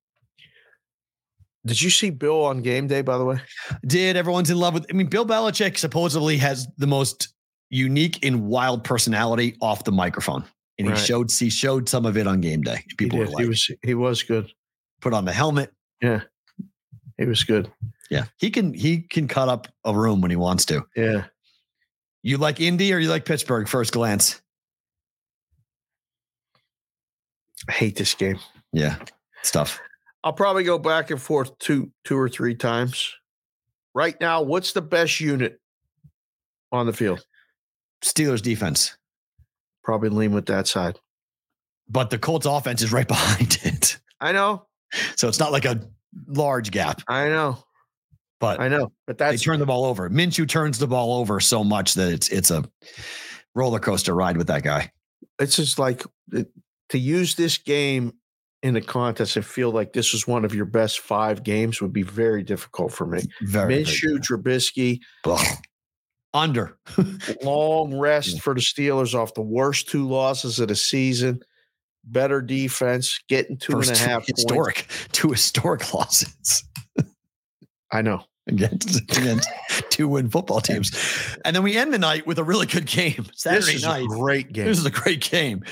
Did 1.65 1.81
you 1.81 1.89
see 1.89 2.09
Bill 2.09 2.43
on 2.43 2.63
game 2.63 2.87
day, 2.87 3.01
by 3.01 3.17
the 3.17 3.23
way? 3.23 3.39
Did. 3.85 4.17
Everyone's 4.17 4.49
in 4.49 4.57
love 4.57 4.73
with 4.73 4.87
I 4.89 4.93
mean, 4.93 5.07
Bill 5.07 5.25
Belichick 5.25 5.77
supposedly 5.77 6.35
has 6.37 6.67
the 6.77 6.87
most 6.87 7.33
unique 7.71 8.23
and 8.23 8.47
wild 8.47 8.83
personality 8.83 9.57
off 9.61 9.83
the 9.85 9.91
microphone. 9.91 10.43
And 10.77 10.87
right. 10.87 10.97
he 10.97 11.03
showed 11.03 11.31
he 11.31 11.49
showed 11.49 11.89
some 11.89 12.05
of 12.05 12.17
it 12.17 12.27
on 12.27 12.41
game 12.41 12.61
day. 12.61 12.83
People 12.97 13.19
he 13.19 13.25
were 13.25 13.31
like, 13.31 13.43
he 13.43 13.49
was 13.49 13.71
he 13.83 13.93
was 13.95 14.21
good. 14.21 14.51
Put 14.99 15.13
on 15.13 15.25
the 15.25 15.33
helmet. 15.33 15.71
Yeah. 16.01 16.21
He 17.17 17.25
was 17.25 17.43
good. 17.43 17.71
Yeah. 18.09 18.25
He 18.37 18.51
can 18.51 18.73
he 18.73 19.01
can 19.01 19.27
cut 19.27 19.49
up 19.49 19.67
a 19.85 19.95
room 19.95 20.21
when 20.21 20.31
he 20.31 20.37
wants 20.37 20.65
to. 20.65 20.85
Yeah. 20.95 21.25
You 22.23 22.37
like 22.37 22.59
Indy 22.59 22.93
or 22.93 22.99
you 22.99 23.09
like 23.09 23.25
Pittsburgh 23.25 23.67
first 23.67 23.93
glance? 23.93 24.41
I 27.67 27.71
hate 27.71 27.95
this 27.95 28.13
game. 28.13 28.39
Yeah. 28.73 28.97
Stuff. 29.43 29.79
I'll 30.23 30.33
probably 30.33 30.63
go 30.63 30.77
back 30.77 31.09
and 31.09 31.21
forth 31.21 31.57
two 31.59 31.91
two 32.03 32.17
or 32.17 32.29
three 32.29 32.55
times. 32.55 33.11
Right 33.93 34.19
now, 34.21 34.41
what's 34.41 34.71
the 34.71 34.81
best 34.81 35.19
unit 35.19 35.59
on 36.71 36.85
the 36.85 36.93
field? 36.93 37.25
Steelers 38.03 38.41
defense. 38.41 38.97
Probably 39.83 40.09
lean 40.09 40.31
with 40.33 40.45
that 40.47 40.67
side. 40.67 40.99
But 41.89 42.09
the 42.09 42.17
Colts 42.17 42.45
offense 42.45 42.81
is 42.81 42.91
right 42.91 43.07
behind 43.07 43.59
it. 43.63 43.97
I 44.19 44.31
know. 44.31 44.65
So 45.15 45.27
it's 45.27 45.39
not 45.39 45.51
like 45.51 45.65
a 45.65 45.81
large 46.27 46.71
gap. 46.71 47.01
I 47.07 47.27
know. 47.29 47.63
But 48.39 48.59
I 48.59 48.69
know, 48.69 48.91
but 49.05 49.19
they 49.19 49.25
that's 49.25 49.43
turn 49.43 49.59
the 49.59 49.67
ball 49.67 49.85
over. 49.85 50.09
Minshew 50.09 50.49
turns 50.49 50.79
the 50.79 50.87
ball 50.87 51.19
over 51.19 51.39
so 51.39 51.63
much 51.63 51.93
that 51.93 52.11
it's 52.11 52.27
it's 52.29 52.49
a 52.49 52.63
roller 53.53 53.79
coaster 53.79 54.15
ride 54.15 54.35
with 54.35 54.47
that 54.47 54.63
guy. 54.63 54.91
it's 55.39 55.57
just 55.57 55.77
like 55.77 56.03
to 56.31 56.97
use 56.97 57.35
this 57.35 57.59
game 57.59 58.13
in 58.63 58.73
the 58.73 58.81
contest 58.81 59.35
and 59.35 59.45
feel 59.45 59.69
like 59.69 59.93
this 59.93 60.11
was 60.11 60.27
one 60.27 60.43
of 60.43 60.55
your 60.55 60.65
best 60.65 61.01
five 61.01 61.43
games 61.43 61.81
would 61.81 61.93
be 61.93 62.01
very 62.01 62.41
difficult 62.41 62.91
for 62.91 63.05
me. 63.05 63.21
Very, 63.43 63.83
very 63.83 63.83
Minshew, 63.83 64.17
Trubisky, 64.17 64.99
Ugh. 65.25 65.57
Under. 66.33 66.77
long 67.43 67.97
rest 67.97 68.41
for 68.41 68.53
the 68.53 68.61
Steelers 68.61 69.13
off 69.13 69.33
the 69.33 69.41
worst 69.41 69.89
two 69.89 70.07
losses 70.07 70.59
of 70.59 70.67
the 70.67 70.75
season. 70.75 71.41
Better 72.03 72.41
defense, 72.41 73.19
getting 73.27 73.57
two 73.57 73.73
and 73.73 73.83
a 73.83 73.87
First 73.87 74.01
half 74.01 74.25
two 74.25 74.33
points. 74.33 74.41
historic, 74.41 74.87
two 75.11 75.29
historic 75.29 75.93
losses 75.93 76.63
I 77.91 78.01
know. 78.01 78.23
against, 78.47 79.01
against 79.17 79.47
two 79.91 80.07
win 80.07 80.29
football 80.29 80.61
teams. 80.61 80.91
And 81.45 81.55
then 81.55 81.61
we 81.61 81.77
end 81.77 81.93
the 81.93 81.99
night 81.99 82.25
with 82.25 82.39
a 82.39 82.43
really 82.43 82.65
good 82.65 82.87
game. 82.87 83.27
Saturday 83.35 83.65
this 83.65 83.75
is 83.75 83.83
night. 83.83 84.03
a 84.03 84.07
great 84.07 84.51
game. 84.51 84.65
This 84.65 84.79
is 84.79 84.85
a 84.85 84.89
great 84.91 85.21
game. 85.21 85.63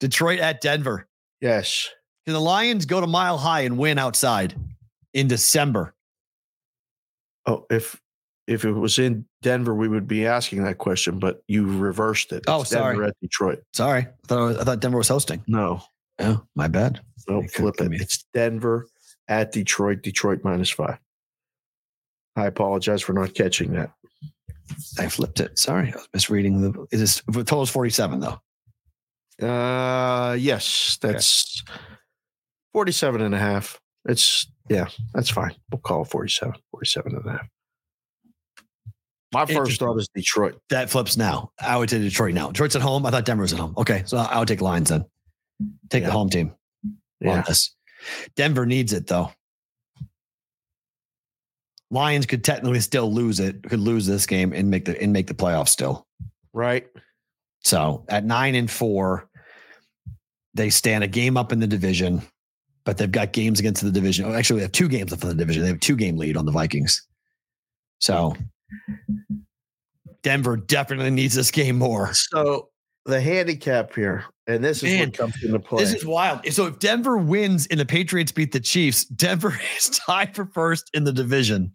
Detroit 0.00 0.38
at 0.40 0.60
Denver. 0.60 1.08
yes. 1.40 1.88
Can 2.26 2.32
the 2.32 2.40
Lions 2.40 2.86
go 2.86 3.00
to 3.02 3.06
mile 3.06 3.36
high 3.36 3.62
and 3.62 3.76
win 3.76 3.98
outside 3.98 4.54
in 5.12 5.28
December? 5.28 5.94
Oh, 7.46 7.66
if 7.70 8.00
if 8.46 8.64
it 8.64 8.72
was 8.72 8.98
in 8.98 9.26
Denver, 9.44 9.74
we 9.74 9.86
would 9.86 10.08
be 10.08 10.26
asking 10.26 10.64
that 10.64 10.78
question, 10.78 11.20
but 11.20 11.42
you 11.46 11.78
reversed 11.78 12.32
it. 12.32 12.42
Oh, 12.48 12.62
It's 12.62 12.70
Denver 12.70 13.04
at 13.04 13.14
Detroit. 13.20 13.60
Sorry. 13.74 14.02
I 14.02 14.26
thought, 14.26 14.38
I 14.38 14.44
was- 14.46 14.56
I 14.58 14.64
thought 14.64 14.80
Denver 14.80 14.98
was 14.98 15.08
hosting. 15.08 15.44
No, 15.46 15.82
Oh, 16.18 16.44
my 16.56 16.66
bad. 16.66 17.00
no, 17.28 17.40
It 17.42 17.50
flip 17.52 17.80
it. 17.80 17.92
It's 18.00 18.24
Denver 18.34 18.86
at 19.28 19.52
Detroit. 19.52 20.02
Detroit 20.02 20.40
minus 20.42 20.70
five. 20.70 20.98
I 22.36 22.46
apologize 22.46 23.02
for 23.02 23.12
not 23.12 23.34
catching 23.34 23.72
that. 23.74 23.92
I 24.98 25.08
flipped 25.08 25.38
it. 25.40 25.58
Sorry. 25.58 25.92
I 25.92 25.96
was 25.96 26.08
misreading 26.14 26.60
the. 26.62 26.86
Is 26.90 27.22
the 27.28 27.44
total 27.44 27.62
is 27.62 27.70
47, 27.70 28.20
though. 28.20 28.40
Uh 29.46 30.34
yes, 30.34 30.96
that's 31.02 31.62
47 32.72 33.20
and 33.20 33.34
a 33.34 33.38
half. 33.38 33.78
It's 34.06 34.46
yeah, 34.70 34.86
that's 35.12 35.28
fine. 35.30 35.54
We'll 35.70 35.80
call 35.80 36.02
it 36.02 36.08
47, 36.08 36.54
47 36.70 37.16
and 37.16 37.26
a 37.26 37.32
half. 37.32 37.48
My 39.34 39.46
first 39.46 39.78
thought 39.78 39.98
is 39.98 40.08
Detroit. 40.14 40.60
That 40.70 40.88
flips 40.90 41.16
now. 41.16 41.50
I 41.60 41.76
would 41.76 41.88
take 41.88 42.00
Detroit 42.02 42.34
now. 42.34 42.48
Detroit's 42.48 42.76
at 42.76 42.82
home. 42.82 43.04
I 43.04 43.10
thought 43.10 43.24
Denver 43.24 43.42
was 43.42 43.52
at 43.52 43.58
home. 43.58 43.74
Okay. 43.76 44.02
So 44.06 44.16
I 44.16 44.38
would 44.38 44.48
take 44.48 44.60
Lions 44.60 44.90
then. 44.90 45.04
Take 45.90 46.02
Yeah. 46.02 46.08
the 46.08 46.12
home 46.12 46.30
team 46.30 46.52
on 47.26 47.44
this. 47.46 47.74
Denver 48.36 48.66
needs 48.66 48.92
it, 48.92 49.06
though. 49.06 49.30
Lions 51.90 52.26
could 52.26 52.42
technically 52.42 52.80
still 52.80 53.12
lose 53.12 53.40
it, 53.40 53.62
could 53.62 53.78
lose 53.80 54.06
this 54.06 54.26
game 54.26 54.52
and 54.52 54.70
make 54.70 54.84
the 54.84 55.00
and 55.00 55.12
make 55.12 55.26
the 55.26 55.34
playoffs 55.34 55.68
still. 55.68 56.06
Right. 56.52 56.86
So 57.62 58.04
at 58.08 58.24
nine 58.24 58.54
and 58.54 58.70
four, 58.70 59.28
they 60.54 60.70
stand 60.70 61.04
a 61.04 61.08
game 61.08 61.36
up 61.36 61.52
in 61.52 61.60
the 61.60 61.66
division, 61.66 62.22
but 62.84 62.98
they've 62.98 63.10
got 63.10 63.32
games 63.32 63.60
against 63.60 63.82
the 63.82 63.90
division. 63.92 64.24
Oh, 64.26 64.34
actually, 64.34 64.58
they 64.58 64.64
have 64.64 64.72
two 64.72 64.88
games 64.88 65.12
up 65.12 65.22
in 65.22 65.28
the 65.28 65.34
division. 65.34 65.62
They 65.62 65.68
have 65.68 65.76
a 65.76 65.80
two 65.80 65.96
game 65.96 66.16
lead 66.16 66.36
on 66.36 66.46
the 66.46 66.52
Vikings. 66.52 67.06
So 68.00 68.34
Denver 70.22 70.56
definitely 70.56 71.10
needs 71.10 71.34
this 71.34 71.50
game 71.50 71.78
more. 71.78 72.12
So 72.14 72.70
the 73.04 73.20
handicap 73.20 73.94
here, 73.94 74.24
and 74.46 74.64
this 74.64 74.78
is 74.78 74.84
Man, 74.84 75.08
what 75.08 75.18
comes 75.18 75.42
into 75.44 75.58
play. 75.58 75.84
This 75.84 75.94
is 75.94 76.06
wild. 76.06 76.46
So 76.52 76.66
if 76.66 76.78
Denver 76.78 77.18
wins 77.18 77.66
and 77.66 77.78
the 77.78 77.84
Patriots 77.86 78.32
beat 78.32 78.52
the 78.52 78.60
Chiefs, 78.60 79.04
Denver 79.04 79.58
is 79.76 79.90
tied 79.90 80.34
for 80.34 80.46
first 80.46 80.90
in 80.94 81.04
the 81.04 81.12
division. 81.12 81.74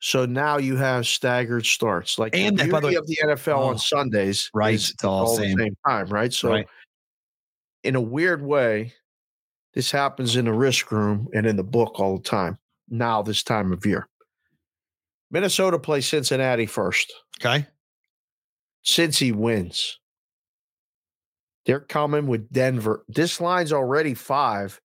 so 0.00 0.24
now 0.26 0.58
you 0.58 0.76
have 0.76 1.06
staggered 1.06 1.64
starts. 1.66 2.18
Like 2.18 2.34
And 2.36 2.58
the 2.58 2.68
by 2.68 2.80
the 2.80 2.88
way- 2.88 2.94
of 2.96 3.06
the 3.06 3.18
NFL 3.22 3.58
Oh, 3.58 3.68
on 3.68 3.78
Sundays, 3.78 4.50
right, 4.54 4.74
it's 4.74 5.02
all 5.04 5.26
all 5.26 5.36
same. 5.36 5.56
the 5.56 5.64
same 5.64 5.76
time, 5.86 6.06
right? 6.08 6.32
So 6.32 6.50
Right. 6.50 6.66
in 7.84 7.96
a 7.96 8.00
weird 8.00 8.42
way, 8.42 8.94
this 9.74 9.90
happens 9.90 10.36
in 10.36 10.46
the 10.46 10.52
risk 10.52 10.90
room 10.92 11.28
and 11.34 11.46
in 11.46 11.56
the 11.56 11.62
book 11.64 12.00
all 12.00 12.16
the 12.18 12.22
time. 12.22 12.58
Now, 12.88 13.22
this 13.22 13.42
time 13.42 13.72
of 13.72 13.86
year, 13.86 14.08
Minnesota 15.30 15.78
plays 15.78 16.06
Cincinnati 16.06 16.66
first. 16.66 17.12
Okay. 17.40 17.66
Cincy 18.84 19.32
wins. 19.32 19.98
They're 21.66 21.80
coming 21.80 22.26
with 22.26 22.50
Denver. 22.50 23.04
This 23.08 23.40
line's 23.40 23.72
already 23.72 24.14
five 24.14 24.80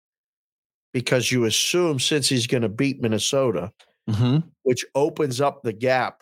because 0.93 1.31
you 1.33 1.45
assume 1.45 1.99
Cincy's 1.99 2.47
going 2.47 2.63
to 2.63 2.69
beat 2.69 3.01
Minnesota, 3.01 3.73
Mm-hmm. 4.11 4.47
which 4.65 4.85
opens 4.95 5.41
up 5.41 5.63
the 5.63 5.73
gap 5.73 6.21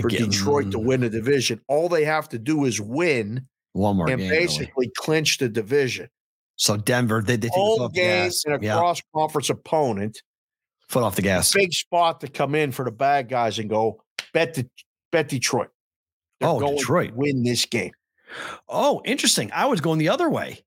for 0.00 0.08
Detroit 0.08 0.70
to 0.70 0.78
win 0.78 1.00
the 1.00 1.10
division. 1.10 1.60
All 1.66 1.88
they 1.88 2.04
have 2.04 2.28
to 2.28 2.38
do 2.38 2.64
is 2.64 2.80
win 2.80 3.48
one 3.72 3.96
more 3.96 4.08
and 4.08 4.20
really. 4.22 4.28
basically 4.38 4.90
clinch 4.96 5.38
the 5.38 5.48
division. 5.48 6.08
So 6.54 6.76
Denver, 6.76 7.22
they, 7.22 7.34
they 7.36 7.48
take 7.48 7.54
the 7.54 7.58
foot 7.58 7.60
Home 7.78 7.82
off 7.82 7.92
the 7.92 8.00
game 8.00 8.24
gas. 8.26 8.44
and 8.46 8.54
a 8.54 8.64
Yeah, 8.64 8.76
cross 8.78 9.02
conference 9.12 9.50
opponent. 9.50 10.22
Foot 10.88 11.02
off 11.02 11.16
the 11.16 11.22
gas. 11.22 11.52
Big 11.52 11.72
spot 11.72 12.20
to 12.20 12.28
come 12.28 12.54
in 12.54 12.72
for 12.72 12.84
the 12.84 12.90
bad 12.90 13.28
guys 13.28 13.58
and 13.58 13.68
go 13.70 14.02
bet 14.32 14.54
the 14.54 14.68
bet 15.12 15.28
Detroit. 15.28 15.68
They're 16.40 16.48
Oh, 16.48 16.60
going 16.60 16.74
to 16.74 16.78
Detroit. 16.78 17.12
win 17.14 17.42
this 17.42 17.64
game. 17.66 17.92
Oh, 18.68 19.00
interesting. 19.04 19.50
I 19.52 19.66
was 19.66 19.80
going 19.80 19.98
the 19.98 20.08
other 20.10 20.28
way. 20.28 20.62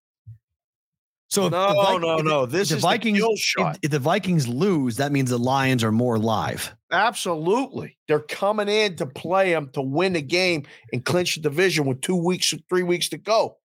So 1.29 1.47
no, 1.47 1.73
Vi- 1.73 1.97
no, 1.99 2.17
no. 2.17 2.45
This 2.47 2.69
the 2.69 2.77
is 2.77 2.81
Vikings. 2.81 3.19
the 3.19 3.21
kill 3.23 3.33
if- 3.33 3.39
shot. 3.39 3.79
If, 3.83 3.91
the 3.91 3.99
Vikings 3.99 4.47
lose, 4.47 4.97
that 4.97 5.11
means 5.11 5.29
the 5.29 5.37
Lions 5.37 5.83
are 5.83 5.91
more 5.91 6.17
live. 6.17 6.75
Absolutely. 6.91 7.97
They're 8.07 8.19
coming 8.19 8.67
in 8.67 8.95
to 8.95 9.05
play 9.05 9.51
them 9.51 9.69
to 9.73 9.81
win 9.81 10.13
the 10.13 10.23
game 10.23 10.65
and 10.91 11.05
clinch 11.05 11.35
the 11.35 11.41
division 11.41 11.85
with 11.85 12.01
two 12.01 12.15
weeks 12.15 12.51
or 12.51 12.57
three 12.67 12.81
weeks 12.81 13.09
to 13.09 13.17
go. 13.19 13.57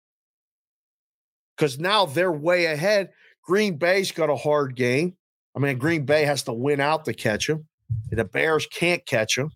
Because 1.55 1.79
now 1.79 2.05
they're 2.05 2.31
way 2.33 2.65
ahead. 2.65 3.11
Green 3.45 3.77
Bay's 3.77 4.11
got 4.11 4.29
a 4.29 4.35
hard 4.35 4.75
game. 4.75 5.15
I 5.55 5.59
mean, 5.59 5.77
Green 5.77 6.05
Bay 6.05 6.25
has 6.25 6.43
to 6.43 6.53
win 6.53 6.79
out 6.79 7.05
to 7.05 7.13
catch 7.13 7.47
them. 7.47 7.67
The 8.11 8.25
Bears 8.25 8.65
can't 8.67 9.05
catch 9.05 9.35
them. 9.35 9.51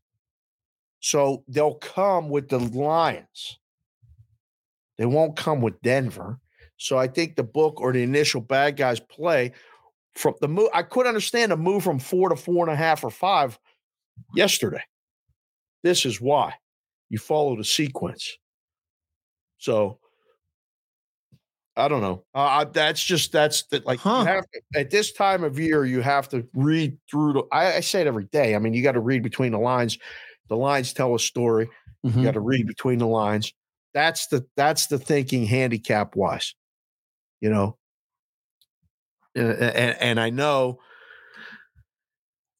So 0.99 1.43
they'll 1.47 1.75
come 1.75 2.29
with 2.29 2.49
the 2.49 2.59
Lions. 2.59 3.59
They 4.97 5.05
won't 5.05 5.35
come 5.35 5.61
with 5.61 5.81
Denver. 5.81 6.39
So 6.77 6.97
I 6.97 7.07
think 7.07 7.35
the 7.35 7.43
book 7.43 7.81
or 7.81 7.93
the 7.93 8.03
initial 8.03 8.41
bad 8.41 8.77
guys 8.77 8.99
play 8.99 9.53
from 10.15 10.35
the 10.41 10.47
move. 10.47 10.69
I 10.73 10.83
could 10.83 11.07
understand 11.07 11.51
a 11.51 11.57
move 11.57 11.83
from 11.83 11.99
four 11.99 12.29
to 12.29 12.35
four 12.35 12.65
and 12.65 12.73
a 12.73 12.75
half 12.75 13.03
or 13.03 13.09
five 13.09 13.57
yesterday. 14.35 14.83
This 15.83 16.05
is 16.05 16.19
why 16.19 16.53
you 17.09 17.17
follow 17.17 17.55
the 17.55 17.63
sequence. 17.63 18.37
So 19.57 19.99
I 21.77 21.87
don't 21.87 22.01
know. 22.01 22.23
Uh, 22.33 22.65
that's 22.65 23.03
just 23.03 23.31
that's 23.31 23.63
the, 23.67 23.81
like 23.85 23.99
Huh. 23.99 24.25
to, 24.25 24.79
at 24.79 24.89
this 24.89 25.13
time 25.13 25.43
of 25.43 25.59
year 25.59 25.85
you 25.85 26.01
have 26.01 26.27
to 26.29 26.45
read 26.55 26.97
through. 27.09 27.33
The, 27.33 27.43
I, 27.51 27.75
I 27.75 27.79
say 27.81 28.01
it 28.01 28.07
every 28.07 28.25
day. 28.25 28.55
I 28.55 28.59
mean, 28.59 28.73
you 28.73 28.81
got 28.81 28.93
to 28.93 28.99
read 28.99 29.21
between 29.21 29.51
the 29.51 29.59
lines. 29.59 29.97
The 30.49 30.57
lines 30.57 30.91
tell 30.91 31.13
a 31.13 31.19
story. 31.19 31.69
Mhm. 32.03 32.17
You 32.17 32.23
got 32.23 32.33
to 32.33 32.39
read 32.39 32.65
between 32.65 32.97
the 32.97 33.07
lines. 33.07 33.53
That's 33.93 34.25
the 34.27 34.45
that's 34.55 34.87
the 34.87 34.97
thinking 34.97 35.45
handicap 35.45 36.15
wise. 36.15 36.55
You 37.41 37.51
know. 37.51 37.77
Uh, 39.37 39.41
and, 39.41 39.97
and 40.01 40.19
I 40.19 40.31
know 40.31 40.79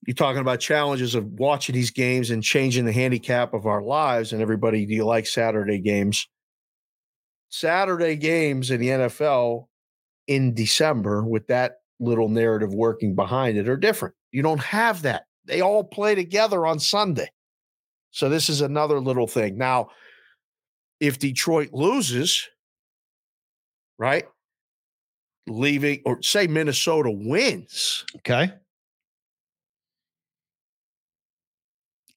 you're 0.06 0.14
talking 0.14 0.42
about 0.42 0.60
challenges 0.60 1.16
of 1.16 1.26
watching 1.40 1.74
these 1.74 1.90
games 1.92 2.30
and 2.30 2.44
changing 2.44 2.86
the 2.86 2.92
handicap 2.94 3.54
of 3.56 3.66
our 3.66 3.82
lives. 3.82 4.32
And 4.32 4.44
everybody, 4.44 4.86
do 4.86 4.94
you 4.94 5.06
like 5.06 5.26
Saturday 5.26 5.80
games? 5.80 6.28
Saturday 7.50 8.16
games 8.16 8.72
in 8.72 8.80
the 8.80 8.90
NFL 8.90 9.68
in 10.28 10.54
December 10.54 11.24
with 11.24 11.48
that 11.48 11.78
little 12.00 12.30
narrative 12.30 12.74
working 12.74 13.16
behind 13.16 13.58
it 13.58 13.70
are 13.70 13.78
different. 13.78 14.14
You 14.32 14.44
don't 14.44 14.60
have 14.60 15.02
that. 15.04 15.26
They 15.46 15.62
all 15.62 15.84
play 15.84 16.16
together 16.16 16.66
on 16.66 16.80
Sunday. 16.80 17.30
So 18.12 18.30
this 18.30 18.50
is 18.50 18.62
another 18.62 19.00
little 19.00 19.28
thing. 19.28 19.58
Now, 19.58 19.90
if 21.00 21.20
Detroit 21.20 21.70
loses, 21.72 22.48
right? 23.98 24.26
Leaving 25.48 26.02
or 26.06 26.22
say 26.22 26.48
Minnesota 26.48 27.10
wins. 27.12 28.04
Okay. 28.18 28.52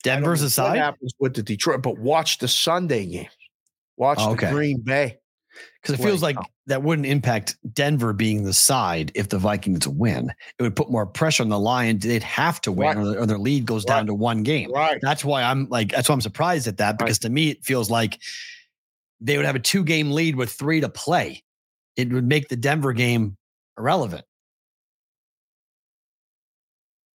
Denver's 0.02 0.42
aside. 0.42 0.70
What 0.70 0.78
happens 0.78 1.12
with 1.20 1.34
the 1.34 1.42
Detroit? 1.42 1.82
But 1.82 1.98
watch 1.98 2.38
the 2.38 2.48
Sunday 2.48 3.06
game. 3.06 3.28
Watch 3.96 4.18
Oh, 4.20 4.34
the. 4.34 4.50
Green 4.50 4.80
Bay. 4.80 5.19
Because 5.82 5.98
it 5.98 6.02
feels 6.02 6.22
like 6.22 6.36
oh. 6.38 6.44
that 6.66 6.82
wouldn't 6.82 7.06
impact 7.06 7.56
Denver 7.72 8.12
being 8.12 8.44
the 8.44 8.52
side 8.52 9.10
if 9.14 9.30
the 9.30 9.38
Vikings 9.38 9.88
win. 9.88 10.30
It 10.58 10.62
would 10.62 10.76
put 10.76 10.90
more 10.90 11.06
pressure 11.06 11.42
on 11.42 11.48
the 11.48 11.58
Lions. 11.58 12.04
They'd 12.04 12.22
have 12.22 12.60
to 12.62 12.72
win, 12.72 12.98
Right. 12.98 13.16
or, 13.16 13.24
their, 13.24 13.38
lead 13.38 13.64
goes 13.64 13.84
Right. 13.84 13.96
down 13.96 14.06
to 14.06 14.14
one 14.14 14.42
game. 14.42 14.70
Right. 14.72 14.98
That's 15.00 15.24
why 15.24 15.42
I'm 15.42 15.68
like, 15.70 15.90
that's 15.92 16.08
why 16.08 16.12
I'm 16.12 16.20
surprised 16.20 16.68
at 16.68 16.76
that 16.76 16.98
because 16.98 17.18
to 17.20 17.30
me, 17.30 17.48
it 17.50 17.64
feels 17.64 17.90
like 17.90 18.20
they 19.20 19.38
would 19.38 19.46
have 19.46 19.56
a 19.56 19.60
two 19.60 19.82
game 19.82 20.10
lead 20.10 20.36
with 20.36 20.50
three 20.52 20.80
to 20.80 20.88
play. 20.88 21.42
It 21.96 22.12
would 22.12 22.26
make 22.26 22.48
the 22.48 22.56
Denver 22.56 22.92
game 22.92 23.36
irrelevant. 23.78 24.24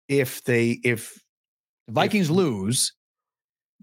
If 0.07 0.43
they 0.43 0.79
if 0.83 1.21
The 1.87 1.93
Vikings 1.93 2.31
lose, 2.31 2.93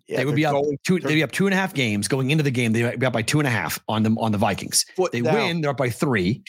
Yeah, 0.08 0.18
they 0.18 0.24
would 0.24 0.34
be 0.36 0.44
up 0.44 0.52
going- 0.52 0.78
two. 0.84 0.98
They'd 0.98 1.14
be 1.14 1.22
up 1.22 1.32
two 1.32 1.46
and 1.46 1.54
a 1.54 1.56
half 1.56 1.74
games 1.74 2.08
going 2.08 2.30
into 2.30 2.42
the 2.42 2.50
game. 2.50 2.72
They'd 2.72 2.98
be 2.98 3.06
up 3.06 3.12
by 3.12 3.22
two 3.22 3.38
and 3.40 3.46
a 3.46 3.50
half 3.50 3.78
on 3.88 4.02
them 4.02 4.18
on 4.18 4.32
the 4.32 4.38
Vikings. 4.38 4.84
They 5.12 5.20
down 5.20 5.34
win, 5.34 5.60
they're 5.60 5.70
up 5.70 5.76
by 5.76 5.90
three 5.90 6.42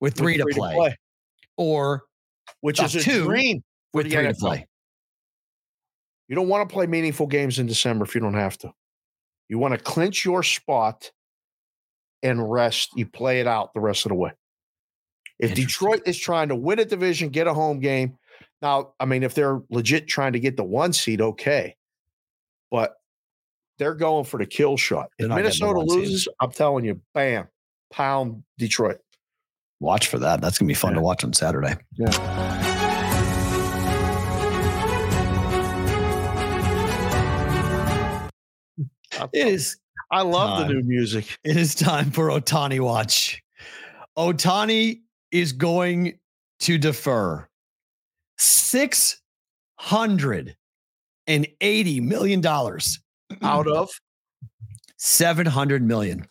with 0.00 0.14
with 0.14 0.18
three, 0.18 0.36
to, 0.36 0.44
play, 0.52 0.96
or 1.56 2.02
which 2.60 2.82
is 2.82 2.94
a 2.94 3.00
two 3.00 3.24
dream. 3.24 3.64
with 3.94 4.10
three 4.12 4.26
to 4.26 4.34
play. 4.34 4.66
You 6.28 6.36
don't 6.36 6.48
want 6.48 6.68
to 6.68 6.72
play 6.72 6.86
meaningful 6.86 7.26
games 7.26 7.58
in 7.58 7.66
December 7.66 8.04
if 8.04 8.14
you 8.14 8.20
don't 8.20 8.34
have 8.34 8.56
to. 8.58 8.72
You 9.48 9.58
want 9.58 9.74
to 9.74 9.78
clinch 9.78 10.24
your 10.24 10.42
spot 10.42 11.10
and 12.22 12.50
rest. 12.50 12.90
You 12.96 13.06
play 13.06 13.40
it 13.40 13.46
out 13.46 13.74
the 13.74 13.80
rest 13.80 14.06
of 14.06 14.10
the 14.10 14.14
way. 14.14 14.32
If 15.38 15.54
Detroit 15.54 16.02
is 16.06 16.16
trying 16.16 16.48
to 16.48 16.54
win 16.56 16.78
a 16.78 16.84
division, 16.84 17.30
get 17.30 17.46
a 17.48 17.54
home 17.54 17.80
game. 17.80 18.16
Now, 18.62 18.94
I 19.00 19.06
mean, 19.06 19.24
if 19.24 19.34
they're 19.34 19.60
legit 19.70 20.06
trying 20.06 20.34
to 20.34 20.40
get 20.40 20.56
the 20.56 20.62
one 20.64 20.92
seed, 20.92 21.20
okay. 21.20 21.74
But 22.72 22.94
they're 23.78 23.94
going 23.94 24.24
for 24.24 24.38
the 24.38 24.46
kill 24.46 24.76
shot. 24.76 25.10
If 25.18 25.28
not 25.28 25.36
getting 25.36 25.44
the 25.44 25.66
Minnesota 25.66 25.78
one 25.78 25.88
seed. 25.90 25.98
loses, 25.98 26.28
I'm 26.40 26.50
telling 26.50 26.84
you, 26.86 27.00
bam, 27.14 27.46
pound 27.92 28.42
Detroit. 28.58 28.98
Watch 29.78 30.08
for 30.08 30.18
that. 30.18 30.40
That's 30.40 30.58
gonna 30.58 30.68
be 30.68 30.74
fun 30.74 30.94
to 30.94 31.00
watch 31.02 31.22
on 31.22 31.32
Saturday. 31.34 31.76
Yeah. 31.98 32.68
It 39.32 39.46
is 39.46 39.76
I 40.10 40.22
love 40.22 40.58
the 40.58 40.72
new 40.72 40.82
music. 40.82 41.38
It 41.44 41.56
is 41.56 41.74
time 41.74 42.10
for 42.10 42.28
Ohtani 42.28 42.80
watch. 42.80 43.42
Ohtani 44.16 45.00
is 45.30 45.52
going 45.52 46.18
to 46.60 46.78
defer 46.78 47.48
six 48.38 49.20
hundred 49.76 50.56
and 51.26 51.46
eighty 51.60 52.00
million 52.00 52.40
dollars, 52.40 53.00
Out 53.42 53.66
of 53.66 53.90
seven 54.96 55.46
hundred 55.46 55.82
million, 55.82 56.26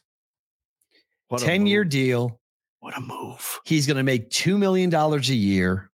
what 1.28 1.42
ten 1.42 1.66
year 1.66 1.84
deal. 1.84 2.40
What 2.80 2.98
a 2.98 3.02
move. 3.02 3.60
He's 3.64 3.86
going 3.86 3.98
to 3.98 4.04
make 4.04 4.30
two 4.32 4.58
million 4.58 4.90
dollars 4.90 5.30
a 5.30 5.36
year. 5.36 5.90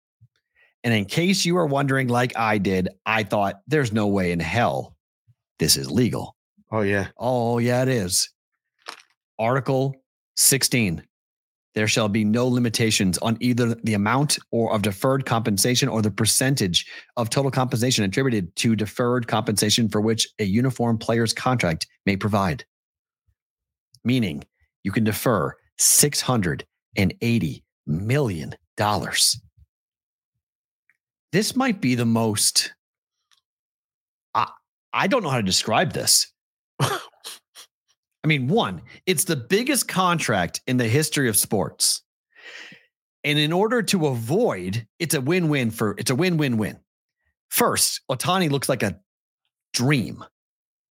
And 0.83 0.93
in 0.93 1.05
case 1.05 1.43
you 1.43 1.57
are 1.57 1.65
wondering, 1.65 2.07
like 2.07 2.37
I 2.37 2.59
did, 2.59 2.87
I 3.05 3.23
thought 3.23 3.59
there's 3.67 3.91
no 3.91 4.07
way 4.07 4.31
in 4.31 4.39
hell 4.39 4.95
this 5.59 5.75
is 5.75 5.89
legal. 5.89 6.35
Oh 6.71 6.81
yeah. 6.81 7.07
Oh, 7.17 7.57
yeah, 7.59 7.81
it 7.81 7.89
is. 7.89 8.29
Article 9.39 9.95
16. 10.35 11.03
There 11.75 11.87
shall 11.87 12.09
be 12.09 12.23
no 12.23 12.47
limitations 12.47 13.17
on 13.19 13.37
either 13.39 13.75
the 13.83 13.93
amount 13.93 14.39
or 14.51 14.73
of 14.73 14.81
deferred 14.81 15.25
compensation 15.25 15.89
or 15.89 16.01
the 16.01 16.09
percentage 16.09 16.85
of 17.17 17.29
total 17.29 17.51
compensation 17.51 18.03
attributed 18.03 18.55
to 18.57 18.75
deferred 18.75 19.27
compensation 19.27 19.87
for 19.87 20.01
which 20.01 20.27
a 20.39 20.43
uniform 20.43 20.97
player's 20.97 21.33
contract 21.33 21.85
may 22.05 22.17
provide. 22.17 22.65
Meaning, 24.03 24.43
you 24.83 24.91
can 24.91 25.03
defer 25.03 25.53
$680 25.79 26.63
million. 27.85 28.55
This 31.31 31.55
might 31.55 31.81
be 31.81 31.95
the 31.95 32.05
most, 32.05 32.73
I, 34.33 34.49
I 34.93 35.07
don't 35.07 35.23
know 35.23 35.29
how 35.29 35.37
to 35.37 35.43
describe 35.43 35.93
this. 35.93 36.31
I 38.23 38.27
mean, 38.27 38.47
one, 38.47 38.81
it's 39.05 39.23
the 39.23 39.35
biggest 39.35 39.87
contract 39.87 40.61
in 40.67 40.77
the 40.77 40.87
history 40.87 41.29
of 41.29 41.37
sports. 41.37 42.01
And 43.23 43.37
in 43.37 43.51
order 43.51 43.81
to 43.83 44.07
avoid, 44.07 44.87
it's 44.99 45.13
a 45.13 45.21
win-win 45.21 45.71
for 45.71 45.95
it's 45.97 46.11
a 46.11 46.15
win-win-win. 46.15 46.79
First, 47.49 48.01
Ohtani 48.09 48.49
looks 48.49 48.69
like 48.69 48.83
a 48.83 48.99
dream. 49.73 50.23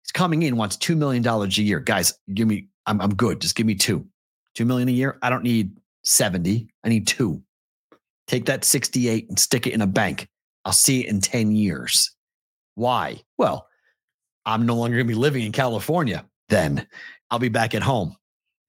He's 0.03 0.11
coming 0.11 0.43
in, 0.43 0.57
wants 0.57 0.77
$2 0.77 0.97
million 0.97 1.25
a 1.27 1.45
year. 1.47 1.79
Guys, 1.79 2.13
give 2.33 2.47
me, 2.47 2.67
I'm, 2.85 3.01
I'm 3.01 3.13
good. 3.15 3.41
Just 3.41 3.55
give 3.55 3.65
me 3.65 3.75
two. 3.75 4.07
Two 4.55 4.65
million 4.65 4.89
a 4.89 4.91
year. 4.91 5.17
I 5.21 5.29
don't 5.29 5.43
need 5.43 5.77
70. 6.03 6.67
I 6.83 6.89
need 6.89 7.07
two. 7.07 7.41
Take 8.27 8.45
that 8.45 8.63
68 8.63 9.29
and 9.29 9.39
stick 9.39 9.67
it 9.67 9.73
in 9.73 9.81
a 9.81 9.87
bank. 9.87 10.27
I'll 10.65 10.73
see 10.73 11.01
it 11.01 11.09
in 11.09 11.21
10 11.21 11.51
years. 11.51 12.15
Why? 12.75 13.21
Well, 13.37 13.67
I'm 14.45 14.65
no 14.65 14.75
longer 14.75 14.97
going 14.97 15.07
to 15.07 15.13
be 15.13 15.19
living 15.19 15.43
in 15.43 15.51
California. 15.51 16.25
Then 16.53 16.85
I'll 17.31 17.39
be 17.39 17.49
back 17.49 17.73
at 17.73 17.81
home, 17.81 18.15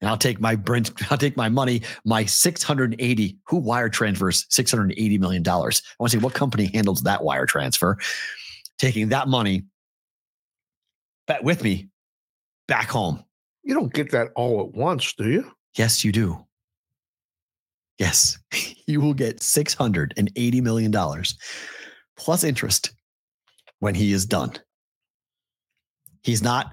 and 0.01 0.09
I'll 0.09 0.17
take 0.17 0.41
my 0.41 0.55
brand, 0.55 0.91
I'll 1.11 1.19
take 1.19 1.37
my 1.37 1.49
money, 1.49 1.83
my 2.03 2.25
680. 2.25 3.37
Who 3.47 3.57
wire 3.57 3.89
transfers 3.89 4.47
680 4.49 5.17
million 5.19 5.43
dollars? 5.43 5.83
I 5.85 5.93
want 5.99 6.11
to 6.11 6.17
see 6.17 6.23
what 6.23 6.33
company 6.33 6.71
handles 6.73 7.03
that 7.03 7.23
wire 7.23 7.45
transfer. 7.45 7.99
Taking 8.79 9.09
that 9.09 9.27
money 9.27 9.65
back 11.27 11.43
with 11.43 11.63
me 11.63 11.89
back 12.67 12.89
home. 12.89 13.23
You 13.63 13.75
don't 13.75 13.93
get 13.93 14.09
that 14.11 14.29
all 14.35 14.61
at 14.61 14.73
once, 14.73 15.13
do 15.13 15.29
you? 15.29 15.51
Yes, 15.77 16.03
you 16.03 16.11
do. 16.11 16.43
Yes, 17.99 18.39
you 18.87 18.99
will 18.99 19.13
get 19.13 19.41
$680 19.41 20.61
million 20.63 21.23
plus 22.17 22.43
interest 22.43 22.93
when 23.77 23.93
he 23.93 24.11
is 24.11 24.25
done. 24.25 24.53
He's 26.23 26.41
not 26.41 26.71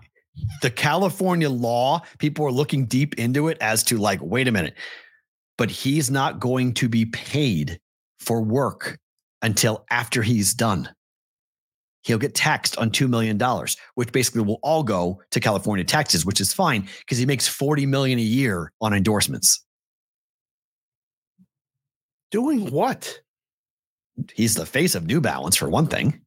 the 0.62 0.70
California 0.70 1.50
law. 1.50 2.02
People 2.18 2.46
are 2.46 2.52
looking 2.52 2.86
deep 2.86 3.14
into 3.18 3.48
it 3.48 3.58
as 3.60 3.82
to 3.84 3.98
like, 3.98 4.20
wait 4.22 4.48
a 4.48 4.52
minute, 4.52 4.74
but 5.58 5.70
he's 5.70 6.10
not 6.10 6.40
going 6.40 6.74
to 6.74 6.88
be 6.88 7.06
paid 7.06 7.80
for 8.20 8.42
work 8.42 8.98
until 9.42 9.84
after 9.90 10.22
he's 10.22 10.54
done. 10.54 10.88
He'll 12.04 12.18
get 12.18 12.34
taxed 12.34 12.76
on 12.78 12.90
$2 12.90 13.08
million, 13.08 13.38
which 13.94 14.10
basically 14.10 14.42
will 14.42 14.58
all 14.62 14.82
go 14.82 15.22
to 15.30 15.40
California 15.40 15.84
taxes, 15.84 16.26
which 16.26 16.40
is 16.40 16.52
fine 16.52 16.88
because 17.00 17.18
he 17.18 17.26
makes 17.26 17.46
40 17.46 17.86
million 17.86 18.18
a 18.18 18.22
year 18.22 18.72
on 18.80 18.92
endorsements. 18.92 19.64
Doing 22.32 22.70
what? 22.70 23.20
He's 24.34 24.54
the 24.54 24.66
face 24.66 24.94
of 24.94 25.06
New 25.06 25.20
Balance 25.20 25.56
for 25.56 25.68
one 25.68 25.86
thing. 25.86 26.22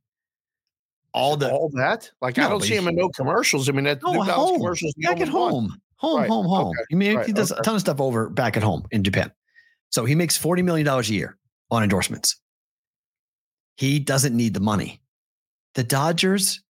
All 1.15 1.37
the 1.37 1.49
all 1.49 1.69
that? 1.75 2.11
Like 2.21 2.37
I 2.37 2.49
don't 2.49 2.61
see 2.61 2.75
him 2.75 2.89
in 2.89 2.95
no 2.95 3.07
commercials. 3.09 3.69
I 3.69 3.71
mean, 3.71 3.85
that 3.85 3.99
No, 4.03 4.21
at 4.21 4.29
home. 4.29 4.57
commercials 4.57 4.93
back 4.97 5.21
at 5.21 5.29
only 5.29 5.39
one. 5.39 5.51
home, 5.51 5.81
home, 5.95 6.19
Right, 6.19 6.29
home, 6.29 6.45
home. 6.45 6.67
okay, 6.67 6.85
I 6.91 6.95
mean, 6.95 7.11
he 7.11 7.15
right, 7.17 7.33
does 7.33 7.51
a 7.51 7.61
ton 7.63 7.75
of 7.75 7.81
stuff 7.81 8.01
over 8.01 8.29
back 8.29 8.57
at 8.57 8.63
home 8.63 8.83
in 8.91 9.01
Japan. 9.01 9.31
So 9.91 10.03
he 10.03 10.13
makes 10.13 10.37
$40 10.37 10.61
million 10.65 10.85
a 10.85 11.01
year 11.03 11.37
on 11.71 11.83
endorsements. 11.83 12.35
He 13.77 13.97
doesn't 13.99 14.35
need 14.35 14.53
the 14.53 14.59
money. 14.59 15.01
The 15.75 15.83
Dodgers 15.85 16.61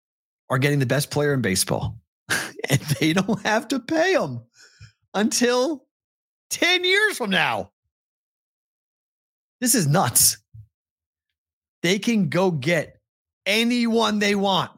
are 0.51 0.59
getting 0.59 0.77
the 0.77 0.85
best 0.85 1.09
player 1.09 1.33
in 1.33 1.41
baseball, 1.41 1.97
and 2.69 2.79
they 2.99 3.13
don't 3.13 3.41
have 3.41 3.67
to 3.69 3.79
pay 3.79 4.13
him 4.13 4.41
until 5.15 5.87
10 6.51 6.83
years 6.83 7.17
from 7.17 7.31
now. 7.31 7.71
This 9.59 9.73
is 9.73 9.87
nuts. 9.87 10.37
They 11.81 11.97
can 11.97 12.29
go 12.29 12.51
get 12.51 12.94
anyone 13.45 14.19
they 14.19 14.35
want. 14.35 14.71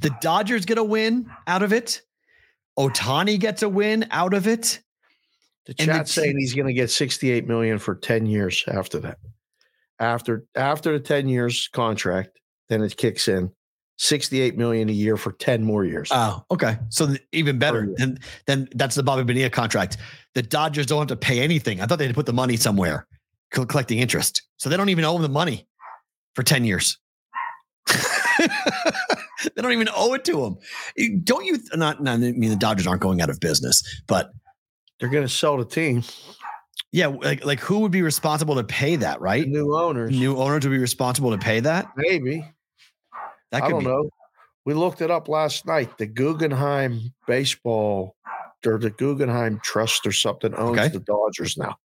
The 0.00 0.10
Dodgers 0.20 0.66
get 0.66 0.78
a 0.78 0.84
win 0.84 1.30
out 1.46 1.62
of 1.62 1.72
it. 1.72 2.02
Ohtani 2.78 3.38
gets 3.38 3.62
a 3.62 3.68
win 3.68 4.06
out 4.10 4.34
of 4.34 4.46
it. 4.46 4.80
The 5.66 5.74
And 5.78 5.88
the 5.88 5.92
chat's 5.94 6.12
saying 6.12 6.36
he's 6.38 6.54
going 6.54 6.66
to 6.66 6.74
get 6.74 6.90
68 6.90 7.48
million 7.48 7.78
for 7.78 7.94
10 7.94 8.26
years 8.26 8.64
after 8.68 8.98
that. 9.00 9.18
After 9.98 10.44
after 10.54 10.92
the 10.92 11.00
10 11.00 11.28
years 11.28 11.68
contract, 11.72 12.40
then 12.68 12.82
it 12.82 12.96
kicks 12.96 13.28
in 13.28 13.52
68 13.98 14.58
million 14.58 14.88
a 14.88 14.92
year 14.92 15.16
for 15.16 15.32
10 15.32 15.62
more 15.62 15.84
years. 15.84 16.10
Oh, 16.12 16.44
okay. 16.50 16.78
So 16.88 17.14
even 17.32 17.58
better. 17.58 17.78
Oh, 17.78 17.86
year. 17.86 17.94
Then 17.96 18.18
then 18.46 18.68
that's 18.74 18.96
the 18.96 19.04
Bobby 19.04 19.22
Bonilla 19.22 19.50
contract. 19.50 19.96
The 20.34 20.42
Dodgers 20.42 20.86
don't 20.86 20.98
have 20.98 21.08
to 21.08 21.16
pay 21.16 21.40
anything. 21.40 21.80
I 21.80 21.86
thought 21.86 21.98
they 21.98 22.04
had 22.04 22.10
to 22.10 22.14
put 22.14 22.26
the 22.26 22.32
money 22.32 22.56
somewhere, 22.56 23.06
collecting 23.50 24.00
interest. 24.00 24.42
So 24.58 24.68
they 24.68 24.76
don't 24.76 24.88
even 24.88 25.04
owe 25.04 25.16
him 25.16 25.22
the 25.22 25.28
money 25.28 25.66
for 26.34 26.42
10 26.42 26.64
years. 26.64 26.98
they 28.38 29.62
don't 29.62 29.72
even 29.72 29.88
owe 29.94 30.14
it 30.14 30.24
to 30.24 30.40
them. 30.96 31.20
Don't 31.24 31.44
you? 31.44 31.58
Not, 31.74 32.02
not, 32.02 32.14
I 32.14 32.16
mean, 32.32 32.50
the 32.50 32.56
Dodgers 32.56 32.86
aren't 32.86 33.02
going 33.02 33.20
out 33.20 33.30
of 33.30 33.40
business, 33.40 33.82
but 34.06 34.30
They're 34.98 35.08
going 35.08 35.24
to 35.26 35.32
sell 35.32 35.56
the 35.56 35.64
team. 35.64 36.02
yeah, 36.92 37.06
like, 37.08 37.44
like 37.44 37.60
who 37.60 37.80
would 37.80 37.92
be 37.92 38.02
responsible 38.02 38.54
to 38.56 38.64
pay 38.64 38.96
that, 38.96 39.20
right? 39.20 39.46
New 39.46 39.74
owners. 39.76 40.10
New 40.10 40.36
owners 40.38 40.64
would 40.64 40.72
be 40.72 40.78
responsible 40.78 41.30
to 41.30 41.38
pay 41.38 41.60
that. 41.60 41.88
Maybe. 41.96 42.44
That 43.50 43.62
I 43.64 43.68
don't 43.68 43.80
be. 43.80 43.86
know. 43.86 44.08
We 44.64 44.72
looked 44.74 45.02
it 45.02 45.10
up 45.10 45.28
last 45.28 45.66
night. 45.66 45.98
The 45.98 46.06
Guggenheim 46.06 47.12
baseball 47.26 48.16
or 48.66 48.78
the 48.78 48.88
Guggenheim 48.90 49.60
Trust 49.62 50.06
or 50.06 50.12
something 50.12 50.54
owns 50.54 50.78
Okay. 50.78 50.88
the 50.88 51.00
Dodgers 51.00 51.58
now. 51.58 51.76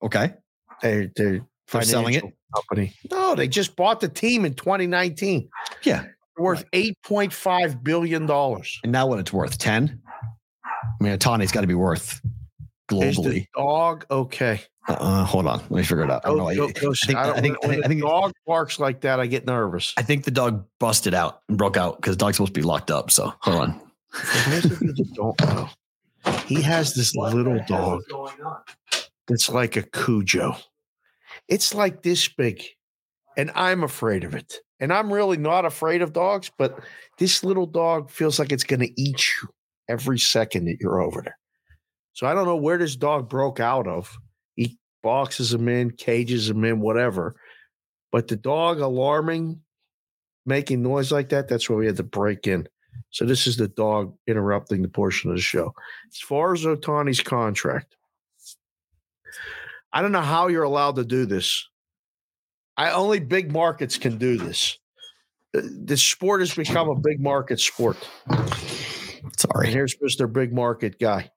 Okay. 0.00 0.32
They 0.80 1.10
they 1.16 1.40
For 1.66 1.82
selling 1.82 2.14
it? 2.14 2.24
Company. 2.54 2.94
No, 3.10 3.34
they 3.34 3.48
just 3.48 3.76
bought 3.76 4.00
the 4.00 4.08
team 4.08 4.44
in 4.44 4.54
2019. 4.54 5.48
Yeah. 5.82 6.04
Worth 6.38 6.64
point 7.04 7.32
five 7.32 7.82
billion 7.82 8.26
dollars. 8.26 8.78
And 8.82 8.92
now 8.92 9.06
what 9.06 9.18
it's 9.18 9.32
worth? 9.32 9.58
10? 9.58 10.00
I 10.64 11.04
mean, 11.04 11.16
Ohtani's 11.18 11.52
got 11.52 11.62
to 11.62 11.66
be 11.66 11.74
worth 11.74 12.20
Is 12.20 12.20
the 12.88 12.94
globally. 12.96 13.46
dog 13.56 14.06
okay? 14.10 14.60
Uh, 14.86 15.22
hold 15.24 15.46
on, 15.46 15.58
let 15.58 15.70
me 15.70 15.82
figure 15.82 16.04
it 16.04 16.10
out. 16.10 16.22
I 16.24 16.28
don't 16.30 16.38
know. 16.38 16.44
Go- 16.44 16.50
I, 16.50 16.54
go- 16.72 16.80
go- 16.80 16.90
I 16.92 17.06
think 17.06 17.18
I 17.18 17.26
don't- 17.26 17.36
I 17.36 17.40
think 17.42 17.62
when 17.62 17.70
I 17.70 17.74
think, 17.74 17.84
I 17.84 17.88
think 17.88 18.00
dog 18.02 18.32
barks 18.46 18.78
like 18.78 19.02
that, 19.02 19.20
I 19.20 19.26
get 19.26 19.44
nervous. 19.44 19.92
I 19.98 20.02
think 20.02 20.24
the 20.24 20.30
dog 20.30 20.64
busted 20.80 21.12
out 21.12 21.42
and 21.48 21.58
broke 21.58 21.76
out 21.76 21.96
because 21.96 22.16
the 22.16 22.20
dog's 22.24 22.36
supposed 22.36 22.54
to 22.54 22.60
be 22.60 22.64
locked 22.66 22.90
up. 22.90 23.10
So 23.10 23.34
hold 23.40 23.56
on. 23.60 23.80
For 24.12 24.50
those 24.50 24.64
of 24.64 24.80
you 24.82 24.92
that 24.94 25.12
don't 25.14 25.40
know, 25.42 25.68
he 26.46 26.62
has 26.62 26.94
this 26.94 27.14
little 27.14 27.60
dog 27.66 28.00
that's 29.26 29.50
like 29.50 29.76
a 29.76 29.82
Cujo. 29.82 30.56
It's 31.48 31.74
like 31.74 32.02
this 32.02 32.28
big, 32.28 32.62
and 33.36 33.50
I'm 33.54 33.82
afraid 33.82 34.24
of 34.24 34.34
it. 34.34 34.54
And 34.80 34.92
I'm 34.92 35.12
really 35.12 35.38
not 35.38 35.64
afraid 35.64 36.02
of 36.02 36.12
dogs, 36.12 36.50
but 36.56 36.78
this 37.18 37.42
little 37.42 37.66
dog 37.66 38.10
feels 38.10 38.38
like 38.38 38.52
it's 38.52 38.64
going 38.64 38.80
to 38.80 39.00
eat 39.00 39.24
you 39.26 39.48
every 39.88 40.18
second 40.18 40.66
that 40.66 40.76
you're 40.80 41.00
over 41.00 41.22
there. 41.22 41.38
So 42.12 42.26
I 42.26 42.34
don't 42.34 42.46
know 42.46 42.56
where 42.56 42.78
this 42.78 42.94
dog 42.94 43.28
broke 43.28 43.58
out 43.58 43.88
of. 43.88 44.16
He 44.54 44.78
boxes 45.02 45.52
him 45.52 45.68
in, 45.68 45.90
cages 45.92 46.48
him 46.48 46.64
in, 46.64 46.80
whatever. 46.80 47.34
But 48.12 48.28
the 48.28 48.36
dog 48.36 48.80
alarming, 48.80 49.60
making 50.46 50.82
noise 50.82 51.10
like 51.10 51.30
that, 51.30 51.48
that's 51.48 51.68
where 51.68 51.78
we 51.78 51.86
had 51.86 51.96
to 51.96 52.02
break 52.02 52.46
in. 52.46 52.68
So 53.10 53.24
this 53.24 53.46
is 53.46 53.56
the 53.56 53.68
dog 53.68 54.14
interrupting 54.26 54.82
the 54.82 54.88
portion 54.88 55.30
of 55.30 55.36
the 55.36 55.42
show. 55.42 55.72
As 56.12 56.20
far 56.20 56.52
as 56.52 56.64
Ohtani's 56.64 57.20
contract, 57.20 57.96
I 59.92 60.02
don't 60.02 60.12
know 60.12 60.20
how 60.20 60.48
you're 60.48 60.62
allowed 60.64 60.96
to 60.96 61.04
do 61.04 61.26
this. 61.26 61.66
I 62.76 62.90
only 62.92 63.20
big 63.20 63.50
markets 63.52 63.98
can 63.98 64.18
do 64.18 64.36
this. 64.36 64.78
Uh, 65.56 65.62
This 65.64 66.02
sport 66.02 66.40
has 66.40 66.54
become 66.54 66.88
a 66.88 66.94
big 66.94 67.20
market 67.20 67.58
sport. 67.60 67.96
And 68.28 68.48
Sorry. 69.36 69.68
here's 69.70 69.96
Mr. 69.96 70.30
Big 70.32 70.52
Market 70.52 70.98
guy. 71.00 71.30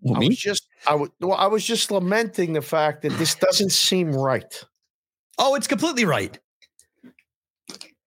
Well, 0.00 0.16
I 0.16 0.20
me? 0.20 0.28
was 0.28 0.38
just 0.38 0.66
I 0.86 0.94
well, 0.94 1.34
I 1.34 1.46
was 1.46 1.64
just 1.64 1.90
lamenting 1.90 2.52
the 2.52 2.62
fact 2.62 3.02
that 3.02 3.12
this 3.18 3.34
doesn't 3.34 3.70
seem 3.70 4.12
right. 4.12 4.64
Oh, 5.38 5.54
it's 5.56 5.66
completely 5.66 6.04
right. 6.04 6.38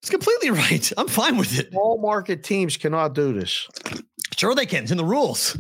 It's 0.02 0.10
completely 0.10 0.50
right. 0.66 0.92
I'm 0.98 1.08
fine 1.08 1.38
with 1.38 1.58
it. 1.58 1.70
Small 1.72 2.00
market 2.02 2.44
teams 2.44 2.78
cannot 2.78 3.14
do 3.14 3.34
this. 3.34 3.68
Sure, 4.38 4.56
they 4.56 4.66
can. 4.66 4.84
It's 4.84 4.92
in 4.92 4.98
the 4.98 5.06
rules. 5.06 5.58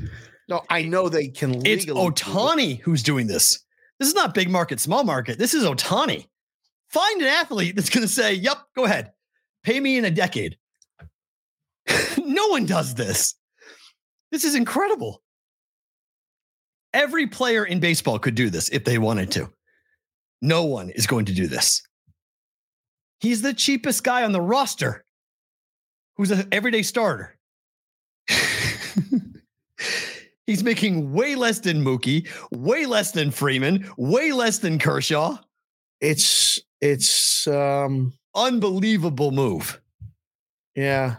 No, 0.49 0.64
I 0.69 0.84
know 0.84 1.07
they 1.10 1.28
can 1.28 1.52
legally. 1.53 1.72
It's 1.73 1.86
do 1.86 1.91
it. 1.98 2.15
Ohtani 2.15 2.80
who's 2.80 3.03
doing 3.03 3.28
this. 3.28 3.60
This 4.02 4.10
is 4.10 4.15
not 4.15 4.34
big 4.34 4.49
market, 4.49 4.80
small 4.80 5.03
market. 5.03 5.38
This 5.38 5.53
is 5.53 5.64
Ohtani. 5.64 6.26
Find 6.90 7.22
an 7.22 7.28
athlete 7.28 7.76
that's 7.76 7.91
going 7.91 8.02
to 8.02 8.11
say, 8.11 8.34
"Yep, 8.34 8.57
go 8.76 8.86
ahead, 8.86 9.11
pay 9.64 9.80
me 9.80 9.95
in 9.95 10.06
a 10.06 10.10
decade." 10.10 10.57
no 12.18 12.48
one 12.48 12.65
does 12.65 12.95
this. 12.95 13.36
This 14.32 14.44
is 14.44 14.56
incredible. 14.56 15.22
Every 16.95 17.28
player 17.28 17.64
in 17.64 17.80
baseball 17.80 18.18
could 18.18 18.34
do 18.34 18.49
this 18.49 18.69
if 18.69 18.86
they 18.86 18.98
wanted 18.98 19.30
to. 19.34 19.53
No 20.41 20.64
one 20.64 20.90
is 20.90 21.06
going 21.06 21.26
to 21.26 21.34
do 21.36 21.45
this. 21.45 21.84
He's 23.19 23.44
the 23.44 23.53
cheapest 23.53 24.03
guy 24.03 24.23
on 24.23 24.32
the 24.32 24.41
roster 24.41 25.06
who's 26.18 26.32
an 26.32 26.48
everyday 26.52 26.82
starter. 26.82 27.38
He's 30.47 30.63
making 30.63 31.13
way 31.13 31.35
less 31.35 31.59
than 31.59 31.84
Mookie, 31.84 32.27
way 32.51 32.85
less 32.85 33.11
than 33.11 33.31
Freeman, 33.31 33.89
way 33.97 34.31
less 34.31 34.59
than 34.59 34.80
Kershaw. 34.80 35.38
It's 35.99 36.59
it's 36.81 37.47
um 37.47 38.13
Unbelievable 38.34 39.31
move. 39.31 39.81
yeah. 40.76 41.18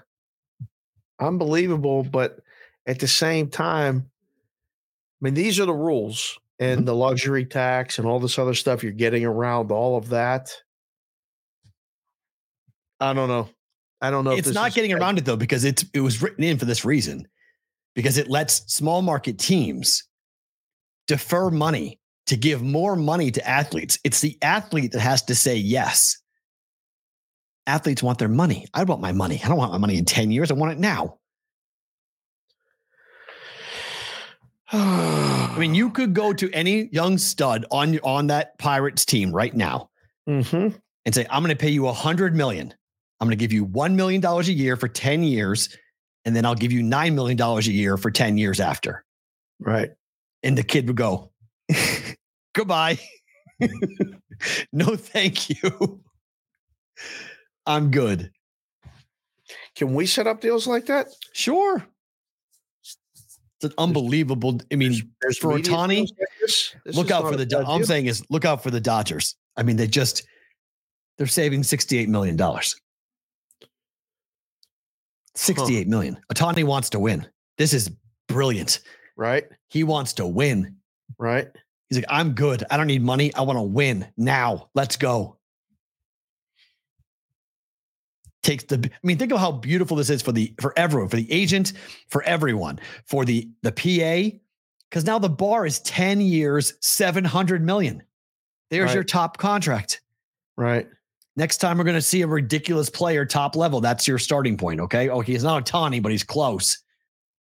Unbelievable, 1.20 2.03
but 2.03 2.40
at 2.86 2.99
the 2.99 3.07
same 3.07 3.49
time, 3.49 4.11
I 4.11 5.24
mean, 5.24 5.35
these 5.35 5.61
are 5.61 5.66
the 5.66 5.74
rules 5.74 6.39
and 6.59 6.89
the 6.89 6.94
luxury 6.94 7.44
tax 7.44 7.99
and 7.99 8.09
all 8.09 8.19
this 8.19 8.39
other 8.40 8.55
stuff. 8.55 8.82
You're 8.82 8.93
getting 8.93 9.24
around 9.24 9.70
all 9.70 9.97
of 9.97 10.09
that. 10.09 10.51
I 12.99 13.12
don't 13.12 13.28
know. 13.28 13.49
I 14.01 14.11
don't 14.11 14.24
know. 14.24 14.32
if 14.32 14.39
it's 14.40 14.55
not 14.55 14.74
getting 14.74 14.93
around 14.93 15.19
it 15.19 15.24
though 15.24 15.36
because 15.36 15.65
it's 15.65 15.85
it 15.94 16.01
was 16.01 16.23
written 16.23 16.43
in 16.43 16.59
for 16.59 16.65
this 16.65 16.85
reason 16.85 17.28
because 17.94 18.19
it 18.19 18.28
lets 18.28 18.73
small 18.73 19.02
market 19.02 19.39
teams 19.39 20.05
defer 21.06 21.51
money 21.51 21.98
to 22.27 22.36
give 22.36 22.62
more 22.62 22.97
money 22.97 23.31
to 23.31 23.47
athletes 23.48 23.98
it's 24.05 24.20
the 24.20 24.39
athlete 24.43 24.93
that 24.93 25.01
has 25.01 25.23
to 25.23 25.35
say 25.35 25.56
yes 25.56 26.19
athletes 27.66 28.02
want 28.02 28.19
their 28.19 28.28
money 28.28 28.66
i 28.74 28.82
want 28.85 29.01
my 29.01 29.12
money 29.12 29.40
i 29.44 29.48
don't 29.48 29.56
want 29.56 29.73
my 29.73 29.78
money 29.78 29.98
in 29.98 30.05
10 30.05 30.31
years 30.31 30.51
i 30.51 30.55
want 30.55 30.73
it 30.73 30.78
now 30.78 31.19
i 34.73 35.55
mean 35.59 35.74
you 35.74 35.90
could 35.90 36.14
go 36.14 36.32
to 36.32 36.51
any 36.52 36.89
young 36.93 37.19
stud 37.19 37.66
on 37.70 37.98
on 38.01 38.28
that 38.28 38.56
pirates 38.59 39.05
team 39.05 39.32
right 39.32 39.55
now 39.55 39.89
Mhm. 40.28 40.81
and 41.05 41.14
say, 41.14 41.27
I'm 41.28 41.43
going 41.43 41.51
to 41.55 41.60
pay 41.60 41.70
you 41.70 41.89
a 41.89 41.93
hundred 41.93 42.36
million. 42.36 42.73
I'm 43.20 43.27
going 43.27 43.36
to 43.36 43.43
give 43.43 43.52
you 43.52 43.66
$1 43.66 43.94
million 43.97 44.24
a 44.24 44.40
year 44.43 44.77
for 44.77 44.86
10 44.86 45.24
years. 45.24 45.77
And 46.24 46.36
then 46.36 46.44
I'll 46.44 46.55
give 46.55 46.70
you 46.73 46.82
$9 46.82 47.15
million 47.15 47.40
a 47.40 47.61
year 47.62 47.97
for 47.97 48.11
10 48.11 48.39
years 48.39 48.61
after. 48.61 49.05
right. 49.61 49.90
And 50.44 50.59
the 50.59 50.62
kid 50.65 50.89
would 50.89 50.97
go, 50.97 51.31
goodbye. 52.55 52.99
no, 54.73 54.97
thank 54.97 55.51
you. 55.51 56.01
I'm 57.65 57.90
good. 57.93 58.32
Can 59.77 59.94
we 59.94 60.07
set 60.07 60.27
up 60.27 60.40
deals 60.40 60.66
like 60.66 60.86
that? 60.86 61.09
Sure. 61.32 61.85
It's 62.82 62.97
an 63.62 63.73
unbelievable. 63.78 64.61
I 64.73 64.74
mean, 64.77 64.94
There's 65.20 65.39
for 65.39 65.55
media 65.55 65.73
Ohtani, 65.73 65.89
deals 65.97 66.12
like 66.19 66.28
this? 66.40 66.74
This 66.85 66.97
look 66.97 67.11
out 67.12 67.28
for 67.28 67.36
the. 67.36 67.47
Do- 67.47 67.57
bad 67.59 67.65
all 67.66 67.74
I'm 67.74 67.78
deal. 67.82 67.86
saying 67.86 68.07
is, 68.07 68.24
look 68.28 68.44
out 68.44 68.62
for 68.65 68.73
the 68.73 68.81
Dodgers. 68.81 69.36
I 69.57 69.62
mean, 69.62 69.77
they 69.77 69.86
just 69.86 70.27
they're 71.19 71.28
saving 71.28 71.62
sixty-eight 71.62 72.09
million 72.09 72.35
dollars. 72.36 72.74
Sixty-eight 75.35 75.89
million. 75.89 76.19
Ohtani 76.33 76.65
wants 76.65 76.91
to 76.91 76.99
win. 77.01 77.27
This 77.59 77.73
is 77.73 77.91
brilliant. 78.29 78.81
right, 79.17 79.45
He 79.69 79.85
wants 79.85 80.13
to 80.15 80.27
win. 80.27 80.77
right. 81.19 81.49
He's 81.89 81.99
like, 81.99 82.07
I'm 82.09 82.33
good. 82.33 82.65
I 82.71 82.79
don't 82.79 82.87
need 82.87 83.03
money. 83.03 83.35
I 83.35 83.43
want 83.43 83.59
to 83.59 83.63
win 83.63 84.07
now. 84.17 84.71
Let's 84.75 84.97
go. 84.97 85.37
Takes 88.43 88.65
the. 88.65 88.77
I 88.93 89.07
mean, 89.07 89.19
think 89.19 89.31
of 89.31 89.39
how 89.39 89.53
beautiful 89.53 89.97
this 89.97 90.11
is 90.11 90.21
for 90.23 90.33
the 90.33 90.53
for 90.61 90.73
everyone, 90.77 91.09
for 91.09 91.17
the 91.17 91.31
agent, 91.31 91.75
for 92.09 92.23
everyone, 92.25 92.81
for 93.07 93.25
the 93.25 93.49
the 93.63 93.71
PA, 93.71 94.37
because 94.91 95.05
now 95.05 95.19
the 95.21 95.29
bar 95.29 95.65
is 95.65 95.79
ten 95.81 96.21
years, 96.21 96.75
seven 96.81 97.25
hundred 97.25 97.63
million. 97.65 98.03
There's 98.71 98.87
Right. 98.89 98.95
your 98.95 99.05
top 99.05 99.39
contract. 99.39 100.01
Right. 100.57 100.89
Next 101.37 101.59
time 101.59 101.79
we're 101.79 101.85
going 101.85 101.95
to 101.97 102.03
see 102.03 102.23
a 102.23 102.27
ridiculous 102.27 102.91
player 102.91 103.25
top 103.25 103.57
level. 103.57 103.81
That's 103.81 104.07
your 104.07 104.19
starting 104.19 104.57
point. 104.57 104.81
Okay. 104.81 105.09
Oh, 105.09 105.21
he's 105.21 105.43
not 105.43 105.65
Ohtani, 105.65 106.03
but 106.03 106.13
he's 106.13 106.25
close. 106.25 106.79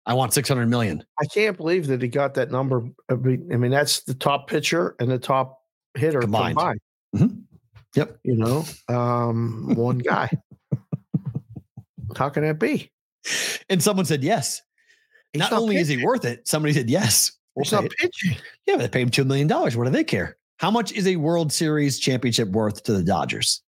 I 0.05 0.15
want 0.15 0.33
600 0.33 0.67
million. 0.69 1.05
I 1.21 1.25
can't 1.27 1.57
believe 1.57 1.87
that 1.89 2.01
he 2.03 2.09
got 2.09 2.35
that 2.35 2.51
number. 2.51 2.83
I 3.11 3.15
mean, 3.15 3.71
that's 3.71 4.03
the 4.05 4.15
top 4.15 4.49
pitcher 4.49 4.95
and 5.01 5.11
the 5.11 5.19
top 5.19 5.59
hitter 5.95 6.21
Combined. 6.21 6.57
combined. 6.57 6.81
Mhm. 7.17 7.43
Yep. 7.95 8.19
You 8.25 8.37
know, 8.37 8.65
um, 8.89 9.75
one 9.75 9.99
guy. 9.99 10.31
How 12.17 12.29
can 12.29 12.43
that 12.45 12.59
be? 12.59 12.91
And 13.69 13.83
someone 13.83 14.05
said 14.07 14.23
yes. 14.23 14.63
He's 15.33 15.41
not, 15.41 15.53
only 15.53 15.77
is 15.77 15.89
he 15.89 16.03
worth 16.05 16.25
it, 16.25 16.49
somebody 16.49 16.73
said 16.73 16.89
yes. 16.89 17.33
We'll 17.55 17.65
He's 17.65 17.73
not 17.73 17.85
it. 17.85 17.93
pitching. 17.99 18.37
Yeah, 18.67 18.77
but 18.77 18.79
they 18.83 18.89
pay 18.89 19.01
him 19.03 19.11
$2 19.11 19.27
million. 19.27 19.49
What 19.49 19.75
do 19.85 19.91
they 19.91 20.05
care? 20.05 20.37
How 20.59 20.71
much 20.71 20.93
is 20.93 21.07
a 21.07 21.17
World 21.17 21.53
Series 21.53 21.99
championship 21.99 22.49
worth 22.49 22.83
to 22.85 22.93
the 22.93 23.03
Dodgers? 23.03 23.63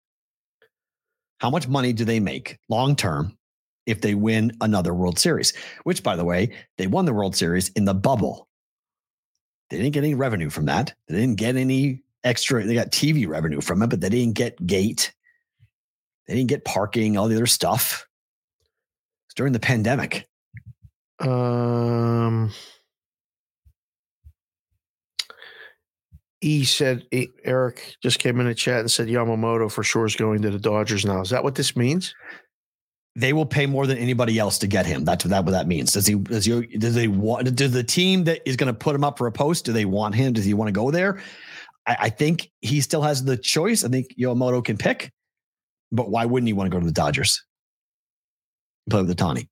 How 1.39 1.49
much 1.49 1.67
money 1.67 1.93
do 1.93 2.05
they 2.05 2.19
make 2.19 2.57
long 2.69 2.95
term 2.95 3.37
if 3.85 4.01
they 4.01 4.15
win 4.15 4.51
another 4.61 4.93
World 4.93 5.19
Series? 5.19 5.53
Which, 5.83 6.03
by 6.03 6.15
the 6.15 6.25
way, 6.25 6.51
they 6.77 6.87
won 6.87 7.05
the 7.05 7.13
World 7.13 7.35
Series 7.35 7.69
in 7.69 7.85
the 7.85 7.93
bubble. 7.93 8.47
They 9.69 9.77
didn't 9.77 9.93
get 9.93 10.03
any 10.03 10.15
revenue 10.15 10.49
from 10.49 10.65
that. 10.65 10.93
They 11.07 11.15
didn't 11.15 11.37
get 11.37 11.55
any 11.55 12.03
extra. 12.23 12.63
They 12.63 12.73
got 12.73 12.91
TV 12.91 13.27
revenue 13.27 13.61
from 13.61 13.81
it, 13.81 13.87
but 13.87 14.01
they 14.01 14.09
didn't 14.09 14.35
get 14.35 14.65
gate. 14.65 15.13
They 16.27 16.35
didn't 16.35 16.49
get 16.49 16.65
parking, 16.65 17.17
all 17.17 17.27
the 17.27 17.35
other 17.35 17.45
stuff. 17.45 18.07
It's 19.27 19.35
during 19.35 19.53
the 19.53 19.59
pandemic. 19.59 20.27
Um, 21.19 22.51
he 26.41 26.65
said 26.65 27.05
Eric 27.43 27.95
just 28.01 28.19
came 28.19 28.39
in 28.39 28.47
the 28.47 28.55
chat 28.55 28.81
and 28.81 28.91
said 28.91 29.07
Yamamoto 29.07 29.71
for 29.71 29.83
sure 29.83 30.05
is 30.05 30.15
going 30.15 30.41
to 30.43 30.51
the 30.51 30.59
Dodgers 30.59 31.05
now. 31.05 31.21
Is 31.21 31.31
that 31.31 31.43
what 31.43 31.55
this 31.55 31.75
means? 31.75 32.13
they 33.17 33.33
will 33.33 33.47
pay 33.47 33.65
more 33.65 33.87
than 33.87 33.97
anybody 33.97 34.37
else 34.37 34.59
to 34.59 34.67
get 34.67 34.85
him. 34.85 35.03
That's 35.03 35.25
what 35.25 35.31
that 35.31 35.43
what 35.43 35.51
that 35.51 35.67
means. 35.67 35.91
Does 35.91 36.05
he 36.05 36.13
does 36.13 36.45
he 36.45 36.61
does 36.77 36.93
they 36.93 37.07
want 37.07 37.55
does 37.55 37.71
the 37.71 37.83
team 37.83 38.23
that 38.25 38.47
is 38.47 38.55
going 38.55 38.71
to 38.71 38.77
put 38.77 38.95
him 38.95 39.03
up 39.03 39.17
for 39.17 39.25
a 39.25 39.31
post? 39.31 39.65
Do 39.65 39.73
they 39.73 39.85
want 39.85 40.13
him? 40.13 40.33
Does 40.33 40.45
he 40.45 40.53
want 40.53 40.67
to 40.67 40.71
go 40.71 40.91
there? 40.91 41.19
I, 41.87 41.97
I 42.01 42.09
think 42.09 42.51
he 42.61 42.79
still 42.79 43.01
has 43.01 43.23
the 43.23 43.35
choice. 43.35 43.83
I 43.83 43.87
think 43.87 44.15
Yamamoto 44.19 44.63
can 44.63 44.77
pick, 44.77 45.11
but 45.91 46.11
why 46.11 46.25
wouldn't 46.25 46.47
he 46.47 46.53
want 46.53 46.69
to 46.69 46.75
go 46.75 46.79
to 46.79 46.85
the 46.85 46.91
Dodgers? 46.91 47.43
Play 48.87 48.99
with 48.99 49.09
the 49.09 49.15
Tawny. 49.15 49.49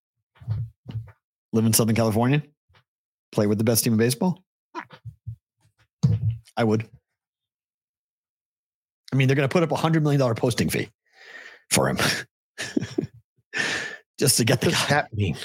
Live 1.52 1.66
in 1.66 1.74
Southern 1.74 1.96
California. 1.96 2.44
Play 3.32 3.48
with 3.48 3.58
the 3.58 3.64
best 3.64 3.84
team 3.84 3.94
in 3.94 3.98
baseball. 3.98 4.44
I 6.58 6.64
would. 6.64 6.88
I 9.14 9.16
mean, 9.16 9.28
they're 9.28 9.36
going 9.36 9.48
to 9.48 9.52
put 9.54 9.64
up 9.64 9.72
a 9.72 9.76
hundred 9.76 10.04
million 10.04 10.20
dollar 10.20 10.36
posting 10.36 10.70
fee 10.70 10.90
for 11.72 11.88
him 11.88 11.98
just 14.20 14.38
to 14.38 14.46
get 14.46 14.62
the 14.62 14.72
guy. 14.72 14.86
that 14.90 15.14
mean? 15.14 15.38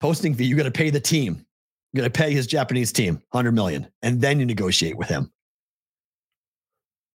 posting 0.00 0.34
fee. 0.34 0.44
You 0.44 0.56
got 0.56 0.64
to 0.64 0.70
pay 0.70 0.90
the 0.90 1.00
team. 1.00 1.44
You 1.92 2.00
got 2.02 2.12
to 2.12 2.18
pay 2.18 2.32
his 2.32 2.46
Japanese 2.46 2.92
team 2.92 3.22
hundred 3.32 3.52
million, 3.52 3.88
and 4.02 4.20
then 4.20 4.40
you 4.40 4.46
negotiate 4.46 4.96
with 4.96 5.08
him. 5.08 5.30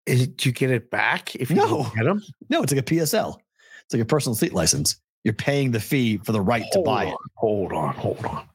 Is 0.05 0.21
it, 0.23 0.37
do 0.37 0.49
you 0.49 0.53
get 0.53 0.71
it 0.71 0.89
back 0.89 1.35
if 1.35 1.49
you 1.49 1.57
No. 1.57 1.91
get 1.95 2.05
them? 2.05 2.21
No, 2.49 2.63
it's 2.63 2.71
like 2.71 2.81
a 2.81 2.85
PSL. 2.85 3.37
It's 3.85 3.93
like 3.93 4.01
a 4.01 4.05
personal 4.05 4.35
seat 4.35 4.53
license. 4.53 4.99
You're 5.23 5.33
paying 5.33 5.71
the 5.71 5.79
fee 5.79 6.17
for 6.17 6.31
the 6.31 6.39
right 6.41 6.63
to 6.71 6.81
buy 6.81 7.05
it. 7.07 7.15
Hold 7.35 7.73
on, 7.73 7.93
hold 7.95 8.23
on. 8.25 8.47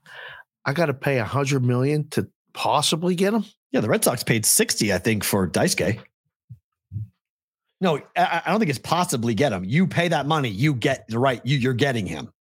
I 0.65 0.73
got 0.73 0.87
to 0.87 0.95
pay 0.95 1.19
a 1.19 1.25
hundred 1.25 1.63
million 1.65 2.09
to 2.11 2.27
possibly 2.55 3.15
get 3.15 3.33
them. 3.33 3.45
Yeah, 3.73 3.81
the 3.81 3.89
Red 3.89 4.05
Sox 4.05 4.23
paid 4.23 4.45
60, 4.45 4.93
I 4.93 4.99
think, 4.99 5.25
for 5.25 5.49
Daisuke. 5.49 5.99
No, 7.81 7.97
I, 8.17 8.43
I 8.47 8.51
don't 8.51 8.61
think 8.61 8.69
it's 8.71 8.79
possibly 8.79 9.35
get 9.35 9.53
him. 9.53 9.65
You 9.65 9.87
pay 9.87 10.09
that 10.09 10.27
money, 10.27 10.49
you 10.51 10.75
get 10.75 11.09
the 11.09 11.19
right, 11.19 11.41
you, 11.45 11.57
you're 11.59 11.73
getting 11.73 12.07
him. 12.07 12.33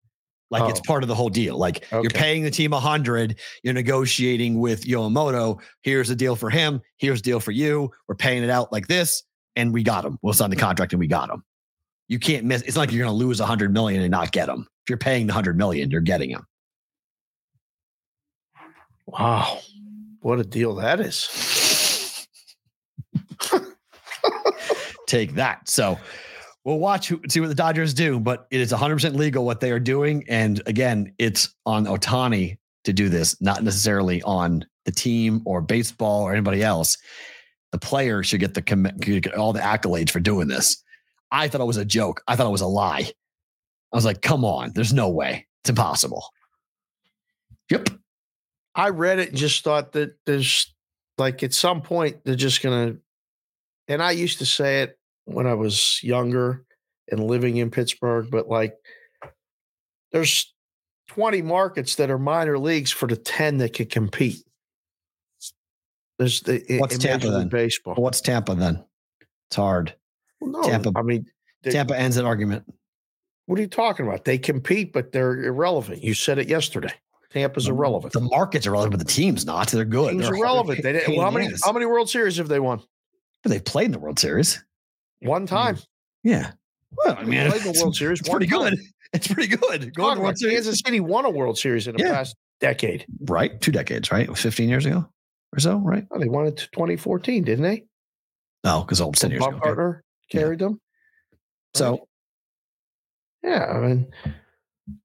Like 0.52 0.70
it's 0.70 0.82
Oh. 0.82 0.84
part 0.86 1.04
of 1.04 1.08
the 1.08 1.16
whole 1.16 1.30
deal. 1.30 1.58
Like 1.58 1.90
you're 1.92 2.04
paying 2.10 2.44
the 2.44 2.52
team 2.52 2.74
a 2.74 2.80
hundred, 2.80 3.40
you're 3.64 3.74
negotiating 3.74 4.60
with 4.60 4.84
Yamamoto. 4.84 5.62
Here's 5.82 6.10
a 6.10 6.16
deal 6.16 6.36
for 6.36 6.50
him. 6.50 6.82
Here's 6.98 7.22
a 7.22 7.24
deal 7.24 7.40
for 7.40 7.52
you. 7.52 7.90
We're 8.10 8.16
paying 8.16 8.44
it 8.44 8.50
out 8.50 8.72
like 8.72 8.88
this, 8.88 9.24
and 9.56 9.74
we 9.74 9.82
got 9.82 10.04
him. 10.04 10.20
We'll 10.22 10.34
sign 10.34 10.50
the 10.50 10.58
contract 10.58 10.92
and 10.92 11.00
we 11.00 11.08
got 11.08 11.30
him. 11.30 11.44
You 12.10 12.20
can't 12.20 12.44
miss. 12.44 12.64
It's 12.64 12.76
not 12.76 12.82
like 12.82 12.92
you're 12.92 13.06
going 13.06 13.18
to 13.18 13.26
lose 13.26 13.40
a 13.40 13.46
hundred 13.46 13.72
million 13.72 14.02
and 14.02 14.12
not 14.12 14.34
get 14.34 14.50
him. 14.50 14.68
If 14.84 14.90
you're 14.90 14.98
paying 14.98 15.26
the 15.26 15.34
hundred 15.34 15.58
million, 15.58 15.90
you're 15.90 16.02
getting 16.02 16.30
him. 16.32 16.46
Wow, 19.08 19.60
what 20.22 20.40
a 20.40 20.44
deal 20.44 20.76
that 20.76 21.00
is! 21.00 22.28
take 25.12 25.36
that. 25.36 25.68
So 25.68 26.00
we'll 26.64 26.80
watch 26.80 27.12
see 27.30 27.40
what 27.40 27.50
the 27.50 27.56
Dodgers 27.56 27.94
do, 27.94 28.20
but 28.20 28.48
it 28.50 28.62
is 28.62 28.72
100% 28.72 29.16
legal 29.16 29.46
what 29.46 29.60
they 29.60 29.72
are 29.72 29.80
doing. 29.80 30.24
And 30.30 30.62
again, 30.66 31.14
it's 31.20 31.54
on 31.66 31.86
Ohtani 31.86 32.58
to 32.86 32.94
do 32.94 33.10
this, 33.10 33.40
not 33.42 33.64
necessarily 33.64 34.22
on 34.24 34.66
the 34.86 34.92
team 34.92 35.42
or 35.46 35.62
baseball 35.62 36.24
or 36.24 36.32
anybody 36.32 36.64
else. 36.64 36.98
The 37.72 37.78
player 37.78 38.24
should 38.24 38.40
get 38.40 38.54
the 38.54 38.62
get 38.62 39.36
all 39.36 39.54
the 39.54 39.60
accolades 39.60 40.10
for 40.10 40.20
doing 40.20 40.48
this. 40.48 40.82
I 41.32 41.48
thought 41.48 41.62
it 41.62 41.66
was 41.66 41.78
a 41.78 41.86
joke. 41.86 42.22
I 42.28 42.36
thought 42.36 42.48
it 42.48 42.52
was 42.52 42.62
a 42.62 42.68
lie. 42.68 43.12
I 43.94 43.96
was 43.96 44.06
like, 44.06 44.22
come 44.22 44.44
on, 44.44 44.72
there's 44.74 44.94
no 44.94 45.10
way. 45.10 45.48
It's 45.64 45.70
impossible. 45.70 46.26
Yep. 47.70 47.90
I 48.76 48.90
read 48.90 49.20
it 49.20 49.30
and 49.30 49.38
just 49.38 49.64
thought 49.64 49.92
that 49.94 50.16
there's 50.26 50.74
like 51.18 51.44
at 51.44 51.54
some 51.54 51.82
point 51.82 52.18
they're 52.24 52.36
just 52.36 52.62
gonna. 52.62 52.96
And 53.88 54.02
I 54.02 54.12
used 54.12 54.40
to 54.40 54.46
say 54.46 54.84
it 54.84 54.98
when 55.26 55.48
I 55.48 55.54
was 55.54 56.00
younger 56.02 56.66
and 57.10 57.24
living 57.24 57.58
in 57.58 57.70
Pittsburgh, 57.72 58.28
but 58.32 58.48
like 58.48 58.76
there's 60.12 60.54
20 61.10 61.42
markets 61.42 61.96
that 61.96 62.10
are 62.10 62.18
minor 62.18 62.58
leagues 62.58 62.92
for 62.92 63.08
the 63.08 63.18
10 63.18 63.58
that 63.58 63.74
can 63.74 63.88
compete. 63.88 64.44
There's 66.18 66.42
the 66.42 66.64
What's 66.80 66.98
Tampa 66.98 67.30
then? 67.30 67.50
Baseball. 67.50 67.96
What's 67.96 68.22
Tampa 68.22 68.56
then? 68.56 68.84
It's 69.50 69.56
hard. 69.58 69.94
No, 70.40 70.62
Tampa- 70.64 70.94
I 70.96 71.02
mean, 71.02 71.26
They- 71.64 71.72
Tampa 71.72 71.98
ends 72.00 72.18
an 72.18 72.26
argument. 72.26 72.64
what 73.48 73.60
are 73.60 73.62
you 73.62 73.68
talking 73.68 74.08
about? 74.08 74.24
They 74.24 74.38
compete, 74.38 74.94
but 74.94 75.12
they're 75.12 75.44
irrelevant. 75.44 76.04
You 76.04 76.14
said 76.14 76.38
it 76.40 76.48
yesterday. 76.48 76.94
Tampa's 77.34 77.68
irrelevant. 77.68 78.14
The 78.14 78.20
markets 78.22 78.68
are 78.68 78.72
relevant, 78.72 78.98
but 78.98 79.06
the 79.08 79.12
team's 79.14 79.46
not. 79.46 79.70
They're 79.70 79.86
good. 79.86 80.12
Teams 80.12 80.24
They're 80.24 80.34
are 80.34 80.36
hard. 80.36 80.46
relevant. 80.46 80.84
They 80.84 80.94
didn't, 80.94 81.16
well, 81.16 81.26
how 81.26 81.32
many 81.32 81.48
ass. 81.48 81.62
how 81.64 81.72
many 81.72 81.86
World 81.86 82.10
Series 82.10 82.38
have 82.38 82.48
they 82.48 82.60
won? 82.60 82.82
But 83.44 83.52
they've 83.52 83.64
played 83.64 83.86
in 83.86 83.92
the 83.92 84.00
World 84.00 84.20
Series. 84.20 84.64
One 85.22 85.46
time. 85.46 85.78
Yeah. 86.24 86.52
Well, 86.98 87.16
I 87.18 87.24
They 87.24 87.30
mean, 87.30 87.50
played 87.50 87.66
in 87.66 87.74
the 87.74 87.80
World 87.82 87.96
Series. 87.98 88.20
it's 88.20 88.30
pretty 88.30 88.48
time. 88.48 88.72
good. 88.72 88.80
It's 89.14 89.28
pretty 89.28 89.48
good. 89.56 89.60
Going 89.60 89.80
Talking 89.80 89.94
to 89.94 89.94
the 89.94 90.02
World 90.02 90.20
about 90.20 90.38
Series, 90.38 90.56
Kansas 90.56 90.82
City 90.86 91.00
won 91.00 91.26
a 91.26 91.30
World 91.30 91.58
Series 91.58 91.88
in 91.88 91.96
the 91.96 92.04
Yeah. 92.04 92.12
past 92.14 92.36
decade. 92.60 93.06
right? 93.30 93.60
Two 93.62 93.72
decades, 93.72 94.12
right? 94.12 94.36
15 94.38 94.70
years 94.70 94.86
ago 94.86 95.06
or 95.54 95.60
so, 95.60 95.78
right? 95.78 96.06
Oh, 96.12 96.20
they 96.20 96.30
won 96.30 96.48
it 96.48 96.58
to 96.58 96.70
2014, 96.72 97.44
didn't 97.44 97.64
they? 97.64 97.86
No, 98.64 98.82
because 98.82 99.02
old 99.02 99.16
10 99.16 99.32
years 99.32 99.44
ago. 99.46 99.56
okay. 99.58 99.70
Bumgarner 99.70 100.02
carried 100.30 100.60
them. 100.60 100.80
So, 101.74 102.08
Yeah, 103.44 103.66
I 103.66 103.80
mean, 103.80 104.12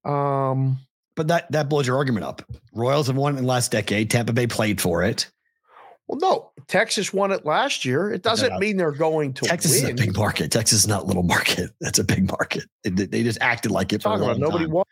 um, 0.05 0.79
but 1.17 1.27
that 1.27 1.51
that 1.51 1.67
blows 1.67 1.85
your 1.87 1.97
argument 1.97 2.25
up. 2.25 2.41
Royals 2.73 3.07
have 3.07 3.17
won 3.17 3.35
in 3.35 3.43
the 3.43 3.47
last 3.49 3.71
decade. 3.71 4.09
Tampa 4.09 4.31
Bay 4.31 4.47
played 4.47 4.79
for 4.79 5.03
it. 5.03 5.29
well, 6.07 6.19
no, 6.21 6.51
Texas 6.67 7.11
won 7.13 7.31
it 7.33 7.45
last 7.45 7.83
year. 7.83 8.09
It 8.13 8.21
doesn't 8.21 8.53
No. 8.53 8.59
mean 8.59 8.77
they're 8.77 8.91
going 8.93 9.33
to 9.33 9.45
Texas 9.45 9.81
win. 9.81 9.95
is 9.95 10.01
a 10.01 10.05
big 10.05 10.15
market. 10.15 10.51
Texas 10.51 10.79
is 10.79 10.87
not 10.87 11.03
a 11.03 11.05
little 11.05 11.23
market. 11.23 11.71
That's 11.81 11.99
a 11.99 12.03
big 12.05 12.29
market. 12.31 12.63
They, 12.83 12.91
they 12.91 13.23
just 13.23 13.39
acted 13.41 13.71
like 13.71 13.91
it 13.91 14.01
for 14.01 14.09
a 14.09 14.11
Talking 14.13 14.21
long 14.27 14.37
about 14.37 14.39
nobody 14.39 14.65
time. 14.65 14.71
won. 14.73 14.85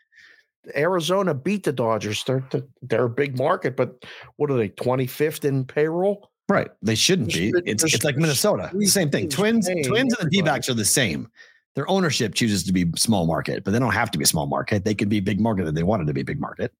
Arizona 0.74 1.32
beat 1.32 1.62
the 1.62 1.72
Dodgers. 1.72 2.24
They're 2.24 2.44
they're 2.82 3.04
a 3.04 3.08
big 3.08 3.38
market, 3.38 3.76
but 3.76 4.04
what 4.36 4.50
are 4.50 4.56
they? 4.56 4.68
25th 4.70 5.44
in 5.44 5.64
payroll? 5.64 6.30
Right. 6.48 6.68
They 6.82 6.94
shouldn't 6.96 7.32
be. 7.32 7.52
It's 7.64 7.82
it's 7.84 8.04
like 8.04 8.16
Minnesota. 8.16 8.70
Same 8.82 9.10
thing. 9.10 9.28
Twins, 9.28 9.68
Twins 9.86 10.14
and 10.18 10.26
the. 10.26 10.30
D-backs 10.30 10.68
are 10.68 10.74
the 10.74 10.84
same. 10.84 11.28
Their 11.76 11.88
ownership 11.90 12.34
chooses 12.34 12.64
to 12.64 12.72
be 12.72 12.90
small 12.96 13.26
market, 13.26 13.62
but 13.62 13.70
they 13.70 13.78
don't 13.78 13.92
have 13.92 14.10
to 14.10 14.18
be 14.18 14.24
small 14.24 14.46
market. 14.46 14.84
They 14.84 14.94
could 14.94 15.10
be 15.10 15.20
big 15.20 15.38
market 15.38 15.68
if 15.68 15.74
they 15.74 15.82
wanted 15.82 16.06
to 16.06 16.14
be 16.14 16.22
big 16.22 16.40
market. 16.40 16.72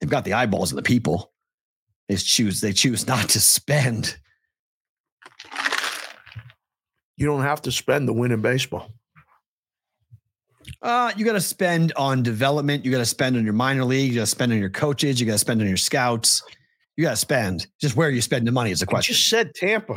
They've 0.00 0.10
got 0.10 0.24
the 0.24 0.32
eyeballs 0.32 0.72
of 0.72 0.76
the 0.76 0.82
people. 0.82 1.32
They 2.08 2.16
choose 2.16 2.62
they 2.62 2.72
choose 2.72 3.06
not 3.06 3.28
to 3.28 3.40
spend. 3.40 4.16
You 7.16 7.26
don't 7.26 7.42
have 7.42 7.60
to 7.62 7.72
spend 7.72 8.06
to 8.06 8.14
win 8.14 8.32
in 8.32 8.40
baseball. 8.40 8.90
Uh, 10.80 11.12
you 11.14 11.26
got 11.26 11.34
to 11.34 11.40
spend 11.40 11.92
on 11.94 12.22
development. 12.22 12.86
You 12.86 12.90
got 12.90 12.98
to 12.98 13.06
spend 13.06 13.36
on 13.36 13.44
your 13.44 13.52
minor 13.52 13.84
league. 13.84 14.08
You 14.08 14.16
got 14.16 14.22
to 14.22 14.26
spend 14.26 14.50
on 14.52 14.58
your 14.58 14.70
coaches. 14.70 15.20
You 15.20 15.26
got 15.26 15.32
to 15.32 15.38
spend 15.38 15.60
on 15.60 15.68
your 15.68 15.76
scouts. 15.76 16.42
You 16.96 17.04
got 17.04 17.10
to 17.10 17.16
spend. 17.16 17.66
Just 17.80 17.96
where 17.96 18.10
you 18.10 18.20
spend 18.20 18.46
the 18.46 18.52
money 18.52 18.70
is 18.70 18.80
the 18.80 18.86
question. 18.86 19.14
just 19.14 19.30
said 19.30 19.54
Tampa. 19.54 19.94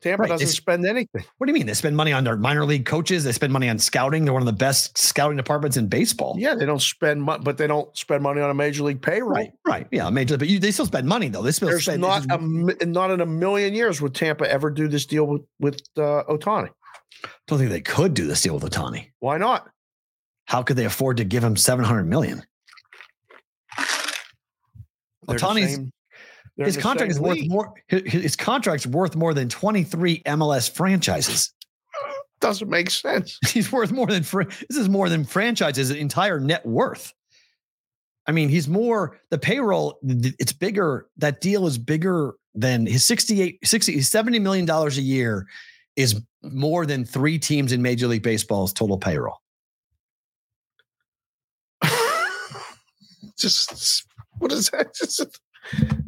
Tampa 0.00 0.22
Right, 0.22 0.28
doesn't 0.28 0.48
spend 0.48 0.84
anything. 0.84 1.22
What 1.38 1.46
do 1.46 1.50
you 1.52 1.54
mean? 1.54 1.66
They 1.66 1.74
spend 1.74 1.96
money 1.96 2.12
on 2.12 2.24
their 2.24 2.36
minor 2.36 2.64
league 2.64 2.86
coaches. 2.86 3.22
They 3.22 3.30
spend 3.32 3.52
money 3.52 3.68
on 3.68 3.78
scouting. 3.78 4.24
They're 4.24 4.32
one 4.32 4.42
of 4.42 4.46
the 4.46 4.52
best 4.52 4.98
scouting 4.98 5.36
departments 5.36 5.76
in 5.76 5.86
baseball. 5.86 6.34
Yeah, 6.38 6.54
they 6.56 6.66
don't 6.66 6.82
spend 6.82 7.22
money, 7.22 7.42
but 7.44 7.56
they 7.56 7.68
don't 7.68 7.94
spend 7.96 8.22
money 8.24 8.40
on 8.40 8.50
a 8.50 8.54
major 8.54 8.82
league 8.82 9.00
payroll. 9.00 9.30
Right, 9.30 9.52
right. 9.64 9.86
Yeah, 9.92 10.10
major, 10.10 10.36
but 10.38 10.48
you, 10.48 10.58
they 10.58 10.72
still 10.72 10.86
spend 10.86 11.06
money 11.06 11.28
though. 11.28 11.42
They 11.42 11.52
still 11.52 11.68
There's 11.68 11.84
spend. 11.84 12.00
not 12.00 12.24
a 12.28 12.38
not 12.86 13.10
in 13.12 13.20
a 13.20 13.26
million 13.26 13.72
years 13.74 14.00
would 14.00 14.14
Tampa 14.14 14.50
ever 14.50 14.70
do 14.70 14.88
this 14.88 15.06
deal 15.06 15.26
with 15.26 15.42
with 15.60 15.80
uh, 15.98 16.24
Ohtani. 16.28 16.70
don't 17.46 17.58
think 17.58 17.70
they 17.70 17.80
could 17.80 18.14
do 18.14 18.26
this 18.26 18.42
deal 18.42 18.54
with 18.58 18.64
Ohtani. 18.64 19.10
Why 19.20 19.36
not? 19.38 19.68
How 20.46 20.64
could 20.64 20.76
they 20.76 20.86
afford 20.86 21.18
to 21.18 21.24
give 21.24 21.44
him 21.44 21.54
seven 21.54 21.84
hundred 21.84 22.08
million? 22.08 22.42
They're 25.28 25.38
Ohtani's 25.38 25.78
they're 26.60 26.66
his 26.66 26.76
contract 26.76 27.10
is 27.10 27.18
worth 27.18 27.38
league. 27.38 27.50
more. 27.50 27.72
His, 27.86 28.02
his 28.02 28.36
contract's 28.36 28.86
worth 28.86 29.16
more 29.16 29.32
than 29.32 29.48
twenty 29.48 29.82
three 29.82 30.20
MLS 30.26 30.70
franchises. 30.70 31.54
Doesn't 32.42 32.68
make 32.68 32.90
sense. 32.90 33.38
He's 33.48 33.72
worth 33.72 33.92
more 33.92 34.06
than 34.06 34.22
fr- 34.22 34.42
this 34.42 34.76
is 34.76 34.90
more 34.90 35.08
than 35.08 35.24
franchises' 35.24 35.90
entire 35.90 36.38
net 36.38 36.66
worth. 36.66 37.14
I 38.26 38.32
mean, 38.32 38.50
he's 38.50 38.68
more 38.68 39.18
the 39.30 39.38
payroll. 39.38 39.98
It's 40.02 40.52
bigger. 40.52 41.08
That 41.16 41.40
deal 41.40 41.66
is 41.66 41.78
bigger 41.78 42.34
than 42.54 42.86
his 42.86 43.06
68, 43.06 43.66
60, 43.66 44.02
70 44.02 44.38
million 44.38 44.66
dollars 44.66 44.98
a 44.98 45.02
year 45.02 45.48
is 45.96 46.20
more 46.42 46.84
than 46.84 47.06
three 47.06 47.38
teams 47.38 47.72
in 47.72 47.80
Major 47.80 48.06
League 48.06 48.22
Baseball's 48.22 48.74
total 48.74 48.98
payroll. 48.98 49.38
just 53.38 54.04
what 54.38 54.52
is 54.52 54.68
that? 54.68 54.94
Just, 54.94 55.40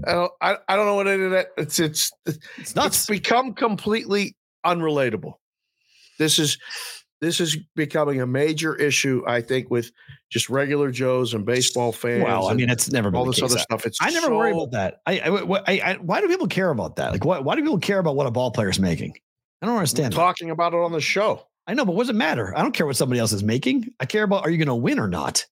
I 0.07 0.12
don't 0.12 0.33
I, 0.41 0.57
I 0.69 0.77
don't 0.77 0.87
know 0.87 0.95
what 0.95 1.09
any 1.09 1.24
of 1.24 1.31
that. 1.33 1.49
It's 1.57 1.79
it's 1.79 2.11
It's 2.27 2.74
it's 2.77 3.07
become 3.07 3.55
completely 3.55 4.37
unrelatable. 4.65 5.35
This 6.19 6.39
is 6.39 6.59
this 7.23 7.41
is 7.41 7.57
becoming 7.77 8.20
a 8.20 8.27
major 8.27 8.74
issue, 8.74 9.23
I 9.29 9.43
think, 9.43 9.70
with 9.70 9.93
just 10.29 10.51
regular 10.51 10.91
Joes 10.91 11.35
and 11.35 11.47
baseball 11.47 11.93
fans. 11.93 12.24
Well, 12.24 12.49
I 12.49 12.55
mean, 12.55 12.69
it's 12.69 12.91
never 12.91 13.12
been 13.12 13.19
all 13.19 13.24
this 13.24 13.41
other 13.41 13.59
stuff. 13.59 13.87
It's 13.87 13.99
I 14.03 14.11
never 14.11 14.35
worry 14.35 14.51
about 14.51 14.73
that. 14.73 14.97
I, 15.07 15.20
I, 15.20 15.29
I, 15.29 15.81
I, 15.93 15.95
why 15.99 16.20
do 16.20 16.27
people 16.27 16.49
care 16.49 16.70
about 16.70 16.97
that? 16.97 17.12
Like, 17.12 17.24
why, 17.24 17.39
why 17.39 17.55
do 17.55 17.62
people 17.62 17.79
care 17.79 18.01
about 18.01 18.16
what 18.16 18.27
a 18.27 18.33
ball 18.33 18.51
player's 18.51 18.81
making? 18.81 19.15
I 19.62 19.66
don't 19.66 19.77
understand. 19.77 20.12
that. 20.12 20.16
talking 20.16 20.51
about 20.51 20.74
it 20.74 20.81
on 20.81 20.91
the 20.91 21.01
show. 21.01 21.47
I 21.69 21.74
know, 21.74 21.85
but 21.85 21.95
what 21.95 22.03
does 22.03 22.11
it 22.11 22.16
matter? 22.16 22.53
I 22.59 22.62
don't 22.62 22.73
care 22.73 22.87
what 22.87 22.97
somebody 22.97 23.20
else 23.20 23.33
is 23.33 23.45
making. 23.45 23.95
I 24.01 24.07
care 24.07 24.24
about 24.24 24.45
are 24.45 24.51
you 24.51 24.59
going 24.59 24.66
to 24.66 24.74
win 24.74 24.99
or 24.99 25.07
not? 25.07 25.47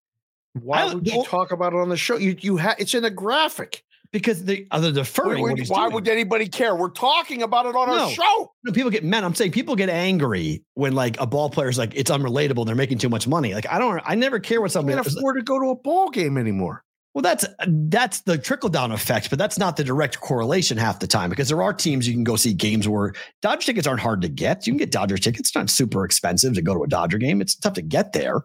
Why 0.55 0.83
I- 0.83 0.95
would 0.95 1.07
you 1.07 1.23
talk 1.25 1.53
about 1.53 1.73
it 1.73 1.79
on 1.79 1.89
the 1.89 1.97
show? 1.97 2.17
You 2.17 2.37
you 2.41 2.57
have 2.57 2.75
it's 2.81 2.95
in 2.95 3.05
a 3.05 3.11
graphic. 3.11 3.85
Because 4.13 4.45
the 4.45 4.67
other 4.73 4.89
uh, 4.89 4.91
Why 4.91 4.95
deferring. 4.95 5.43
why 5.69 5.83
doing. 5.85 5.93
would 5.95 6.09
anybody 6.09 6.49
care? 6.49 6.75
We're 6.75 6.91
talking 6.91 7.43
about 7.43 7.67
it 7.67 7.77
on 7.77 7.89
No. 7.89 8.05
our 8.07 8.11
show. 8.11 8.53
No, 8.65 8.73
people 8.73 8.91
get 8.91 9.05
mad. 9.05 9.23
I'm 9.23 9.35
saying 9.37 9.53
people 9.53 9.77
get 9.77 9.89
angry 9.89 10.65
when 10.75 10.95
like 10.95 11.21
a 11.21 11.27
ball 11.27 11.49
player 11.49 11.69
is 11.69 11.79
like 11.79 11.93
it's 11.95 12.11
unrelatable. 12.11 12.67
They're 12.67 12.75
making 12.75 12.99
too 12.99 13.09
much 13.09 13.29
money. 13.29 13.55
Like 13.55 13.71
I 13.71 13.79
don't. 13.79 14.01
I 14.05 14.17
never 14.17 14.41
care 14.41 14.61
what 14.61 14.73
somebody. 14.73 14.97
can't 14.97 15.07
afford 15.07 15.37
to 15.37 15.43
go 15.43 15.61
to 15.61 15.67
a 15.71 15.77
ball 15.77 16.11
game 16.11 16.37
anymore. 16.39 16.83
Well, 17.15 17.23
that's 17.23 17.45
uh, 17.45 17.49
that's 17.69 18.21
the 18.23 18.37
trickle 18.39 18.69
down 18.69 18.91
effect, 18.93 19.31
but 19.31 19.39
that's 19.39 19.59
not 19.59 19.77
the 19.77 19.83
direct 19.85 20.21
correlation 20.21 20.77
half 20.79 20.99
the 21.01 21.07
time 21.09 21.29
because 21.31 21.49
there 21.49 21.63
are 21.63 21.73
teams 21.73 22.07
you 22.07 22.15
can 22.15 22.23
go 22.25 22.35
see 22.37 22.53
games 22.53 22.89
where 22.89 23.15
Dodger 23.43 23.63
tickets 23.67 23.87
aren't 23.87 24.01
hard 24.01 24.23
to 24.23 24.29
get. 24.29 24.67
You 24.67 24.73
can 24.73 24.79
get 24.79 24.91
Dodger 24.93 25.19
tickets; 25.19 25.49
it's 25.51 25.55
not 25.57 25.71
super 25.71 26.05
expensive 26.05 26.55
to 26.55 26.63
go 26.63 26.75
to 26.75 26.83
a 26.85 26.89
Dodger 26.89 27.19
game. 27.19 27.41
It's 27.41 27.55
tough 27.57 27.73
to 27.75 27.83
get 27.83 28.13
there, 28.13 28.43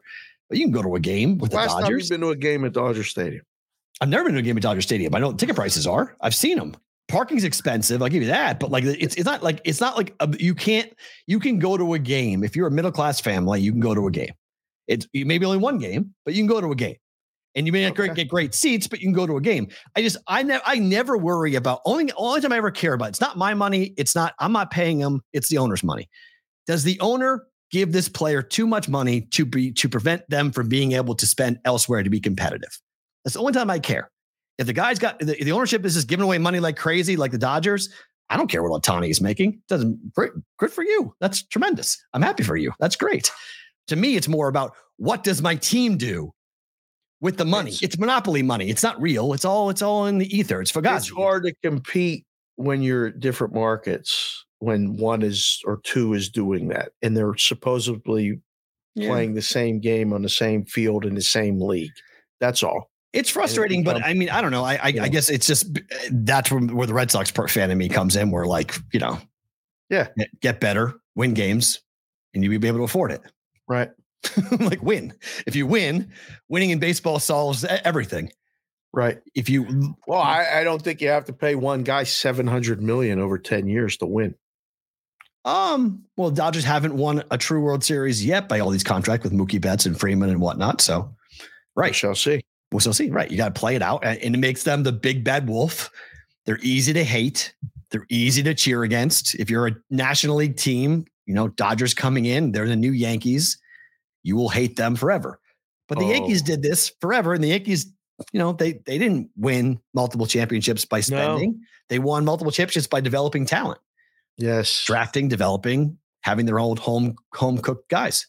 but 0.50 0.58
you 0.60 0.66
can 0.66 0.72
go 0.72 0.82
to 0.84 0.96
a 0.96 1.00
game 1.00 1.38
with 1.40 1.54
Last 1.54 1.70
the 1.70 1.74
time 1.74 1.82
Dodgers. 1.84 2.04
you've 2.10 2.20
been 2.20 2.28
to 2.28 2.30
a 2.34 2.36
game 2.36 2.66
at 2.66 2.74
Dodger 2.74 3.04
Stadium. 3.04 3.44
I've 4.02 4.10
never 4.10 4.26
been 4.26 4.34
to 4.34 4.40
a 4.40 4.44
game 4.44 4.58
at 4.58 4.64
Dodger 4.64 4.82
Stadium. 4.82 5.16
I 5.16 5.20
know 5.20 5.28
what 5.28 5.40
ticket 5.40 5.56
prices 5.56 5.88
are. 5.88 6.16
I've 6.22 6.36
seen 6.36 6.58
them. 6.58 6.76
Parking's 7.08 7.44
expensive. 7.44 8.02
I'll 8.02 8.10
give 8.10 8.24
you 8.24 8.30
that, 8.30 8.60
but 8.60 8.72
like 8.72 8.84
it's 8.84 9.16
it's 9.16 9.26
not 9.26 9.44
like 9.44 9.62
it's 9.64 9.80
not 9.80 9.96
like 9.96 10.16
a, 10.20 10.36
you 10.40 10.56
can't 10.56 10.92
you 11.28 11.40
can 11.40 11.60
go 11.60 11.78
to 11.78 11.94
a 11.94 12.00
game 12.00 12.44
if 12.44 12.56
you're 12.56 12.68
a 12.68 12.72
middle 12.72 12.92
class 12.92 13.20
family. 13.22 13.62
You 13.62 13.72
can 13.72 13.80
go 13.80 13.94
to 13.94 14.08
a 14.08 14.12
game. 14.12 14.34
It's 14.88 15.08
you 15.14 15.26
maybe 15.26 15.46
only 15.46 15.60
one 15.60 15.78
game, 15.78 16.14
but 16.26 16.34
you 16.34 16.42
can 16.42 16.48
go 16.48 16.60
to 16.62 16.72
a 16.72 16.76
game, 16.76 16.96
and 17.54 17.68
you 17.68 17.72
may 17.72 17.84
not 17.84 17.98
Okay. 18.00 18.12
get 18.14 18.28
great 18.28 18.56
seats, 18.56 18.88
but 18.88 19.00
you 19.02 19.06
can 19.06 19.14
go 19.14 19.28
to 19.28 19.38
a 19.38 19.42
game. 19.42 19.68
I 19.96 20.02
just 20.02 20.18
I 20.28 20.42
never 20.42 20.64
I 20.66 20.80
never 20.80 21.16
worry 21.16 21.54
about 21.54 21.82
only 21.86 22.12
only 22.18 22.42
time 22.42 22.52
I 22.52 22.58
ever 22.58 22.72
care 22.72 22.94
about. 22.94 23.10
It's 23.10 23.22
not 23.22 23.38
my 23.38 23.54
money. 23.54 23.94
It's 23.98 24.16
not 24.16 24.34
I'm 24.40 24.52
not 24.52 24.72
paying 24.72 24.98
them. 24.98 25.22
It's 25.32 25.48
the 25.48 25.60
owner's 25.60 25.84
money. 25.84 26.10
Does 26.66 26.84
the 26.84 27.00
owner 27.02 27.44
give 27.70 27.92
this 27.92 28.10
player 28.10 28.42
too 28.42 28.66
much 28.66 28.90
money 28.90 29.22
to 29.22 29.46
be 29.46 29.72
to 29.74 29.88
prevent 29.88 30.28
them 30.28 30.52
from 30.52 30.70
being 30.70 30.94
able 30.94 31.14
to 31.16 31.28
spend 31.28 31.60
elsewhere 31.66 32.02
to 32.02 32.10
be 32.10 32.20
competitive? 32.20 32.80
That's 33.26 33.34
the 33.34 33.40
only 33.42 33.54
time 33.54 33.70
I 33.70 33.80
care. 33.80 34.10
If 34.58 34.68
the 34.68 34.74
guy's 34.74 35.00
got 35.00 35.20
the, 35.20 35.36
the 35.44 35.52
ownership 35.52 35.84
is 35.84 35.96
just 35.96 36.08
giving 36.08 36.24
away 36.24 36.38
money 36.38 36.60
like 36.62 36.78
crazy, 36.78 37.18
like 37.18 37.32
the 37.32 37.38
Dodgers, 37.38 37.90
I 38.30 38.38
don't 38.38 38.48
care 38.50 38.64
what 38.64 38.82
Ohtani 38.82 39.10
is 39.10 39.20
making. 39.20 39.62
Doesn't 39.68 40.14
great, 40.14 40.32
good 40.60 40.72
for 40.72 40.84
you. 40.84 41.14
That's 41.20 41.44
tremendous. 41.44 42.02
I'm 42.14 42.22
happy 42.22 42.44
for 42.44 42.56
you. 42.56 42.72
That's 42.80 42.96
great. 42.96 43.32
To 43.88 43.96
me, 43.96 44.16
it's 44.16 44.28
more 44.30 44.48
about 44.48 44.74
what 44.98 45.24
does 45.24 45.42
my 45.42 45.56
team 45.56 45.98
do 45.98 46.32
with 47.20 47.38
the 47.38 47.46
money? 47.46 47.70
It's- 47.72 47.84
It's 47.84 47.98
monopoly 48.00 48.42
money. 48.44 48.70
It's 48.70 48.82
not 48.84 49.00
real. 49.02 49.34
It's 49.34 49.44
all 49.46 49.70
it's 49.70 49.82
all 49.82 50.06
in 50.06 50.18
the 50.20 50.36
ether. 50.36 50.62
It's 50.62 50.72
forgotten. 50.72 50.98
It's 51.00 51.10
hard 51.10 51.44
to 51.46 51.54
compete 51.64 52.26
when 52.56 52.82
you're 52.82 53.12
different 53.12 53.54
markets 53.54 54.46
when 54.60 54.96
one 54.96 55.22
is 55.22 55.60
or 55.66 55.82
two 55.84 56.14
is 56.14 56.30
doing 56.30 56.70
that 56.70 56.94
and 57.02 57.16
they're 57.18 57.36
supposedly 57.38 58.40
Yeah. 58.96 59.10
playing 59.10 59.34
the 59.34 59.42
same 59.42 59.80
game 59.82 60.14
on 60.14 60.22
the 60.22 60.30
same 60.30 60.66
field 60.66 61.06
in 61.06 61.14
the 61.16 61.22
same 61.22 61.60
league. 61.60 61.92
That's 62.40 62.64
all. 62.64 62.90
It's 63.16 63.30
frustrating, 63.30 63.84
but 63.84 64.04
I 64.04 64.14
mean, 64.14 64.30
I 64.30 64.42
don't 64.42 64.52
know. 64.52 64.64
I 64.64 64.76
I, 64.76 64.88
you 64.90 65.02
I 65.02 65.08
guess 65.08 65.30
it's 65.30 65.48
just 65.48 65.80
that's 66.12 66.52
where, 66.52 66.86
the 66.88 66.94
Red 66.94 67.10
Sox 67.10 67.32
fan 67.32 67.72
in 67.72 67.78
me 67.78 67.90
comes 67.90 68.16
in. 68.16 68.30
Where 68.32 68.46
like 68.46 68.76
you 68.94 69.00
know, 69.00 69.18
Yeah. 69.90 70.08
get- 70.42 70.60
better, 70.60 70.94
win 71.16 71.34
games, 71.34 71.80
and 72.34 72.44
you 72.44 72.60
be 72.60 72.68
able 72.68 72.80
to 72.80 72.84
afford 72.84 73.12
it. 73.12 73.22
Right. 73.68 73.90
like 74.60 74.82
win. 74.84 75.14
If 75.48 75.56
you 75.56 75.66
win, 75.68 76.12
winning 76.50 76.72
in 76.72 76.80
baseball 76.80 77.20
solves 77.20 77.64
everything. 77.64 78.32
Right. 78.94 79.20
If 79.36 79.50
you 79.50 79.96
Well, 80.08 80.22
I, 80.22 80.46
I 80.60 80.64
don't 80.64 80.82
think 80.82 81.02
you 81.02 81.10
have 81.10 81.26
to 81.26 81.34
pay 81.34 81.56
one 81.56 81.84
guy 81.84 82.04
700 82.04 82.82
million 82.82 83.20
over 83.20 83.38
10 83.38 83.68
years 83.68 83.98
to 83.98 84.06
win. 84.06 84.36
um, 85.44 86.06
well, 86.18 86.32
Dodgers 86.32 86.64
haven't 86.64 86.96
won 86.96 87.24
a 87.30 87.38
true 87.38 87.62
World 87.62 87.84
Series 87.84 88.26
yet 88.26 88.48
by 88.50 88.60
all 88.60 88.70
these 88.70 88.84
contracts 88.84 89.24
with 89.24 89.34
Mookie 89.34 89.62
Betts 89.62 89.86
and 89.86 90.00
Freeman 90.00 90.30
and 90.30 90.40
whatnot. 90.42 90.82
So, 90.82 91.14
We 91.76 91.82
right, 91.82 91.96
shall 91.96 92.16
see. 92.16 92.42
We'll 92.72 92.80
still 92.80 92.94
see. 92.94 93.10
Right, 93.10 93.30
you 93.30 93.38
got 93.38 93.54
to 93.54 93.60
play 93.60 93.76
it 93.76 93.82
out, 93.82 94.04
and 94.06 94.36
it 94.36 94.38
makes 94.40 94.64
them 94.64 94.84
the 94.84 94.92
big 94.92 95.24
bad 95.24 95.48
wolf. 95.48 95.90
They're 96.46 96.60
easy 96.62 96.94
to 96.94 97.04
hate. 97.04 97.54
They're 97.92 98.06
easy 98.10 98.44
to 98.44 98.54
cheer 98.54 98.84
against. 98.84 99.36
If 99.36 99.50
you're 99.50 99.68
a 99.68 99.76
National 99.90 100.36
League 100.38 100.58
team, 100.58 101.06
you 101.26 101.34
know 101.34 101.48
Dodgers 101.50 101.94
coming 101.94 102.26
in, 102.26 102.52
they're 102.52 102.68
the 102.68 102.76
new 102.76 102.92
Yankees. 102.92 103.58
You 104.24 104.36
will 104.36 104.50
hate 104.50 104.76
them 104.76 104.96
forever. 104.96 105.40
But 105.88 106.00
the 106.00 106.06
Yankees 106.06 106.42
Oh. 106.44 106.46
did 106.48 106.62
this 106.64 106.92
forever, 107.00 107.34
and 107.34 107.44
the 107.44 107.50
Yankees, 107.50 107.86
you 108.32 108.40
know, 108.40 108.54
they 108.54 108.74
they 108.86 108.98
didn't 108.98 109.30
win 109.38 109.80
multiple 109.94 110.26
championships 110.26 110.84
by 110.86 111.00
spending. 111.00 111.62
They 111.90 112.00
won 112.00 112.26
multiple 112.26 112.52
championships 112.52 112.88
by 112.88 113.02
developing 113.02 113.46
talent, 113.46 113.80
Yes. 114.38 114.84
drafting, 114.86 115.28
developing, 115.28 115.98
having 116.22 116.46
their 116.48 116.60
old 116.60 116.80
home 116.80 117.16
home 117.34 117.60
cooked 117.60 117.90
guys. 117.90 118.26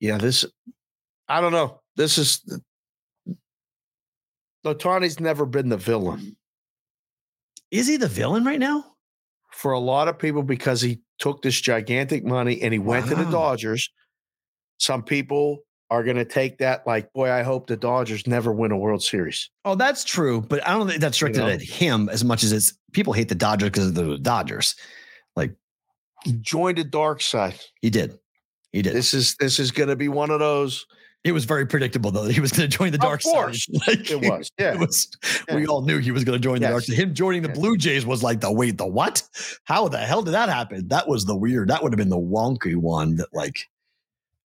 Yeah, 0.00 0.16
this 0.18 0.44
I 1.28 1.40
don't 1.40 1.52
know. 1.52 1.80
This 2.00 2.16
is 2.16 2.60
Ohtani's 4.64 5.20
never 5.20 5.44
been 5.44 5.68
the 5.68 5.76
villain 5.76 6.36
Is 7.70 7.86
he 7.86 7.98
the 7.98 8.08
villain 8.08 8.44
right 8.44 8.58
now? 8.58 8.84
for 9.52 9.72
a 9.72 9.78
lot 9.78 10.08
of 10.08 10.18
people 10.18 10.42
because 10.42 10.80
he 10.80 11.00
took 11.18 11.42
this 11.42 11.60
gigantic 11.60 12.24
money 12.24 12.62
and 12.62 12.72
he 12.72 12.78
went 12.78 13.06
to 13.08 13.14
the 13.14 13.24
Dodgers. 13.30 13.90
Some 14.78 15.02
people 15.02 15.58
are 15.90 16.02
going 16.02 16.16
to 16.16 16.24
take 16.24 16.58
that 16.58 16.86
like, 16.86 17.12
boy, 17.12 17.30
I 17.30 17.42
hope 17.42 17.66
the 17.66 17.76
Dodgers 17.76 18.26
never 18.26 18.52
win 18.52 18.72
a 18.72 18.78
World 18.78 19.02
Series. 19.02 19.50
Oh, 19.66 19.74
that's 19.74 20.04
true, 20.04 20.40
but 20.40 20.66
I 20.66 20.70
don't 20.70 20.88
think 20.88 21.00
that's 21.02 21.18
directed 21.18 21.40
know? 21.40 21.48
at 21.48 21.60
him 21.60 22.08
as 22.08 22.24
much 22.24 22.42
as 22.42 22.52
it's 22.52 22.72
people 22.92 23.12
hate 23.12 23.28
the 23.28 23.34
Dodgers 23.34 23.68
because 23.68 23.92
they're 23.92 24.06
the 24.06 24.18
Dodgers. 24.18 24.74
Like 25.36 25.54
he 26.24 26.32
joined 26.32 26.78
the 26.78 26.84
dark 26.84 27.20
side. 27.20 27.60
He 27.82 27.90
did. 27.90 28.18
He 28.72 28.80
did. 28.80 28.94
This 28.94 29.12
is 29.12 29.34
this 29.40 29.58
is 29.58 29.72
going 29.72 29.90
to 29.90 29.96
be 29.96 30.08
one 30.08 30.30
of 30.30 30.38
those. 30.38 30.86
It 31.22 31.32
was 31.32 31.44
very 31.44 31.66
predictable 31.66 32.10
though 32.10 32.24
that 32.24 32.32
he 32.32 32.40
was 32.40 32.50
going 32.50 32.68
to 32.70 32.76
join 32.78 32.92
the 32.92 32.98
dark 32.98 33.20
side. 33.20 33.54
Like, 33.86 34.10
It 34.10 34.20
was, 34.26 34.50
yeah. 34.58 34.72
it 34.74 34.80
was. 34.80 35.06
We 35.52 35.66
all 35.66 35.82
knew 35.82 35.98
he 35.98 36.12
was 36.12 36.24
going 36.24 36.40
to 36.40 36.42
join 36.42 36.60
the 36.60 36.68
dark 36.68 36.86
Yes. 36.88 36.96
side. 36.96 37.02
Him 37.08 37.14
joining 37.14 37.42
the 37.42 37.48
Yes. 37.48 37.58
Blue 37.58 37.76
Jays 37.76 38.06
was 38.06 38.22
like 38.22 38.40
the 38.40 38.50
wait, 38.50 38.78
the 38.78 38.86
what? 38.86 39.22
How 39.64 39.86
the 39.88 39.98
hell 39.98 40.22
did 40.22 40.32
that 40.32 40.48
happen? 40.48 40.88
That 40.88 41.08
was 41.08 41.26
the 41.26 41.36
weird. 41.36 41.68
That 41.68 41.82
would 41.82 41.92
have 41.92 41.98
been 41.98 42.08
the 42.08 42.16
wonky 42.16 42.74
one. 42.74 43.16
That 43.16 43.28
like, 43.34 43.56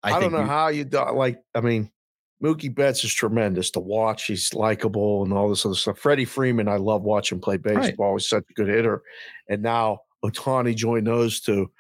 I, 0.03 0.14
I, 0.14 0.19
don't 0.19 0.34
know 0.34 0.41
we- 0.41 0.48
how 0.48 0.68
you 0.68 0.84
do, 0.84 0.99
like. 1.14 1.41
I 1.56 1.61
mean, 1.61 1.89
Mookie 2.44 2.73
Betts 2.73 3.03
is 3.06 3.14
tremendous 3.14 3.72
to 3.72 3.80
watch. 3.80 4.26
He's 4.26 4.53
likable 4.53 5.23
and 5.23 5.31
all 5.34 5.49
this 5.49 5.65
other 5.65 5.73
stuff. 5.73 5.98
Freddie 5.99 6.26
Freeman, 6.26 6.68
I 6.68 6.76
love 6.76 7.02
watching 7.02 7.39
play 7.39 7.57
baseball. 7.57 8.15
He's 8.18 8.27
such 8.27 8.44
a 8.49 8.53
good 8.53 8.68
hitter. 8.68 9.02
And 9.49 9.64
now 9.64 9.99
Ohtani 10.23 10.76
joined 10.76 11.07
those 11.07 11.39
two. 11.39 11.72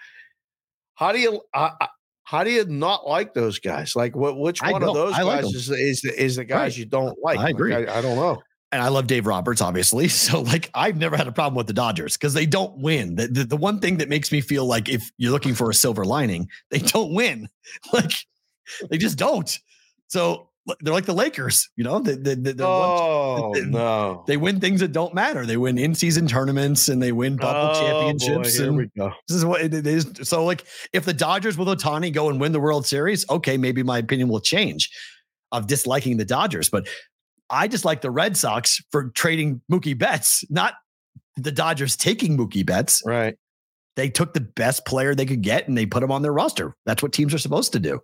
How 0.95 1.11
do 1.11 1.19
you 1.19 1.41
uh, 1.53 1.71
uh, 1.79 1.87
how 2.27 2.43
do 2.43 2.51
you 2.51 2.65
not 2.65 3.07
like 3.07 3.33
those 3.33 3.57
guys? 3.57 3.95
Like, 3.95 4.13
what 4.17 4.37
which 4.37 4.61
one 4.61 4.83
of 4.83 4.93
those 4.93 5.13
I 5.13 5.23
guys 5.23 5.45
them. 5.45 5.55
is 5.55 5.67
the, 5.67 5.75
is 5.75 6.01
the, 6.01 6.21
is 6.21 6.35
the 6.35 6.43
guys 6.43 6.73
Right. 6.73 6.77
you 6.77 6.85
don't 6.85 7.17
like? 7.23 7.39
I 7.39 7.43
Like, 7.43 7.53
agree. 7.55 7.73
I, 7.73 7.99
I 7.99 8.01
don't 8.01 8.17
know. 8.17 8.41
and 8.73 8.81
I 8.81 8.89
love 8.89 9.07
Dave 9.07 9.25
Roberts, 9.25 9.61
obviously. 9.61 10.09
So 10.27 10.41
like 10.41 10.69
I've 10.73 10.97
never 10.97 11.15
had 11.15 11.27
a 11.27 11.31
problem 11.31 11.55
with 11.55 11.67
the 11.67 11.73
Dodgers 11.73 12.17
because 12.17 12.33
they 12.33 12.45
don't 12.45 12.77
win. 12.79 13.15
The, 13.15 13.27
the 13.27 13.43
the 13.45 13.55
one 13.57 13.79
thing 13.79 13.97
that 13.99 14.09
makes 14.09 14.29
me 14.33 14.41
feel 14.41 14.65
like 14.65 14.89
if 14.89 15.09
you're 15.17 15.31
looking 15.31 15.53
for 15.55 15.69
a 15.69 15.73
silver 15.73 16.03
lining, 16.03 16.49
they 16.69 16.79
don't 16.79 17.13
win. 17.13 17.47
Like 17.93 18.11
they 18.89 18.97
just 18.97 19.17
don't. 19.17 19.49
So 20.09 20.49
they're 20.81 20.93
like 20.93 21.05
the 21.05 21.13
Lakers, 21.13 21.69
you 21.75 21.83
know. 21.83 21.99
They, 21.99 22.15
they, 22.15 22.35
they, 22.35 22.51
they're 22.53 22.67
one- 22.67 22.89
Oh 22.89 23.51
they- 23.53 23.61
no! 23.65 24.23
they 24.27 24.37
win 24.37 24.59
things 24.59 24.79
that 24.81 24.91
don't 24.91 25.13
matter. 25.13 25.45
They 25.45 25.57
win 25.57 25.77
in-season 25.77 26.27
tournaments 26.27 26.87
and 26.89 27.01
they 27.01 27.11
win 27.11 27.37
bubble 27.37 27.71
Oh, 27.73 27.73
boy, 27.73 27.79
championships. 28.17 28.57
here 28.57 28.67
and 28.67 28.77
we 28.77 28.89
go. 28.97 29.11
this 29.27 29.37
is 29.37 29.45
what 29.45 29.61
it 29.61 29.73
is. 29.87 30.07
So 30.23 30.43
like 30.45 30.65
if 30.93 31.05
the 31.05 31.13
Dodgers 31.13 31.57
with 31.57 31.67
Ohtani 31.67 32.11
go 32.13 32.29
and 32.29 32.39
win 32.39 32.51
the 32.51 32.59
World 32.59 32.85
Series, 32.85 33.29
okay, 33.29 33.57
maybe 33.57 33.83
my 33.83 33.97
opinion 33.99 34.27
will 34.29 34.41
change 34.41 34.89
of 35.51 35.67
disliking 35.67 36.17
the 36.17 36.25
Dodgers. 36.25 36.69
But 36.69 36.87
I 37.49 37.67
just 37.69 37.85
like 37.85 38.01
the 38.01 38.11
Red 38.11 38.35
Sox 38.35 38.81
for 38.91 39.09
trading 39.11 39.61
Mookie 39.71 39.97
Betts, 39.97 40.43
not 40.49 40.73
the 41.37 41.51
Dodgers 41.51 41.95
taking 41.95 42.37
Mookie 42.37 42.65
Betts. 42.65 43.01
Right. 43.05 43.35
They 43.95 44.09
took 44.09 44.33
the 44.33 44.41
best 44.41 44.85
player 44.85 45.15
they 45.15 45.25
could 45.25 45.41
get 45.41 45.67
and 45.67 45.77
they 45.77 45.85
put 45.85 46.03
him 46.03 46.11
on 46.11 46.21
their 46.21 46.33
roster. 46.33 46.75
That's 46.85 47.01
what 47.01 47.13
teams 47.13 47.33
are 47.33 47.37
supposed 47.39 47.71
to 47.73 47.79
do. 47.79 48.01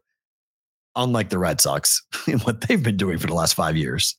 Unlike 0.96 1.30
the 1.30 1.40
Red 1.40 1.60
Sox 1.62 2.02
and 2.28 2.42
what 2.44 2.62
they've 2.62 2.82
been 2.82 2.98
doing 2.98 3.18
for 3.18 3.28
the 3.28 3.34
last 3.34 3.54
five 3.54 3.76
years. 3.78 4.18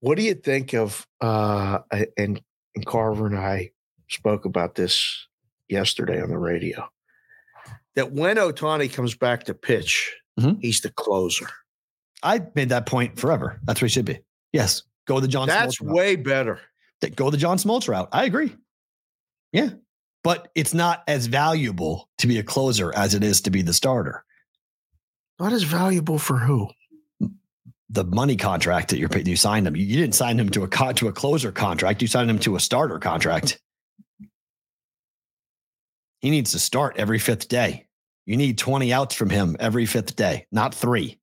What 0.00 0.16
do 0.16 0.22
you 0.24 0.34
think 0.34 0.74
of 0.74 1.06
uh 1.20 1.80
and 2.16 2.40
and 2.74 2.86
Carver 2.86 3.26
and 3.26 3.36
I 3.36 3.70
spoke 4.08 4.44
about 4.44 4.74
this 4.76 5.26
yesterday 5.68 6.20
on 6.20 6.30
the 6.30 6.38
radio. 6.38 6.88
That 7.96 8.12
when 8.12 8.36
Ohtani 8.36 8.92
comes 8.92 9.14
back 9.16 9.44
to 9.44 9.54
pitch, 9.54 10.14
Mhm. 10.38 10.58
he's 10.60 10.80
the 10.80 10.90
closer. 10.90 11.48
I 12.22 12.42
made 12.54 12.68
that 12.70 12.86
point 12.86 13.18
forever. 13.18 13.60
That's 13.64 13.80
where 13.80 13.86
he 13.88 13.92
should 13.92 14.04
be. 14.04 14.20
Yes. 14.52 14.82
Go 15.06 15.20
the 15.20 15.28
John 15.28 15.48
That's 15.48 15.78
Smoltz 15.78 15.80
route. 15.80 15.86
That's 15.88 15.96
way 15.96 16.16
better. 16.16 16.60
Go 17.16 17.30
the 17.30 17.36
John 17.36 17.56
Smoltz 17.58 17.88
route. 17.88 18.08
I 18.12 18.24
agree. 18.24 18.54
Yeah. 19.52 19.70
But 20.22 20.50
it's 20.54 20.74
not 20.74 21.02
as 21.08 21.26
valuable 21.26 22.08
to 22.18 22.26
be 22.26 22.38
a 22.38 22.42
closer 22.42 22.94
as 22.94 23.14
it 23.14 23.24
is 23.24 23.40
to 23.42 23.50
be 23.50 23.62
the 23.62 23.72
starter. 23.72 24.24
Not 25.40 25.52
as 25.54 25.62
valuable 25.62 26.18
for 26.18 26.36
who? 26.38 26.68
The 27.88 28.04
money 28.04 28.36
contract 28.36 28.90
that 28.90 28.98
you're 28.98 29.08
paid, 29.08 29.26
you 29.26 29.34
signed 29.36 29.66
him. 29.66 29.74
You, 29.74 29.84
you 29.84 29.96
didn't 29.96 30.14
sign 30.14 30.38
him 30.38 30.50
to 30.50 30.62
a 30.62 30.68
con- 30.68 30.94
to 30.96 31.08
a 31.08 31.12
closer 31.12 31.50
contract. 31.50 32.02
You 32.02 32.08
signed 32.08 32.30
him 32.30 32.38
to 32.40 32.54
a 32.56 32.60
starter 32.60 32.98
contract. 33.00 33.58
He 36.20 36.30
needs 36.30 36.52
to 36.52 36.58
start 36.58 36.96
every 36.98 37.18
fifth 37.18 37.48
day. 37.48 37.86
You 38.26 38.36
need 38.36 38.58
20 38.58 38.92
outs 38.92 39.14
from 39.14 39.30
him 39.30 39.56
every 39.58 39.86
fifth 39.86 40.14
day, 40.14 40.46
not 40.52 40.74
three. 40.74 41.18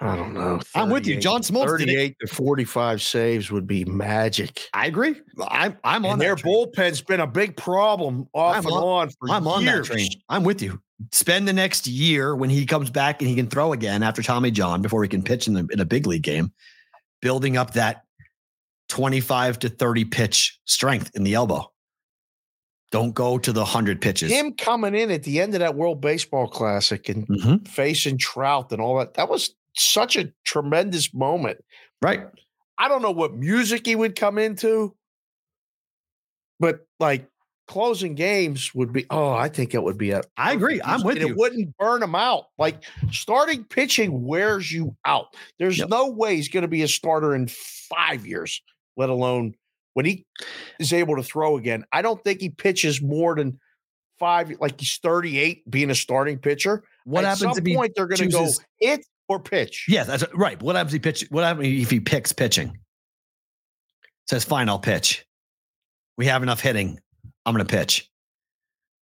I 0.00 0.16
don't 0.16 0.32
know. 0.34 0.60
I'm 0.74 0.90
with 0.90 1.06
you. 1.06 1.20
John 1.20 1.42
Smoltz 1.42 1.78
did 1.78 1.88
it. 1.88 1.92
38 1.92 2.16
to 2.20 2.26
45 2.34 3.02
saves 3.02 3.50
would 3.50 3.66
be 3.66 3.84
magic. 3.84 4.62
I 4.72 4.86
agree. 4.86 5.20
I'm 5.48 5.76
I'm 5.84 6.04
on 6.06 6.12
And 6.12 6.20
that 6.20 6.24
their 6.24 6.34
train. 6.36 6.52
bullpen's 6.52 7.00
been 7.02 7.20
a 7.20 7.26
big 7.26 7.56
problem 7.56 8.26
off 8.32 8.56
I'm 8.56 8.64
and 8.66 8.74
on- 8.74 8.82
on 8.82 9.10
for 9.10 9.30
I'm 9.30 9.46
on 9.46 9.64
that 9.66 9.84
train. 9.84 10.08
I'm 10.28 10.44
with 10.44 10.62
you. 10.62 10.80
Spend 11.12 11.46
the 11.48 11.52
next 11.52 11.86
year 11.86 12.34
when 12.36 12.50
he 12.50 12.66
comes 12.66 12.90
back 12.90 13.20
and 13.20 13.28
he 13.28 13.36
can 13.36 13.48
throw 13.48 13.72
again 13.72 14.02
after 14.02 14.22
Tommy 14.22 14.50
John 14.50 14.82
before 14.82 15.02
he 15.02 15.08
can 15.08 15.22
pitch 15.22 15.46
in, 15.48 15.54
the, 15.54 15.66
in 15.72 15.80
a 15.80 15.84
big 15.84 16.06
league 16.06 16.22
game, 16.22 16.52
building 17.22 17.56
up 17.56 17.72
that 17.74 18.04
25 18.88 19.58
to 19.60 19.68
30 19.68 20.04
pitch 20.06 20.58
strength 20.66 21.10
in 21.14 21.24
the 21.24 21.34
elbow. 21.34 21.70
Don't 22.90 23.12
go 23.12 23.38
to 23.38 23.52
the 23.52 23.62
100 23.62 24.00
pitches. 24.00 24.30
Him 24.30 24.52
coming 24.52 24.94
in 24.94 25.10
at 25.10 25.24
the 25.24 25.40
end 25.40 25.54
of 25.54 25.60
that 25.60 25.74
World 25.74 26.00
Baseball 26.00 26.46
Classic 26.46 27.08
and 27.08 27.26
Mhm. 27.26 27.66
facing 27.66 28.18
Trout 28.18 28.70
and 28.72 28.80
all 28.80 28.98
that, 28.98 29.14
that 29.14 29.28
was 29.28 29.54
such 29.76 30.16
a 30.16 30.32
tremendous 30.44 31.12
moment. 31.12 31.58
Right. 32.00 32.20
I 32.78 32.88
don't 32.88 33.02
know 33.02 33.10
what 33.10 33.34
music 33.34 33.86
he 33.86 33.96
would 33.96 34.14
come 34.14 34.38
into, 34.38 34.94
but 36.60 36.86
like 37.00 37.26
closing 37.66 38.14
games 38.14 38.74
would 38.74 38.92
be, 38.92 39.06
oh, 39.10 39.32
I 39.32 39.48
think 39.48 39.74
it 39.74 39.82
would 39.82 39.98
be 39.98 40.10
a. 40.10 40.22
I 40.36 40.52
agree. 40.52 40.80
I'm 40.84 41.02
with 41.02 41.18
you. 41.18 41.28
It 41.28 41.36
wouldn't 41.36 41.76
burn 41.78 42.02
him 42.02 42.14
out. 42.14 42.46
Like 42.58 42.82
starting 43.10 43.64
pitching 43.64 44.24
wears 44.24 44.70
you 44.70 44.96
out. 45.04 45.34
There's 45.58 45.78
Yep. 45.78 45.88
no 45.88 46.08
way 46.10 46.36
he's 46.36 46.48
going 46.48 46.62
to 46.62 46.68
be 46.68 46.82
a 46.82 46.88
starter 46.88 47.34
in 47.34 47.48
five 47.48 48.26
years, 48.26 48.62
let 48.96 49.08
alone 49.08 49.54
when 49.94 50.04
he 50.06 50.26
is 50.78 50.92
able 50.92 51.16
to 51.16 51.22
throw 51.22 51.56
again. 51.56 51.84
I 51.92 52.02
don't 52.02 52.22
think 52.22 52.40
he 52.40 52.50
pitches 52.50 53.00
more 53.00 53.34
than 53.34 53.58
five, 54.18 54.50
like 54.60 54.78
he's 54.78 54.98
38 55.02 55.68
being 55.70 55.90
a 55.90 55.94
starting 55.94 56.38
pitcher. 56.38 56.84
What 57.04 57.24
At 57.24 57.28
happens 57.38 57.40
some 57.56 57.58
if 57.58 57.66
he 57.66 57.74
point 57.76 57.92
they're 57.96 58.06
going 58.06 58.18
to 58.18 58.28
go 58.28 58.48
hit 58.80 59.04
or 59.28 59.40
pitch? 59.40 59.86
Yes, 59.88 60.06
that's 60.06 60.24
right. 60.34 60.60
What 60.62 60.76
happens 60.76 60.92
if 60.94 61.02
he 61.02 61.10
pitch? 61.10 61.26
What 61.30 61.44
happens 61.44 61.66
if 61.68 61.90
he 61.90 62.00
picks 62.00 62.32
pitching? 62.32 62.78
Says, 64.28 64.44
fine, 64.44 64.68
I'll 64.68 64.78
pitch. 64.78 65.24
We 66.16 66.26
have 66.26 66.42
enough 66.42 66.60
hitting. 66.60 66.98
I'm 67.46 67.54
going 67.54 67.64
to 67.64 67.76
pitch. 67.76 68.10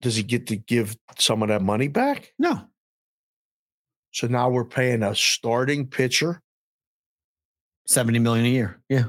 Does 0.03 0.17
he 0.17 0.23
get 0.23 0.47
to 0.49 0.57
give 0.57 0.97
some 1.19 1.43
of 1.43 1.49
that 1.49 1.63
money 1.63 1.89
back? 1.89 2.33
No, 2.39 2.63
So 4.13 4.27
now 4.27 4.49
we're 4.49 4.65
paying 4.65 5.03
a 5.03 5.15
starting 5.15 5.87
pitcher. 5.87 6.43
70 7.87 8.19
million 8.21 8.47
a 8.47 8.49
year. 8.49 8.81
Yeah. 8.89 9.05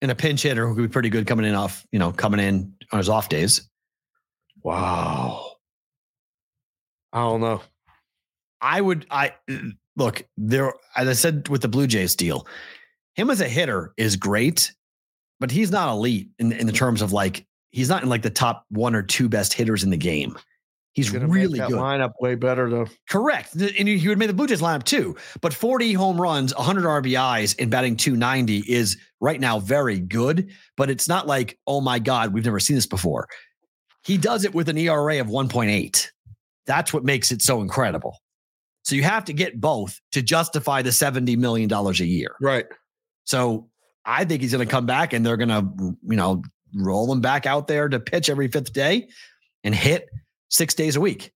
And 0.00 0.10
a 0.10 0.14
pinch 0.14 0.42
hitter 0.42 0.66
who 0.66 0.74
could 0.74 0.82
be 0.82 0.88
pretty 0.88 1.10
good 1.10 1.26
coming 1.26 1.46
in 1.46 1.54
off, 1.54 1.86
you 1.92 1.98
know, 1.98 2.12
coming 2.12 2.40
in 2.40 2.74
on 2.90 2.98
his 2.98 3.08
off 3.08 3.28
days. 3.28 3.68
Wow. 4.62 5.52
I 7.12 7.20
don't 7.20 7.40
know. 7.40 7.62
I 8.60 8.80
would, 8.80 9.06
I 9.10 9.34
look 9.96 10.24
there, 10.36 10.74
as 10.96 11.08
I 11.08 11.12
said 11.12 11.48
with 11.48 11.62
the 11.62 11.68
Blue 11.68 11.86
Jays 11.86 12.14
deal, 12.14 12.46
him 13.14 13.30
as 13.30 13.40
a 13.40 13.48
hitter 13.48 13.92
is 13.96 14.16
great, 14.16 14.72
but 15.42 15.50
he's 15.50 15.72
not 15.72 15.88
elite 15.88 16.28
in, 16.38 16.52
in 16.52 16.68
the 16.68 16.72
terms 16.72 17.02
of 17.02 17.12
like, 17.12 17.44
he's 17.72 17.88
not 17.88 18.04
in 18.04 18.08
like 18.08 18.22
the 18.22 18.30
top 18.30 18.64
one 18.68 18.94
or 18.94 19.02
two 19.02 19.28
best 19.28 19.52
hitters 19.52 19.82
in 19.82 19.90
the 19.90 19.96
game. 19.96 20.38
He's 20.92 21.10
really 21.10 21.58
good. 21.58 21.70
lineup 21.70 22.12
way 22.20 22.36
better 22.36 22.70
though. 22.70 22.86
Correct. 23.10 23.52
And 23.54 23.88
he 23.88 24.06
would 24.06 24.18
make 24.18 24.28
the 24.28 24.34
Blue 24.34 24.46
Jays 24.46 24.60
lineup 24.60 24.84
too. 24.84 25.16
But 25.40 25.52
40 25.52 25.94
home 25.94 26.20
runs, 26.20 26.54
100 26.54 26.84
RBIs, 26.84 27.56
and 27.58 27.72
batting 27.72 27.96
290 27.96 28.58
is 28.72 28.96
right 29.20 29.40
now 29.40 29.58
very 29.58 29.98
good. 29.98 30.48
But 30.76 30.90
it's 30.90 31.08
not 31.08 31.26
like, 31.26 31.58
oh 31.66 31.80
my 31.80 31.98
God, 31.98 32.32
we've 32.32 32.44
never 32.44 32.60
seen 32.60 32.76
this 32.76 32.86
before. 32.86 33.26
He 34.04 34.18
does 34.18 34.44
it 34.44 34.54
with 34.54 34.68
an 34.68 34.78
ERA 34.78 35.20
of 35.20 35.26
1.8. 35.26 36.08
That's 36.66 36.92
what 36.92 37.02
makes 37.02 37.32
it 37.32 37.42
so 37.42 37.62
incredible. 37.62 38.20
So 38.84 38.94
you 38.94 39.02
have 39.02 39.24
to 39.24 39.32
get 39.32 39.60
both 39.60 40.00
to 40.12 40.22
justify 40.22 40.82
the 40.82 40.90
$70 40.90 41.36
million 41.36 41.72
a 41.72 41.92
year. 42.04 42.36
Right. 42.40 42.66
So 43.24 43.68
I 44.04 44.24
think 44.24 44.42
he's 44.42 44.52
going 44.52 44.66
to 44.66 44.70
come 44.70 44.86
back 44.86 45.12
and 45.12 45.24
they're 45.24 45.36
going 45.36 45.48
to, 45.48 45.96
you 46.02 46.16
know, 46.16 46.42
roll 46.74 47.10
him 47.12 47.20
back 47.20 47.46
out 47.46 47.68
there 47.68 47.88
to 47.88 48.00
pitch 48.00 48.28
every 48.30 48.48
fifth 48.48 48.72
day 48.72 49.08
and 49.64 49.74
hit 49.74 50.08
six 50.48 50.74
days 50.74 50.96
a 50.96 51.00
week. 51.00 51.32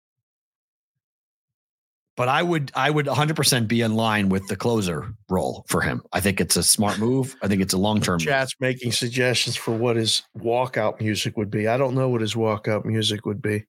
But 2.17 2.29
I 2.29 2.41
would, 2.41 2.71
I 2.75 2.89
would 2.89 3.07
100% 3.07 3.67
be 3.67 3.81
in 3.81 3.95
line 3.95 4.29
with 4.29 4.47
the 4.47 4.55
closer 4.55 5.13
role 5.29 5.65
for 5.67 5.81
him. 5.81 6.01
I 6.13 6.21
think 6.21 6.39
it's 6.39 6.55
a 6.55 6.63
smart 6.63 6.97
move. 6.97 7.35
I 7.41 7.49
think 7.49 7.61
it's 7.61 7.73
a 7.73 7.77
long 7.77 7.99
term. 7.99 8.19
Chat's 8.19 8.55
making 8.61 8.93
suggestions 8.93 9.57
for 9.57 9.75
what 9.75 9.97
his 9.97 10.23
walkout 10.37 11.01
music 11.01 11.35
would 11.35 11.51
be. 11.51 11.67
I 11.67 11.75
don't 11.75 11.93
know 11.93 12.07
what 12.07 12.21
his 12.21 12.33
walkout 12.33 12.85
music 12.85 13.25
would 13.25 13.41
be. 13.41 13.65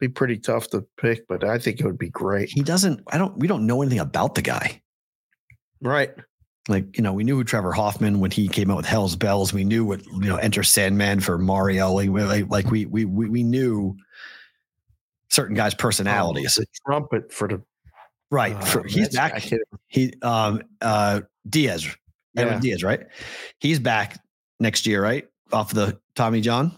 Be 0.00 0.08
pretty 0.08 0.38
tough 0.38 0.70
to 0.70 0.86
pick, 0.98 1.28
but 1.28 1.44
I 1.44 1.58
think 1.58 1.80
it 1.80 1.84
would 1.84 1.98
be 1.98 2.08
great. 2.08 2.48
He 2.48 2.62
doesn't. 2.62 3.02
I 3.08 3.18
don't. 3.18 3.36
We 3.36 3.48
don't 3.48 3.66
know 3.66 3.82
anything 3.82 3.98
about 3.98 4.36
the 4.36 4.42
guy. 4.42 4.80
Right. 5.82 6.14
Like 6.68 6.96
you 6.96 7.02
know, 7.02 7.12
we 7.12 7.24
knew 7.24 7.42
Trevor 7.44 7.72
Hoffman 7.72 8.20
when 8.20 8.30
he 8.30 8.46
came 8.48 8.70
out 8.70 8.76
with 8.76 8.86
Hell's 8.86 9.16
Bells. 9.16 9.52
We 9.52 9.64
knew 9.64 9.84
what 9.84 10.04
you 10.06 10.20
know, 10.20 10.36
Enter 10.36 10.62
Sandman 10.62 11.20
for 11.20 11.38
Mario. 11.38 11.92
Like, 11.92 12.10
we- 12.10 12.42
like, 12.44 12.70
we 12.70 12.84
we 12.86 13.04
we 13.06 13.28
we 13.28 13.42
knew 13.42 13.96
certain 15.30 15.56
guys' 15.56 15.74
personalities. 15.74 16.58
Oh, 16.60 16.64
trumpet 16.86 17.32
for 17.32 17.48
the 17.48 17.62
Right. 18.30 18.54
uh, 18.54 18.60
For- 18.60 18.84
he's 18.86 18.98
Mets 18.98 19.16
guy, 19.16 19.26
I 19.26 19.30
back. 19.30 19.42
He 19.86 20.12
um 20.22 20.62
uh 20.82 21.22
Diaz. 21.48 21.86
Edwin 22.36 22.54
Yeah. 22.56 22.60
Diaz, 22.60 22.84
right? 22.84 23.06
He's 23.58 23.78
back 23.78 24.22
next 24.60 24.86
year, 24.86 25.02
right? 25.02 25.26
Off 25.52 25.72
the 25.72 25.98
Tommy 26.14 26.40
John. 26.42 26.76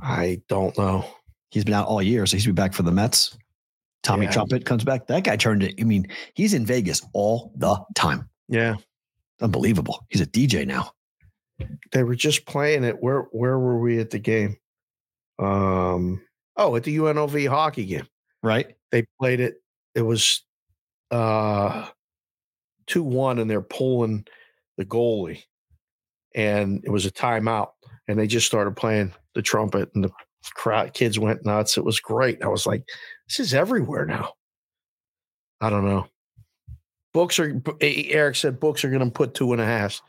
I 0.00 0.40
don't 0.48 0.76
know. 0.78 1.04
He's 1.50 1.64
been 1.64 1.74
out 1.74 1.86
all 1.86 2.02
year, 2.02 2.24
so 2.26 2.36
he's 2.36 2.46
be 2.46 2.52
back 2.52 2.72
for 2.72 2.82
the 2.82 2.90
Mets. 2.90 3.36
Tommy 4.02 4.24
Yeah. 4.24 4.32
Trumpet 4.32 4.64
comes 4.64 4.82
back. 4.84 5.06
That 5.06 5.22
guy 5.24 5.36
turned 5.36 5.62
it. 5.62 5.74
I 5.78 5.84
mean, 5.84 6.06
he's 6.34 6.54
in 6.54 6.64
Vegas 6.66 7.02
all 7.12 7.52
the 7.56 7.76
time. 7.94 8.28
Yeah. 8.48 8.76
Unbelievable. 9.40 10.06
He's 10.08 10.20
a 10.20 10.26
DJ 10.26 10.66
now. 10.66 10.92
They 11.92 12.02
were 12.02 12.14
just 12.14 12.46
playing 12.46 12.84
it. 12.84 13.02
Where 13.02 13.22
where 13.32 13.58
were 13.58 13.78
we 13.78 13.98
at 13.98 14.10
the 14.10 14.18
game? 14.18 14.56
Um 15.38 16.22
oh, 16.56 16.76
at 16.76 16.84
the 16.84 16.96
UNLV 16.96 17.48
hockey 17.48 17.86
game. 17.86 18.06
Right? 18.42 18.76
They 18.90 19.04
played 19.20 19.40
it. 19.40 19.62
It 19.94 20.02
was 20.02 20.42
uh 21.10 21.88
2-1 22.88 23.40
and 23.40 23.50
they're 23.50 23.60
pulling 23.62 24.26
the 24.76 24.84
goalie. 24.84 25.42
And 26.34 26.82
it 26.84 26.90
was 26.90 27.06
a 27.06 27.10
timeout. 27.10 27.70
And 28.08 28.18
they 28.18 28.26
just 28.26 28.46
started 28.46 28.76
playing 28.76 29.12
the 29.34 29.42
trumpet 29.42 29.90
and 29.94 30.02
the 30.02 30.10
crowd 30.54 30.94
kids 30.94 31.18
went 31.18 31.44
nuts. 31.44 31.76
It 31.76 31.84
was 31.84 32.00
great. 32.00 32.42
I 32.42 32.48
was 32.48 32.66
like, 32.66 32.84
this 33.28 33.40
is 33.40 33.54
everywhere 33.54 34.06
now. 34.06 34.32
I 35.60 35.70
don't 35.70 35.84
know. 35.84 36.06
Books 37.14 37.38
are 37.38 37.60
Eric 37.80 38.36
said 38.36 38.58
books 38.60 38.84
are 38.84 38.90
gonna 38.90 39.10
put 39.10 39.34
two 39.34 39.52
and 39.52 39.60
a 39.60 39.66
half. 39.66 40.00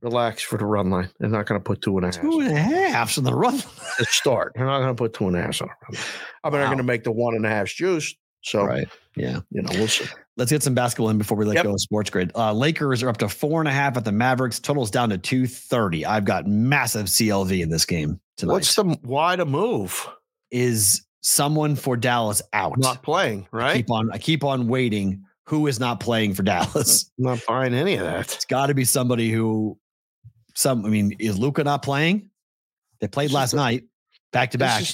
Relax 0.00 0.42
for 0.42 0.56
the 0.58 0.64
run 0.64 0.90
line. 0.90 1.10
They're 1.18 1.28
not 1.28 1.46
gonna 1.46 1.58
put 1.60 1.82
two 1.82 1.96
and 1.98 2.04
a 2.04 2.08
half. 2.08 2.20
Two 2.20 2.40
and 2.40 2.52
a 2.56 2.60
half 2.60 3.18
on 3.18 3.24
the 3.24 3.34
run. 3.34 3.58
to 3.98 4.04
start. 4.04 4.52
They're 4.54 4.64
not 4.66 4.78
going 4.78 4.90
to 4.90 4.94
put 4.94 5.12
two 5.14 5.26
and 5.26 5.36
a 5.36 5.42
half 5.42 5.60
on 5.60 5.68
it. 5.90 5.98
I 6.44 6.50
mean, 6.50 6.58
they're 6.60 6.66
going 6.66 6.76
to 6.78 6.84
make 6.84 7.02
the 7.02 7.10
one 7.10 7.34
and 7.34 7.44
a 7.44 7.48
half 7.48 7.66
juice. 7.66 8.14
So, 8.42 8.62
Right. 8.64 8.86
Yeah. 9.16 9.40
you 9.50 9.60
know, 9.62 9.70
we'll 9.72 9.88
see. 9.88 10.04
Let's 10.36 10.52
get 10.52 10.62
some 10.62 10.74
basketball 10.74 11.10
in 11.10 11.18
before 11.18 11.36
we 11.36 11.44
let 11.44 11.56
Yep. 11.56 11.64
go 11.64 11.72
of 11.72 11.80
sports 11.80 12.10
grid. 12.10 12.30
Uh, 12.36 12.52
Lakers 12.52 13.02
are 13.02 13.08
up 13.08 13.16
to 13.16 13.28
four 13.28 13.60
and 13.60 13.68
a 13.68 13.72
half 13.72 13.96
at 13.96 14.04
the 14.04 14.12
Mavericks. 14.12 14.60
Totals 14.60 14.92
down 14.92 15.10
to 15.10 15.18
230. 15.18 16.06
I've 16.06 16.24
got 16.24 16.46
massive 16.46 17.06
CLV 17.06 17.60
in 17.60 17.68
this 17.70 17.84
game 17.84 18.20
tonight. 18.36 18.52
What's 18.52 18.76
the 18.76 18.84
why 19.02 19.34
to 19.34 19.44
move? 19.44 20.06
is 20.52 21.02
someone 21.22 21.74
for 21.74 21.96
Dallas 21.96 22.40
out? 22.52 22.78
Not 22.78 23.02
playing, 23.02 23.48
right? 23.50 23.62
I 23.62 23.66
right? 23.66 23.76
keep 23.78 23.90
on 23.90 24.10
I 24.12 24.18
keep 24.18 24.44
on 24.44 24.68
waiting. 24.68 25.24
Who 25.48 25.66
is 25.66 25.80
not 25.80 25.98
playing 26.00 26.34
for 26.34 26.42
Dallas? 26.42 27.10
I'm 27.18 27.24
not 27.24 27.40
buying 27.46 27.72
any 27.74 27.94
of 27.94 28.04
that. 28.04 28.34
It's 28.34 28.44
got 28.44 28.66
to 28.66 28.74
be 28.74 28.84
somebody 28.84 29.30
who 29.30 29.78
some 30.54 30.84
I 30.84 30.88
mean, 30.88 31.16
is 31.18 31.38
Luka 31.38 31.64
not 31.64 31.82
playing? 31.82 32.30
They 33.00 33.08
played 33.08 33.30
last 33.30 33.54
night, 33.54 33.84
back 34.32 34.50
to 34.52 34.58
back. 34.58 34.84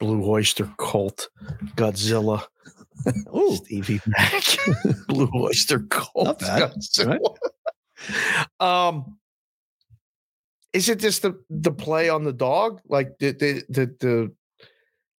Blue 0.00 0.22
Oyster 0.28 0.68
Cult, 0.78 1.28
Godzilla, 1.76 2.44
Ooh, 3.34 3.54
Stevie 3.56 4.00
Mac, 4.06 4.42
Blue 5.08 5.30
Oyster 5.34 5.78
Cult, 5.88 6.40
bad, 6.40 6.72
Godzilla. 6.72 7.18
Um, 8.58 9.16
is 10.72 10.88
it 10.88 10.98
just 10.98 11.22
the 11.22 11.40
the 11.48 11.70
play 11.70 12.08
on 12.08 12.24
the 12.24 12.32
dog, 12.32 12.80
like 12.88 13.16
the 13.18 13.30
the 13.30 13.62
the 13.68 13.94
the, 14.00 14.32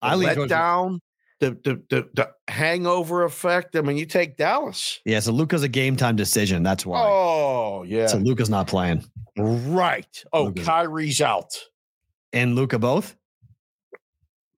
I 0.01 0.15
lean 0.15 0.27
let 0.27 0.33
towards- 0.35 0.49
down, 0.49 0.99
the, 1.49 1.57
the 1.63 1.81
the 1.89 2.09
the 2.13 2.29
hangover 2.51 3.23
effect? 3.23 3.75
I 3.75 3.81
mean, 3.81 3.97
you 3.97 4.05
take 4.05 4.37
Dallas. 4.37 4.99
yeah, 5.05 5.19
so 5.19 5.31
Luka's 5.31 5.63
a 5.63 5.67
game 5.67 5.95
time 5.95 6.15
decision. 6.15 6.63
That's 6.63 6.85
why. 6.85 7.01
Oh 7.03 7.83
yeah, 7.83 8.07
So 8.07 8.17
Luka's 8.17 8.49
not 8.49 8.67
playing. 8.67 9.03
right. 9.37 10.23
Oh, 10.33 10.45
Luka's- 10.45 10.65
Kyrie's 10.65 11.21
out. 11.21 11.53
And 12.31 12.55
Luca 12.55 12.79
both? 12.79 13.15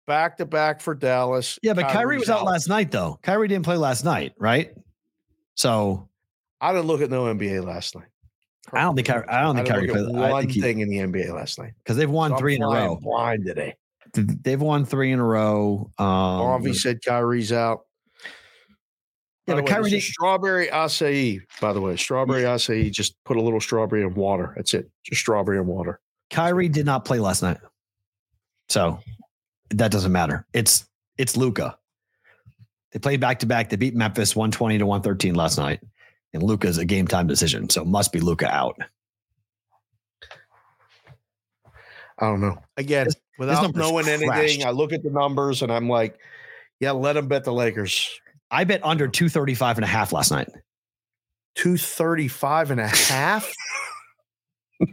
Back 0.08 0.38
to 0.38 0.46
back 0.46 0.82
for 0.82 0.94
Dallas. 0.94 1.58
Yeah, 1.64 1.74
but 1.74 1.90
Kyrie 1.90 2.20
was 2.20 2.30
out, 2.30 2.44
last 2.46 2.70
night 2.70 2.92
though. 2.92 3.20
Kyrie 3.24 3.48
didn't 3.48 3.66
play 3.66 3.76
last 3.78 4.06
night, 4.06 4.34
right? 4.38 4.72
So 5.56 6.08
I 6.62 6.72
didn't 6.74 6.86
look 6.86 7.02
at 7.02 7.10
no 7.10 7.24
NBA 7.26 7.66
last 7.66 7.96
night. 7.96 8.08
I 8.72 8.82
don't 8.82 8.96
think 8.96 9.08
Kyrie, 9.08 9.28
I 9.28 9.42
don't 9.42 9.56
think 9.56 9.68
didn't 9.68 9.90
Kyrie 9.90 10.06
played. 10.06 10.16
I 10.24 10.32
one 10.32 10.42
think 10.44 10.54
he, 10.54 10.62
thing 10.62 10.80
in 10.80 10.90
the 10.90 10.98
NBA 10.98 11.34
last 11.34 11.58
night. 11.60 11.74
because 11.84 11.98
they've 11.98 12.10
won 12.10 12.32
So 12.32 12.38
three 12.38 12.56
in 12.56 12.62
a 12.64 12.68
row. 12.68 13.00
Blind 13.02 13.46
today. 13.46 13.76
They've 14.16 14.62
won 14.62 14.86
three 14.86 15.12
in 15.12 15.20
a 15.20 15.24
row. 15.24 15.92
Um, 15.98 16.06
Harvey 16.06 16.74
said 16.74 17.00
Kyrie's 17.06 17.52
out. 17.52 17.82
yeah, 19.48 19.56
By 19.56 19.62
but 19.62 19.64
way, 19.66 19.72
Kyrie 19.72 19.90
didn't, 19.92 20.04
strawberry 20.04 20.68
acai. 20.68 21.42
By 21.62 21.74
the 21.74 21.82
way, 21.82 21.96
strawberry 21.96 22.44
acai. 22.44 22.92
Just 22.92 23.16
put 23.26 23.38
a 23.38 23.42
little 23.42 23.60
strawberry 23.60 24.02
in 24.04 24.14
water. 24.16 24.54
That's 24.56 24.74
it. 24.74 24.90
Just 25.04 25.22
strawberry 25.22 25.58
and 25.58 25.68
water. 25.68 26.00
Kyrie 26.30 26.70
did 26.70 26.86
not 26.86 27.06
play 27.06 27.20
last 27.20 27.42
night. 27.44 27.58
So 28.70 29.00
that 29.72 29.92
doesn't 29.92 30.12
matter. 30.12 30.46
It's 30.54 30.86
it's 31.18 31.38
Luka. 31.38 31.78
They 32.92 33.00
played 33.00 33.20
back 33.20 33.40
to 33.40 33.46
back. 33.46 33.70
They 33.70 33.76
beat 33.76 33.96
Memphis 33.96 34.36
120 34.36 34.78
to 34.78 34.86
113 34.86 35.36
last 35.36 35.58
night. 35.58 35.82
And 36.34 36.42
Luka's 36.42 36.78
a 36.78 36.86
game 36.86 37.08
time 37.08 37.28
decision. 37.28 37.70
So 37.70 37.82
it 37.82 37.88
must 37.88 38.12
be 38.12 38.20
Luca 38.20 38.50
out. 38.50 38.78
I 42.18 42.28
don't 42.28 42.42
know. 42.42 42.58
Again, 42.78 43.08
without 43.38 43.76
knowing 43.76 44.08
anything. 44.08 44.66
I 44.66 44.72
look 44.72 44.94
at 44.94 45.04
the 45.04 45.10
numbers 45.10 45.62
and 45.62 45.72
I'm 45.72 45.90
like, 45.90 46.18
yeah, 46.80 46.92
let 46.92 47.14
them 47.14 47.28
bet 47.28 47.44
the 47.44 47.54
Lakers. 47.54 48.10
I 48.52 48.64
bet 48.64 48.82
under 48.84 49.08
235 49.08 49.78
and 49.78 49.86
a 49.86 49.88
half 49.88 50.14
last 50.14 50.32
night. 50.32 50.50
235 51.56 52.72
and 52.72 52.80
a 52.80 52.88
half. 52.88 53.52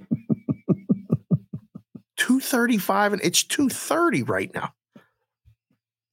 235 2.17 3.15
and 3.15 3.23
it's 3.23 3.43
230 3.43 4.23
right 4.23 4.55
now. 4.55 4.73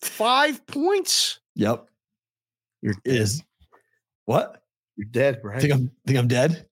Five 0.02 0.66
points. 0.66 1.40
Yep. 1.56 1.86
You're 2.82 2.96
Is 3.06 3.44
what? 4.26 4.64
You're 4.96 5.08
dead, 5.12 5.42
right? 5.44 5.62
Think 5.62 5.74
I'm 5.74 5.92
think 6.08 6.18
I'm 6.18 6.28
dead? 6.28 6.66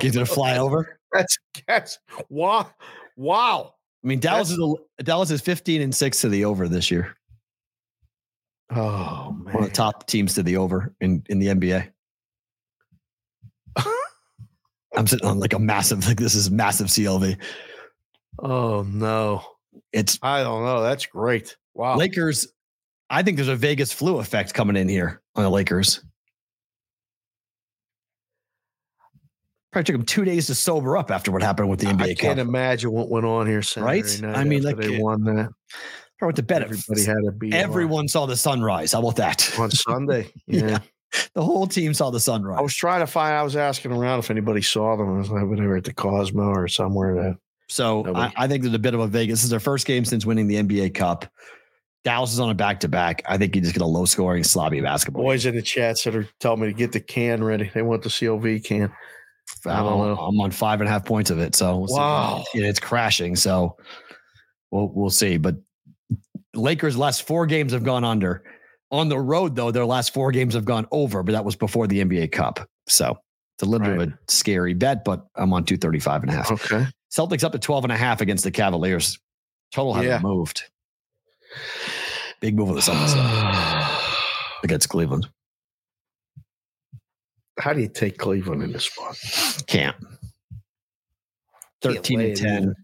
He's 0.00 0.14
gonna 0.14 0.26
fly 0.26 0.58
over. 0.58 0.98
That's 1.12 1.38
that's 1.66 1.98
wow. 2.28 2.70
Wow. 3.16 3.74
I 4.04 4.06
mean, 4.06 4.20
Dallas 4.20 4.50
is 4.50 4.58
a, 4.58 5.02
Dallas 5.02 5.30
is 5.30 5.40
15 5.40 5.82
and 5.82 5.94
6 5.94 6.20
to 6.20 6.28
the 6.28 6.44
over 6.44 6.68
this 6.68 6.90
year. 6.90 7.16
Oh 8.70 9.34
One 9.44 9.64
of 9.64 9.64
the 9.64 9.74
top 9.74 10.06
teams 10.06 10.34
to 10.34 10.42
the 10.42 10.58
over 10.58 10.94
in, 11.00 11.24
in 11.28 11.38
the 11.38 11.46
NBA. 11.46 11.90
I'm 14.96 15.06
sitting 15.06 15.26
on 15.26 15.38
like 15.38 15.52
a 15.52 15.58
massive, 15.58 16.06
like 16.06 16.18
this 16.18 16.34
is 16.34 16.50
massive 16.50 16.88
CLV. 16.88 17.36
Oh 18.40 18.82
no. 18.82 19.42
It's 19.92 20.18
I 20.22 20.42
don't 20.42 20.64
know. 20.64 20.82
That's 20.82 21.06
great. 21.06 21.56
Wow. 21.74 21.96
Lakers. 21.96 22.48
I 23.10 23.22
think 23.22 23.36
there's 23.36 23.48
a 23.48 23.56
Vegas 23.56 23.92
flu 23.92 24.18
effect 24.18 24.52
coming 24.52 24.76
in 24.76 24.88
here 24.88 25.22
on 25.34 25.44
the 25.44 25.50
Lakers. 25.50 26.04
Probably 29.72 29.84
took 29.84 29.96
them 29.96 30.06
two 30.06 30.24
days 30.24 30.46
to 30.46 30.54
sober 30.54 30.96
up 30.96 31.10
after 31.10 31.30
what 31.30 31.42
happened 31.42 31.68
with 31.68 31.80
the 31.80 31.86
NBA. 31.86 32.02
I 32.02 32.14
can't 32.14 32.38
Cup. 32.38 32.46
imagine 32.48 32.90
what 32.90 33.10
went 33.10 33.26
on 33.26 33.46
here 33.46 33.60
Saturday 33.62 34.22
Right? 34.22 34.36
I 34.36 34.44
mean, 34.44 34.62
like, 34.62 34.76
they 34.78 34.98
won 34.98 35.24
that. 35.24 35.50
Probably 36.18 36.26
went 36.28 36.36
to 36.36 36.42
bed. 36.42 36.62
Everybody 36.62 37.04
had 37.04 37.16
to 37.24 37.32
be 37.32 37.48
on- 37.48 37.58
Everyone 37.58 38.08
saw 38.08 38.24
the 38.26 38.36
sunrise. 38.36 38.92
How 38.92 39.00
about 39.00 39.16
that? 39.16 39.58
on 39.58 39.70
Sunday. 39.70 40.30
Yeah. 40.46 40.66
Yeah. 40.66 40.78
The 41.34 41.42
whole 41.42 41.66
team 41.66 41.94
saw 41.94 42.10
the 42.10 42.20
sunrise. 42.20 42.58
I 42.58 42.62
was 42.62 42.74
trying 42.74 43.00
to 43.00 43.06
find. 43.06 43.34
I 43.34 43.42
was 43.42 43.56
asking 43.56 43.92
around 43.92 44.18
if 44.18 44.30
anybody 44.30 44.60
saw 44.60 44.94
them. 44.96 45.14
I 45.14 45.18
was 45.18 45.30
like, 45.30 45.46
whatever 45.46 45.76
at 45.76 45.84
the 45.84 45.94
Cosmo 45.94 46.48
or 46.50 46.68
somewhere. 46.68 47.14
That 47.14 47.38
So 47.68 48.00
I, 48.00 48.06
Nobody. 48.06 48.34
I 48.36 48.46
think 48.48 48.62
there's 48.62 48.74
a 48.74 48.78
bit 48.78 48.92
of 48.94 49.00
a 49.00 49.06
Vegas. 49.06 49.38
This 49.38 49.44
is 49.44 49.50
their 49.50 49.60
first 49.60 49.86
game 49.86 50.04
since 50.04 50.26
winning 50.26 50.48
the 50.48 50.56
NBA 50.56 50.94
Cup. 50.94 51.24
Dallas 52.04 52.32
is 52.32 52.40
on 52.40 52.50
a 52.50 52.54
back 52.54 52.80
to 52.80 52.88
back. 52.88 53.22
I 53.26 53.38
think 53.38 53.54
you 53.56 53.62
just 53.62 53.72
get 53.74 53.82
a 53.82 53.86
low 53.86 54.04
scoring, 54.04 54.44
sloppy 54.44 54.80
basketball. 54.82 55.22
boys 55.22 55.46
in 55.46 55.54
the 55.54 55.62
chat 55.62 55.98
said 55.98 56.14
are 56.14 56.28
telling 56.40 56.60
me 56.60 56.66
to 56.66 56.72
get 56.74 56.92
the 56.92 57.00
can 57.00 57.42
ready. 57.42 57.70
They 57.74 57.82
want 57.82 58.02
the 58.02 58.10
COV 58.10 58.62
can. 58.62 58.92
I 59.66 59.76
don't 59.80 59.86
oh. 59.92 60.14
know. 60.14 60.20
I'm 60.20 60.40
on 60.40 60.50
five 60.50 60.80
and 60.80 60.88
a 60.88 60.92
half 60.92 61.04
points 61.04 61.30
of 61.30 61.38
it. 61.38 61.54
So 61.54 61.78
we'll. 61.78 61.96
Wow. 61.96 62.44
And 62.54 62.64
it's 62.64 62.80
crashing. 62.80 63.36
So 63.36 63.76
we'll 64.70 64.90
we'll 64.94 65.10
see. 65.10 65.36
But 65.36 65.56
Lakers' 66.54 66.96
last 66.96 67.26
four 67.26 67.46
games 67.46 67.72
have 67.72 67.84
gone 67.84 68.04
under. 68.04 68.42
On 68.90 69.08
the 69.08 69.18
road, 69.18 69.54
though, 69.54 69.70
their 69.70 69.84
last 69.84 70.14
four 70.14 70.32
games 70.32 70.54
have 70.54 70.64
gone 70.64 70.86
over, 70.90 71.22
but 71.22 71.32
that 71.32 71.44
was 71.44 71.56
before 71.56 71.86
the 71.86 72.02
NBA 72.02 72.32
Cup. 72.32 72.66
So 72.86 73.18
it's 73.56 73.62
a 73.62 73.66
little 73.66 73.86
bit 73.86 74.00
of 74.00 74.08
a 74.08 74.18
scary 74.28 74.72
bet, 74.72 75.04
but 75.04 75.26
I'm 75.34 75.52
on 75.52 75.64
235 75.64 76.22
and 76.22 76.30
a 76.30 76.34
half. 76.34 76.50
Okay. 76.50 76.86
Celtics 77.12 77.44
up 77.44 77.52
to 77.52 77.58
12 77.58 77.84
and 77.84 77.92
a 77.92 77.96
half 77.96 78.20
against 78.22 78.44
the 78.44 78.50
Cavaliers. 78.50 79.18
Total 79.72 79.92
hasn't 79.92 80.10
Yeah. 80.10 80.20
moved. 80.20 80.62
Big 82.40 82.56
move 82.56 82.70
of 82.70 82.76
the 82.76 82.80
Celtics 82.80 83.14
against 84.64 84.88
Cleveland. 84.88 85.28
How 87.58 87.72
do 87.72 87.80
you 87.80 87.88
take 87.88 88.18
Cleveland 88.18 88.62
in 88.62 88.72
this 88.72 88.84
spot? 88.84 89.18
Can't. 89.66 89.96
13 91.82 92.18
lay 92.18 92.28
and 92.30 92.36
10. 92.36 92.74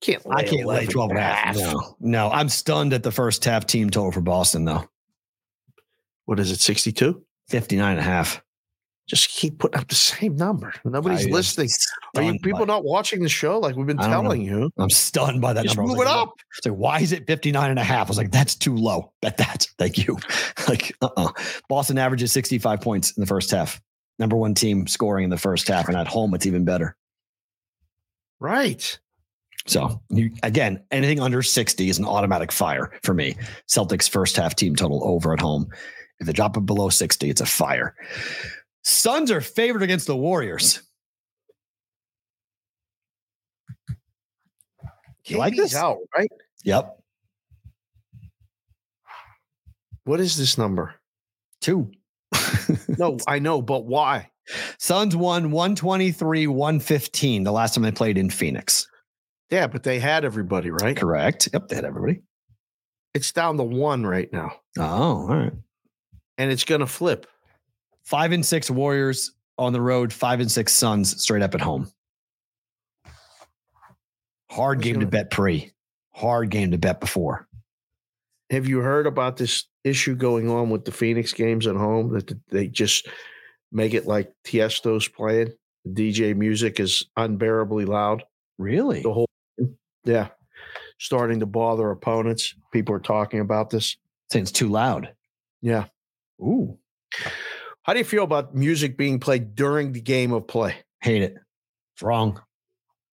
Can't 0.00 0.22
I 0.30 0.42
can't 0.42 0.66
lay 0.66 0.84
11 0.84 0.88
12 0.88 1.10
and 1.10 1.18
a 1.18 1.22
half. 1.22 1.56
No, 1.56 1.96
no. 2.00 2.30
I'm 2.30 2.48
stunned 2.48 2.92
at 2.92 3.02
the 3.02 3.10
first 3.10 3.44
half 3.44 3.66
team 3.66 3.90
total 3.90 4.12
for 4.12 4.20
Boston, 4.20 4.64
though. 4.64 4.88
What 6.26 6.38
is 6.38 6.50
it? 6.50 6.60
62? 6.60 7.22
59 7.48 7.90
and 7.90 8.00
a 8.00 8.02
half. 8.02 8.42
Just 9.08 9.28
keep 9.28 9.60
putting 9.60 9.80
up 9.80 9.86
the 9.86 9.94
same 9.94 10.34
number. 10.34 10.72
Nobody's 10.84 11.26
I 11.26 11.30
listening. 11.30 11.68
Are 12.16 12.22
you 12.22 12.40
people 12.40 12.66
not 12.66 12.84
watching 12.84 13.22
the 13.22 13.28
show 13.28 13.58
like 13.60 13.76
we've 13.76 13.86
been 13.86 13.98
telling 13.98 14.42
you? 14.42 14.70
I'm 14.78 14.90
stunned 14.90 15.40
by 15.40 15.52
that 15.52 15.62
Just 15.62 15.76
number. 15.76 15.92
Move 15.92 16.00
it 16.00 16.06
like, 16.06 16.16
up. 16.16 16.34
It's 16.58 16.66
like, 16.66 16.76
why 16.76 16.98
is 16.98 17.12
it 17.12 17.24
59 17.26 17.70
and 17.70 17.78
a 17.78 17.84
half? 17.84 18.08
I 18.08 18.10
was 18.10 18.18
like, 18.18 18.32
that's 18.32 18.56
too 18.56 18.74
low. 18.74 19.12
Bet 19.22 19.36
that. 19.36 19.68
Thank 19.78 20.06
you. 20.06 20.18
like, 20.68 20.92
uh-uh. 21.02 21.30
Boston 21.68 21.98
averages 21.98 22.32
65 22.32 22.80
points 22.80 23.12
in 23.16 23.20
the 23.20 23.26
first 23.26 23.52
half. 23.52 23.80
Number 24.18 24.36
one 24.36 24.54
team 24.54 24.88
scoring 24.88 25.24
in 25.24 25.30
the 25.30 25.38
first 25.38 25.68
half. 25.68 25.86
And 25.86 25.96
at 25.96 26.08
home, 26.08 26.34
it's 26.34 26.46
even 26.46 26.64
better. 26.64 26.96
Right. 28.40 28.98
So 29.66 30.00
you 30.10 30.30
again, 30.42 30.82
anything 30.90 31.20
under 31.20 31.42
60 31.42 31.88
is 31.88 31.98
an 31.98 32.04
automatic 32.04 32.52
fire 32.52 32.92
for 33.02 33.14
me. 33.14 33.36
Celtics 33.68 34.08
first 34.08 34.36
half 34.36 34.54
team 34.54 34.76
total 34.76 35.02
over 35.04 35.32
at 35.32 35.40
home. 35.40 35.68
If 36.18 36.26
they 36.26 36.32
drop 36.32 36.56
it 36.56 36.64
below 36.64 36.88
60, 36.88 37.28
it's 37.28 37.40
a 37.40 37.46
fire. 37.46 37.94
Suns 38.88 39.32
are 39.32 39.40
favored 39.40 39.82
against 39.82 40.06
the 40.06 40.16
Warriors. 40.16 40.80
You 45.26 45.38
like 45.38 45.56
this? 45.56 45.74
out, 45.74 45.98
right? 46.16 46.28
Yep. 46.62 46.96
What 50.04 50.20
is 50.20 50.36
this 50.36 50.56
number? 50.56 50.94
Two. 51.60 51.90
No, 52.98 53.18
I 53.28 53.38
know, 53.40 53.60
but 53.60 53.84
why? 53.86 54.30
Suns 54.78 55.14
won 55.14 55.50
123, 55.50 56.46
115 56.46 57.42
the 57.44 57.52
last 57.52 57.74
time 57.74 57.82
they 57.82 57.92
played 57.92 58.16
in 58.18 58.30
Phoenix. 58.30 58.86
Yeah, 59.50 59.66
but 59.66 59.82
they 59.82 59.98
had 59.98 60.24
everybody, 60.24 60.70
right? 60.70 60.96
Correct. 60.96 61.48
Yep. 61.52 61.68
They 61.68 61.76
had 61.76 61.84
everybody. 61.84 62.22
It's 63.14 63.32
down 63.32 63.56
to 63.58 63.62
one 63.64 64.04
right 64.06 64.32
now, 64.32 64.52
Oh, 64.78 64.82
all 64.82 65.26
right. 65.28 65.52
and 66.38 66.50
it's 66.50 66.64
going 66.64 66.80
to 66.80 66.86
flip. 66.86 67.26
Five 68.06 68.30
and 68.30 68.46
six 68.46 68.70
Warriors 68.70 69.32
on 69.58 69.72
the 69.72 69.80
road, 69.80 70.12
five 70.12 70.38
and 70.38 70.50
six 70.50 70.72
Suns 70.72 71.20
straight 71.20 71.42
up 71.42 71.56
at 71.56 71.60
home. 71.60 71.90
Hard 74.48 74.80
game 74.80 75.00
to 75.00 75.06
bet 75.06 75.32
pre. 75.32 75.72
Hard 76.12 76.50
game 76.50 76.70
to 76.70 76.78
bet 76.78 77.00
before. 77.00 77.48
Have 78.50 78.68
you 78.68 78.78
heard 78.78 79.08
about 79.08 79.36
this 79.36 79.64
issue 79.82 80.14
going 80.14 80.48
on 80.48 80.70
with 80.70 80.84
the 80.84 80.92
Phoenix 80.92 81.32
games 81.32 81.66
at 81.66 81.74
home 81.74 82.12
that 82.12 82.32
they 82.48 82.68
just 82.68 83.08
make 83.72 83.92
it 83.92 84.06
like 84.06 84.32
Tiesto's 84.44 85.08
playing? 85.08 85.52
The 85.84 86.12
DJ 86.12 86.36
music 86.36 86.78
is 86.78 87.06
unbearably 87.16 87.86
loud. 87.86 88.22
Really? 88.56 89.02
The 89.02 89.12
whole, 89.12 89.28
yeah, 90.04 90.28
starting 90.98 91.40
to 91.40 91.46
bother 91.46 91.90
opponents. 91.90 92.54
People 92.72 92.94
are 92.94 93.00
talking 93.00 93.40
about 93.40 93.70
this. 93.70 93.96
Saying 94.30 94.44
it's 94.44 94.52
too 94.52 94.68
loud. 94.68 95.12
Yeah. 95.60 95.86
Ooh. 96.40 96.78
How 97.86 97.92
do 97.92 98.00
you 98.00 98.04
feel 98.04 98.24
about 98.24 98.52
music 98.52 98.96
being 98.96 99.20
played 99.20 99.54
during 99.54 99.92
the 99.92 100.00
game 100.00 100.32
of 100.32 100.48
play? 100.48 100.74
Hate 101.00 101.22
it. 101.22 101.36
It's 101.94 102.02
wrong. 102.02 102.42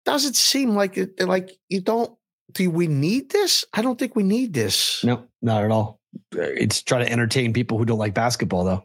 Does 0.03 0.25
it 0.25 0.35
seem 0.35 0.71
like 0.71 0.97
it? 0.97 1.21
Like 1.21 1.51
you 1.69 1.79
don't? 1.79 2.11
Do 2.53 2.71
we 2.71 2.87
need 2.87 3.29
this? 3.29 3.65
I 3.71 3.83
don't 3.83 3.99
think 3.99 4.15
we 4.15 4.23
need 4.23 4.51
this. 4.53 5.03
No, 5.03 5.27
not 5.43 5.63
at 5.63 5.69
all. 5.69 5.99
It's 6.31 6.81
trying 6.81 7.05
to 7.05 7.11
entertain 7.11 7.53
people 7.53 7.77
who 7.77 7.85
don't 7.85 7.99
like 7.99 8.15
basketball, 8.15 8.63
though. 8.65 8.83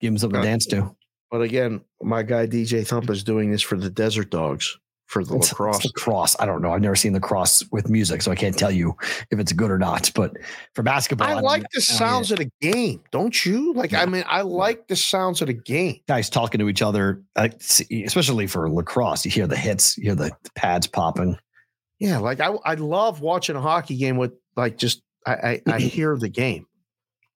Give 0.00 0.12
them 0.12 0.18
something 0.18 0.40
to 0.42 0.46
Uh, 0.46 0.50
dance 0.50 0.66
to. 0.66 0.94
But 1.30 1.40
again, 1.40 1.80
my 2.02 2.22
guy 2.22 2.46
DJ 2.46 2.86
Thump 2.86 3.08
is 3.08 3.24
doing 3.24 3.50
this 3.50 3.62
for 3.62 3.76
the 3.78 3.90
Desert 3.90 4.30
Dogs 4.30 4.78
for 5.08 5.24
the 5.24 5.34
It's- 5.34 5.50
it's 5.50 5.52
lacrosse. 5.52 5.84
lacrosse. 5.84 6.36
I 6.38 6.46
don't 6.46 6.62
know. 6.62 6.72
I've 6.72 6.80
never 6.80 6.94
seen 6.96 7.12
lacrosse 7.14 7.64
with 7.72 7.88
music, 7.90 8.22
so 8.22 8.30
I 8.30 8.34
can't 8.34 8.56
tell 8.56 8.70
you 8.70 8.94
if 9.30 9.38
it's 9.38 9.52
good 9.52 9.70
or 9.70 9.78
not. 9.78 10.10
But 10.14 10.36
for 10.74 10.82
basketball, 10.82 11.26
I 11.28 11.34
don't- 11.34 11.42
like 11.42 11.64
the 11.74 11.80
sounds 11.80 12.30
of 12.30 12.38
the 12.38 12.50
game, 12.60 13.00
don't 13.10 13.44
you? 13.44 13.72
Like, 13.74 13.92
I 13.94 14.04
mean, 14.06 14.24
I 14.26 14.42
like 14.42 14.86
the 14.86 14.96
sounds 14.96 15.40
of 15.40 15.48
the 15.48 15.54
game. 15.54 16.00
guys 16.06 16.30
talking 16.30 16.58
to 16.60 16.68
each 16.68 16.82
other, 16.82 17.22
uh, 17.36 17.48
especially 17.90 18.46
for 18.46 18.70
lacrosse. 18.70 19.24
You 19.24 19.30
hear 19.30 19.46
the 19.46 19.56
hits, 19.56 19.96
you 19.98 20.04
hear 20.04 20.14
the 20.14 20.30
pads 20.54 20.86
popping. 20.86 21.36
Yeah, 21.98 22.18
like 22.18 22.38
I, 22.40 22.48
I 22.64 22.74
love 22.74 23.20
watching 23.20 23.56
a 23.56 23.60
hockey 23.60 23.96
game 23.96 24.18
with 24.18 24.32
like 24.56 24.76
just 24.78 25.02
I, 25.26 25.32
I, 25.32 25.62
I 25.74 25.78
hear 25.96 26.16
the 26.16 26.28
game. 26.28 26.66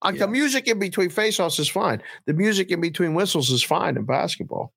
Like 0.04 0.14
Yeah. 0.16 0.26
the 0.26 0.28
music 0.32 0.68
in 0.68 0.78
between 0.78 1.10
faceoffs 1.10 1.58
is 1.58 1.68
fine. 1.68 2.02
The 2.26 2.34
music 2.34 2.70
in 2.70 2.80
between 2.80 3.14
whistles 3.14 3.50
is 3.50 3.62
fine 3.62 3.96
in 3.96 4.04
basketball. 4.04 4.72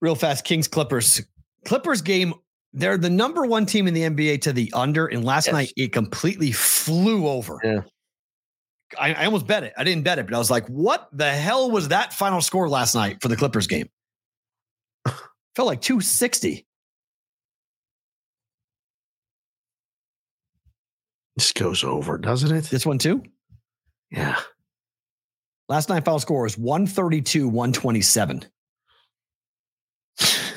Real 0.00 0.14
fast, 0.14 0.44
Kings 0.44 0.68
Clippers. 0.68 1.20
Clippers 1.66 2.02
game. 2.02 2.34
They're 2.72 2.96
the 2.98 3.10
number 3.10 3.44
one 3.44 3.66
team 3.66 3.86
in 3.88 3.94
the 3.94 4.02
NBA 4.02 4.42
to 4.42 4.52
the 4.52 4.70
under, 4.74 5.06
and 5.06 5.24
last 5.24 5.46
Yes. 5.46 5.52
night 5.52 5.72
it 5.76 5.92
completely 5.92 6.52
flew 6.52 7.26
over. 7.26 7.58
Yeah. 7.64 7.80
I, 8.98 9.12
I 9.14 9.24
almost 9.26 9.46
bet 9.46 9.62
it. 9.64 9.72
I 9.76 9.84
didn't 9.84 10.04
bet 10.04 10.18
it, 10.18 10.26
but 10.26 10.34
I 10.34 10.38
was 10.38 10.50
like, 10.50 10.66
"What 10.68 11.08
the 11.12 11.30
hell 11.30 11.70
was 11.70 11.88
that 11.88 12.12
final 12.12 12.40
score 12.40 12.68
last 12.68 12.94
night 12.94 13.20
for 13.20 13.28
the 13.28 13.36
Clippers 13.36 13.66
game?" 13.66 13.88
Felt 15.56 15.66
like 15.66 15.80
two 15.80 16.00
sixty. 16.00 16.66
This 21.36 21.52
goes 21.52 21.84
over, 21.84 22.18
doesn't 22.18 22.54
it? 22.54 22.64
This 22.64 22.84
one 22.86 22.98
too. 22.98 23.22
Yeah. 24.10 24.38
Last 25.68 25.88
night 25.88 26.04
final 26.04 26.18
score 26.18 26.42
was 26.42 26.58
132, 26.58 27.48
127. 27.48 28.44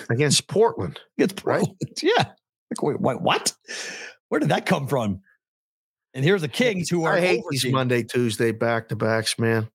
Against 0.10 0.48
Portland. 0.48 1.00
Right? 1.18 1.36
Portland. 1.36 1.78
Yeah. 2.04 2.26
Like, 2.72 2.82
wait, 2.82 3.00
what, 3.00 3.22
what? 3.22 3.54
Where 4.30 4.40
did 4.40 4.50
that 4.50 4.66
come 4.66 4.88
from? 4.88 5.22
And 6.16 6.24
here's 6.26 6.42
the 6.42 6.48
Kings 6.48 6.90
who 6.90 7.06
are 7.06 7.14
I 7.14 7.22
hate 7.22 7.44
these. 7.50 7.66
Monday, 7.66 8.04
Tuesday 8.04 8.52
back 8.52 8.90
to 8.90 8.96
backs, 8.96 9.38
man. 9.38 9.70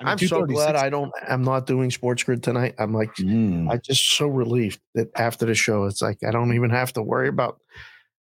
I 0.00 0.04
mean, 0.04 0.12
I'm 0.12 0.18
so 0.18 0.44
glad 0.44 0.74
I 0.74 0.90
don't. 0.90 1.12
I'm 1.28 1.42
not 1.42 1.66
doing 1.66 1.90
Sports 1.92 2.24
Grid 2.24 2.42
tonight. 2.42 2.74
I'm 2.78 2.92
like, 2.92 3.14
Mm. 3.16 3.70
I 3.70 3.76
just 3.76 4.04
so 4.16 4.26
relieved 4.26 4.80
that 4.94 5.08
after 5.16 5.46
the 5.46 5.54
show, 5.54 5.84
it's 5.84 6.02
like 6.02 6.18
I 6.26 6.32
don't 6.32 6.54
even 6.54 6.70
have 6.70 6.92
to 6.94 7.02
worry 7.02 7.28
about 7.28 7.58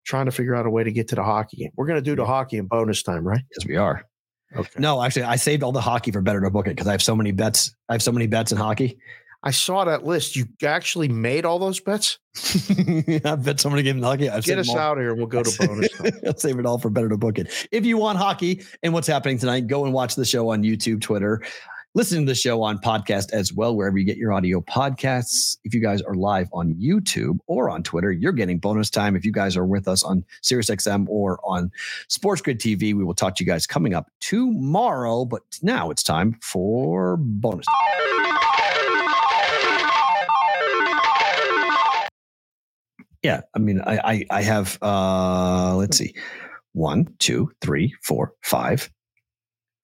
trying 0.06 0.26
to 0.26 0.32
figure 0.32 0.56
out 0.56 0.66
a 0.66 0.70
way 0.70 0.84
to 0.84 0.92
get 0.92 1.08
to 1.10 1.16
the 1.16 1.24
hockey 1.24 1.58
game. 1.58 1.72
We're 1.78 1.88
gonna 1.88 2.02
do 2.02 2.16
the 2.18 2.26
hockey 2.26 2.58
in 2.58 2.66
bonus 2.66 3.02
time, 3.04 3.26
right? 3.26 3.42
Yes, 3.58 3.66
we 3.66 3.78
are. 3.78 4.04
Okay. 4.56 4.70
No, 4.80 5.02
actually, 5.02 5.24
I 5.24 5.38
saved 5.38 5.64
all 5.64 5.72
the 5.72 5.80
hockey 5.82 6.12
for 6.12 6.22
better 6.22 6.42
to 6.42 6.50
book 6.50 6.68
it 6.68 6.72
because 6.72 6.88
I 6.88 6.92
have 6.92 7.04
so 7.04 7.16
many 7.16 7.32
bets. 7.32 7.74
I 7.88 7.94
have 7.94 8.02
so 8.04 8.12
many 8.12 8.28
bets 8.28 8.52
in 8.52 8.58
hockey. 8.58 8.98
I 9.42 9.52
saw 9.52 9.86
that 9.86 10.06
list. 10.06 10.36
You 10.36 10.48
actually 10.64 11.08
made 11.08 11.46
all 11.46 11.60
those 11.60 11.80
bets. 11.80 12.20
I've 13.26 13.44
bet 13.44 13.60
somebody 13.60 13.84
games 13.84 13.98
in 13.98 14.04
hockey. 14.04 14.30
I've 14.30 14.44
Get 14.44 14.60
us 14.60 14.74
out 14.76 14.98
of 14.98 15.02
here, 15.02 15.12
and 15.12 15.18
we'll 15.18 15.28
go 15.28 15.44
to 15.44 15.68
bonus. 15.68 15.90
I'll 16.26 16.36
save 16.36 16.60
it 16.60 16.66
all 16.66 16.78
for 16.78 16.90
better 16.90 17.10
to 17.10 17.18
book 17.18 17.40
it. 17.40 17.68
If 17.72 17.86
you 17.86 17.98
want 17.98 18.18
hockey 18.18 18.64
and 18.84 18.94
what's 18.94 19.08
happening 19.08 19.38
tonight, 19.38 19.68
go 19.68 19.86
and 19.86 19.94
watch 19.94 20.16
the 20.16 20.26
show 20.26 20.50
on 20.50 20.64
YouTube, 20.64 21.02
Twitter. 21.02 21.42
Listen 21.96 22.20
to 22.20 22.26
the 22.26 22.36
show 22.36 22.62
on 22.62 22.78
podcast 22.78 23.34
as 23.34 23.52
well, 23.52 23.76
wherever 23.76 23.98
you 23.98 24.06
get 24.06 24.18
your 24.18 24.32
audio 24.32 24.62
podcasts. 24.62 25.58
If 25.64 25.74
you 25.74 25.82
guys 25.82 26.04
are 26.04 26.14
live 26.14 26.48
on 26.54 26.76
YouTube 26.76 27.40
or 27.48 27.70
on 27.70 27.82
Twitter, 27.82 28.12
you're 28.12 28.32
getting 28.32 28.60
bonus 28.60 28.92
time. 28.92 29.16
If 29.16 29.26
you 29.26 29.32
guys 29.32 29.58
are 29.58 29.66
with 29.66 29.88
us 29.88 30.04
on 30.04 30.24
SiriusXM 30.44 31.08
or 31.10 31.40
on 31.44 31.72
Sports 32.08 32.42
Grid 32.42 32.60
TV, 32.60 32.94
we 32.94 33.04
will 33.04 33.16
talk 33.16 33.36
to 33.38 33.44
you 33.44 33.50
guys 33.50 33.66
coming 33.66 33.96
up 33.96 34.12
tomorrow. 34.20 35.26
But 35.26 35.42
now 35.64 35.90
it's 35.90 36.04
time 36.04 36.38
for 36.44 37.18
bonus. 37.18 37.66
Yeah, 43.24 43.42
I 43.54 43.60
mean, 43.60 43.82
I 43.82 43.98
I, 43.98 44.26
I 44.30 44.42
have 44.44 44.78
uh 44.82 45.76
let's 45.76 45.98
see, 45.98 46.14
one, 46.74 47.14
two, 47.20 47.52
three, 47.62 47.94
four, 48.04 48.34
five, 48.44 48.90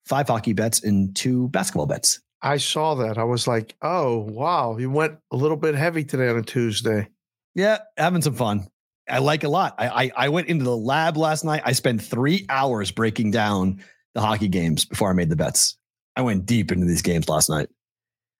five 0.06 0.26
hockey 0.28 0.52
bets 0.52 0.82
and 0.82 1.14
two 1.14 1.48
basketball 1.48 1.86
bets. 1.86 2.20
I 2.42 2.58
saw 2.58 2.94
that. 2.96 3.18
I 3.18 3.24
was 3.24 3.46
like, 3.46 3.74
oh 3.82 4.18
wow, 4.18 4.76
you 4.78 4.90
went 4.90 5.18
a 5.32 5.36
little 5.36 5.56
bit 5.56 5.74
heavy 5.74 6.04
today 6.04 6.28
on 6.28 6.36
a 6.36 6.42
Tuesday. 6.42 7.08
Yeah, 7.54 7.78
having 7.96 8.22
some 8.22 8.34
fun. 8.34 8.68
I 9.08 9.18
like 9.18 9.44
a 9.44 9.48
lot. 9.48 9.74
I, 9.78 9.88
I 10.04 10.10
I 10.16 10.28
went 10.28 10.48
into 10.48 10.64
the 10.64 10.76
lab 10.76 11.16
last 11.16 11.44
night. 11.44 11.62
I 11.64 11.72
spent 11.72 12.02
three 12.02 12.44
hours 12.48 12.90
breaking 12.90 13.30
down 13.30 13.82
the 14.14 14.20
hockey 14.20 14.48
games 14.48 14.84
before 14.84 15.10
I 15.10 15.12
made 15.12 15.28
the 15.30 15.36
bets. 15.36 15.76
I 16.16 16.22
went 16.22 16.46
deep 16.46 16.72
into 16.72 16.86
these 16.86 17.02
games 17.02 17.28
last 17.28 17.48
night. 17.50 17.68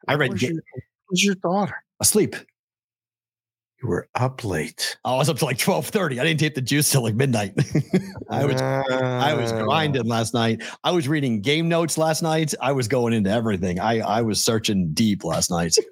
I 0.09 0.15
read 0.15 0.31
Where's 0.31 0.41
ga- 0.41 0.49
your, 0.49 0.63
where's 1.09 1.25
your 1.25 1.35
daughter? 1.37 1.75
asleep. 2.01 2.35
You 3.87 3.91
were 3.91 4.09
up 4.17 4.43
late. 4.43 4.97
I 5.05 5.15
was 5.15 5.29
up 5.29 5.39
to 5.39 5.45
like 5.45 5.59
twelve 5.59 5.87
thirty. 5.87 6.19
I 6.19 6.25
didn't 6.25 6.41
take 6.41 6.57
the 6.57 6.61
juice 6.61 6.91
till 6.91 7.03
like 7.05 7.15
midnight. 7.15 7.53
I 8.29 8.45
was 8.45 8.61
I 8.61 9.33
was 9.35 9.53
Ah. 9.53 9.63
grinding 9.63 10.07
last 10.07 10.35
night. 10.35 10.65
I 10.83 10.91
was 10.91 11.07
reading 11.07 11.41
game 11.41 11.69
notes 11.69 11.97
last 11.97 12.21
night. 12.21 12.53
I 12.61 12.73
was 12.73 12.89
going 12.89 13.13
into 13.13 13.31
everything. 13.31 13.79
I 13.79 14.01
I 14.01 14.23
was 14.23 14.43
searching 14.43 14.93
deep 14.93 15.23
last 15.23 15.51
night. 15.51 15.77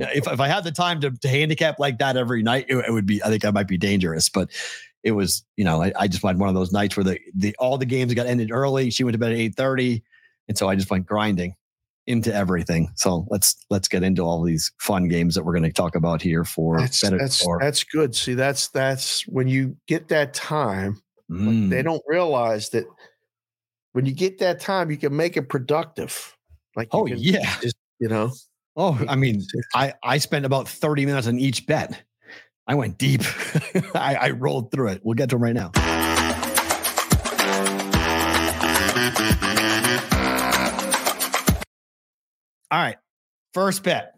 If 0.00 0.28
if 0.28 0.38
I 0.38 0.46
had 0.46 0.62
the 0.62 0.70
time 0.70 1.00
to, 1.00 1.10
to 1.10 1.28
handicap 1.28 1.80
like 1.80 1.98
that 1.98 2.16
every 2.16 2.40
night, 2.42 2.66
it, 2.68 2.76
it 2.76 2.92
would 2.92 3.06
be. 3.06 3.20
I 3.24 3.28
think 3.28 3.44
I 3.44 3.50
might 3.50 3.66
be 3.66 3.78
dangerous. 3.78 4.28
But 4.28 4.48
it 5.02 5.10
was, 5.10 5.44
you 5.56 5.64
know, 5.64 5.82
I, 5.82 5.92
I 5.98 6.06
just 6.06 6.22
went 6.22 6.38
one 6.38 6.48
of 6.48 6.54
those 6.54 6.70
nights 6.70 6.96
where 6.96 7.02
the 7.02 7.18
the 7.34 7.56
all 7.58 7.78
the 7.78 7.86
games 7.86 8.14
got 8.14 8.26
ended 8.28 8.52
early. 8.52 8.90
She 8.90 9.02
went 9.02 9.14
to 9.14 9.18
bed 9.18 9.32
at 9.32 9.38
eight 9.38 9.56
thirty, 9.56 10.04
and 10.46 10.56
so 10.56 10.68
I 10.68 10.76
just 10.76 10.88
went 10.90 11.06
grinding 11.06 11.54
into 12.08 12.34
everything. 12.34 12.90
So 12.96 13.26
let's 13.28 13.54
let's 13.68 13.86
get 13.86 14.02
into 14.02 14.22
all 14.22 14.42
these 14.42 14.72
fun 14.78 15.08
games 15.08 15.34
that 15.34 15.44
we're 15.44 15.52
going 15.52 15.62
to 15.62 15.72
talk 15.72 15.94
about 15.94 16.22
here 16.22 16.42
for 16.42 16.80
That's 16.80 17.02
better 17.02 17.18
that's 17.18 17.46
or 17.46 17.58
that's 17.60 17.84
good. 17.84 18.16
See, 18.16 18.34
that's 18.34 18.68
that's 18.68 19.28
when 19.28 19.46
you 19.46 19.76
get 19.86 20.08
that 20.08 20.34
time. 20.34 21.00
like, 21.28 21.38
Mm. 21.40 21.68
They 21.68 21.82
don't 21.82 22.02
realize 22.06 22.70
that 22.70 22.86
when 23.92 24.06
you 24.06 24.12
get 24.12 24.38
that 24.38 24.60
time, 24.60 24.90
you 24.90 24.96
can 24.96 25.14
make 25.14 25.36
it 25.36 25.50
productive. 25.50 26.34
Like, 26.74 26.88
Oh 26.92 27.04
can 27.04 27.18
yeah. 27.18 27.58
just 27.60 27.76
you 28.00 28.08
know. 28.08 28.32
Oh, 28.76 28.98
I 29.06 29.14
mean, 29.14 29.44
I 29.74 29.92
I 30.02 30.18
spent 30.18 30.46
about 30.46 30.66
30 30.66 31.04
minutes 31.04 31.26
on 31.26 31.38
each 31.38 31.66
bet. 31.66 32.02
I 32.66 32.74
went 32.74 32.96
deep. 32.96 33.22
I, 33.94 34.14
I 34.14 34.30
rolled 34.30 34.70
through 34.70 34.88
it. 34.88 35.00
We'll 35.04 35.14
get 35.14 35.28
to 35.30 35.36
them 35.36 35.42
right 35.42 35.54
now. 35.54 35.72
All 42.70 42.78
right. 42.80 42.96
First 43.54 43.82
bet. 43.82 44.14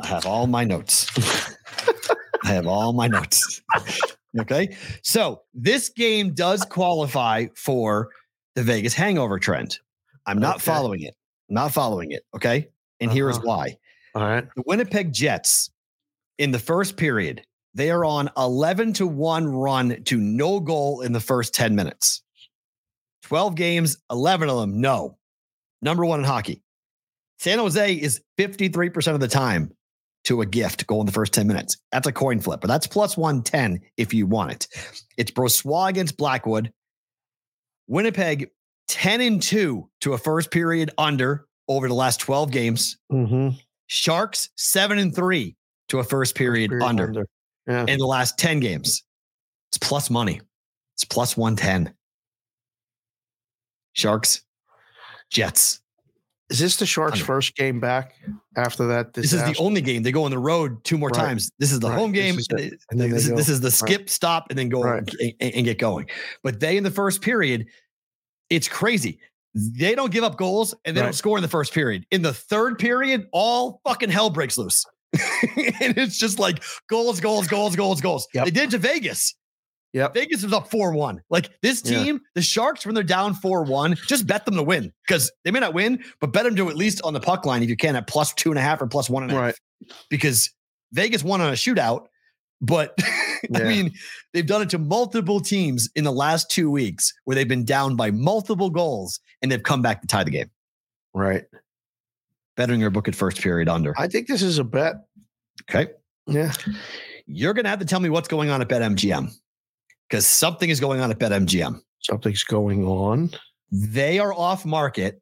I 0.00 0.06
have 0.06 0.26
all 0.26 0.46
my 0.46 0.64
notes. 0.64 1.06
I 2.44 2.48
have 2.48 2.66
all 2.66 2.92
my 2.92 3.06
notes. 3.08 3.62
Okay. 4.40 4.76
So 5.02 5.42
this 5.54 5.88
game 5.90 6.34
does 6.34 6.64
qualify 6.64 7.46
for 7.56 8.10
the 8.54 8.62
Vegas 8.62 8.94
hangover 8.94 9.38
trend. 9.38 9.78
I'm 10.26 10.38
not 10.38 10.56
Okay. 10.56 10.64
following 10.64 11.02
it. 11.02 11.14
I'm 11.48 11.54
not 11.54 11.72
following 11.72 12.12
it. 12.12 12.22
Okay. 12.34 12.68
And 13.00 13.10
here 13.12 13.28
is 13.30 13.36
Uh-huh. 13.38 13.46
why. 13.46 13.76
All 14.14 14.22
right. 14.22 14.46
The 14.56 14.62
Winnipeg 14.66 15.12
Jets 15.12 15.70
in 16.38 16.50
the 16.50 16.58
first 16.58 16.96
period, 16.96 17.44
they 17.74 17.90
are 17.90 18.04
on 18.04 18.30
11 18.36 18.92
to 18.94 19.06
1 19.06 19.46
run 19.46 20.02
to 20.04 20.16
no 20.18 20.60
goal 20.60 21.00
in 21.00 21.12
the 21.12 21.20
first 21.20 21.54
10 21.54 21.74
minutes. 21.74 22.22
12 23.22 23.54
games, 23.54 23.96
11 24.10 24.48
of 24.50 24.58
them, 24.60 24.80
no. 24.80 25.18
Number 25.80 26.04
one 26.04 26.20
in 26.20 26.24
hockey. 26.26 26.62
San 27.42 27.58
Jose 27.58 27.94
is 27.94 28.20
53% 28.38 29.14
of 29.14 29.18
the 29.18 29.26
time 29.26 29.72
to 30.22 30.42
a 30.42 30.46
gift 30.46 30.86
goal 30.86 31.00
in 31.00 31.06
the 31.06 31.12
first 31.12 31.32
10 31.32 31.48
minutes. 31.48 31.76
That's 31.90 32.06
a 32.06 32.12
coin 32.12 32.38
flip, 32.38 32.60
but 32.60 32.68
that's 32.68 32.86
plus 32.86 33.16
110 33.16 33.80
if 33.96 34.14
you 34.14 34.28
want 34.28 34.52
it. 34.52 34.68
It's 35.16 35.32
Brossoit 35.32 35.88
against 35.88 36.16
Blackwood. 36.16 36.72
Winnipeg 37.88 38.48
10 38.86 39.20
and 39.20 39.42
2 39.42 39.90
to 40.02 40.12
a 40.12 40.18
first 40.18 40.52
period 40.52 40.92
under 40.96 41.46
over 41.66 41.88
the 41.88 41.94
last 41.94 42.20
12 42.20 42.52
games. 42.52 42.96
Mm-hmm. 43.10 43.56
Sharks 43.88 44.50
seven 44.56 44.98
and 44.98 45.12
three 45.12 45.56
to 45.88 45.98
a 45.98 46.04
first 46.04 46.36
period, 46.36 46.72
under, 46.80 47.26
Yeah. 47.66 47.86
in 47.88 47.98
the 47.98 48.06
last 48.06 48.38
10 48.38 48.60
games. 48.60 49.02
It's 49.70 49.78
plus 49.78 50.10
money. 50.10 50.40
It's 50.94 51.04
plus 51.04 51.36
110. 51.36 51.92
Sharks, 53.94 54.42
Jets. 55.28 55.81
Is 56.52 56.58
this 56.58 56.76
the 56.76 56.86
Sharks' 56.86 57.18
first 57.18 57.56
game 57.56 57.80
back 57.80 58.14
after 58.56 58.86
that? 58.88 59.14
This 59.14 59.32
is 59.32 59.42
the 59.42 59.56
only 59.58 59.80
game. 59.80 60.02
They 60.02 60.12
go 60.12 60.24
on 60.24 60.30
the 60.30 60.38
road 60.38 60.84
two 60.84 60.98
more 60.98 61.08
Right. 61.08 61.18
times. 61.20 61.50
This 61.58 61.72
is 61.72 61.80
the 61.80 61.88
Right. 61.88 61.98
home 61.98 62.12
This 62.12 62.46
game. 62.46 62.58
is 62.60 62.76
and 62.90 63.00
then 63.00 63.10
this, 63.10 63.24
is, 63.26 63.30
this 63.34 63.48
is 63.48 63.60
the 63.60 63.70
skip, 63.70 64.08
stop, 64.10 64.46
and 64.50 64.58
then 64.58 64.68
go 64.68 64.82
Right. 64.82 65.08
and, 65.20 65.54
and- 65.54 65.64
get 65.64 65.78
going. 65.78 66.06
But 66.42 66.60
they 66.60 66.76
in 66.76 66.84
the 66.84 66.90
first 66.90 67.22
period, 67.22 67.66
it's 68.50 68.68
crazy. 68.68 69.18
They 69.54 69.94
don't 69.94 70.12
give 70.12 70.24
up 70.24 70.36
goals 70.36 70.74
and 70.84 70.96
they 70.96 71.00
don't 71.02 71.14
score 71.14 71.36
in 71.38 71.42
the 71.42 71.48
first 71.48 71.72
period. 71.74 72.06
In 72.10 72.22
the 72.22 72.32
third 72.32 72.78
period, 72.78 73.26
all 73.32 73.80
fucking 73.84 74.10
hell 74.10 74.30
breaks 74.30 74.56
loose. 74.58 74.84
and 75.12 75.96
it's 75.98 76.16
just 76.16 76.38
like 76.38 76.62
goals, 76.88 77.20
goals, 77.20 77.46
goals, 77.48 77.76
goals, 77.76 78.00
goals. 78.00 78.26
Yep. 78.34 78.44
They 78.46 78.50
did 78.50 78.62
it 78.64 78.70
to 78.70 78.78
Vegas. 78.78 79.34
Yep. 79.92 80.14
Vegas 80.14 80.42
was 80.42 80.52
up 80.52 80.70
4 80.70 80.92
1. 80.92 81.20
Like 81.28 81.50
this 81.60 81.82
Yeah. 81.84 82.02
team, 82.02 82.20
the 82.34 82.42
Sharks, 82.42 82.86
when 82.86 82.94
they're 82.94 83.04
down 83.04 83.34
4 83.34 83.64
1, 83.64 83.96
just 84.08 84.26
bet 84.26 84.44
them 84.46 84.54
to 84.54 84.62
win 84.62 84.92
because 85.06 85.30
they 85.44 85.50
may 85.50 85.60
not 85.60 85.74
win, 85.74 86.02
but 86.20 86.32
bet 86.32 86.44
them 86.44 86.56
to 86.56 86.68
at 86.70 86.76
least 86.76 87.02
on 87.02 87.12
the 87.12 87.20
puck 87.20 87.44
line 87.44 87.62
if 87.62 87.68
you 87.68 87.76
can 87.76 87.94
at 87.96 88.06
plus 88.06 88.32
two 88.34 88.50
and 88.50 88.58
a 88.58 88.62
half 88.62 88.80
or 88.80 88.86
plus 88.86 89.10
one 89.10 89.22
and 89.22 89.32
a 89.32 89.34
half. 89.34 89.42
Right. 89.42 89.54
Because 90.08 90.50
Vegas 90.92 91.22
won 91.22 91.40
on 91.40 91.48
a 91.50 91.52
shootout, 91.56 92.06
but 92.60 92.96
I 93.54 93.64
mean, 93.64 93.92
they've 94.32 94.46
done 94.46 94.62
it 94.62 94.70
to 94.70 94.78
multiple 94.78 95.40
teams 95.40 95.90
in 95.94 96.04
the 96.04 96.12
last 96.12 96.50
two 96.50 96.70
weeks 96.70 97.12
where 97.24 97.34
they've 97.34 97.48
been 97.48 97.64
down 97.64 97.96
by 97.96 98.10
multiple 98.10 98.70
goals 98.70 99.20
and 99.42 99.50
they've 99.52 99.62
come 99.62 99.82
back 99.82 100.00
to 100.00 100.06
tie 100.06 100.24
the 100.24 100.30
game. 100.30 100.50
Right. 101.12 101.44
Bettering 102.56 102.80
your 102.80 102.90
book 102.90 103.08
at 103.08 103.14
first 103.14 103.40
period 103.40 103.68
under. 103.68 103.94
I 103.98 104.06
think 104.08 104.26
this 104.26 104.42
is 104.42 104.58
a 104.58 104.64
bet. 104.64 104.94
Okay. 105.68 105.90
Yeah. 106.26 106.52
You're 107.26 107.52
going 107.54 107.64
to 107.64 107.70
have 107.70 107.78
to 107.80 107.84
tell 107.84 108.00
me 108.00 108.08
what's 108.10 108.28
going 108.28 108.48
on 108.50 108.62
at 108.62 108.68
BetMGM 108.68 109.34
because 110.08 110.26
something 110.26 110.68
is 110.70 110.80
going 110.80 111.00
on 111.00 111.10
at 111.10 111.18
BetMGM. 111.18 111.80
Something's 112.00 112.44
going 112.44 112.84
on. 112.84 113.30
they 113.70 114.18
are 114.18 114.34
off 114.34 114.66
market 114.66 115.20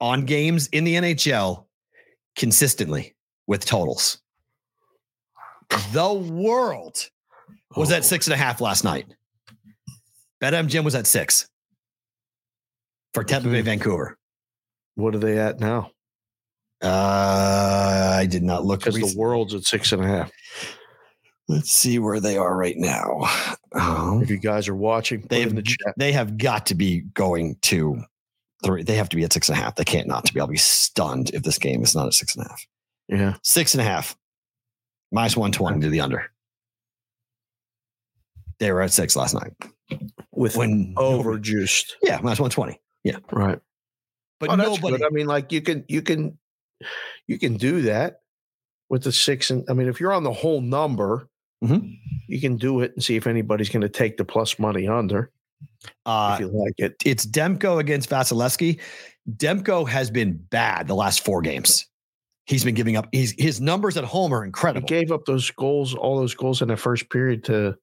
on 0.00 0.24
games 0.24 0.68
in 0.68 0.84
the 0.84 0.94
NHL 0.94 1.66
consistently 2.36 3.14
with 3.48 3.64
totals. 3.64 4.18
The 5.92 6.12
world 6.12 7.08
was 7.76 7.90
Oh. 7.90 7.96
at 7.96 8.04
six 8.04 8.26
and 8.26 8.34
a 8.34 8.36
half 8.36 8.60
last 8.60 8.84
night. 8.84 9.06
BetMGM 10.40 10.84
was 10.84 10.94
at 10.94 11.06
six 11.06 11.48
for 13.14 13.24
Tampa 13.24 13.48
Bay, 13.48 13.62
Mhm. 13.62 13.64
Vancouver. 13.64 14.18
What 14.94 15.14
are 15.14 15.18
they 15.18 15.38
at 15.38 15.58
now? 15.58 15.90
Uh, 16.82 18.16
I 18.18 18.26
did 18.26 18.42
not 18.42 18.64
look. 18.64 18.80
Because 18.84 19.12
the 19.12 19.18
world's 19.18 19.54
at 19.54 19.64
six 19.64 19.92
and 19.92 20.04
a 20.04 20.06
half. 20.06 20.30
Let's 21.52 21.70
see 21.72 21.98
where 21.98 22.20
they 22.20 22.36
are 22.36 22.56
right 22.56 22.76
now. 22.76 23.20
Oh, 23.74 24.20
If 24.22 24.30
you 24.30 24.38
guys 24.38 24.68
are 24.68 24.74
watching, 24.74 25.22
they 25.28 25.42
it 25.42 25.48
in 25.48 25.48
have, 25.48 25.56
the 25.56 25.62
chat. 25.62 25.94
they 25.96 26.12
have 26.12 26.38
got 26.38 26.66
to 26.66 26.74
be 26.74 27.00
going 27.00 27.56
to 27.62 28.02
three. 28.64 28.82
They 28.82 28.96
have 28.96 29.08
to 29.10 29.16
be 29.16 29.24
at 29.24 29.32
six 29.32 29.48
and 29.48 29.58
a 29.58 29.60
half. 29.60 29.76
They 29.76 29.84
can't 29.84 30.08
not 30.08 30.24
to 30.26 30.34
be. 30.34 30.40
I'll 30.40 30.46
be 30.46 30.56
stunned 30.56 31.30
if 31.30 31.42
this 31.42 31.58
game 31.58 31.82
is 31.82 31.94
not 31.94 32.06
at 32.06 32.14
six 32.14 32.34
and 32.34 32.44
a 32.44 32.48
half. 32.48 32.66
Yeah. 33.08 33.34
Six 33.42 33.74
and 33.74 33.80
a 33.80 33.84
half. 33.84 34.16
Minus 35.10 35.36
120 35.36 35.80
to 35.80 35.88
the 35.90 36.00
under. 36.00 36.30
They 38.58 38.70
were 38.72 38.82
at 38.82 38.92
six 38.92 39.16
last 39.16 39.34
night. 39.34 39.52
With 40.32 40.56
When 40.56 40.94
over 40.96 41.38
juiced. 41.38 41.96
Yeah, 42.02 42.20
minus 42.22 42.40
120. 42.40 42.80
Yeah. 43.04 43.16
Right. 43.30 43.58
But 44.38 44.50
oh, 44.50 44.54
nobody. 44.56 45.04
I 45.04 45.10
mean, 45.10 45.26
like 45.26 45.52
you 45.52 45.60
can 45.60 45.84
you 45.88 46.02
can 46.02 46.38
you 47.26 47.38
can 47.38 47.56
do 47.56 47.82
that 47.82 48.20
with 48.88 49.02
the 49.04 49.12
six 49.12 49.50
and 49.50 49.64
I 49.68 49.72
mean, 49.72 49.88
if 49.88 50.00
you're 50.00 50.12
on 50.12 50.24
the 50.24 50.32
whole 50.32 50.60
number, 50.60 51.28
Mhm. 51.62 51.96
you 52.28 52.40
can 52.40 52.56
do 52.56 52.80
it 52.80 52.92
and 52.94 53.02
see 53.04 53.16
if 53.16 53.26
anybody's 53.26 53.68
going 53.68 53.82
to 53.82 53.88
take 53.88 54.16
the 54.16 54.24
plus 54.24 54.58
money 54.58 54.88
under 54.88 55.30
Uh, 56.06 56.32
if 56.34 56.40
you 56.40 56.48
like 56.48 56.74
it. 56.78 56.96
it's 57.04 57.24
Demko 57.24 57.78
against 57.78 58.10
Vasilevskiy. 58.10 58.80
Demko 59.36 59.88
has 59.88 60.10
been 60.10 60.36
bad 60.50 60.88
the 60.88 60.94
last 60.94 61.24
four 61.24 61.40
games. 61.42 61.86
He's 62.46 62.64
been 62.64 62.74
giving 62.74 62.96
up. 62.96 63.06
He's 63.12 63.32
his 63.38 63.60
numbers 63.60 63.96
at 63.96 64.02
home 64.04 64.34
are 64.34 64.44
incredible. 64.44 64.86
He 64.88 65.00
gave 65.00 65.12
up 65.12 65.24
those 65.26 65.48
goals, 65.52 65.94
all 65.94 66.18
those 66.18 66.34
goals 66.34 66.60
in 66.60 66.68
the 66.68 66.76
first 66.76 67.08
period 67.10 67.44
to 67.44 67.76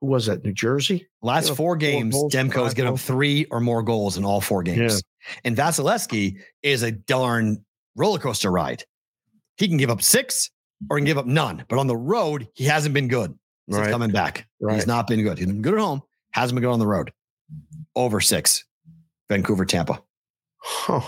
who 0.00 0.06
was 0.06 0.24
that? 0.26 0.42
New 0.42 0.52
Jersey. 0.54 1.06
Last 1.20 1.48
four 1.48 1.56
four 1.56 1.76
games, 1.76 2.14
goals, 2.14 2.32
Demko 2.32 2.64
has 2.64 2.72
given 2.72 2.92
up 2.94 2.98
three 2.98 3.44
or 3.50 3.60
more 3.60 3.82
goals 3.82 4.16
in 4.16 4.24
all 4.24 4.40
four 4.40 4.62
games. 4.62 5.02
And 5.44 5.54
Vasilevskiy 5.56 6.38
is 6.62 6.82
a 6.82 6.92
darn 6.92 7.62
roller 7.94 8.18
coaster 8.18 8.50
ride. 8.50 8.84
He 9.58 9.68
can 9.68 9.76
give 9.76 9.90
up 9.90 10.00
six 10.00 10.50
or 10.90 10.96
he 10.96 11.00
can 11.00 11.06
give 11.06 11.18
up 11.18 11.26
none. 11.26 11.64
But 11.68 11.78
on 11.78 11.86
the 11.86 11.96
road, 11.96 12.48
he 12.54 12.64
hasn't 12.64 12.94
been 12.94 13.08
good 13.08 13.36
since 13.68 13.80
Right. 13.80 13.90
coming 13.90 14.10
back. 14.10 14.46
Right. 14.60 14.74
He's 14.76 14.86
not 14.86 15.06
been 15.06 15.22
good. 15.22 15.38
He's 15.38 15.46
been 15.46 15.62
good 15.62 15.74
at 15.74 15.80
home, 15.80 16.02
hasn't 16.32 16.56
been 16.56 16.62
good 16.62 16.72
on 16.72 16.78
the 16.78 16.86
road. 16.86 17.12
Over 17.96 18.20
six. 18.20 18.64
Vancouver, 19.28 19.64
Tampa. 19.64 20.02
Huh. 20.58 21.00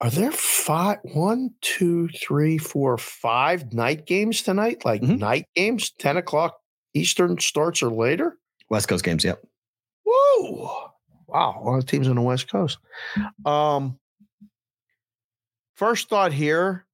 Are 0.00 0.10
there 0.10 0.32
five, 0.32 0.98
one, 1.02 1.54
two, 1.62 2.08
three, 2.08 2.58
four, 2.58 2.98
five 2.98 3.72
night 3.72 4.06
games 4.06 4.42
tonight? 4.42 4.84
Like 4.84 5.00
Mhm. 5.00 5.18
night 5.18 5.46
games, 5.54 5.90
10 5.90 6.16
o'clock 6.18 6.60
Eastern 6.92 7.38
starts 7.40 7.82
or 7.82 7.90
later? 7.90 8.38
West 8.68 8.88
Coast 8.88 9.04
games. 9.04 9.24
Yep. 9.24 9.42
Whoa. 10.04 10.90
Wow. 11.26 11.60
A 11.60 11.64
lot 11.64 11.78
of 11.78 11.86
teams 11.86 12.08
on 12.08 12.16
the 12.16 12.22
West 12.22 12.48
Coast. 12.50 12.78
Um, 13.44 13.98
first 15.74 16.08
thought 16.08 16.32
here 16.32 16.85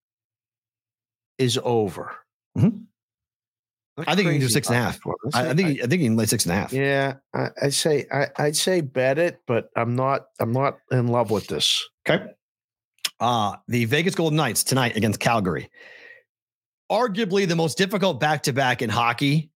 is 1.43 1.59
over. 1.62 2.14
Mhm. 2.56 2.85
I 3.98 4.14
think 4.14 4.27
you 4.27 4.32
can 4.32 4.40
do 4.40 4.48
six 4.48 4.69
and 4.69 4.77
a 4.77 4.81
half. 4.81 4.98
I, 5.35 5.51
I 5.51 5.55
think 5.55 5.82
I 5.82 5.86
think 5.86 6.01
you 6.01 6.09
can 6.09 6.16
lay 6.16 6.24
six 6.24 6.47
and 6.47 6.52
a 6.52 6.56
half. 6.56 6.73
yeah, 6.73 7.16
I, 7.35 7.48
I 7.64 7.69
say 7.69 8.06
I, 8.10 8.28
I'd 8.39 8.56
say 8.56 8.81
bet 8.81 9.19
it, 9.19 9.40
but 9.47 9.69
I'm 9.77 9.94
not 9.94 10.23
I'm 10.40 10.52
not 10.52 10.78
in 10.90 11.09
love 11.09 11.31
with 11.31 11.47
this. 11.48 11.86
Okay. 12.09 12.24
Uh, 13.20 13.56
the 13.69 13.85
Vegas 13.85 14.14
Golden 14.14 14.36
Knights 14.36 14.64
tonight 14.64 14.97
against 14.97 15.20
Calgary. 15.20 15.70
Arguably 16.90 17.47
the 17.47 17.56
most 17.56 17.78
difficult 17.78 18.19
back 18.19 18.43
to 18.44 18.52
back 18.52 18.82
in 18.82 18.90
hockey 18.90 19.51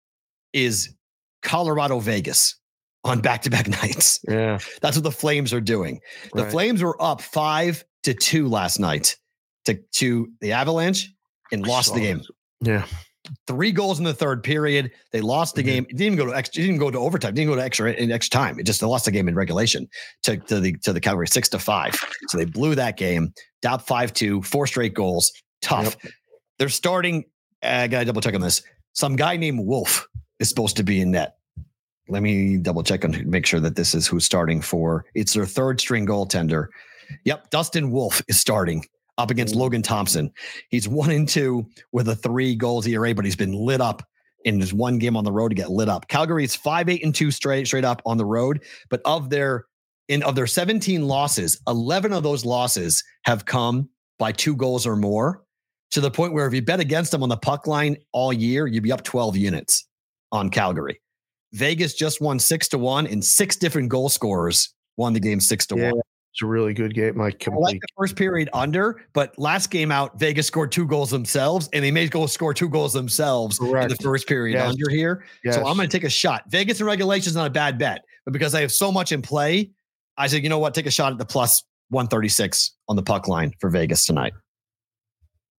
is 0.53 0.93
Colorado 1.41 1.99
Vegas 1.99 2.59
on 3.03 3.21
back 3.21 3.41
to 3.43 3.49
back 3.49 3.67
nights. 3.67 4.19
Yeah. 4.27 4.59
That's 4.81 4.97
what 4.97 5.03
the 5.03 5.11
Flames 5.11 5.53
are 5.53 5.61
doing. 5.61 6.01
The 6.33 6.43
right. 6.43 6.51
Flames 6.51 6.83
were 6.83 7.01
up 7.01 7.21
five 7.21 7.83
to 8.03 8.13
two 8.13 8.47
last 8.47 8.79
night 8.79 9.17
to, 9.65 9.79
to 9.93 10.29
the 10.41 10.51
Avalanche 10.51 11.11
and 11.55 11.67
lost 11.67 11.93
the 11.93 11.99
game. 11.99 12.21
Yeah. 12.61 12.85
Three 13.47 13.71
goals 13.71 13.97
in 13.97 14.05
the 14.05 14.13
third 14.13 14.43
period. 14.43 14.91
They 15.11 15.19
lost 15.21 15.55
the 15.55 15.63
Mhm. 15.63 15.65
game. 15.65 15.83
It 15.89 15.97
didn't 15.97 16.13
even 16.13 16.17
go 16.17 16.25
to 16.27 16.35
extra. 16.37 16.61
It 16.61 16.67
didn't 16.67 16.79
go 16.79 16.91
to 16.91 16.99
overtime. 16.99 17.29
It 17.31 17.35
didn't 17.35 17.49
go 17.49 17.55
to 17.55 17.63
extra 17.63 17.91
in 17.93 18.11
extra 18.11 18.39
time. 18.39 18.59
It 18.59 18.67
just 18.67 18.81
they 18.81 18.85
lost 18.87 19.05
the 19.05 19.11
game 19.11 19.27
in 19.27 19.33
regulation 19.33 19.87
to, 20.23 20.37
to 20.37 20.59
the 20.59 20.73
to 20.83 20.93
the 20.93 21.01
Calgary 21.01 21.27
six 21.27 21.49
to 21.49 21.59
five. 21.59 21.95
So 22.29 22.37
they 22.37 22.45
blew 22.45 22.75
that 22.75 22.97
game. 22.97 23.33
Down 23.63 23.79
five 23.79 24.13
two, 24.13 24.43
four 24.43 24.67
straight 24.67 24.93
goals. 24.93 25.31
Tough. 25.61 25.97
They're 26.59 26.69
starting. 26.69 27.25
uh, 27.63 27.67
I 27.67 27.87
gotta 27.87 28.05
double 28.05 28.21
check 28.21 28.35
on 28.35 28.41
this. 28.41 28.61
Some 28.93 29.15
guy 29.15 29.37
named 29.37 29.65
Wolf 29.65 30.07
is 30.39 30.47
supposed 30.47 30.77
to 30.77 30.83
be 30.83 31.01
in 31.01 31.09
net. 31.11 31.35
Let 32.07 32.21
me 32.21 32.57
double 32.57 32.83
check 32.83 33.03
and 33.03 33.25
make 33.25 33.47
sure 33.47 33.59
that 33.59 33.75
this 33.75 33.95
is 33.95 34.05
who's 34.05 34.23
starting 34.25 34.61
for. 34.61 35.05
It's 35.15 35.33
their 35.33 35.47
third 35.47 35.79
string 35.79 36.05
goaltender. 36.05 36.67
Yep, 37.23 37.49
Dustin 37.49 37.89
Wolf 37.89 38.21
is 38.27 38.39
starting 38.39 38.85
up 39.17 39.31
against 39.31 39.55
mm. 39.55 39.59
Logan 39.59 39.81
Thompson. 39.81 40.31
He's 40.69 40.87
one 40.87 41.11
and 41.11 41.27
two 41.27 41.65
with 41.91 42.07
a 42.09 42.15
three 42.15 42.55
goals 42.55 42.87
ERA, 42.87 43.13
but 43.13 43.25
he's 43.25 43.35
been 43.35 43.53
lit 43.53 43.81
up 43.81 44.03
in 44.43 44.59
his 44.59 44.73
one 44.73 44.99
game 44.99 45.17
on 45.17 45.23
the 45.23 45.31
road 45.31 45.49
to 45.49 45.55
get 45.55 45.71
lit 45.71 45.89
up. 45.89 46.07
Calgary's 46.07 46.55
five, 46.55 46.87
eight, 46.87 47.03
and 47.03 47.13
two 47.13 47.31
straight 47.31 47.67
straight 47.67 47.85
up 47.85 48.01
on 48.05 48.17
the 48.17 48.25
road. 48.25 48.63
But 48.89 49.01
of 49.05 49.29
their 49.29 49.65
in 50.07 50.23
of 50.23 50.35
their 50.35 50.47
17 50.47 51.07
losses, 51.07 51.59
11 51.67 52.13
of 52.13 52.23
those 52.23 52.45
losses 52.45 53.03
have 53.23 53.45
come 53.45 53.89
by 54.19 54.31
two 54.31 54.55
goals 54.55 54.85
or 54.85 54.95
more. 54.95 55.43
To 55.91 56.01
the 56.01 56.11
point 56.11 56.33
where 56.33 56.47
if 56.47 56.53
you 56.53 56.61
bet 56.61 56.79
against 56.79 57.11
them 57.11 57.23
on 57.23 57.29
the 57.29 57.37
puck 57.37 57.67
line 57.67 57.97
all 58.11 58.33
year, 58.33 58.67
you'd 58.67 58.83
be 58.83 58.91
up 58.91 59.03
12 59.03 59.37
units 59.37 59.87
on 60.31 60.49
Calgary. 60.49 60.99
Vegas 61.53 61.93
just 61.93 62.19
won 62.19 62.37
six 62.37 62.67
to 62.69 62.77
one, 62.77 63.07
and 63.07 63.23
six 63.23 63.55
different 63.55 63.89
goal 63.89 64.09
scorers 64.09 64.73
won 64.97 65.13
the 65.13 65.19
game 65.19 65.39
six 65.39 65.65
to 65.67 65.77
Yeah, 65.77 65.91
one. 65.91 66.01
It's 66.35 66.41
a 66.41 66.47
really 66.47 66.73
good 66.73 66.93
game. 66.93 67.17
Like 67.17 67.47
I 67.47 67.51
like 67.55 67.79
the 67.79 67.87
first 67.97 68.17
period 68.17 68.49
under, 68.51 69.05
but 69.13 69.33
last 69.39 69.71
game 69.71 69.89
out, 69.89 70.19
Vegas 70.19 70.47
scored 70.47 70.69
two 70.69 70.85
goals 70.85 71.09
themselves, 71.09 71.69
and 71.71 71.81
they 71.81 71.91
may 71.91 72.09
go 72.09 72.25
score 72.25 72.53
two 72.53 72.67
goals 72.67 72.91
themselves 72.91 73.57
in 73.61 73.69
the 73.71 73.97
first 74.01 74.27
period 74.27 74.55
Yes. 74.55 74.69
under 74.69 74.89
here. 74.89 75.23
Yes. 75.45 75.55
So 75.55 75.65
I'm 75.65 75.77
going 75.77 75.87
to 75.87 75.97
take 75.97 76.03
a 76.03 76.09
shot. 76.09 76.43
Vegas 76.49 76.81
in 76.81 76.87
regulation 76.87 77.29
is 77.29 77.35
not 77.37 77.47
a 77.47 77.49
bad 77.49 77.77
bet, 77.77 78.03
but 78.25 78.33
because 78.33 78.53
I 78.53 78.59
have 78.59 78.73
so 78.73 78.91
much 78.91 79.13
in 79.13 79.21
play, 79.21 79.71
I 80.17 80.27
said, 80.27 80.43
you 80.43 80.49
know 80.49 80.59
what? 80.59 80.73
Take 80.73 80.87
a 80.87 80.91
shot 80.91 81.13
at 81.13 81.17
the 81.19 81.25
plus 81.25 81.63
136 81.87 82.73
on 82.89 82.97
the 82.97 83.03
puck 83.03 83.29
line 83.29 83.53
for 83.61 83.69
Vegas 83.69 84.05
tonight. 84.05 84.33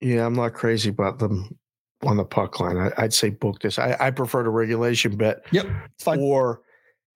Yeah, 0.03 0.27
I'm 0.27 0.35
not 0.35 0.53
crazy 0.53 0.91
about 0.91 1.19
them 1.19 1.57
on 2.03 2.19
the 2.19 2.25
puck 2.27 2.61
line. 2.61 2.77
I, 2.77 2.91
I'd 2.99 3.15
say 3.15 3.31
book 3.31 3.61
this. 3.61 3.79
I, 3.79 3.97
I 3.99 4.11
prefer 4.11 4.43
the 4.43 4.51
regulation 4.51 5.17
bet 5.17 5.39
Yep, 5.53 5.67
it's 5.95 6.05
fine. 6.05 6.21
or 6.21 6.61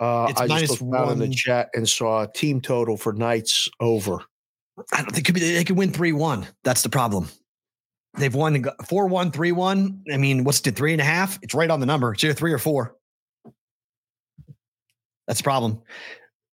uh, 0.01 0.27
It's 0.31 0.41
I 0.41 0.47
minus 0.47 0.71
just 0.71 0.83
looked 0.83 0.95
out 0.95 1.13
in 1.13 1.19
the 1.19 1.29
chat 1.29 1.69
and 1.75 1.89
saw 1.89 2.23
a 2.23 2.33
team 2.33 2.61
total 2.61 2.97
for 2.97 3.13
Knights 3.13 3.69
over. 3.81 4.21
I 4.93 5.03
don't 5.03 5.11
think 5.13 5.27
could 5.27 5.35
be, 5.35 5.41
they 5.41 5.65
could 5.65 5.77
win 5.77 5.93
3 5.93 6.13
1. 6.13 6.47
That's 6.65 6.83
the 6.83 6.89
problem. 6.89 7.29
They've 8.19 8.35
won 8.35 8.65
4 8.87 9.07
1, 9.07 9.31
3 9.31 9.53
1. 9.53 10.05
I 10.13 10.17
mean, 10.17 10.45
what's 10.45 10.67
it, 10.67 10.75
three 10.75 10.93
and 10.93 11.01
a 11.01 11.05
half? 11.05 11.39
It's 11.43 11.55
right 11.55 11.71
on 11.71 11.81
the 11.81 11.87
number. 11.87 12.13
It's 12.13 12.25
either 12.25 12.35
three 12.35 12.53
or 12.53 12.59
four. 12.59 12.97
That's 15.27 15.41
the 15.41 15.45
problem. 15.45 15.83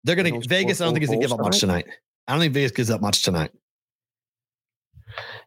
They're 0.03 0.15
going 0.15 0.41
to 0.41 0.47
Vegas, 0.47 0.81
I 0.81 0.85
don't 0.85 0.93
think 0.93 1.03
he's 1.03 1.09
going 1.09 1.21
to 1.21 1.27
give 1.27 1.33
up 1.33 1.41
much 1.41 1.59
tonight. 1.59 1.85
I 2.27 2.31
don't 2.31 2.41
think 2.41 2.53
Vegas 2.53 2.71
gives 2.71 2.89
up 2.89 3.01
much 3.01 3.23
tonight. 3.23 3.51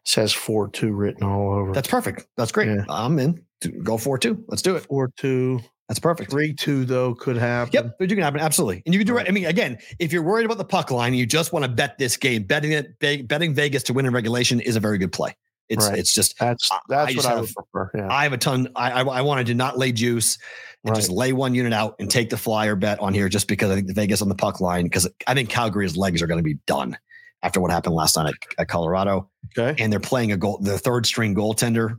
says 0.05 0.31
four 0.31 0.69
two 0.69 0.93
written 0.93 1.23
all 1.23 1.53
over. 1.53 1.73
That's 1.73 1.89
perfect. 1.89 2.27
That's 2.37 2.51
great. 2.51 2.69
Yeah. 2.69 2.85
I'm 2.89 3.19
in. 3.19 3.43
Go 3.83 3.97
4 3.97 4.17
2. 4.19 4.45
Let's 4.47 4.61
do 4.61 4.75
it. 4.75 4.85
four 4.85 5.11
two. 5.17 5.59
That's 5.87 5.99
perfect. 5.99 6.29
Three 6.29 6.53
two 6.53 6.83
though 6.85 7.15
could 7.15 7.37
happen. 7.37 7.71
Yep, 7.73 7.95
it 8.01 8.07
can 8.09 8.17
happen. 8.19 8.39
Absolutely. 8.41 8.83
And 8.85 8.93
you 8.93 8.99
can 8.99 9.07
do 9.07 9.13
Right. 9.15 9.25
it. 9.25 9.29
I 9.29 9.31
mean, 9.31 9.45
again, 9.45 9.77
if 9.99 10.11
you're 10.11 10.21
worried 10.23 10.45
about 10.45 10.57
the 10.57 10.65
puck 10.65 10.91
line, 10.91 11.13
you 11.13 11.25
just 11.25 11.53
want 11.53 11.63
to 11.63 11.69
bet 11.71 11.97
this 11.97 12.17
game. 12.17 12.43
Betting 12.43 12.73
it, 12.73 12.99
be- 12.99 13.21
betting 13.21 13.53
Vegas 13.53 13.83
to 13.83 13.93
win 13.93 14.05
in 14.05 14.13
regulation 14.13 14.59
is 14.59 14.75
a 14.75 14.79
very 14.81 14.97
good 14.97 15.11
play. 15.13 15.35
It's 15.69 15.87
Right. 15.87 15.97
it's 15.99 16.13
just 16.13 16.37
That's 16.39 16.69
I- 16.71 16.75
I 16.75 16.79
that's 16.89 17.13
just 17.13 17.25
what 17.25 17.31
I 17.33 17.39
would 17.39 17.47
have- 17.47 17.55
prefer. 17.55 17.91
Yeah. 17.95 18.07
I 18.13 18.23
have 18.23 18.33
a 18.33 18.37
ton. 18.37 18.67
I 18.75 18.91
I, 18.91 19.03
I 19.03 19.21
wanted 19.21 19.47
to 19.47 19.53
not 19.53 19.77
lay 19.77 19.91
juice 19.93 20.37
and 20.83 20.95
just 20.95 21.09
lay 21.09 21.33
one 21.33 21.53
unit 21.53 21.73
out 21.73 21.95
and 21.99 22.09
take 22.09 22.29
the 22.29 22.37
flyer 22.37 22.75
bet 22.75 22.99
on 22.99 23.13
here 23.13 23.27
just 23.29 23.47
because 23.47 23.69
I 23.71 23.75
think 23.75 23.87
the 23.87 23.93
Vegas 23.93 24.21
on 24.21 24.29
the 24.29 24.35
puck 24.35 24.61
line 24.61 24.83
because 24.85 25.07
I 25.25 25.33
think 25.33 25.49
Calgary's 25.49 25.97
legs 25.97 26.21
are 26.21 26.27
going 26.27 26.39
to 26.39 26.43
be 26.43 26.55
done 26.67 26.97
after 27.43 27.59
what 27.61 27.71
happened 27.71 27.95
last 27.95 28.15
night 28.17 28.27
at, 28.27 28.61
at 28.61 28.67
Colorado 28.67 29.29
okay. 29.57 29.81
and 29.81 29.91
they're 29.91 29.99
playing 29.99 30.31
a 30.33 30.37
goal 30.37 30.57
the 30.61 30.77
third 30.77 31.05
string 31.05 31.33
goaltender. 31.35 31.95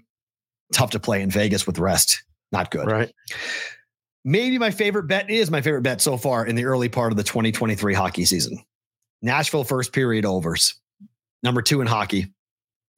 Tough 0.74 0.90
to 0.90 1.01
play 1.01 1.23
in 1.23 1.31
Vegas 1.31 1.66
with 1.66 1.78
rest. 1.78 2.23
Not 2.52 2.70
good. 2.70 2.86
Right. 2.86 3.12
Maybe 4.24 4.59
my 4.59 4.70
favorite 4.70 5.05
bet 5.05 5.31
is 5.31 5.51
my 5.51 5.61
favorite 5.62 5.82
bet 5.82 6.01
so 6.01 6.16
far 6.16 6.45
in 6.47 6.57
the 6.57 6.65
early 6.65 6.89
part 6.89 7.12
of 7.12 7.16
the 7.16 7.23
2023 7.24 7.95
hockey 7.95 8.24
season. 8.24 8.62
Nashville 9.23 9.65
first 9.65 9.93
period 9.93 10.24
overs. 10.24 10.74
Number 11.43 11.62
two 11.62 11.81
in 11.81 11.86
hockey. 11.86 12.32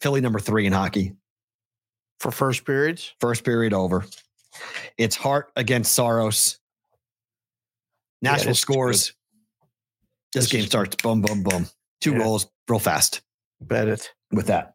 Philly 0.01 0.21
number 0.21 0.41
three 0.41 0.67
in 0.67 0.73
hockey. 0.73 1.13
For 2.21 2.31
first 2.31 2.65
periods. 2.65 3.15
First 3.21 3.45
period 3.45 3.73
over. 3.73 4.05
It's 4.99 5.15
Hart 5.17 5.51
against 5.57 5.93
Saros. 5.93 6.59
Nashville 8.23 8.53
is 8.53 8.59
scores. 8.61 9.15
This, 10.35 10.45
This 10.45 10.53
game 10.53 10.67
starts 10.67 10.97
boom, 10.97 11.23
boom, 11.23 11.43
boom. 11.43 11.67
Two 12.01 12.13
Yeah. 12.13 12.19
goals 12.19 12.47
real 12.69 12.79
fast 12.79 13.21
Bet 13.61 13.89
it. 13.89 14.13
with 14.33 14.47
that. 14.49 14.75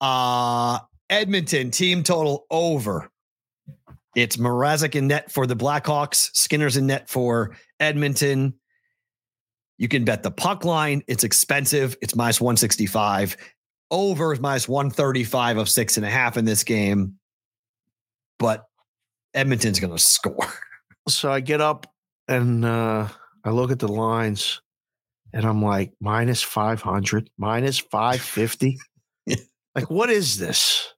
Uh 0.00 0.78
Edmonton 1.08 1.70
team 1.72 2.02
total 2.04 2.46
over. 2.50 3.10
It's 4.16 4.36
Mrazek 4.36 4.94
in 4.94 5.06
net 5.06 5.30
for 5.30 5.46
the 5.46 5.56
Blackhawks, 5.56 6.30
Skinner's 6.34 6.76
in 6.76 6.86
net 6.86 7.08
for 7.08 7.56
Edmonton. 7.78 8.54
You 9.78 9.88
can 9.88 10.04
bet 10.04 10.22
the 10.22 10.30
puck 10.30 10.64
line. 10.64 11.02
It's 11.06 11.24
expensive. 11.24 11.96
It's 12.02 12.14
minus 12.14 12.40
165. 12.40 13.36
Over 13.90 14.32
is 14.32 14.40
minus 14.40 14.68
135 14.68 15.56
of 15.56 15.68
six 15.68 15.96
and 15.96 16.04
a 16.04 16.10
half 16.10 16.36
in 16.36 16.44
this 16.44 16.64
game. 16.64 17.14
But 18.38 18.66
Edmonton's 19.34 19.80
going 19.80 19.94
to 19.94 20.02
score. 20.02 20.46
So 21.08 21.32
I 21.32 21.40
get 21.40 21.62
up 21.62 21.90
and 22.28 22.64
uh, 22.64 23.08
I 23.42 23.50
look 23.50 23.72
at 23.72 23.78
the 23.78 23.88
lines 23.88 24.60
and 25.32 25.44
I'm 25.46 25.62
like, 25.62 25.92
minus 25.98 26.42
500, 26.42 27.30
minus 27.38 27.78
550. 27.78 28.78
Like, 29.74 29.88
what 29.88 30.10
is 30.10 30.36
this? 30.36 30.92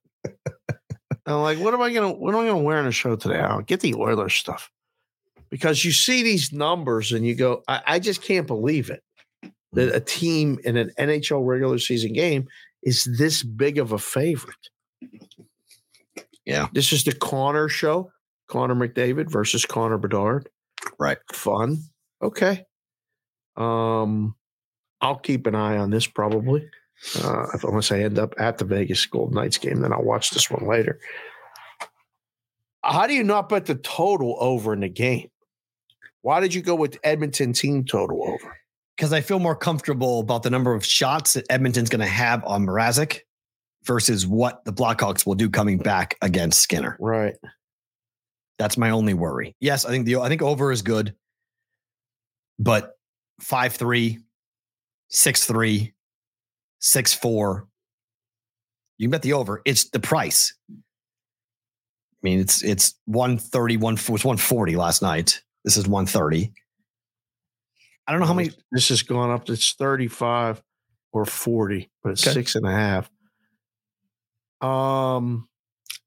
I'm 1.25 1.41
like, 1.41 1.59
what 1.59 1.73
am 1.73 1.81
I 1.81 1.91
gonna 1.93 2.11
what 2.11 2.33
am 2.33 2.41
I 2.41 2.47
gonna 2.47 2.63
wear 2.63 2.79
in 2.79 2.85
the 2.85 2.91
show 2.91 3.15
today? 3.15 3.39
I'll 3.39 3.61
get 3.61 3.79
the 3.79 3.95
Oilers 3.95 4.33
stuff. 4.33 4.69
Because 5.49 5.85
you 5.85 5.91
see 5.91 6.23
these 6.23 6.51
numbers 6.51 7.11
and 7.11 7.25
you 7.25 7.35
go, 7.35 7.63
I, 7.67 7.81
I 7.85 7.99
just 7.99 8.23
can't 8.23 8.47
believe 8.47 8.89
it. 8.89 9.03
That 9.73 9.95
a 9.95 9.99
team 9.99 10.59
in 10.63 10.77
an 10.77 10.91
NHL 10.99 11.45
regular 11.45 11.79
season 11.79 12.13
game 12.13 12.47
is 12.81 13.07
this 13.17 13.43
big 13.43 13.77
of 13.77 13.91
a 13.91 13.97
favorite. 13.97 14.55
Yeah. 16.45 16.67
This 16.73 16.91
is 16.91 17.03
the 17.03 17.13
Connor 17.13 17.69
show. 17.69 18.11
Connor 18.47 18.75
McDavid 18.75 19.31
versus 19.31 19.65
Connor 19.65 19.97
Bedard. 19.97 20.49
Right. 20.99 21.17
Fun. 21.31 21.77
Okay. 22.21 22.65
Um, 23.55 24.35
I'll 25.01 25.17
keep 25.17 25.47
an 25.47 25.55
eye 25.55 25.77
on 25.77 25.89
this 25.89 26.07
probably. 26.07 26.69
Uh, 27.21 27.47
unless 27.63 27.91
I 27.91 27.99
end 27.99 28.17
up 28.17 28.33
at 28.37 28.57
the 28.57 28.65
Vegas 28.65 29.05
Golden 29.05 29.35
Knights 29.35 29.57
game, 29.57 29.81
then 29.81 29.91
I'll 29.91 30.03
watch 30.03 30.29
this 30.29 30.49
one 30.49 30.67
later. 30.67 30.99
How 32.83 33.07
do 33.07 33.13
you 33.13 33.23
not 33.23 33.49
bet 33.49 33.65
the 33.65 33.75
total 33.75 34.37
over 34.39 34.73
in 34.73 34.81
the 34.81 34.89
game? 34.89 35.29
Why 36.21 36.39
did 36.39 36.53
you 36.53 36.61
go 36.61 36.75
with 36.75 36.97
Edmonton 37.03 37.53
team 37.53 37.83
total 37.83 38.23
over? 38.27 38.57
Because 38.95 39.11
I 39.11 39.21
feel 39.21 39.39
more 39.39 39.55
comfortable 39.55 40.19
about 40.19 40.43
the 40.43 40.49
number 40.49 40.73
of 40.73 40.85
shots 40.85 41.33
that 41.33 41.45
Edmonton's 41.49 41.89
going 41.89 41.99
to 41.99 42.05
have 42.05 42.43
on 42.45 42.65
Mrazek 42.65 43.21
versus 43.83 44.25
what 44.25 44.63
the 44.65 44.71
Blackhawks 44.71 45.25
will 45.25 45.35
do 45.35 45.49
coming 45.49 45.77
back 45.77 46.17
against 46.21 46.61
Skinner. 46.61 46.95
Right. 46.99 47.35
That's 48.59 48.77
my 48.77 48.91
only 48.91 49.13
worry. 49.13 49.55
Yes, 49.59 49.85
I 49.85 49.89
think 49.89 50.05
the 50.05 50.17
I 50.17 50.29
think 50.29 50.41
over 50.41 50.71
is 50.71 50.83
good, 50.83 51.15
but 52.59 52.93
five 53.41 53.73
three, 53.73 54.19
six 56.83 57.13
four. 57.13 57.65
You 58.97 59.07
can 59.07 59.11
bet 59.11 59.21
the 59.23 59.33
over. 59.33 59.61
It's 59.65 59.89
the 59.89 59.99
price. 59.99 60.53
I 60.69 60.75
mean, 62.21 62.39
it's 62.39 62.63
it's 62.63 62.95
130, 63.05 63.77
one 63.77 63.95
it 63.95 64.09
was 64.09 64.23
140 64.23 64.75
last 64.75 65.01
night. 65.01 65.41
This 65.63 65.77
is 65.77 65.87
130. 65.87 66.53
I 68.05 68.11
don't 68.11 68.19
know 68.21 68.27
how 68.27 68.33
many 68.33 68.51
This 68.71 68.89
has 68.89 69.01
gone 69.01 69.31
up 69.31 69.49
it's 69.49 69.73
35 69.73 70.61
or 71.13 71.25
40, 71.25 71.89
but 72.03 72.11
it's 72.11 72.27
Okay. 72.27 72.33
six 72.33 72.55
and 72.55 72.65
a 72.65 72.71
half. 72.71 73.09
Um 74.61 75.47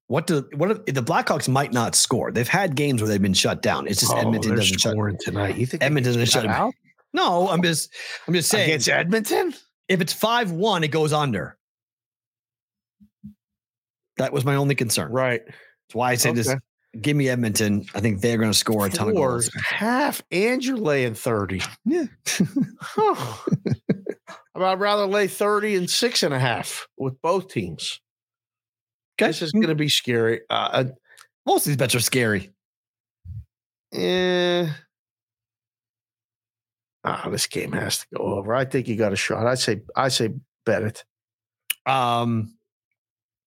what 0.08 0.26
do 0.26 0.48
what 0.54 0.70
if, 0.70 0.84
the 0.86 1.02
Blackhawks 1.02 1.48
might 1.48 1.72
not 1.72 1.94
score. 1.94 2.30
They've 2.30 2.46
had 2.46 2.76
games 2.76 3.02
where 3.02 3.08
they've 3.08 3.20
been 3.20 3.34
shut 3.34 3.60
down. 3.60 3.88
It's 3.88 4.00
just 4.00 4.12
oh, 4.12 4.18
Edmonton 4.18 4.54
doesn't 4.54 4.80
shut. 4.80 4.94
tonight. 5.20 5.56
You 5.56 5.66
think 5.66 5.82
Edmonton 5.82 6.12
doesn't 6.12 6.26
shut 6.26 6.44
shut 6.44 6.50
out 6.50 6.74
No, 7.12 7.48
I'm 7.48 7.62
just 7.62 7.92
I'm 8.28 8.34
just 8.34 8.48
saying 8.50 8.70
against 8.70 8.88
Edmonton? 8.88 9.54
If 9.88 10.00
it's 10.00 10.14
5-1 10.14 10.84
it 10.84 10.88
goes 10.88 11.12
under. 11.12 11.56
That 14.16 14.32
was 14.32 14.44
my 14.44 14.56
only 14.56 14.74
concern. 14.74 15.12
Right. 15.12 15.42
That's 15.44 15.94
why 15.94 16.12
I 16.12 16.14
say 16.14 16.32
this 16.32 16.54
give 17.00 17.16
me 17.16 17.28
Edmonton. 17.28 17.84
I 17.94 18.00
think 18.00 18.20
they're 18.20 18.38
going 18.38 18.50
to 18.50 18.56
score 18.56 18.86
a 18.86 18.90
ton 18.90 19.08
of 19.10 19.14
goals. 19.14 19.50
half, 19.54 20.22
and 20.30 20.64
you're 20.64 20.76
laying 20.76 21.14
30. 21.14 21.62
Yeah. 21.84 22.04
Huh. 22.80 23.50
I'd 24.54 24.80
rather 24.80 25.06
lay 25.06 25.26
30 25.28 25.76
and 25.76 25.90
six 25.90 26.22
and 26.22 26.32
a 26.32 26.38
half 26.38 26.86
with 26.96 27.20
both 27.20 27.48
teams. 27.48 28.00
Okay. 29.20 29.28
This 29.28 29.42
is 29.42 29.52
going 29.52 29.68
to 29.68 29.74
be 29.74 29.88
scary. 29.88 30.40
Uh, 30.48 30.84
Most 31.44 31.66
of 31.66 31.70
these 31.70 31.76
bets 31.76 31.94
are 31.94 32.00
scary. 32.00 32.52
uh, 33.94 33.98
eh. 33.98 34.68
Ah, 37.06 37.28
this 37.30 37.46
game 37.46 37.72
has 37.72 37.98
to 37.98 38.06
go 38.16 38.24
over. 38.24 38.52
I 38.54 38.64
think 38.64 38.88
you 38.88 38.96
got 38.96 39.12
a 39.12 39.16
shot. 39.16 39.46
I 39.46 39.54
say, 39.54 39.82
I 39.94 40.08
say, 40.08 40.30
bet 40.64 40.82
it. 40.82 41.04
Um 41.90 42.52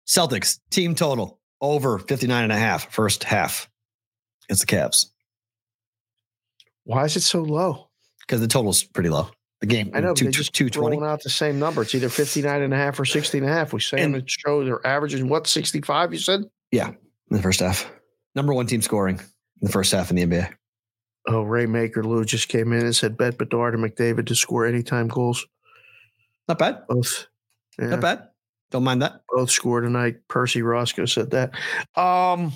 Celtics 0.08 0.60
team 0.70 0.96
total 0.96 1.40
over 1.60 1.98
59 2.00 2.44
and 2.44 2.52
a 2.52 2.58
half 2.58 2.94
first 2.94 3.24
half. 3.24 3.68
It's 4.48 4.62
the 4.62 4.68
Cavs 4.68 5.08
Why 6.84 7.04
is 7.06 7.16
it 7.16 7.22
so 7.22 7.42
low? 7.42 7.90
because 8.22 8.42
the 8.42 8.48
total's 8.48 8.84
pretty 8.84 9.10
low. 9.10 9.30
The 9.62 9.68
game 9.68 9.90
I 9.94 10.02
know, 10.02 10.14
two, 10.14 10.30
just 10.30 10.54
two, 10.54 10.66
220. 10.70 10.98
throwing 10.98 11.10
out 11.12 11.24
the 11.24 11.30
same 11.30 11.58
number. 11.60 11.82
It's 11.82 11.96
either 11.96 12.10
59 12.10 12.62
and 12.62 12.74
a 12.74 12.78
half 12.78 13.00
or 13.00 13.06
60 13.06 13.38
and 13.40 13.48
a 13.48 13.52
half. 13.52 13.74
We 13.74 13.80
say 13.80 14.02
And- 14.04 14.14
the 14.14 14.24
show 14.28 14.64
they're 14.64 14.86
averaging 14.86 15.30
what, 15.30 15.48
65, 15.48 16.14
you 16.14 16.20
said? 16.20 16.42
Yeah, 16.72 16.90
in 16.90 16.96
the 17.38 17.42
first 17.42 17.60
half. 17.62 17.90
Number 18.36 18.54
one 18.54 18.68
team 18.68 18.82
scoring 18.84 19.18
in 19.20 19.26
the 19.66 19.72
first 19.72 19.92
half 19.94 20.12
in 20.12 20.16
the 20.18 20.22
NBA. 20.26 20.54
Oh, 21.28 21.42
Ray 21.44 21.66
Maker 21.66 22.04
Lou 22.04 22.24
just 22.24 22.48
came 22.48 22.72
in 22.72 22.86
and 22.86 22.96
said 22.96 23.18
bet 23.18 23.38
Bedard 23.38 23.76
and 23.76 23.84
McDavid 23.84 24.28
to 24.28 24.36
score 24.36 24.66
anytime 24.66 25.08
goals. 25.10 25.46
Not 26.48 26.58
bad. 26.60 26.88
Both. 26.88 27.28
Yeah, 27.78 27.88
Not 27.88 28.02
bad. 28.02 28.28
Don't 28.72 28.84
mind 28.84 29.02
that. 29.02 29.22
both 29.30 29.50
score 29.52 29.82
tonight. 29.82 30.18
Percy 30.30 30.62
Roscoe 30.62 31.06
said 31.06 31.32
that. 31.32 31.52
Um 32.00 32.54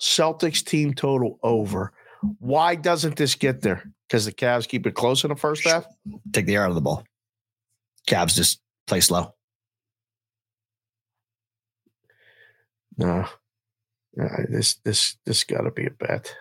Celtics 0.00 0.64
team 0.64 0.94
total 0.94 1.38
over. 1.44 1.92
Why 2.40 2.74
doesn't 2.74 3.16
this 3.16 3.36
get 3.36 3.60
there? 3.60 3.84
Because 4.08 4.24
the 4.24 4.32
Cavs 4.32 4.66
keep 4.66 4.84
it 4.86 4.94
close 4.94 5.22
in 5.22 5.28
the 5.30 5.36
first 5.36 5.64
half? 5.64 5.86
Take 6.32 6.46
the 6.46 6.54
air 6.56 6.64
out 6.64 6.70
of 6.70 6.74
the 6.74 6.80
ball. 6.80 7.04
Cavs 8.08 8.34
just 8.34 8.60
play 8.88 9.00
slow. 9.00 9.32
No. 12.98 13.26
No, 14.16 14.28
this 14.48 14.76
this 14.84 15.16
this 15.26 15.44
gotta 15.44 15.70
be 15.70 15.86
a 15.86 15.90
bet. 15.90 16.34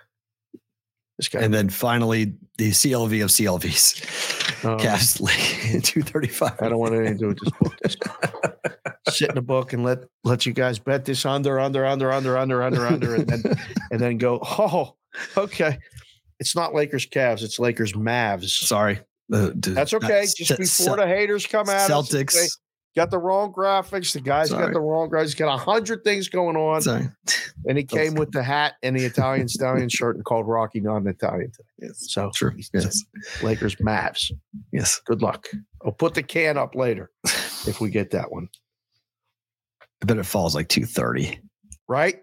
And 1.33 1.53
then 1.53 1.69
finally, 1.69 2.33
the 2.57 2.71
CLV 2.71 3.23
of 3.23 3.29
CLVs. 3.29 4.65
Oh. 4.65 4.77
Cavs 4.77 5.21
lead 5.73 5.83
235. 5.83 6.61
I 6.61 6.69
don't 6.69 6.77
want 6.77 6.93
anything 6.93 7.17
to 7.17 7.19
do 7.19 7.27
with 7.27 7.39
this 7.39 7.51
book. 7.51 7.75
This 7.81 7.97
sit 9.17 9.29
in 9.29 9.35
the 9.35 9.41
book 9.41 9.73
and 9.73 9.83
let 9.83 9.99
let 10.23 10.45
you 10.45 10.53
guys 10.53 10.79
bet 10.79 11.05
this 11.05 11.25
under, 11.25 11.59
under, 11.59 11.85
under, 11.85 12.11
under, 12.11 12.37
under, 12.37 12.63
under, 12.63 12.87
under, 12.87 13.15
and 13.15 13.27
then 13.27 13.43
and 13.91 13.99
then 13.99 14.17
go. 14.17 14.39
Oh, 14.43 14.95
okay. 15.37 15.77
It's 16.39 16.55
not 16.55 16.73
Lakers 16.73 17.05
Cavs. 17.05 17.43
It's 17.43 17.59
Lakers 17.59 17.93
Mavs. 17.93 18.49
Sorry. 18.49 18.99
Uh, 19.31 19.51
That's 19.55 19.93
okay. 19.93 20.27
Just 20.35 20.57
before 20.57 20.97
the 20.97 21.07
haters 21.07 21.45
come 21.47 21.69
and 21.69 21.89
Celtics. 21.89 22.57
Got 22.95 23.11
the 23.11 23.17
wrong 23.17 23.51
graphics. 23.53 24.13
The 24.13 24.21
guy's 24.21 24.49
got 24.49 24.71
the 24.73 24.79
wrong 24.79 25.09
guys. 25.09 25.23
He's 25.29 25.35
got 25.35 25.53
a 25.53 25.57
hundred 25.57 26.03
things 26.03 26.29
going 26.29 26.55
on, 26.55 26.81
Sorry. 26.81 27.07
and 27.67 27.77
he 27.77 27.83
came 27.83 28.15
with 28.15 28.31
the 28.31 28.41
hat 28.43 28.73
and 28.83 28.97
the 28.97 29.03
Italian 29.05 29.47
stallion 29.47 29.89
shirt 29.89 30.15
and 30.15 30.23
called 30.25 30.47
Rocky 30.47 30.79
non-Italian. 30.79 31.51
Today. 31.51 31.63
Yes. 31.79 32.05
So 32.11 32.31
True. 32.33 32.53
Yes. 32.73 33.03
Lakers 33.43 33.75
Mavs. 33.77 34.31
Yes. 34.71 34.99
Good 35.05 35.21
luck. 35.21 35.47
I'll 35.85 35.91
put 35.91 36.13
the 36.13 36.23
can 36.23 36.57
up 36.57 36.73
later 36.75 37.11
if 37.67 37.79
we 37.81 37.89
get 37.89 38.11
that 38.11 38.31
one. 38.31 38.47
I 40.01 40.05
bet 40.05 40.17
it 40.17 40.25
falls 40.25 40.55
like 40.55 40.67
230. 40.69 41.39
right? 41.87 42.21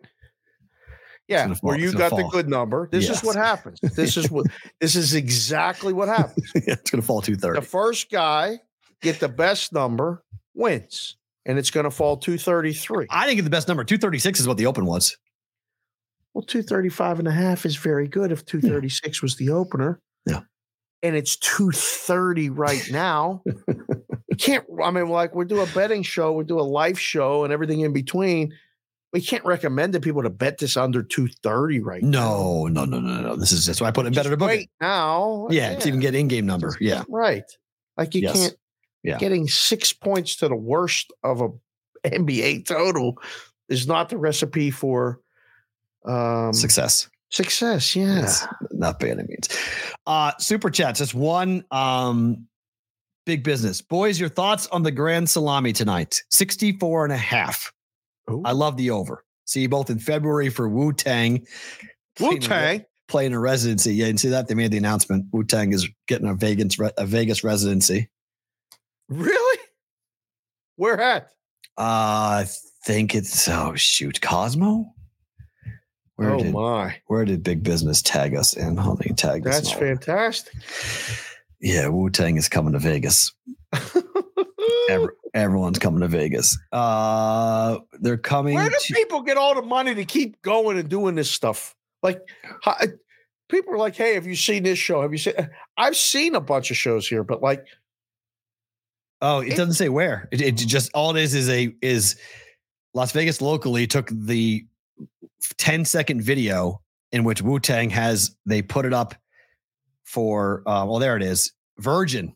Yeah, 1.28 1.44
gonna 1.46 1.54
where 1.62 1.78
you 1.78 1.92
gonna 1.92 2.10
got 2.10 2.16
the 2.16 2.24
good 2.30 2.48
number. 2.48 2.88
This 2.90 3.06
Yes. 3.08 3.18
is 3.18 3.24
what 3.24 3.36
happens. 3.36 3.78
This 3.80 4.16
is 4.16 4.30
what 4.30 4.46
this 4.80 4.96
is 4.96 5.14
exactly 5.14 5.92
what 5.92 6.08
happens. 6.08 6.50
yeah, 6.54 6.74
it's 6.74 6.90
going 6.90 7.00
to 7.00 7.06
fall 7.06 7.22
two 7.22 7.36
thirty. 7.36 7.58
The 7.60 7.64
first 7.66 8.10
guy 8.10 8.58
get 9.00 9.20
the 9.20 9.28
best 9.28 9.72
number 9.72 10.24
wins, 10.54 11.16
and 11.46 11.58
it's 11.58 11.70
going 11.70 11.84
to 11.84 11.90
fall 11.90 12.16
233. 12.16 13.06
I 13.10 13.26
think 13.26 13.42
the 13.42 13.50
best 13.50 13.68
number 13.68 13.84
236 13.84 14.40
is 14.40 14.48
what 14.48 14.56
the 14.56 14.66
open 14.66 14.84
was. 14.86 15.16
Well, 16.34 16.42
235 16.44 17.18
and 17.18 17.28
a 17.28 17.32
half 17.32 17.66
is 17.66 17.76
very 17.76 18.08
good 18.08 18.32
if 18.32 18.44
236 18.46 19.20
was 19.22 19.36
the 19.36 19.50
opener. 19.50 20.00
Yeah. 20.26 20.40
And 21.02 21.14
it's 21.16 21.36
230 21.36 22.50
right 22.50 22.82
now. 22.90 23.42
you 23.68 24.36
can't, 24.38 24.64
I 24.82 24.90
mean, 24.90 25.08
like 25.08 25.34
we 25.34 25.44
do 25.44 25.60
a 25.60 25.66
betting 25.66 26.02
show, 26.02 26.32
we 26.32 26.44
do 26.44 26.58
a 26.58 26.62
live 26.62 26.98
show 26.98 27.44
and 27.44 27.52
everything 27.52 27.80
in 27.80 27.92
between. 27.92 28.54
We 29.12 29.20
can't 29.20 29.44
recommend 29.44 29.92
to 29.92 30.00
people 30.00 30.22
to 30.22 30.30
bet 30.30 30.56
this 30.56 30.74
under 30.74 31.02
230 31.02 31.80
right 31.80 32.02
now. 32.02 32.08
No, 32.08 32.66
no, 32.68 32.84
no, 32.86 32.98
no, 32.98 33.20
no. 33.20 33.36
This 33.36 33.52
is 33.52 33.66
that's 33.66 33.78
why 33.78 33.88
I 33.88 33.90
put 33.90 34.06
it 34.06 34.14
better 34.14 34.30
to 34.30 34.36
book 34.38 34.50
it. 34.50 34.56
wait 34.56 34.70
now. 34.80 35.48
Yeah, 35.50 35.74
to 35.74 35.88
even 35.88 36.00
get 36.00 36.14
in 36.14 36.28
game 36.28 36.46
number. 36.46 36.74
Yeah. 36.80 37.02
Right. 37.10 37.44
Like 37.98 38.14
you 38.14 38.22
Yes. 38.22 38.32
can't 38.34 38.56
Yeah. 39.02 39.18
getting 39.18 39.48
six 39.48 39.92
points 39.92 40.36
to 40.36 40.48
the 40.48 40.54
worst 40.56 41.12
of 41.24 41.40
a 41.40 41.48
NBA 42.08 42.66
total 42.66 43.18
is 43.68 43.86
not 43.86 44.08
the 44.08 44.18
recipe 44.18 44.70
for 44.70 45.20
um 46.04 46.52
Success. 46.52 47.08
success. 47.30 47.94
Yeah. 47.96 48.16
Yes, 48.20 48.46
not 48.72 48.98
by 48.98 49.08
any 49.08 49.22
means. 49.24 49.48
Uh, 50.06 50.32
super 50.38 50.68
chats. 50.70 50.98
Just 50.98 51.14
one 51.14 51.64
um, 51.70 52.46
big 53.24 53.44
business. 53.44 53.80
Boys, 53.80 54.18
your 54.18 54.28
thoughts 54.28 54.66
on 54.68 54.82
the 54.82 54.90
Grand 54.90 55.30
Salami 55.30 55.72
tonight? 55.72 56.20
64 56.30 57.04
and 57.04 57.12
a 57.12 57.16
half. 57.16 57.72
Ooh. 58.30 58.42
I 58.44 58.50
love 58.52 58.76
the 58.76 58.90
over. 58.90 59.24
See 59.44 59.60
you 59.62 59.68
both 59.68 59.90
in 59.90 59.98
February 60.00 60.48
for 60.48 60.68
Wu 60.68 60.92
Tang. 60.92 61.46
Wu 62.20 62.38
Tang. 62.38 62.84
Playing 63.08 63.32
a 63.34 63.38
residency. 63.40 63.94
Yeah, 63.94 64.06
and 64.06 64.18
see 64.18 64.28
that? 64.30 64.48
They 64.48 64.54
made 64.54 64.70
the 64.72 64.78
announcement. 64.78 65.26
Wu 65.32 65.44
Tang 65.44 65.72
is 65.72 65.88
getting 66.08 66.26
a 66.28 66.34
Vegas, 66.34 66.76
a 66.98 67.06
Vegas 67.06 67.44
residency. 67.44 68.08
Really? 69.12 69.58
Where 70.76 71.00
at? 71.00 71.24
Uh, 71.78 72.44
I 72.44 72.46
think 72.84 73.14
it's, 73.14 73.48
oh, 73.48 73.74
shoot, 73.76 74.20
Cosmo? 74.20 74.92
Where 76.16 76.34
oh 76.34 76.38
did 76.38 76.52
my, 76.52 77.00
where 77.06 77.24
did 77.24 77.42
big 77.42 77.62
business 77.62 78.02
tag 78.02 78.34
us 78.34 78.54
in? 78.54 78.76
Hold 78.76 79.02
on, 79.08 79.16
tag 79.16 79.46
us. 79.46 79.54
that's 79.54 79.72
fantastic. 79.72 80.54
Yeah, 81.60 81.88
Wu 81.88 82.10
Tang 82.10 82.36
is 82.36 82.48
coming 82.48 82.72
to 82.72 82.78
Vegas. 82.78 83.32
Every, 84.88 85.08
everyone's 85.32 85.78
coming 85.78 86.00
to 86.00 86.08
Vegas. 86.08 86.58
Uh, 86.72 87.78
they're 88.00 88.18
coming. 88.18 88.54
Where 88.54 88.68
do 88.68 88.76
to, 88.78 88.94
people 88.94 89.22
get 89.22 89.36
all 89.36 89.54
the 89.54 89.62
money 89.62 89.94
to 89.94 90.04
keep 90.04 90.42
going 90.42 90.78
and 90.78 90.88
doing 90.88 91.14
this 91.14 91.30
stuff? 91.30 91.74
Like, 92.02 92.20
how, 92.62 92.76
people 93.48 93.74
are 93.74 93.78
like, 93.78 93.94
"Hey, 93.94 94.14
have 94.14 94.26
you 94.26 94.34
seen 94.34 94.64
this 94.64 94.78
show? 94.78 95.02
Have 95.02 95.12
you 95.12 95.18
seen?" 95.18 95.34
I've 95.76 95.96
seen 95.96 96.34
a 96.34 96.40
bunch 96.40 96.70
of 96.70 96.76
shows 96.76 97.06
here, 97.06 97.22
but 97.22 97.42
like, 97.42 97.64
oh, 99.22 99.38
it 99.40 99.56
doesn't 99.56 99.74
say 99.74 99.88
where. 99.88 100.28
It, 100.30 100.42
it 100.42 100.56
just 100.56 100.90
all 100.92 101.16
it 101.16 101.22
is 101.22 101.34
is 101.34 101.48
a 101.48 101.74
is 101.80 102.16
Las 102.92 103.12
Vegas 103.12 103.40
locally 103.40 103.86
took 103.86 104.10
the 104.12 104.66
10 105.56 105.84
second 105.86 106.20
video 106.22 106.82
in 107.12 107.24
which 107.24 107.40
Wu 107.40 107.58
Tang 107.58 107.88
has 107.90 108.36
they 108.44 108.60
put 108.62 108.84
it 108.84 108.92
up 108.92 109.14
for 110.04 110.62
uh, 110.66 110.84
well 110.86 110.98
there 110.98 111.16
it 111.16 111.22
is 111.22 111.52
Virgin. 111.78 112.34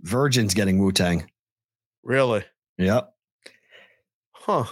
Virgin's 0.00 0.54
getting 0.54 0.78
Wu 0.78 0.90
Tang. 0.92 1.30
really, 2.02 2.44
Yep. 2.78 3.12
huh? 4.32 4.64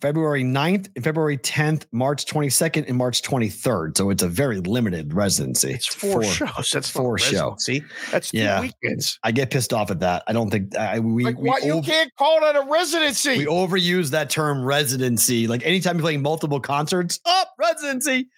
February 0.00 0.44
9th, 0.44 0.88
and 0.94 1.02
February 1.04 1.36
10th, 1.38 1.84
March 1.92 2.26
22nd, 2.26 2.88
and 2.88 2.96
March 2.96 3.22
23rd. 3.22 3.96
So 3.96 4.10
it's 4.10 4.22
a 4.22 4.28
very 4.28 4.60
limited 4.60 5.12
residency. 5.12 5.72
It's 5.72 5.86
four, 5.86 6.22
shows. 6.22 6.70
That's 6.72 6.88
four 6.88 7.02
four 7.02 7.18
show. 7.18 7.56
See, 7.58 7.82
that's 8.10 8.30
two 8.30 8.38
Yeah. 8.38 8.60
weekends. 8.60 9.18
I 9.24 9.32
get 9.32 9.50
pissed 9.50 9.72
off 9.72 9.90
at 9.90 10.00
that. 10.00 10.22
I 10.26 10.32
don't 10.32 10.50
think 10.50 10.76
I, 10.76 11.00
we 11.00 11.24
Like, 11.24 11.38
we, 11.38 11.48
why 11.48 11.58
you 11.58 11.82
can't 11.82 12.14
call 12.16 12.40
that 12.42 12.54
a 12.56 12.64
residency? 12.70 13.38
we 13.38 13.46
overuse 13.46 14.10
that 14.10 14.30
term 14.30 14.64
residency. 14.64 15.46
Like 15.48 15.64
anytime 15.66 15.96
you're 15.96 16.02
playing 16.04 16.22
multiple 16.22 16.60
concerts, 16.60 17.18
up 17.26 17.54
residency. 17.58 18.28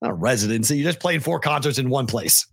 Not 0.00 0.20
residency. 0.20 0.76
You're 0.78 0.90
just 0.90 1.00
playing 1.00 1.20
four 1.20 1.40
concerts 1.40 1.78
in 1.78 1.90
one 1.90 2.06
place. 2.06 2.46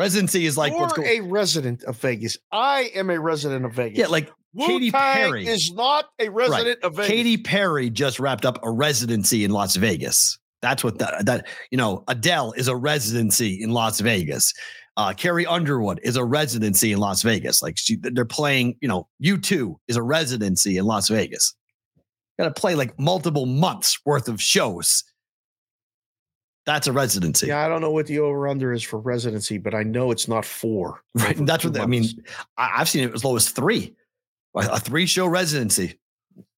Residency 0.00 0.46
is 0.46 0.56
like 0.56 0.72
You're 0.72 0.80
what's 0.80 0.94
going. 0.94 1.08
a 1.08 1.20
resident 1.20 1.84
of 1.84 1.94
Vegas. 1.98 2.38
I 2.50 2.90
am 2.94 3.10
a 3.10 3.20
resident 3.20 3.66
of 3.66 3.74
Vegas. 3.74 3.98
Yeah, 3.98 4.06
like 4.06 4.32
Katy 4.58 4.86
Wu-Tang 4.86 4.92
Perry. 4.92 5.46
is 5.46 5.74
not 5.74 6.06
a 6.18 6.30
resident 6.30 6.82
of 6.82 6.96
Vegas. 6.96 7.10
Katy 7.10 7.36
Perry 7.36 7.90
just 7.90 8.18
wrapped 8.18 8.46
up 8.46 8.58
a 8.62 8.70
residency 8.70 9.44
in 9.44 9.50
Las 9.50 9.76
Vegas. 9.76 10.38
That's 10.62 10.82
what 10.82 10.98
that 11.00 11.26
that 11.26 11.46
you 11.70 11.76
know. 11.76 12.02
Adele 12.08 12.52
is 12.52 12.66
a 12.66 12.74
residency 12.74 13.62
in 13.62 13.72
Las 13.72 14.00
Vegas. 14.00 14.54
Uh, 14.96 15.12
Carrie 15.12 15.44
Underwood 15.44 16.00
is 16.02 16.16
a 16.16 16.24
residency 16.24 16.92
in 16.92 16.98
Las 16.98 17.20
Vegas. 17.20 17.60
Like 17.60 17.76
she, 17.76 17.96
they're 17.96 18.24
playing. 18.24 18.76
You 18.80 18.88
know, 18.88 19.06
U 19.18 19.36
two 19.36 19.78
is 19.86 19.96
a 19.96 20.02
residency 20.02 20.78
in 20.78 20.86
Las 20.86 21.08
Vegas. 21.08 21.54
Got 22.38 22.54
to 22.54 22.58
play 22.58 22.74
like 22.74 22.98
multiple 22.98 23.44
months 23.44 23.98
worth 24.06 24.28
of 24.28 24.40
shows. 24.40 25.04
That's 26.72 26.86
a 26.86 26.92
residency. 26.92 27.48
Yeah, 27.48 27.64
I 27.66 27.68
don't 27.68 27.80
know 27.80 27.90
what 27.90 28.06
the 28.06 28.20
over 28.20 28.46
under 28.46 28.72
is 28.72 28.84
for 28.84 29.00
residency, 29.00 29.58
but 29.58 29.74
I 29.74 29.82
know 29.82 30.12
it's 30.12 30.28
not 30.28 30.44
four. 30.44 31.02
Right. 31.16 31.36
That's 31.44 31.64
what 31.64 31.76
I 31.80 31.86
mean. 31.86 32.04
I, 32.56 32.74
I've 32.76 32.88
seen 32.88 33.02
it 33.08 33.12
as 33.12 33.24
low 33.24 33.34
as 33.34 33.48
three, 33.50 33.96
a, 34.54 34.60
a 34.74 34.78
three 34.78 35.06
show 35.06 35.26
residency. 35.26 35.98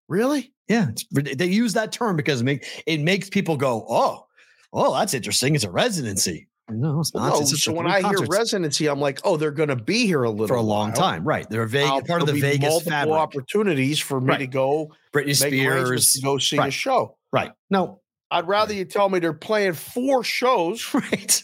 Really? 0.08 0.52
Yeah, 0.68 0.88
it's, 0.90 1.06
they 1.38 1.46
use 1.46 1.72
that 1.72 1.92
term 1.92 2.16
because 2.16 2.42
it, 2.42 2.44
make, 2.44 2.82
it 2.86 3.00
makes 3.00 3.30
people 3.30 3.56
go, 3.56 3.86
"Oh, 3.88 4.26
oh, 4.74 4.94
that's 4.98 5.14
interesting. 5.14 5.54
It's 5.54 5.64
a 5.64 5.70
residency." 5.70 6.46
No, 6.70 7.00
it's 7.00 7.14
not. 7.14 7.32
No, 7.32 7.40
It's 7.40 7.62
so 7.62 7.72
when 7.72 7.86
I 7.86 8.00
hear 8.06 8.18
residency, 8.26 8.88
I'm 8.88 9.00
like, 9.00 9.18
oh, 9.24 9.38
they're 9.38 9.50
going 9.50 9.70
to 9.70 9.76
be 9.76 10.04
here 10.06 10.24
a 10.24 10.30
little 10.30 10.46
for 10.46 10.56
a 10.56 10.60
long 10.62 10.88
while. 10.90 10.96
time, 10.96 11.24
right? 11.24 11.48
They're 11.48 11.62
a 11.62 11.68
Vegas, 11.68 11.90
I'll- 11.90 12.02
part 12.02 12.20
of 12.20 12.28
the 12.28 12.34
Vegas 12.38 12.68
multiple 12.68 12.92
fabric. 12.92 13.14
opportunities 13.14 13.98
for 13.98 14.20
me 14.20 14.28
Right. 14.28 14.38
to 14.40 14.46
go 14.46 14.92
Britney 15.14 15.34
Spears, 15.34 16.16
go 16.18 16.36
see 16.36 16.58
a 16.58 16.70
show. 16.70 17.16
right? 17.32 17.50
No, 17.70 18.01
I'd 18.32 18.48
rather 18.48 18.72
you 18.74 18.84
tell 18.84 19.08
me 19.08 19.18
they're 19.18 19.32
playing 19.32 19.74
four 19.74 20.24
shows. 20.24 20.92
right. 20.94 21.42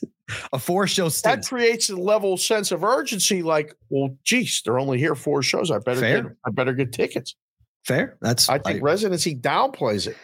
A 0.52 0.58
four 0.58 0.86
show 0.86 1.08
That 1.08 1.46
creates 1.46 1.88
a 1.88 1.96
level 1.96 2.36
sense 2.36 2.70
of 2.72 2.84
urgency. 2.84 3.42
Like, 3.42 3.74
well, 3.88 4.16
geez, 4.24 4.60
they're 4.64 4.78
only 4.78 4.98
here 4.98 5.14
four 5.14 5.42
shows. 5.42 5.70
I 5.70 5.78
better 5.78 6.00
Fair. 6.00 6.22
get. 6.22 6.32
I 6.46 6.50
better 6.50 6.72
get 6.72 6.92
tickets. 6.92 7.34
Fair. 7.84 8.18
That's 8.20 8.48
I 8.48 8.58
think 8.58 8.82
residency 8.82 9.34
downplays 9.34 10.06
it. 10.06 10.16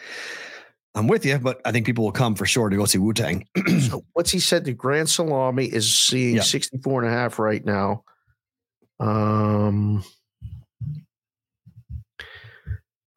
I'm 0.93 1.07
with 1.07 1.25
you, 1.25 1.39
but 1.39 1.59
I 1.65 1.71
think 1.71 1.85
people 1.85 2.03
will 2.05 2.11
come 2.11 2.35
for 2.35 2.45
sure 2.45 2.69
to 2.69 2.75
go 2.77 2.85
see 2.85 2.99
Wu 2.99 3.13
Tang. 3.13 3.47
So 3.81 4.05
what's 4.13 4.31
he 4.31 4.39
said? 4.39 4.63
The 4.65 4.73
Grand 4.73 5.09
Salami 5.09 5.65
is 5.65 5.93
seeing 5.93 6.35
Yeah. 6.35 6.41
64 6.43 7.03
and 7.03 7.11
a 7.11 7.15
half 7.15 7.39
right 7.39 7.65
now. 7.65 8.03
Um. 8.99 10.03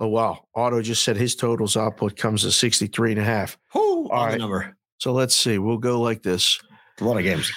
Oh 0.01 0.09
wow! 0.09 0.45
Otto 0.55 0.81
just 0.81 1.03
said 1.03 1.17
his 1.17 1.35
totals 1.35 1.77
output 1.77 2.17
comes 2.17 2.43
to 2.43 2.53
63 2.53 3.13
and 3.13 3.21
a 3.21 3.25
half. 3.25 3.59
Who 3.73 4.09
on 4.11 4.31
the 4.33 4.39
number? 4.39 4.77
So 4.99 5.13
let's 5.13 5.35
see. 5.35 5.59
We'll 5.59 5.79
go 5.79 6.01
like 6.01 6.23
this. 6.23 6.61
A 7.01 7.05
lot 7.05 7.17
of 7.17 7.23
games. 7.23 7.51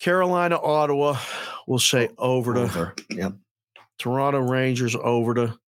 Carolina, 0.00 0.58
Ottawa. 0.58 1.18
We'll 1.66 1.78
say 1.78 2.08
oh, 2.18 2.32
over 2.32 2.54
to 2.54 2.60
Over. 2.60 2.94
Yep. 3.10 3.34
Toronto 3.98 4.40
Rangers. 4.40 4.94
Over 4.94 5.34
to 5.34 5.58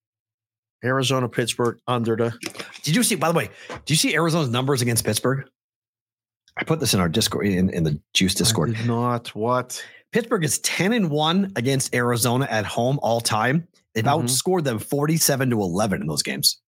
Arizona, 0.85 1.29
Pittsburgh. 1.29 1.79
Under 1.87 2.17
to 2.17 2.39
Did 2.83 2.95
you 2.95 3.03
see? 3.03 3.15
By 3.15 3.29
the 3.29 3.37
way, 3.37 3.51
did 3.69 3.91
you 3.91 3.97
see 3.97 4.15
Arizona's 4.15 4.51
numbers 4.51 4.83
against 4.83 5.05
Pittsburgh? 5.05 5.49
I 6.57 6.65
put 6.65 6.81
this 6.81 6.93
in 6.93 7.01
our 7.01 7.09
Discord 7.09 7.47
in, 7.47 7.71
in 7.71 7.85
the 7.85 8.01
Juice 8.15 8.35
Discord. 8.35 8.77
Not 8.85 9.29
what? 9.35 9.83
Pittsburgh 10.13 10.45
is 10.45 10.59
10 10.61 10.93
and 10.93 11.11
1 11.11 11.53
against 11.57 11.95
Arizona 11.95 12.49
at 12.51 12.65
home 12.65 12.99
all 13.03 13.21
time. 13.21 13.67
They've 13.99 14.05
Mhm. 14.13 14.23
outscored 14.25 14.65
them 14.65 14.79
47 14.79 15.51
to 15.51 15.61
11 15.61 16.01
in 16.01 16.07
those 16.07 16.23
games. 16.23 16.61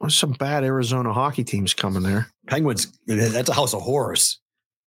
There's 0.00 0.16
some 0.16 0.32
bad 0.32 0.62
Arizona 0.64 1.12
hockey 1.12 1.42
teams 1.44 1.74
coming 1.74 2.02
there. 2.04 2.28
Penguins, 2.46 2.86
that's 3.06 3.48
a 3.48 3.52
house 3.54 3.74
of 3.74 3.82
horrors 3.82 4.40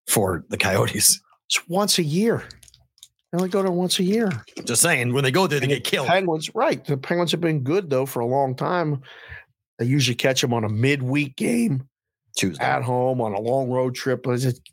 for 0.07 0.45
the 0.49 0.57
Coyotes. 0.57 1.21
It's 1.49 1.67
once 1.67 1.99
a 1.99 2.03
year. 2.03 2.43
They 3.31 3.37
only 3.37 3.49
go 3.49 3.61
there 3.61 3.71
once 3.71 3.99
a 3.99 4.03
year. 4.03 4.29
Just 4.65 4.81
saying, 4.81 5.13
when 5.13 5.23
they 5.23 5.31
go 5.31 5.47
there, 5.47 5.59
they 5.59 5.67
get 5.67 5.83
killed. 5.83 6.07
Penguins, 6.07 6.53
right? 6.55 6.83
The 6.83 6.97
Penguins 6.97 7.31
have 7.31 7.41
been 7.41 7.61
good 7.63 7.89
though 7.89 8.05
for 8.05 8.19
a 8.21 8.25
long 8.25 8.55
time. 8.55 9.01
They 9.79 9.85
usually 9.85 10.15
catch 10.15 10.41
them 10.41 10.53
on 10.53 10.63
a 10.63 10.69
midweek 10.69 11.35
game 11.35 11.87
Tuesday. 12.37 12.63
at 12.63 12.83
home 12.83 13.19
on 13.21 13.33
a 13.33 13.39
long 13.39 13.69
road 13.69 13.95
trip. 13.95 14.25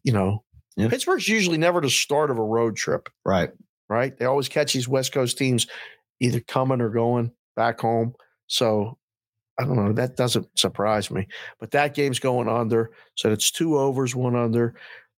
You 0.05 0.13
know, 0.13 0.45
Yeah. 0.77 0.89
Pittsburgh's 0.89 1.27
usually 1.29 1.59
never 1.59 1.81
the 1.81 1.91
start 1.91 2.31
of 2.31 2.39
a 2.39 2.43
road 2.45 2.77
trip, 2.77 3.09
Right. 3.25 3.51
right? 3.89 4.17
They 4.17 4.25
always 4.27 4.49
catch 4.49 4.73
these 4.73 4.87
West 4.87 5.11
Coast 5.13 5.37
teams 5.39 5.67
either 6.21 6.41
coming 6.41 6.81
or 6.81 6.91
going 6.91 7.33
back 7.57 7.81
home. 7.81 8.15
So 8.47 8.99
I 9.59 9.65
don't 9.65 9.77
know. 9.77 9.93
That 9.93 10.17
doesn't 10.17 10.47
surprise 10.59 11.11
me. 11.11 11.27
But 11.59 11.73
that 11.73 11.95
game's 11.95 12.21
going 12.21 12.49
under. 12.49 12.93
So 13.17 13.33
it's 13.33 13.51
two 13.51 13.77
overs, 13.77 14.15
one 14.15 14.37
under. 14.37 14.75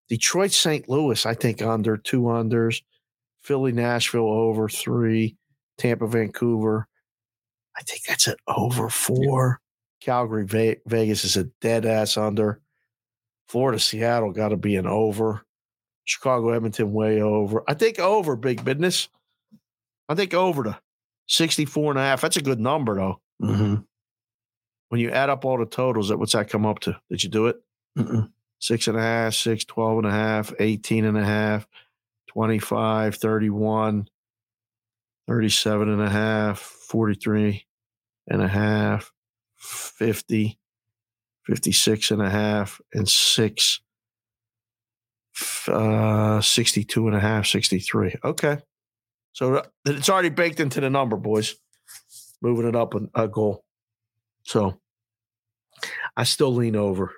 Detroit, 0.08 0.50
St. 0.50 0.88
Louis, 0.88 1.24
I 1.24 1.34
think 1.34 1.62
under, 1.62 1.96
two 1.96 2.22
unders. 2.22 2.82
Philly, 3.42 3.72
Nashville 3.72 4.28
over 4.28 4.68
three. 4.68 5.36
Tampa, 5.78 6.06
Vancouver. 6.06 6.86
I 7.76 7.82
think 7.82 8.02
that's 8.04 8.26
an 8.26 8.36
over 8.48 8.88
four. 8.88 9.60
Calgary, 10.00 10.44
Ve- 10.44 10.80
Vegas 10.86 11.24
is 11.24 11.36
a 11.36 11.44
dead 11.60 11.86
ass 11.86 12.16
under. 12.16 12.60
Florida, 13.48 13.78
Seattle 13.78 14.32
got 14.32 14.48
to 14.48 14.56
be 14.56 14.76
an 14.76 14.86
over. 14.86 15.42
Chicago, 16.04 16.50
Edmonton, 16.50 16.92
way 16.92 17.20
over. 17.20 17.62
I 17.68 17.74
think 17.74 17.98
over, 17.98 18.36
big 18.36 18.64
business. 18.64 19.08
I 20.08 20.14
think 20.14 20.34
over 20.34 20.64
to 20.64 20.80
64 21.30 21.92
and 21.92 21.98
a 21.98 22.02
half. 22.02 22.20
That's 22.20 22.36
a 22.36 22.42
good 22.42 22.60
number, 22.60 22.96
though. 22.96 23.20
Mm-hmm. 23.42 23.76
When 24.88 25.00
you 25.00 25.10
add 25.10 25.30
up 25.30 25.44
all 25.44 25.58
the 25.58 25.64
totals, 25.64 26.08
that 26.08 26.18
what's 26.18 26.32
that 26.32 26.50
come 26.50 26.66
up 26.66 26.80
to? 26.80 27.00
Did 27.08 27.22
you 27.22 27.30
do 27.30 27.46
it? 27.46 27.56
Mm-mm. 27.96 28.30
Six 28.58 28.88
and 28.88 28.98
a 28.98 29.00
half, 29.00 29.34
six, 29.34 29.64
12 29.64 29.98
and 29.98 30.06
a 30.08 30.10
half, 30.10 30.52
18 30.58 31.04
and 31.04 31.16
a 31.16 31.24
half, 31.24 31.66
25, 32.28 33.14
31, 33.14 34.08
37 35.28 35.88
and 35.88 36.02
a 36.02 36.10
half, 36.10 36.58
43 36.58 37.64
and 38.26 38.42
a 38.42 38.48
half, 38.48 39.12
50, 39.56 40.58
56 41.46 42.10
and 42.10 42.22
a 42.22 42.28
half, 42.28 42.80
and 42.92 43.08
six, 43.08 43.80
uh, 45.68 46.40
62 46.40 47.06
and 47.06 47.16
a 47.16 47.20
half, 47.20 47.46
63. 47.46 48.16
Okay. 48.24 48.58
So 49.32 49.62
it's 49.86 50.08
already 50.08 50.28
baked 50.28 50.60
into 50.60 50.80
the 50.80 50.90
number, 50.90 51.16
boys. 51.16 51.54
Moving 52.42 52.66
it 52.68 52.76
up 52.76 52.94
a, 52.94 53.00
a 53.14 53.28
goal. 53.28 53.64
So 54.44 54.80
I 56.16 56.24
still 56.24 56.54
lean 56.54 56.76
over. 56.76 57.12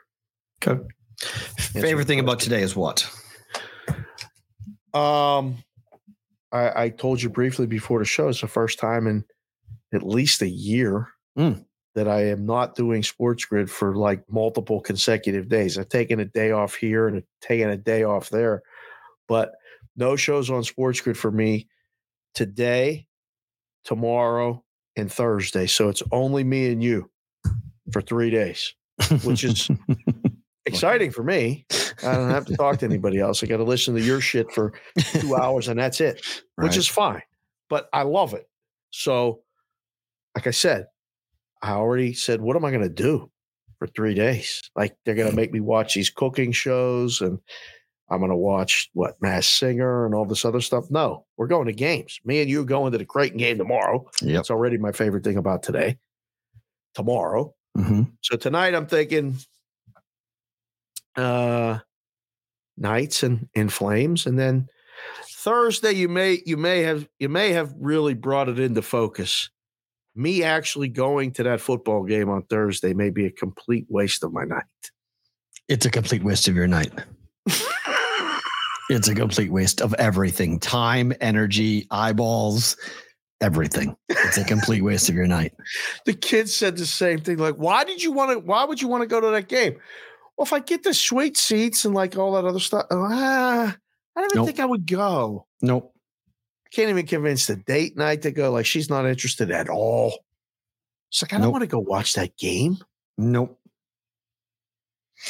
Okay. 0.65 0.83
Favorite 1.59 2.07
thing 2.07 2.21
about 2.21 2.41
today 2.41 2.63
is 2.63 2.75
what? 2.77 3.09
Um, 4.95 5.59
I, 6.53 6.85
I 6.85 6.89
told 6.91 7.23
you 7.23 7.29
briefly 7.31 7.67
before 7.67 7.99
the 7.99 8.05
show. 8.05 8.29
It's 8.29 8.41
the 8.41 8.49
first 8.49 8.79
time 8.79 9.07
in 9.07 9.25
at 9.93 10.03
least 10.03 10.43
a 10.43 10.49
year 10.49 11.09
Mm. 11.39 11.65
that 11.95 12.09
I 12.09 12.27
am 12.27 12.45
not 12.45 12.75
doing 12.75 13.03
Sports 13.03 13.47
Grid 13.47 13.71
for 13.71 13.97
like 13.97 14.23
multiple 14.31 14.83
consecutive 14.83 15.49
days. 15.49 15.79
I've 15.79 15.89
taken 15.89 16.21
a 16.21 16.27
day 16.27 16.51
off 16.51 16.75
here 16.75 17.09
and 17.09 17.23
taken 17.41 17.71
a 17.71 17.77
day 17.79 18.05
off 18.05 18.29
there, 18.29 18.63
but 19.29 19.53
no 19.97 20.15
shows 20.17 20.51
on 20.51 20.63
Sports 20.63 21.01
Grid 21.01 21.17
for 21.17 21.31
me 21.31 21.69
today, 22.35 23.07
tomorrow, 23.85 24.63
and 24.97 25.13
Thursday. 25.13 25.67
So 25.67 25.89
it's 25.89 26.03
only 26.13 26.45
me 26.45 26.71
and 26.71 26.83
you 26.83 27.11
for 27.93 28.01
three 28.01 28.31
days, 28.31 28.75
which 29.23 29.45
is 29.45 29.71
exciting 30.67 31.11
for 31.11 31.23
me. 31.23 31.67
I 32.03 32.15
don't 32.15 32.31
have 32.31 32.47
to 32.47 32.57
talk 32.57 32.79
to 32.79 32.87
anybody 32.87 33.19
else. 33.19 33.43
I 33.43 33.47
got 33.47 33.59
to 33.59 33.65
listen 33.65 33.95
to 33.95 34.01
your 34.01 34.21
shit 34.21 34.51
for 34.53 34.73
two 35.13 35.35
hours 35.41 35.69
and 35.69 35.79
that's 35.79 36.01
it, 36.01 36.25
which 36.57 36.77
is 36.77 36.89
fine. 36.89 37.23
But 37.69 37.89
I 37.93 38.03
love 38.03 38.35
it. 38.35 38.49
So, 38.91 39.41
like 40.35 40.47
I 40.47 40.51
said, 40.51 40.87
I 41.63 41.73
already 41.73 42.13
said, 42.13 42.41
what 42.41 42.57
am 42.57 42.65
I 42.65 42.71
going 42.71 42.83
to 42.83 42.89
do 42.89 43.31
for 43.79 43.87
three 43.87 44.15
days? 44.15 44.63
Like 44.77 44.97
they're 45.05 45.15
going 45.15 45.29
to 45.29 45.33
hmm. 45.33 45.37
make 45.37 45.53
me 45.53 45.61
watch 45.61 45.95
these 45.95 46.11
cooking 46.11 46.53
shows 46.53 47.21
and 47.21 47.39
I'm 48.13 48.19
going 48.19 48.31
to 48.31 48.37
watch 48.37 48.91
what 48.93 49.17
Masked 49.23 49.57
Singer 49.57 50.05
and 50.05 50.15
all 50.15 50.27
this 50.27 50.45
other 50.45 50.61
stuff. 50.61 50.91
No, 50.91 51.25
we're 51.39 51.47
going 51.47 51.67
to 51.67 51.73
games. 51.73 52.21
Me 52.27 52.43
and 52.43 52.51
you 52.51 52.63
going 52.65 52.93
to 52.93 52.99
the 52.99 53.07
Creighton 53.07 53.39
game 53.39 53.57
tomorrow. 53.57 54.07
Yep. 54.21 54.35
That's 54.35 54.51
already 54.51 54.77
my 54.77 54.93
favorite 54.93 55.25
thing 55.25 55.39
about 55.39 55.63
today. 55.63 55.99
Tomorrow. 56.95 57.55
hmm 57.75 58.03
So 58.21 58.37
tonight 58.37 58.75
I'm 58.75 58.87
thinking 58.87 59.37
uh 61.17 61.79
Knights 62.77 63.23
and 63.23 63.49
in 63.55 63.71
Flames. 63.71 64.27
And 64.27 64.39
then 64.39 64.69
Thursday 65.27 65.93
you 65.93 66.09
may 66.09 66.43
you 66.45 66.59
may 66.59 66.83
have 66.83 67.09
you 67.19 67.31
may 67.31 67.53
have 67.53 67.73
really 67.79 68.13
brought 68.13 68.51
it 68.51 68.59
into 68.59 68.83
focus. 68.83 69.49
Me 70.15 70.43
actually 70.43 70.89
going 70.89 71.33
to 71.33 71.43
that 71.45 71.63
football 71.63 72.05
game 72.05 72.29
on 72.29 72.43
Thursday 72.43 72.93
may 72.93 73.09
be 73.09 73.25
a 73.25 73.31
complete 73.31 73.87
waste 73.89 74.23
of 74.23 74.35
my 74.35 74.45
night. 74.45 74.65
It's 75.69 75.87
a 75.87 75.91
complete 75.91 76.23
waste 76.23 76.47
of 76.49 76.55
your 76.55 76.67
night. 76.67 76.93
It's 78.93 79.09
a 79.09 79.15
complete 79.15 79.51
waste 79.51 79.81
of 79.81 79.95
everything 79.95 80.59
time, 80.61 81.15
energy, 81.21 81.87
eyeballs, 81.91 82.77
everything. 83.41 83.97
It's 84.11 84.37
a 84.37 84.45
complete 84.45 84.83
waste 84.83 85.09
of 85.09 85.15
your 85.15 85.27
night. 85.27 85.55
the 86.05 86.13
kids 86.13 86.55
said 86.55 86.77
the 86.77 86.85
same 86.85 87.21
thing. 87.21 87.39
Like, 87.39 87.55
why 87.55 87.85
did 87.85 88.03
you 88.03 88.13
want 88.13 88.33
to? 88.33 88.39
Why 88.39 88.65
would 88.65 88.83
you 88.83 88.89
want 88.89 89.03
to 89.03 89.07
go 89.07 89.19
to 89.21 89.29
that 89.31 89.49
game? 89.49 89.77
Well, 90.37 90.45
if 90.45 90.53
I 90.53 90.59
get 90.61 90.83
the 90.83 90.93
sweet 90.93 91.39
seats 91.39 91.87
and 91.87 91.95
like 91.95 92.19
all 92.19 92.33
that 92.33 92.45
other 92.45 92.61
stuff, 92.61 92.85
ah, 92.91 93.75
I 94.15 94.21
don't 94.21 94.31
even 94.31 94.37
Nope. 94.37 94.47
think 94.47 94.61
I 94.61 94.67
would 94.67 94.87
go. 94.87 95.47
Nope. 95.63 95.95
Can't 96.71 96.91
even 96.91 97.07
convince 97.07 97.47
the 97.47 97.57
date 97.57 97.97
night 97.97 98.23
to 98.23 98.31
go. 98.31 98.51
Like, 98.51 98.67
she's 98.67 98.91
not 98.91 99.07
interested 99.07 99.51
at 99.51 99.69
all. 99.71 100.19
It's 101.11 101.23
like 101.23 101.33
I 101.33 101.37
don't 101.37 101.45
Nope. 101.47 101.53
want 101.53 101.63
to 101.63 101.67
go 101.69 101.79
watch 101.79 102.13
that 102.15 102.37
game. 102.37 102.77
Nope. 103.17 103.59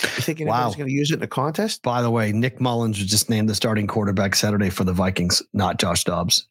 You 0.00 0.08
think 0.22 0.40
anybody's 0.40 0.72
Wow. 0.74 0.78
going 0.78 0.88
to 0.88 0.94
use 0.94 1.10
it 1.10 1.16
in 1.16 1.22
a 1.22 1.26
contest? 1.26 1.82
By 1.82 2.00
the 2.02 2.10
way, 2.10 2.32
Nick 2.32 2.60
Mullens 2.60 2.98
was 2.98 3.06
just 3.08 3.28
named 3.28 3.48
the 3.48 3.54
starting 3.54 3.86
quarterback 3.86 4.34
Saturday 4.34 4.70
for 4.70 4.84
the 4.84 4.92
Vikings, 4.92 5.42
not 5.52 5.78
Josh 5.78 6.04
Dobbs. 6.04 6.48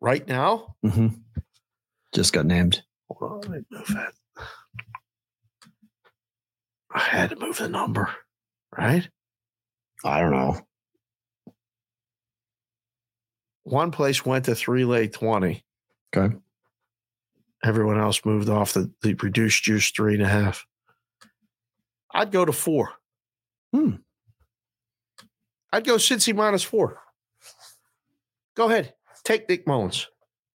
Right 0.00 0.26
now? 0.26 0.76
Mm-hmm. 0.84 1.08
Just 2.14 2.32
got 2.32 2.46
named. 2.46 2.82
Hold 3.10 3.32
on, 3.32 3.40
let 3.40 3.50
me 3.50 3.66
move 3.70 3.86
that. 3.88 4.12
I 6.92 7.00
had 7.00 7.30
to 7.30 7.36
move 7.36 7.58
the 7.58 7.68
number, 7.68 8.08
right? 8.76 9.08
I 10.04 10.20
don't 10.20 10.30
know. 10.32 10.60
One 13.64 13.90
place 13.90 14.24
went 14.24 14.46
to 14.46 14.54
three 14.54 14.84
late 14.84 15.12
20. 15.12 15.62
Okay. 16.16 16.34
Everyone 17.62 17.98
else 18.00 18.24
moved 18.24 18.48
off 18.48 18.72
the, 18.72 18.90
the 19.02 19.14
reduced 19.14 19.62
juice 19.62 19.90
three 19.90 20.14
and 20.14 20.22
a 20.22 20.28
half. 20.28 20.66
I'd 22.14 22.32
go 22.32 22.44
to 22.44 22.52
four. 22.52 22.90
Hmm. 23.72 23.96
I'd 25.72 25.84
go 25.84 25.96
Cincy 25.96 26.34
minus 26.34 26.62
four. 26.62 26.98
Go 28.56 28.68
ahead. 28.68 28.94
Take 29.24 29.48
Nick 29.48 29.66
Mullens, 29.66 30.06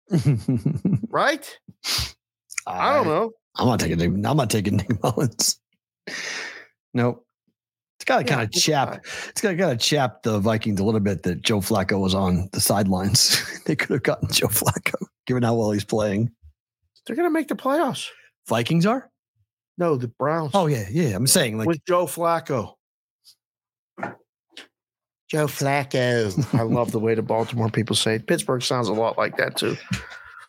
right? 1.10 1.60
I 2.68 2.94
don't 2.96 3.08
know. 3.08 3.32
I'm 3.56 3.68
not 3.68 3.80
taking. 3.80 3.98
Nick- 3.98 4.28
I'm 4.28 4.38
not 4.38 4.50
taking 4.50 4.76
Nick 4.78 5.02
Mullens. 5.02 5.60
Nope. 6.94 7.26
It's 7.98 8.06
got 8.06 8.18
to 8.20 8.24
Yeah, 8.26 8.36
kind 8.36 8.42
of 8.44 8.52
chap. 8.52 9.06
It's 9.30 9.42
got 9.42 9.52
to 9.52 9.58
kind 9.58 9.72
of 9.72 9.80
chap 9.80 10.24
the 10.24 10.40
Vikings 10.40 10.80
a 10.80 10.84
little 10.84 11.00
bit 11.00 11.24
that 11.24 11.42
Joe 11.42 11.60
Flacco 11.60 12.00
was 12.00 12.14
on 12.14 12.50
the 12.52 12.60
sidelines. 12.60 13.62
they 13.66 13.76
could 13.76 13.92
have 13.92 14.04
gotten 14.04 14.30
Joe 14.32 14.48
Flacco, 14.48 14.96
given 15.26 15.44
how 15.44 15.56
well 15.56 15.72
he's 15.72 15.86
playing. 15.86 16.32
They're 17.06 17.16
going 17.16 17.28
to 17.30 17.34
make 17.34 17.48
the 17.48 17.56
playoffs. 17.56 18.10
Vikings 18.48 18.86
are. 18.86 19.10
No, 19.78 19.96
the 19.98 20.08
Browns. 20.08 20.52
Oh 20.54 20.68
yeah, 20.68 20.86
yeah. 20.90 21.16
I'm 21.16 21.28
saying 21.28 21.58
like 21.58 21.68
with 21.68 21.84
Joe 21.86 22.06
Flacco. 22.06 22.74
Joe 25.28 25.48
Flacco. 25.48 26.54
I 26.60 26.62
love 26.64 26.92
the 26.92 27.00
way 27.00 27.16
the 27.16 27.22
Baltimore 27.22 27.70
people 27.70 27.96
say 27.96 28.16
it. 28.16 28.28
Pittsburgh 28.28 28.62
sounds 28.62 28.88
a 28.88 28.94
lot 28.94 29.18
like 29.18 29.38
that 29.38 29.58
too. 29.58 29.76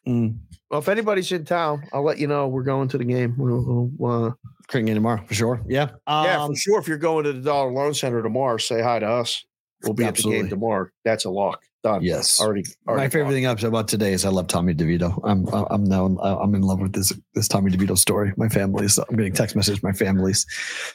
mm, 0.07 0.37
Well, 0.71 0.81
if 0.81 0.89
anybody's 0.89 1.33
in 1.33 1.45
town, 1.45 1.83
I'll 1.93 2.05
let 2.05 2.19
you 2.19 2.27
know. 2.27 2.47
We're 2.49 2.63
going 2.63 2.89
to 2.89 2.99
the 2.99 3.05
game. 3.05 3.35
We'll, 3.39 3.91
we'll, 3.97 4.27
uh, 4.27 4.33
Creighton 4.69 4.87
game 4.87 4.97
tomorrow 4.97 5.25
for 5.27 5.35
sure. 5.35 5.63
Yeah. 5.67 5.91
yeah, 6.09 6.43
Um, 6.43 6.51
for 6.53 6.57
sure. 6.57 6.79
If 6.81 6.89
you're 6.89 6.99
going 6.99 7.25
to 7.25 7.33
the 7.33 7.41
Dollar 7.41 7.71
Loan 7.73 7.95
Center 7.95 8.23
tomorrow, 8.23 8.57
say 8.59 8.83
hi 8.83 8.99
to 8.99 9.07
us. 9.09 9.45
We'll 9.83 9.95
be 9.95 10.05
at 10.05 10.09
the 10.15 10.19
Absolutely. 10.19 10.41
game 10.43 10.51
tomorrow. 10.51 10.89
That's 11.05 11.25
a 11.25 11.31
lock. 11.31 11.63
Done. 11.87 12.03
Yes. 12.03 12.41
Already. 12.41 12.65
My 12.85 12.95
already 12.95 13.11
favorite 13.11 13.25
locked. 13.27 13.35
thing 13.35 13.47
up 13.47 13.63
about 13.63 13.87
today 13.87 14.13
is 14.13 14.25
I 14.25 14.31
love 14.31 14.49
Tommy 14.49 14.75
DeVito. 14.75 15.21
I'm 15.23 15.47
I'm 15.71 15.85
now 15.85 16.07
I'm 16.07 16.53
in 16.57 16.63
love 16.63 16.81
with 16.81 16.93
this 16.93 17.13
this 17.35 17.47
Tommy 17.47 17.71
DeVito 17.71 17.97
story. 17.97 18.33
My 18.37 18.49
family's 18.49 18.99
I'm 18.99 19.15
getting 19.15 19.33
text 19.33 19.55
messages. 19.55 19.85
My 19.85 19.93
family's. 19.93 20.45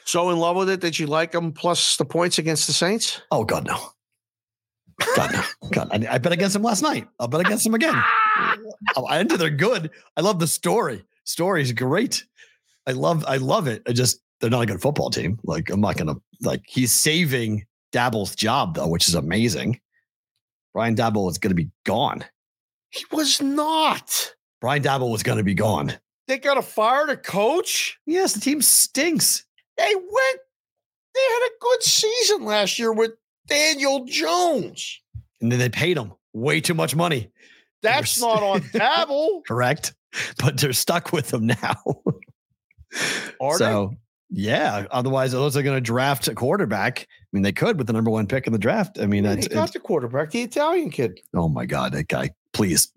So 0.04 0.28
in 0.28 0.36
love 0.38 0.56
with 0.56 0.68
it 0.68 0.82
that 0.82 0.98
you 0.98 1.06
like 1.06 1.32
them 1.32 1.50
plus 1.50 1.96
the 1.96 2.04
points 2.04 2.38
against 2.38 2.66
the 2.66 2.74
Saints. 2.74 3.22
Oh 3.30 3.42
God 3.42 3.66
no. 3.66 3.78
God 5.16 5.32
no. 5.32 5.42
God, 5.70 5.88
I, 5.92 6.14
I 6.14 6.18
bet 6.18 6.32
against 6.32 6.54
him 6.54 6.62
last 6.62 6.82
night. 6.82 7.08
I'll 7.18 7.26
bet 7.26 7.40
against 7.40 7.64
him 7.66 7.74
again. 7.74 7.94
Oh, 8.96 9.06
I 9.06 9.22
know 9.22 9.36
they're 9.36 9.48
good. 9.48 9.90
I 10.16 10.22
love 10.22 10.40
the 10.40 10.46
story. 10.48 11.04
Story's 11.24 11.70
great. 11.70 12.24
I 12.86 12.92
love 12.92 13.24
I 13.28 13.36
love 13.36 13.68
it. 13.68 13.82
I 13.86 13.92
just 13.92 14.20
they're 14.40 14.50
not 14.50 14.62
a 14.62 14.66
good 14.66 14.82
football 14.82 15.08
team. 15.08 15.38
Like 15.44 15.70
I'm 15.70 15.80
not 15.80 15.96
gonna 15.96 16.16
like 16.42 16.62
he's 16.66 16.92
saving 16.92 17.64
Daboll's 17.92 18.34
job 18.34 18.74
though, 18.74 18.88
which 18.88 19.08
is 19.08 19.14
amazing. 19.14 19.80
Brian 20.72 20.96
Daboll 20.96 21.30
is 21.30 21.38
gonna 21.38 21.54
be 21.54 21.70
gone. 21.84 22.24
He 22.90 23.04
was 23.12 23.40
not. 23.40 24.34
Brian 24.60 24.82
Daboll 24.82 25.10
was 25.10 25.22
gonna 25.22 25.42
be 25.42 25.54
gone. 25.54 25.94
They 26.28 26.38
got 26.38 26.54
to 26.54 26.62
fire 26.62 27.06
the 27.06 27.16
coach. 27.16 27.98
Yes, 28.06 28.32
the 28.32 28.40
team 28.40 28.62
stinks. 28.62 29.44
They 29.76 29.94
went. 29.94 30.40
They 31.14 31.20
had 31.20 31.48
a 31.48 31.50
good 31.60 31.82
season 31.82 32.44
last 32.44 32.78
year 32.78 32.92
with 32.92 33.12
Daniel 33.46 34.04
Jones. 34.06 35.00
And 35.40 35.50
then 35.50 35.58
they 35.58 35.68
paid 35.68 35.98
him 35.98 36.12
way 36.32 36.60
too 36.60 36.74
much 36.74 36.94
money. 36.96 37.30
That's 37.82 38.20
not 38.20 38.42
on 38.42 38.60
Daboll. 38.60 39.44
Correct. 39.46 39.94
But 40.38 40.58
they're 40.58 40.72
stuck 40.72 41.12
with 41.12 41.32
him 41.32 41.46
now. 41.46 41.82
Are 43.40 43.58
so 43.58 43.96
yeah. 44.32 44.86
Otherwise, 44.90 45.32
those 45.32 45.56
are 45.56 45.62
going 45.62 45.76
to 45.76 45.80
draft 45.80 46.26
a 46.26 46.34
quarterback. 46.34 47.06
I 47.10 47.26
mean, 47.32 47.42
they 47.42 47.52
could 47.52 47.76
with 47.76 47.86
the 47.86 47.92
number 47.92 48.10
one 48.10 48.26
pick 48.26 48.46
in 48.46 48.52
the 48.52 48.58
draft. 48.58 48.98
I 48.98 49.06
mean, 49.06 49.24
that's 49.24 49.48
got 49.48 49.72
the 49.72 49.78
quarterback, 49.78 50.30
the 50.30 50.42
Italian 50.42 50.90
kid. 50.90 51.20
oh 51.34 51.48
my 51.48 51.66
god, 51.66 51.92
that 51.92 52.08
guy. 52.08 52.30
Please, 52.52 52.92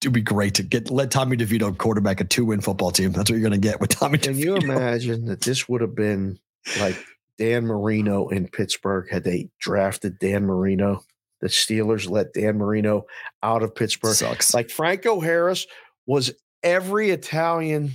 it'd 0.00 0.14
be 0.14 0.22
great 0.22 0.54
to 0.54 0.62
get 0.62 0.90
let 0.90 1.10
Tommy 1.10 1.36
DeVito 1.36 1.76
quarterback 1.76 2.20
a 2.20 2.24
two 2.24 2.46
win 2.46 2.60
football 2.60 2.90
team. 2.90 3.12
That's 3.12 3.30
what 3.30 3.38
you're 3.38 3.48
going 3.48 3.60
to 3.60 3.66
get 3.66 3.80
with 3.80 3.90
Tommy. 3.90 4.18
Can 4.18 4.38
you 4.38 4.56
imagine 4.56 5.26
that 5.26 5.42
this 5.42 5.68
would 5.68 5.80
have 5.80 5.94
been 5.94 6.38
like 6.80 6.96
Dan 7.38 7.66
Marino 7.66 8.28
in 8.28 8.48
Pittsburgh 8.48 9.10
had 9.10 9.24
they 9.24 9.50
drafted 9.58 10.18
Dan 10.18 10.44
Marino? 10.46 11.04
The 11.40 11.48
Steelers 11.48 12.08
let 12.08 12.32
Dan 12.32 12.56
Marino 12.56 13.04
out 13.42 13.62
of 13.62 13.74
Pittsburgh. 13.74 14.14
Sucks. 14.14 14.54
Like 14.54 14.70
Franco 14.70 15.20
Harris 15.20 15.66
was 16.06 16.32
every 16.62 17.10
Italian 17.10 17.92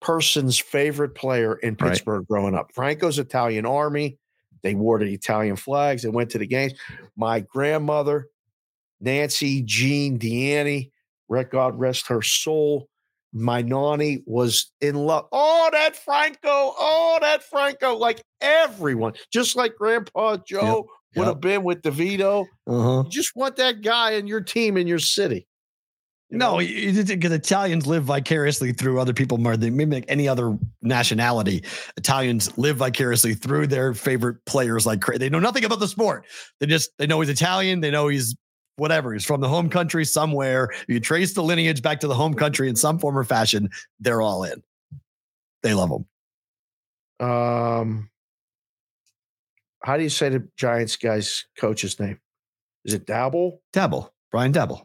person's 0.00 0.58
favorite 0.58 1.14
player 1.14 1.54
in 1.56 1.76
Right. 1.80 1.90
Pittsburgh 1.92 2.26
growing 2.26 2.54
up. 2.54 2.72
Franco's 2.74 3.18
Italian 3.18 3.66
army. 3.66 4.18
They 4.62 4.74
wore 4.74 4.98
the 4.98 5.12
Italian 5.12 5.56
flags. 5.56 6.02
They 6.02 6.08
went 6.08 6.30
to 6.30 6.38
the 6.38 6.46
games. 6.46 6.74
My 7.16 7.40
grandmother, 7.40 8.28
Nancy 9.00 9.62
Jean 9.62 10.18
Deanne, 10.18 10.90
let 11.28 11.50
God 11.50 11.78
rest 11.78 12.06
her 12.08 12.22
soul. 12.22 12.88
My 13.32 13.60
nanny 13.62 14.22
was 14.26 14.72
in 14.80 14.94
love. 14.94 15.26
Oh, 15.32 15.68
that 15.72 15.94
Franco. 15.96 16.38
Oh, 16.44 17.18
that 17.20 17.42
Franco. 17.42 17.94
Like 17.96 18.22
everyone, 18.40 19.12
just 19.32 19.54
like 19.54 19.76
Grandpa 19.76 20.38
Joe 20.46 20.86
would 21.14 21.24
yep. 21.24 21.34
have 21.34 21.40
been 21.40 21.62
with 21.62 21.82
DeVito. 21.82 22.46
uh-huh. 22.66 23.02
You 23.04 23.10
just 23.10 23.36
want 23.36 23.56
that 23.56 23.82
guy 23.82 24.12
in 24.12 24.26
your 24.26 24.40
team 24.40 24.76
in 24.76 24.86
your 24.86 24.98
city. 24.98 25.46
You 26.30 26.36
No, 26.36 26.58
because 26.58 27.32
Italians 27.32 27.86
live 27.86 28.04
vicariously 28.04 28.72
through 28.72 29.00
other 29.00 29.14
people 29.14 29.38
more 29.38 29.56
than 29.56 29.76
maybe 29.76 29.96
like 29.96 30.04
any 30.08 30.28
other 30.28 30.58
nationality. 30.82 31.64
Italians 31.96 32.56
live 32.58 32.76
vicariously 32.76 33.32
through 33.32 33.68
their 33.68 33.94
favorite 33.94 34.44
players. 34.44 34.84
Like 34.84 35.04
they 35.06 35.30
know 35.30 35.38
nothing 35.38 35.64
about 35.64 35.80
the 35.80 35.88
sport. 35.88 36.26
They 36.60 36.66
just 36.66 36.90
they 36.98 37.06
know 37.06 37.20
he's 37.20 37.30
Italian. 37.30 37.80
They 37.80 37.90
know 37.90 38.08
he's 38.08 38.36
whatever. 38.76 39.14
He's 39.14 39.24
from 39.24 39.40
the 39.40 39.48
home 39.48 39.70
country 39.70 40.04
somewhere. 40.04 40.70
You 40.86 41.00
trace 41.00 41.32
the 41.32 41.42
lineage 41.42 41.80
back 41.80 41.98
to 42.00 42.06
the 42.06 42.14
home 42.14 42.34
country 42.34 42.68
in 42.68 42.76
some 42.76 42.98
form 42.98 43.16
or 43.16 43.24
fashion. 43.24 43.70
They're 43.98 44.20
all 44.20 44.44
in. 44.44 44.62
They 45.62 45.72
love 45.72 45.90
him. 45.90 47.26
Um, 47.26 48.10
how 49.82 49.96
do 49.96 50.02
you 50.02 50.10
say 50.10 50.28
the 50.28 50.46
Giants 50.56 50.96
guy's 50.96 51.46
coach's 51.58 51.98
name? 51.98 52.20
Is 52.84 52.94
it 52.94 53.06
Daboll? 53.06 53.58
Daboll, 53.72 54.10
Brian 54.30 54.52
Daboll. 54.52 54.84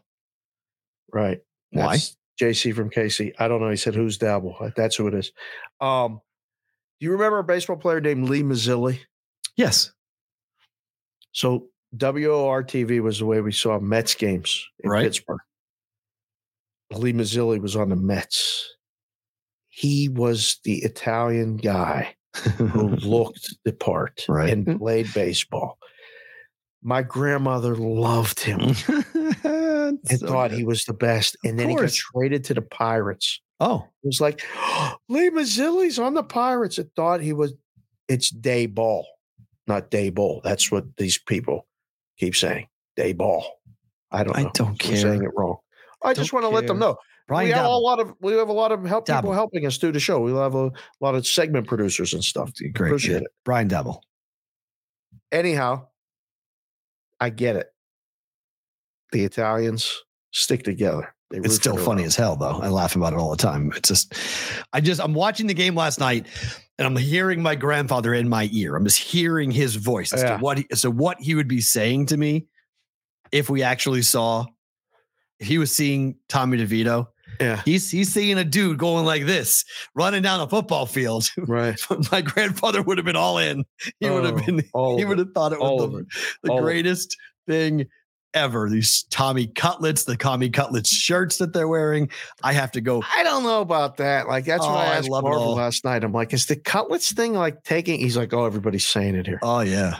Right. 1.14 1.38
Why? 1.70 1.92
That's 1.96 2.16
JC 2.42 2.74
from 2.74 2.90
KC. 2.90 3.32
I 3.38 3.46
don't 3.48 3.60
know. 3.60 3.70
He 3.70 3.76
said, 3.76 3.94
"Who's 3.94 4.18
Daboll?" 4.18 4.60
Uh, 4.60 4.70
That's 4.76 4.96
who 4.96 5.06
it 5.06 5.14
is. 5.14 5.32
Um, 5.80 6.20
do 7.00 7.06
you 7.06 7.12
remember 7.12 7.38
a 7.38 7.44
baseball 7.44 7.76
player 7.76 8.00
named 8.00 8.28
Lee 8.28 8.42
Mazzilli? 8.42 8.98
Yes. 9.56 9.92
So 11.32 11.68
WOR 11.96 12.64
TV 12.64 13.00
was 13.00 13.20
the 13.20 13.26
way 13.26 13.40
we 13.40 13.52
saw 13.52 13.78
Mets 13.78 14.14
games 14.16 14.66
in 14.80 14.90
Right. 14.90 15.04
Pittsburgh. 15.04 15.40
Lee 16.92 17.12
Mazzilli 17.12 17.60
was 17.60 17.76
on 17.76 17.88
the 17.88 17.96
Mets. 17.96 18.68
He 19.68 20.08
was 20.08 20.58
the 20.64 20.82
Italian 20.84 21.56
guy 21.56 22.14
who 22.56 22.88
looked 22.96 23.54
the 23.64 23.72
part 23.72 24.24
Right. 24.28 24.50
and 24.50 24.78
played 24.78 25.12
baseball. 25.14 25.78
My 26.84 27.02
grandmother 27.02 27.74
loved 27.74 28.40
him 28.40 28.60
and 29.44 30.20
thought 30.20 30.52
he 30.52 30.64
was 30.64 30.84
the 30.84 30.92
best. 30.92 31.36
And 31.42 31.58
then 31.58 31.70
he 31.70 31.76
got 31.76 31.90
traded 31.90 32.44
to 32.44 32.54
the 32.54 32.62
Pirates. 32.62 33.40
Oh, 33.58 33.88
It 34.02 34.06
was 34.06 34.20
like, 34.20 34.42
Lee 35.08 35.30
Mazzilli's 35.30 35.98
on 35.98 36.12
the 36.12 36.22
Pirates. 36.22 36.78
It 36.78 36.90
thought 36.94 37.22
he 37.22 37.32
was, 37.32 37.54
it's 38.06 38.28
Day 38.28 38.66
Ball, 38.66 39.06
not 39.66 39.90
Day 39.90 40.10
Ball. 40.10 40.42
That's 40.44 40.70
what 40.70 40.84
these 40.98 41.16
people 41.16 41.66
keep 42.18 42.36
saying. 42.36 42.68
Day 42.96 43.14
Ball. 43.14 43.46
I 44.10 44.22
don't 44.22 44.36
I 44.36 44.42
don't 44.54 44.68
I'm 44.68 44.76
care. 44.76 44.96
saying 44.96 45.22
it 45.24 45.30
wrong. 45.34 45.56
I 46.02 46.12
just 46.12 46.32
want 46.32 46.44
to 46.44 46.48
let 46.50 46.66
them 46.66 46.78
know. 46.78 46.96
Brian 47.26 47.48
we 47.48 47.52
have 47.52 47.64
a 47.64 47.68
lot 47.70 47.98
of 47.98 48.14
we 48.20 48.34
have 48.34 48.48
a 48.48 48.52
lot 48.52 48.70
of 48.70 48.84
help 48.84 49.06
people 49.06 49.32
helping 49.32 49.66
us 49.66 49.78
do 49.78 49.90
the 49.90 49.98
show. 49.98 50.20
We 50.20 50.32
have 50.32 50.54
a 50.54 50.70
lot 51.00 51.14
of 51.14 51.26
segment 51.26 51.66
producers 51.66 52.12
and 52.12 52.22
stuff. 52.22 52.52
Great. 52.74 52.88
Appreciate 52.90 53.14
yeah. 53.14 53.20
it. 53.22 53.28
Brian 53.44 53.68
Daboll. 53.68 54.00
Anyhow, 55.32 55.88
I 57.20 57.30
get 57.30 57.56
it. 57.56 57.68
The 59.12 59.24
Italians 59.24 59.92
stick 60.32 60.62
together. 60.64 61.14
They 61.30 61.38
It's 61.38 61.54
still 61.56 61.76
funny 61.76 62.02
own. 62.02 62.06
as 62.06 62.16
hell, 62.16 62.36
though. 62.36 62.60
I 62.60 62.68
laugh 62.68 62.96
about 62.96 63.12
it 63.12 63.18
all 63.18 63.30
the 63.30 63.36
time. 63.36 63.72
It's 63.76 63.88
just, 63.88 64.14
I 64.72 64.80
just, 64.80 65.00
I'm 65.00 65.14
watching 65.14 65.46
the 65.46 65.54
game 65.54 65.74
last 65.74 65.98
night, 65.98 66.26
and 66.78 66.86
I'm 66.86 66.96
hearing 66.96 67.42
my 67.42 67.54
grandfather 67.54 68.12
in 68.14 68.28
my 68.28 68.48
ear. 68.52 68.76
I'm 68.76 68.84
just 68.84 68.98
hearing 68.98 69.50
his 69.50 69.76
voice 69.76 70.12
as 70.12 70.22
Yeah. 70.22 70.36
to 70.36 70.42
what, 70.42 70.58
he, 70.58 70.66
so 70.74 70.90
what 70.90 71.18
he 71.20 71.34
would 71.34 71.48
be 71.48 71.60
saying 71.60 72.06
to 72.06 72.16
me 72.16 72.46
if 73.32 73.48
we 73.48 73.62
actually 73.62 74.02
saw, 74.02 74.44
if 75.40 75.46
he 75.48 75.58
was 75.58 75.72
seeing 75.74 76.16
Tommy 76.28 76.58
DeVito. 76.58 77.08
Yeah. 77.40 77.62
He's 77.64 77.90
he's 77.90 78.12
seeing 78.12 78.38
a 78.38 78.44
dude 78.44 78.78
going 78.78 79.04
like 79.04 79.24
this, 79.26 79.64
running 79.94 80.22
down 80.22 80.40
a 80.40 80.48
football 80.48 80.86
field. 80.86 81.30
Right. 81.38 81.78
my 82.12 82.20
grandfather 82.22 82.82
would 82.82 82.98
have 82.98 83.04
been 83.04 83.16
all 83.16 83.38
in. 83.38 83.64
He 84.00 84.08
would 84.10 84.24
have 84.24 84.34
Oh, 84.74 84.92
been. 84.96 84.98
He 84.98 85.04
would 85.04 85.18
have 85.18 85.32
thought 85.34 85.52
it 85.52 85.60
was 85.60 85.90
the, 85.92 85.98
it. 85.98 86.06
the 86.42 86.50
All 86.50 86.58
of 86.58 86.62
it. 86.62 86.66
greatest 86.66 87.16
thing 87.46 87.86
ever. 88.32 88.68
These 88.68 89.04
Tommy 89.10 89.46
Cutlets, 89.46 90.04
the 90.04 90.16
Tommy 90.16 90.50
Cutlets 90.50 90.90
shirts 90.90 91.36
that 91.38 91.52
they're 91.52 91.68
wearing. 91.68 92.08
I 92.42 92.52
have 92.52 92.72
to 92.72 92.80
go. 92.80 93.02
I 93.16 93.22
don't 93.22 93.44
know 93.44 93.60
about 93.60 93.98
that. 93.98 94.26
Like 94.26 94.44
that's 94.44 94.64
Oh, 94.64 94.68
what 94.72 94.78
I 94.88 94.92
I 94.92 94.96
asked 94.96 95.08
Marvel 95.10 95.54
last 95.54 95.84
night. 95.84 96.02
I'm 96.02 96.12
like, 96.12 96.32
is 96.32 96.46
the 96.46 96.56
cutlets 96.56 97.12
thing 97.12 97.34
like 97.34 97.62
taking? 97.62 98.00
He's 98.00 98.16
like, 98.16 98.32
oh, 98.32 98.44
everybody's 98.44 98.86
saying 98.86 99.14
it 99.14 99.26
here. 99.26 99.38
Oh 99.42 99.60
yeah, 99.60 99.98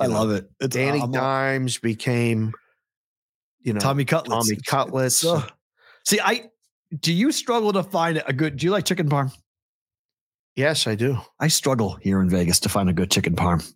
I 0.00 0.04
You 0.06 0.10
know, 0.12 0.18
love 0.18 0.30
it. 0.32 0.50
It's 0.60 0.74
Danny 0.74 1.00
I'm 1.00 1.10
Dimes 1.12 1.78
became, 1.78 2.52
you 3.60 3.72
know, 3.72 3.80
Tommy 3.80 4.04
Cutlets. 4.04 4.46
Tommy 4.48 4.60
Cutlets. 4.66 5.16
So- 5.16 5.42
see, 6.04 6.20
I 6.20 6.50
do 7.00 7.12
you 7.12 7.32
struggle 7.32 7.72
to 7.72 7.82
find 7.82 8.22
a 8.26 8.32
good? 8.32 8.56
Do 8.56 8.66
you 8.66 8.72
like 8.72 8.84
chicken 8.84 9.08
parm? 9.08 9.32
yes, 10.56 10.86
I 10.86 10.94
do. 10.94 11.18
I 11.40 11.48
struggle 11.48 11.96
here 12.00 12.20
in 12.20 12.30
Vegas 12.30 12.60
to 12.60 12.68
find 12.68 12.88
a 12.88 12.92
good 12.92 13.10
chicken 13.10 13.34
parm. 13.34 13.68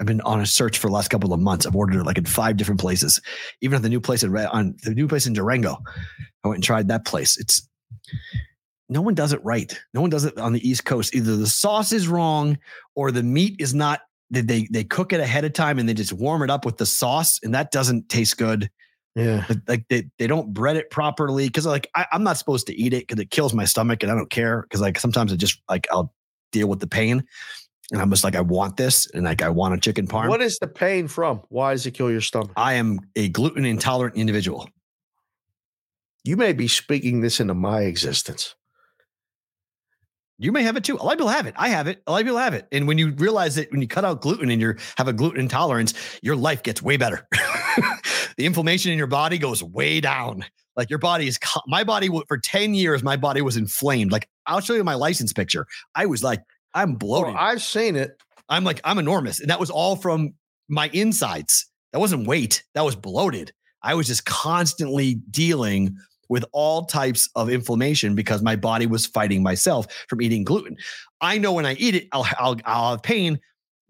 I've 0.00 0.06
been 0.06 0.20
on 0.22 0.40
a 0.40 0.46
search 0.46 0.78
for 0.78 0.88
the 0.88 0.92
last 0.92 1.08
couple 1.08 1.32
of 1.32 1.40
months. 1.40 1.66
I've 1.66 1.76
ordered 1.76 2.00
it 2.00 2.04
like 2.04 2.18
in 2.18 2.24
five 2.24 2.56
different 2.56 2.80
places. 2.80 3.20
Even 3.60 3.76
at 3.76 3.82
the 3.82 3.88
new 3.88 4.00
place 4.00 4.22
in 4.22 4.34
on 4.36 4.74
the 4.82 4.94
new 4.94 5.06
place 5.06 5.26
in 5.26 5.32
Durango, 5.32 5.78
I 6.42 6.48
went 6.48 6.56
and 6.56 6.64
tried 6.64 6.88
that 6.88 7.04
place. 7.04 7.38
It's 7.38 7.68
no 8.88 9.00
one 9.00 9.14
does 9.14 9.32
it 9.32 9.44
right. 9.44 9.78
No 9.94 10.00
one 10.00 10.10
does 10.10 10.24
it 10.24 10.36
on 10.38 10.52
the 10.52 10.68
East 10.68 10.84
Coast. 10.84 11.14
Either 11.14 11.36
the 11.36 11.46
sauce 11.46 11.92
is 11.92 12.08
wrong 12.08 12.58
or 12.94 13.10
the 13.10 13.22
meat 13.22 13.56
is 13.58 13.74
not. 13.74 14.00
They, 14.30 14.66
they 14.70 14.84
cook 14.84 15.12
it 15.12 15.20
ahead 15.20 15.44
of 15.44 15.52
time 15.52 15.78
and 15.78 15.86
they 15.86 15.92
just 15.92 16.14
warm 16.14 16.42
it 16.42 16.48
up 16.48 16.64
with 16.64 16.78
the 16.78 16.86
sauce, 16.86 17.38
and 17.42 17.54
that 17.54 17.70
doesn't 17.70 18.08
taste 18.08 18.38
good. 18.38 18.70
Yeah. 19.14 19.44
Like- 19.48 19.58
Like 19.68 19.88
they, 19.88 20.10
they 20.18 20.26
don't 20.26 20.52
bread 20.52 20.76
it 20.76 20.90
properly 20.90 21.46
because 21.46 21.66
like 21.66 21.88
I, 21.94 22.06
I'm 22.12 22.22
not 22.22 22.38
supposed 22.38 22.66
to 22.68 22.74
eat 22.74 22.92
it 22.94 23.06
because 23.06 23.20
it 23.20 23.30
kills 23.30 23.52
my 23.54 23.64
stomach 23.64 24.02
and 24.02 24.10
I 24.10 24.14
don't 24.14 24.30
care 24.30 24.62
because 24.62 24.80
like 24.80 24.98
sometimes 24.98 25.32
I 25.32 25.36
just 25.36 25.60
like 25.68 25.86
I'll 25.92 26.12
deal 26.50 26.66
with 26.68 26.80
the 26.80 26.86
pain 26.86 27.22
and 27.92 28.00
I'm 28.00 28.08
just 28.10 28.24
like 28.24 28.36
I 28.36 28.40
want 28.40 28.76
this 28.76 29.10
and 29.10 29.24
like 29.24 29.42
I 29.42 29.48
want 29.50 29.74
a 29.74 29.78
chicken 29.78 30.06
parm. 30.06 30.28
What 30.28 30.40
is 30.40 30.58
the 30.58 30.66
pain 30.66 31.08
from? 31.08 31.42
Why 31.50 31.72
does 31.72 31.84
it 31.86 31.90
kill 31.92 32.10
your 32.10 32.20
stomach? 32.22 32.52
I 32.56 32.74
am 32.74 33.00
a 33.16 33.28
gluten 33.28 33.64
intolerant 33.66 34.16
individual. 34.16 34.68
You 36.24 36.36
may 36.36 36.52
be 36.52 36.68
speaking 36.68 37.20
this 37.20 37.40
into 37.40 37.54
my 37.54 37.82
existence. 37.82 38.54
You 40.38 40.50
may 40.50 40.62
have 40.62 40.76
it 40.76 40.84
too. 40.84 40.96
A 40.96 41.02
lot 41.02 41.12
of 41.12 41.18
people 41.18 41.28
have 41.28 41.46
it. 41.46 41.54
I 41.56 41.68
have 41.68 41.86
it. 41.86 42.02
A 42.06 42.10
lot 42.10 42.20
of 42.20 42.26
people 42.26 42.38
have 42.38 42.54
it. 42.54 42.66
And 42.72 42.88
when 42.88 42.98
you 42.98 43.12
realize 43.12 43.54
that 43.56 43.70
when 43.70 43.80
you 43.80 43.86
cut 43.86 44.04
out 44.04 44.20
gluten 44.20 44.50
and 44.50 44.60
you 44.60 44.74
have 44.96 45.08
a 45.08 45.12
gluten 45.12 45.40
intolerance, 45.40 45.94
your 46.22 46.36
life 46.36 46.62
gets 46.62 46.82
way 46.82 46.96
better. 46.96 47.28
the 48.36 48.46
inflammation 48.46 48.90
in 48.90 48.98
your 48.98 49.06
body 49.06 49.38
goes 49.38 49.62
way 49.62 50.00
down. 50.00 50.44
Like 50.74 50.90
your 50.90 50.98
body 50.98 51.28
is, 51.28 51.38
my 51.66 51.84
body 51.84 52.08
for 52.26 52.38
10 52.38 52.74
years, 52.74 53.02
my 53.02 53.16
body 53.16 53.42
was 53.42 53.56
inflamed. 53.56 54.10
Like 54.10 54.28
I'll 54.46 54.60
show 54.60 54.74
you 54.74 54.84
my 54.84 54.94
license 54.94 55.32
picture. 55.32 55.66
I 55.94 56.06
was 56.06 56.24
like, 56.24 56.42
I'm 56.74 56.92
oh, 56.92 56.96
bloated. 56.96 57.34
Well, 57.34 57.42
I've 57.42 57.62
seen 57.62 57.96
it. 57.96 58.12
I'm 58.48 58.64
like, 58.64 58.80
I'm 58.84 58.98
enormous. 58.98 59.40
And 59.40 59.50
that 59.50 59.60
was 59.60 59.70
all 59.70 59.96
from 59.96 60.34
my 60.68 60.90
insides. 60.92 61.66
That 61.92 61.98
wasn't 61.98 62.26
weight. 62.26 62.62
That 62.74 62.84
was 62.84 62.96
bloated. 62.96 63.52
I 63.82 63.94
was 63.94 64.06
just 64.06 64.24
constantly 64.24 65.14
dealing 65.30 65.96
with 66.32 66.46
all 66.52 66.86
types 66.86 67.28
of 67.36 67.50
inflammation 67.50 68.14
because 68.14 68.40
my 68.40 68.56
body 68.56 68.86
was 68.86 69.04
fighting 69.04 69.42
myself 69.42 69.86
from 70.08 70.22
eating 70.22 70.44
gluten. 70.44 70.78
I 71.20 71.36
know 71.36 71.52
when 71.52 71.66
I 71.66 71.74
eat 71.74 71.94
it, 71.94 72.08
I'll, 72.10 72.26
I'll, 72.38 72.56
I'll 72.64 72.90
have 72.92 73.02
pain, 73.02 73.38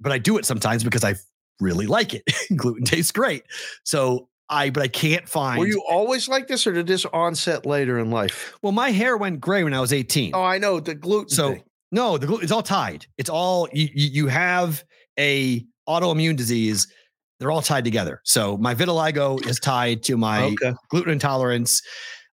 but 0.01 0.11
I 0.11 0.19
do 0.19 0.39
it 0.39 0.45
sometimes 0.45 0.83
because 0.83 1.05
I 1.05 1.15
really 1.61 1.87
like 1.87 2.15
it. 2.15 2.25
gluten 2.57 2.85
tastes 2.85 3.13
great. 3.13 3.45
So 3.85 4.29
I, 4.49 4.71
but 4.71 4.83
I 4.83 4.89
can't 4.89 5.29
find. 5.29 5.61
Were 5.61 5.69
you 5.69 5.85
always 5.89 6.29
like 6.29 6.49
this, 6.49 6.67
or 6.67 6.73
did 6.73 6.89
this 6.89 7.05
onset 7.07 7.65
later 7.65 8.01
in 8.01 8.11
life? 8.11 8.59
well, 8.61 8.73
my 8.73 8.91
hair 8.91 9.17
went 9.17 9.41
gray 9.41 9.63
when 9.63 9.73
I 9.73 9.81
was 9.81 9.93
18. 9.93 10.33
Oh, 10.35 10.43
I 10.43 10.59
know 10.59 10.81
the 10.81 10.97
gluten. 10.97 11.29
So 11.29 11.53
thing. 11.53 11.63
no, 11.93 12.19
the 12.19 12.27
gluten 12.27 12.43
it's 12.43 12.53
all 12.53 12.65
tied. 12.65 13.07
It's 13.19 13.31
all 13.31 13.69
you, 13.73 13.89
you 13.93 14.27
have 14.27 14.83
a 15.17 15.65
autoimmune 15.89 16.35
disease. 16.35 16.89
They're 17.39 17.53
all 17.53 17.63
tied 17.63 17.85
together. 17.85 18.21
So 18.25 18.57
my 18.57 18.75
vitiligo 18.75 19.47
is 19.47 19.61
tied 19.61 20.03
to 20.05 20.17
my 20.17 20.47
okay, 20.47 20.75
gluten 20.91 21.13
intolerance. 21.13 21.83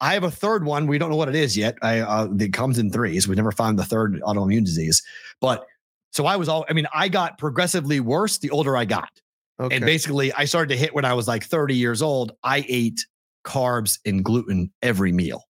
I 0.03 0.13
have 0.13 0.23
a 0.23 0.31
third 0.31 0.65
one. 0.65 0.87
We 0.87 0.97
don't 0.97 1.09
know 1.09 1.15
what 1.15 1.29
it 1.29 1.35
is 1.35 1.55
yet. 1.55 1.77
I 1.81 1.99
uh, 1.99 2.27
it 2.39 2.53
comes 2.53 2.77
in 2.77 2.91
threes. 2.91 3.27
We 3.27 3.35
never 3.35 3.51
found 3.51 3.79
the 3.79 3.85
third 3.85 4.21
autoimmune 4.21 4.65
disease. 4.65 5.01
But 5.39 5.65
so 6.11 6.25
I 6.25 6.35
was 6.35 6.49
all. 6.49 6.65
I 6.69 6.73
mean, 6.73 6.87
I 6.93 7.07
got 7.07 7.37
progressively 7.37 7.99
worse 7.99 8.37
the 8.37 8.49
older 8.49 8.75
I 8.75 8.85
got. 8.85 9.09
okay. 9.59 9.75
And 9.75 9.85
basically, 9.85 10.33
I 10.33 10.45
started 10.45 10.73
to 10.73 10.77
hit 10.77 10.93
when 10.93 11.05
I 11.05 11.13
was 11.13 11.27
like 11.27 11.45
30 11.45 11.75
years 11.75 12.01
old. 12.01 12.33
I 12.43 12.65
ate 12.67 13.05
carbs 13.45 13.99
and 14.05 14.23
gluten 14.23 14.71
every 14.81 15.11
meal 15.11 15.43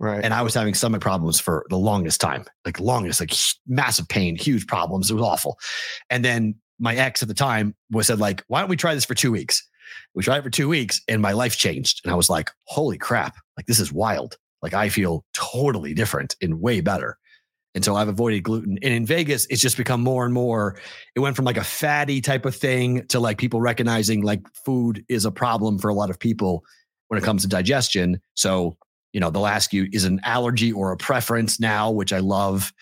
right. 0.00 0.24
and 0.24 0.34
I 0.34 0.42
was 0.42 0.54
having 0.54 0.74
stomach 0.74 1.00
problems 1.00 1.38
for 1.38 1.64
the 1.70 1.78
longest 1.78 2.20
time, 2.20 2.44
like 2.64 2.80
longest, 2.80 3.20
like 3.20 3.32
massive 3.68 4.08
pain, 4.08 4.36
huge 4.36 4.66
problems. 4.66 5.10
It 5.10 5.14
was 5.14 5.22
awful. 5.22 5.58
And 6.08 6.24
then 6.24 6.56
my 6.78 6.96
ex 6.96 7.22
at 7.22 7.28
the 7.28 7.34
time 7.34 7.76
was 7.90 8.08
said, 8.08 8.18
like, 8.18 8.42
why 8.48 8.60
don't 8.60 8.70
we 8.70 8.76
try 8.76 8.94
this 8.94 9.04
for 9.04 9.14
two 9.14 9.30
weeks? 9.30 9.66
We 10.14 10.22
tried 10.22 10.38
it 10.38 10.42
for 10.42 10.50
two 10.50 10.68
weeks, 10.68 11.00
and 11.08 11.20
my 11.20 11.32
life 11.32 11.56
changed. 11.56 12.00
And 12.04 12.12
I 12.12 12.16
was 12.16 12.30
like, 12.30 12.50
holy 12.64 12.96
crap! 12.96 13.36
Like 13.60 13.66
this 13.66 13.78
is 13.80 13.92
wild. 13.92 14.38
Like 14.62 14.74
I 14.74 14.88
feel 14.88 15.24
totally 15.34 15.94
different 15.94 16.34
and 16.40 16.60
way 16.60 16.80
better. 16.80 17.18
And 17.74 17.84
so 17.84 17.94
I've 17.94 18.08
avoided 18.08 18.42
gluten. 18.42 18.78
And 18.82 18.92
in 18.92 19.06
Vegas, 19.06 19.46
it's 19.50 19.60
just 19.60 19.76
become 19.76 20.00
more 20.00 20.24
and 20.24 20.34
more. 20.34 20.80
It 21.14 21.20
went 21.20 21.36
from 21.36 21.44
like 21.44 21.58
a 21.58 21.62
fatty 21.62 22.20
type 22.20 22.44
of 22.44 22.56
thing 22.56 23.06
to 23.08 23.20
like 23.20 23.38
people 23.38 23.60
recognizing 23.60 24.22
like 24.22 24.40
food 24.64 25.04
is 25.08 25.24
a 25.24 25.30
problem 25.30 25.78
for 25.78 25.88
a 25.88 25.94
lot 25.94 26.10
of 26.10 26.18
people 26.18 26.64
when 27.08 27.18
it 27.18 27.24
comes 27.24 27.42
to 27.42 27.48
digestion. 27.48 28.20
So 28.34 28.76
you 29.12 29.20
know, 29.20 29.30
they'll 29.30 29.46
ask 29.46 29.72
you, 29.72 29.88
is 29.92 30.04
an 30.04 30.20
allergy 30.24 30.72
or 30.72 30.92
a 30.92 30.96
preference 30.96 31.58
now, 31.58 31.90
which 31.90 32.12
I 32.12 32.18
love. 32.18 32.72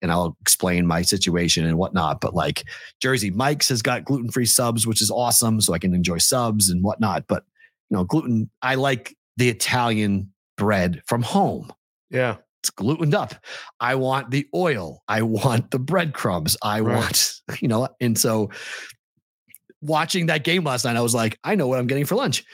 And 0.00 0.10
I'll 0.10 0.36
explain 0.40 0.86
my 0.86 1.02
situation 1.02 1.64
and 1.64 1.78
whatnot. 1.78 2.20
But 2.20 2.34
like 2.34 2.64
Jersey 3.00 3.30
Mike's 3.30 3.68
has 3.68 3.82
got 3.82 4.04
gluten 4.04 4.30
free 4.30 4.46
subs, 4.46 4.86
which 4.86 5.00
is 5.00 5.10
awesome. 5.10 5.60
So 5.60 5.74
I 5.74 5.78
can 5.78 5.94
enjoy 5.94 6.18
subs 6.18 6.70
and 6.70 6.82
whatnot. 6.82 7.24
But, 7.28 7.44
you 7.88 7.96
know, 7.96 8.04
gluten, 8.04 8.50
I 8.62 8.74
like 8.74 9.16
the 9.36 9.48
Italian 9.48 10.32
bread 10.56 11.02
from 11.06 11.22
home. 11.22 11.72
yeah. 12.10 12.36
It's 12.60 12.70
glutened 12.70 13.12
up. 13.12 13.34
I 13.80 13.96
want 13.96 14.30
the 14.30 14.46
oil. 14.54 15.02
I 15.08 15.22
want 15.22 15.72
the 15.72 15.80
breadcrumbs. 15.80 16.56
I 16.62 16.78
Right. 16.78 16.94
want, 16.96 17.40
you 17.60 17.66
know, 17.66 17.88
and 18.00 18.16
so 18.16 18.50
watching 19.80 20.26
that 20.26 20.44
game 20.44 20.62
last 20.62 20.84
night, 20.84 20.96
I 20.96 21.00
was 21.00 21.12
like, 21.14 21.38
I 21.42 21.54
know 21.56 21.66
what 21.66 21.78
I'm 21.80 21.88
getting 21.88 22.04
for 22.04 22.14
lunch. 22.14 22.44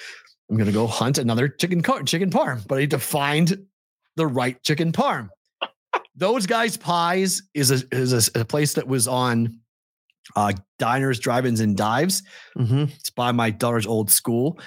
I'm 0.50 0.56
gonna 0.56 0.72
go 0.72 0.86
hunt 0.86 1.18
another 1.18 1.46
chicken 1.48 1.82
car- 1.82 2.02
chicken 2.04 2.30
parm, 2.30 2.66
but 2.66 2.76
I 2.76 2.80
need 2.80 2.90
to 2.92 2.98
find 2.98 3.66
the 4.16 4.26
right 4.26 4.62
chicken 4.62 4.92
parm. 4.92 5.28
Those 6.16 6.46
guys' 6.46 6.78
pies 6.78 7.42
is 7.52 7.70
a 7.70 7.82
is 7.92 8.28
a, 8.34 8.40
a 8.40 8.44
place 8.46 8.72
that 8.74 8.88
was 8.88 9.06
on 9.06 9.60
uh, 10.34 10.52
diners, 10.78 11.20
drive-ins, 11.20 11.60
and 11.60 11.76
dives. 11.76 12.22
Mm-hmm. 12.56 12.84
It's 12.96 13.10
by 13.10 13.32
my 13.32 13.50
daughter's 13.50 13.86
old 13.86 14.10
school. 14.10 14.58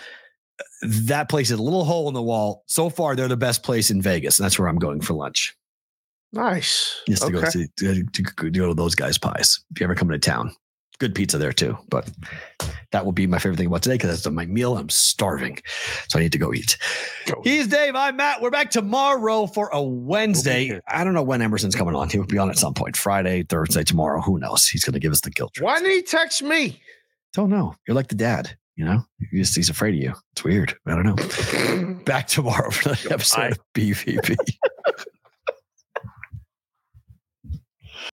That 0.81 1.29
place 1.29 1.51
is 1.51 1.59
a 1.59 1.63
little 1.63 1.85
hole 1.85 2.07
in 2.07 2.13
the 2.13 2.21
wall. 2.21 2.63
So 2.67 2.89
far, 2.89 3.15
they're 3.15 3.27
the 3.27 3.37
best 3.37 3.63
place 3.63 3.91
in 3.91 4.01
Vegas, 4.01 4.39
and 4.39 4.45
that's 4.45 4.57
where 4.57 4.67
I'm 4.67 4.79
going 4.79 5.01
for 5.01 5.13
lunch. 5.13 5.55
Nice. 6.33 7.01
Just 7.07 7.23
to 7.23 7.31
go 7.31 7.43
see 7.49 7.67
to, 7.77 8.03
to 8.03 8.21
go 8.21 8.67
to 8.67 8.73
those 8.73 8.95
guys' 8.95 9.17
pies. 9.17 9.63
If 9.71 9.79
you 9.79 9.83
ever 9.85 9.95
come 9.95 10.09
into 10.11 10.25
town, 10.25 10.55
good 11.01 11.13
pizza 11.13 11.37
there 11.37 11.51
too. 11.51 11.77
But 11.89 12.09
that 12.91 13.03
will 13.03 13.11
be 13.11 13.27
my 13.27 13.37
favorite 13.37 13.57
thing 13.57 13.67
about 13.67 13.81
today 13.81 13.95
because 13.95 14.11
that's 14.11 14.33
my 14.33 14.45
meal. 14.45 14.77
I'm 14.77 14.89
starving, 14.89 15.59
so 16.07 16.19
I 16.19 16.21
need 16.21 16.31
to 16.31 16.37
go 16.37 16.53
eat. 16.53 16.77
Go. 17.25 17.41
He's 17.43 17.67
Dave. 17.67 17.95
I'm 17.95 18.15
Matt. 18.15 18.41
We're 18.41 18.51
back 18.51 18.71
tomorrow 18.71 19.45
for 19.47 19.69
a 19.73 19.81
Wednesday. 19.81 20.65
here. 20.65 20.81
I 20.87 21.03
don't 21.03 21.13
know 21.13 21.23
when 21.23 21.41
Emerson's 21.41 21.75
coming 21.75 21.95
on. 21.95 22.09
He'll 22.09 22.25
be 22.25 22.37
on 22.37 22.49
at 22.49 22.57
some 22.57 22.73
point, 22.73 22.95
Friday, 22.95 23.43
Thursday, 23.43 23.83
tomorrow. 23.83 24.21
Who 24.21 24.39
knows? 24.39 24.67
He's 24.67 24.85
going 24.85 24.93
to 24.93 24.99
give 24.99 25.11
us 25.11 25.21
the 25.21 25.31
guilt 25.31 25.53
trip. 25.55 25.65
Why 25.65 25.79
didn't 25.79 25.91
he 25.91 26.01
text 26.01 26.43
me? 26.43 26.79
Don't 27.33 27.49
know. 27.49 27.75
You're 27.87 27.95
like 27.95 28.07
the 28.07 28.15
dad. 28.15 28.55
You 28.75 28.85
know, 28.85 29.01
he's, 29.19 29.47
just, 29.47 29.55
he's 29.55 29.69
afraid 29.69 29.95
of 29.95 30.01
you. 30.01 30.13
It's 30.33 30.43
weird. 30.43 30.75
I 30.85 30.95
don't 30.95 31.05
know. 31.05 32.03
Back 32.05 32.27
tomorrow 32.27 32.71
for 32.71 32.89
the 32.89 33.07
episode 33.11 33.51
of 33.51 33.59
BVP. 33.73 34.35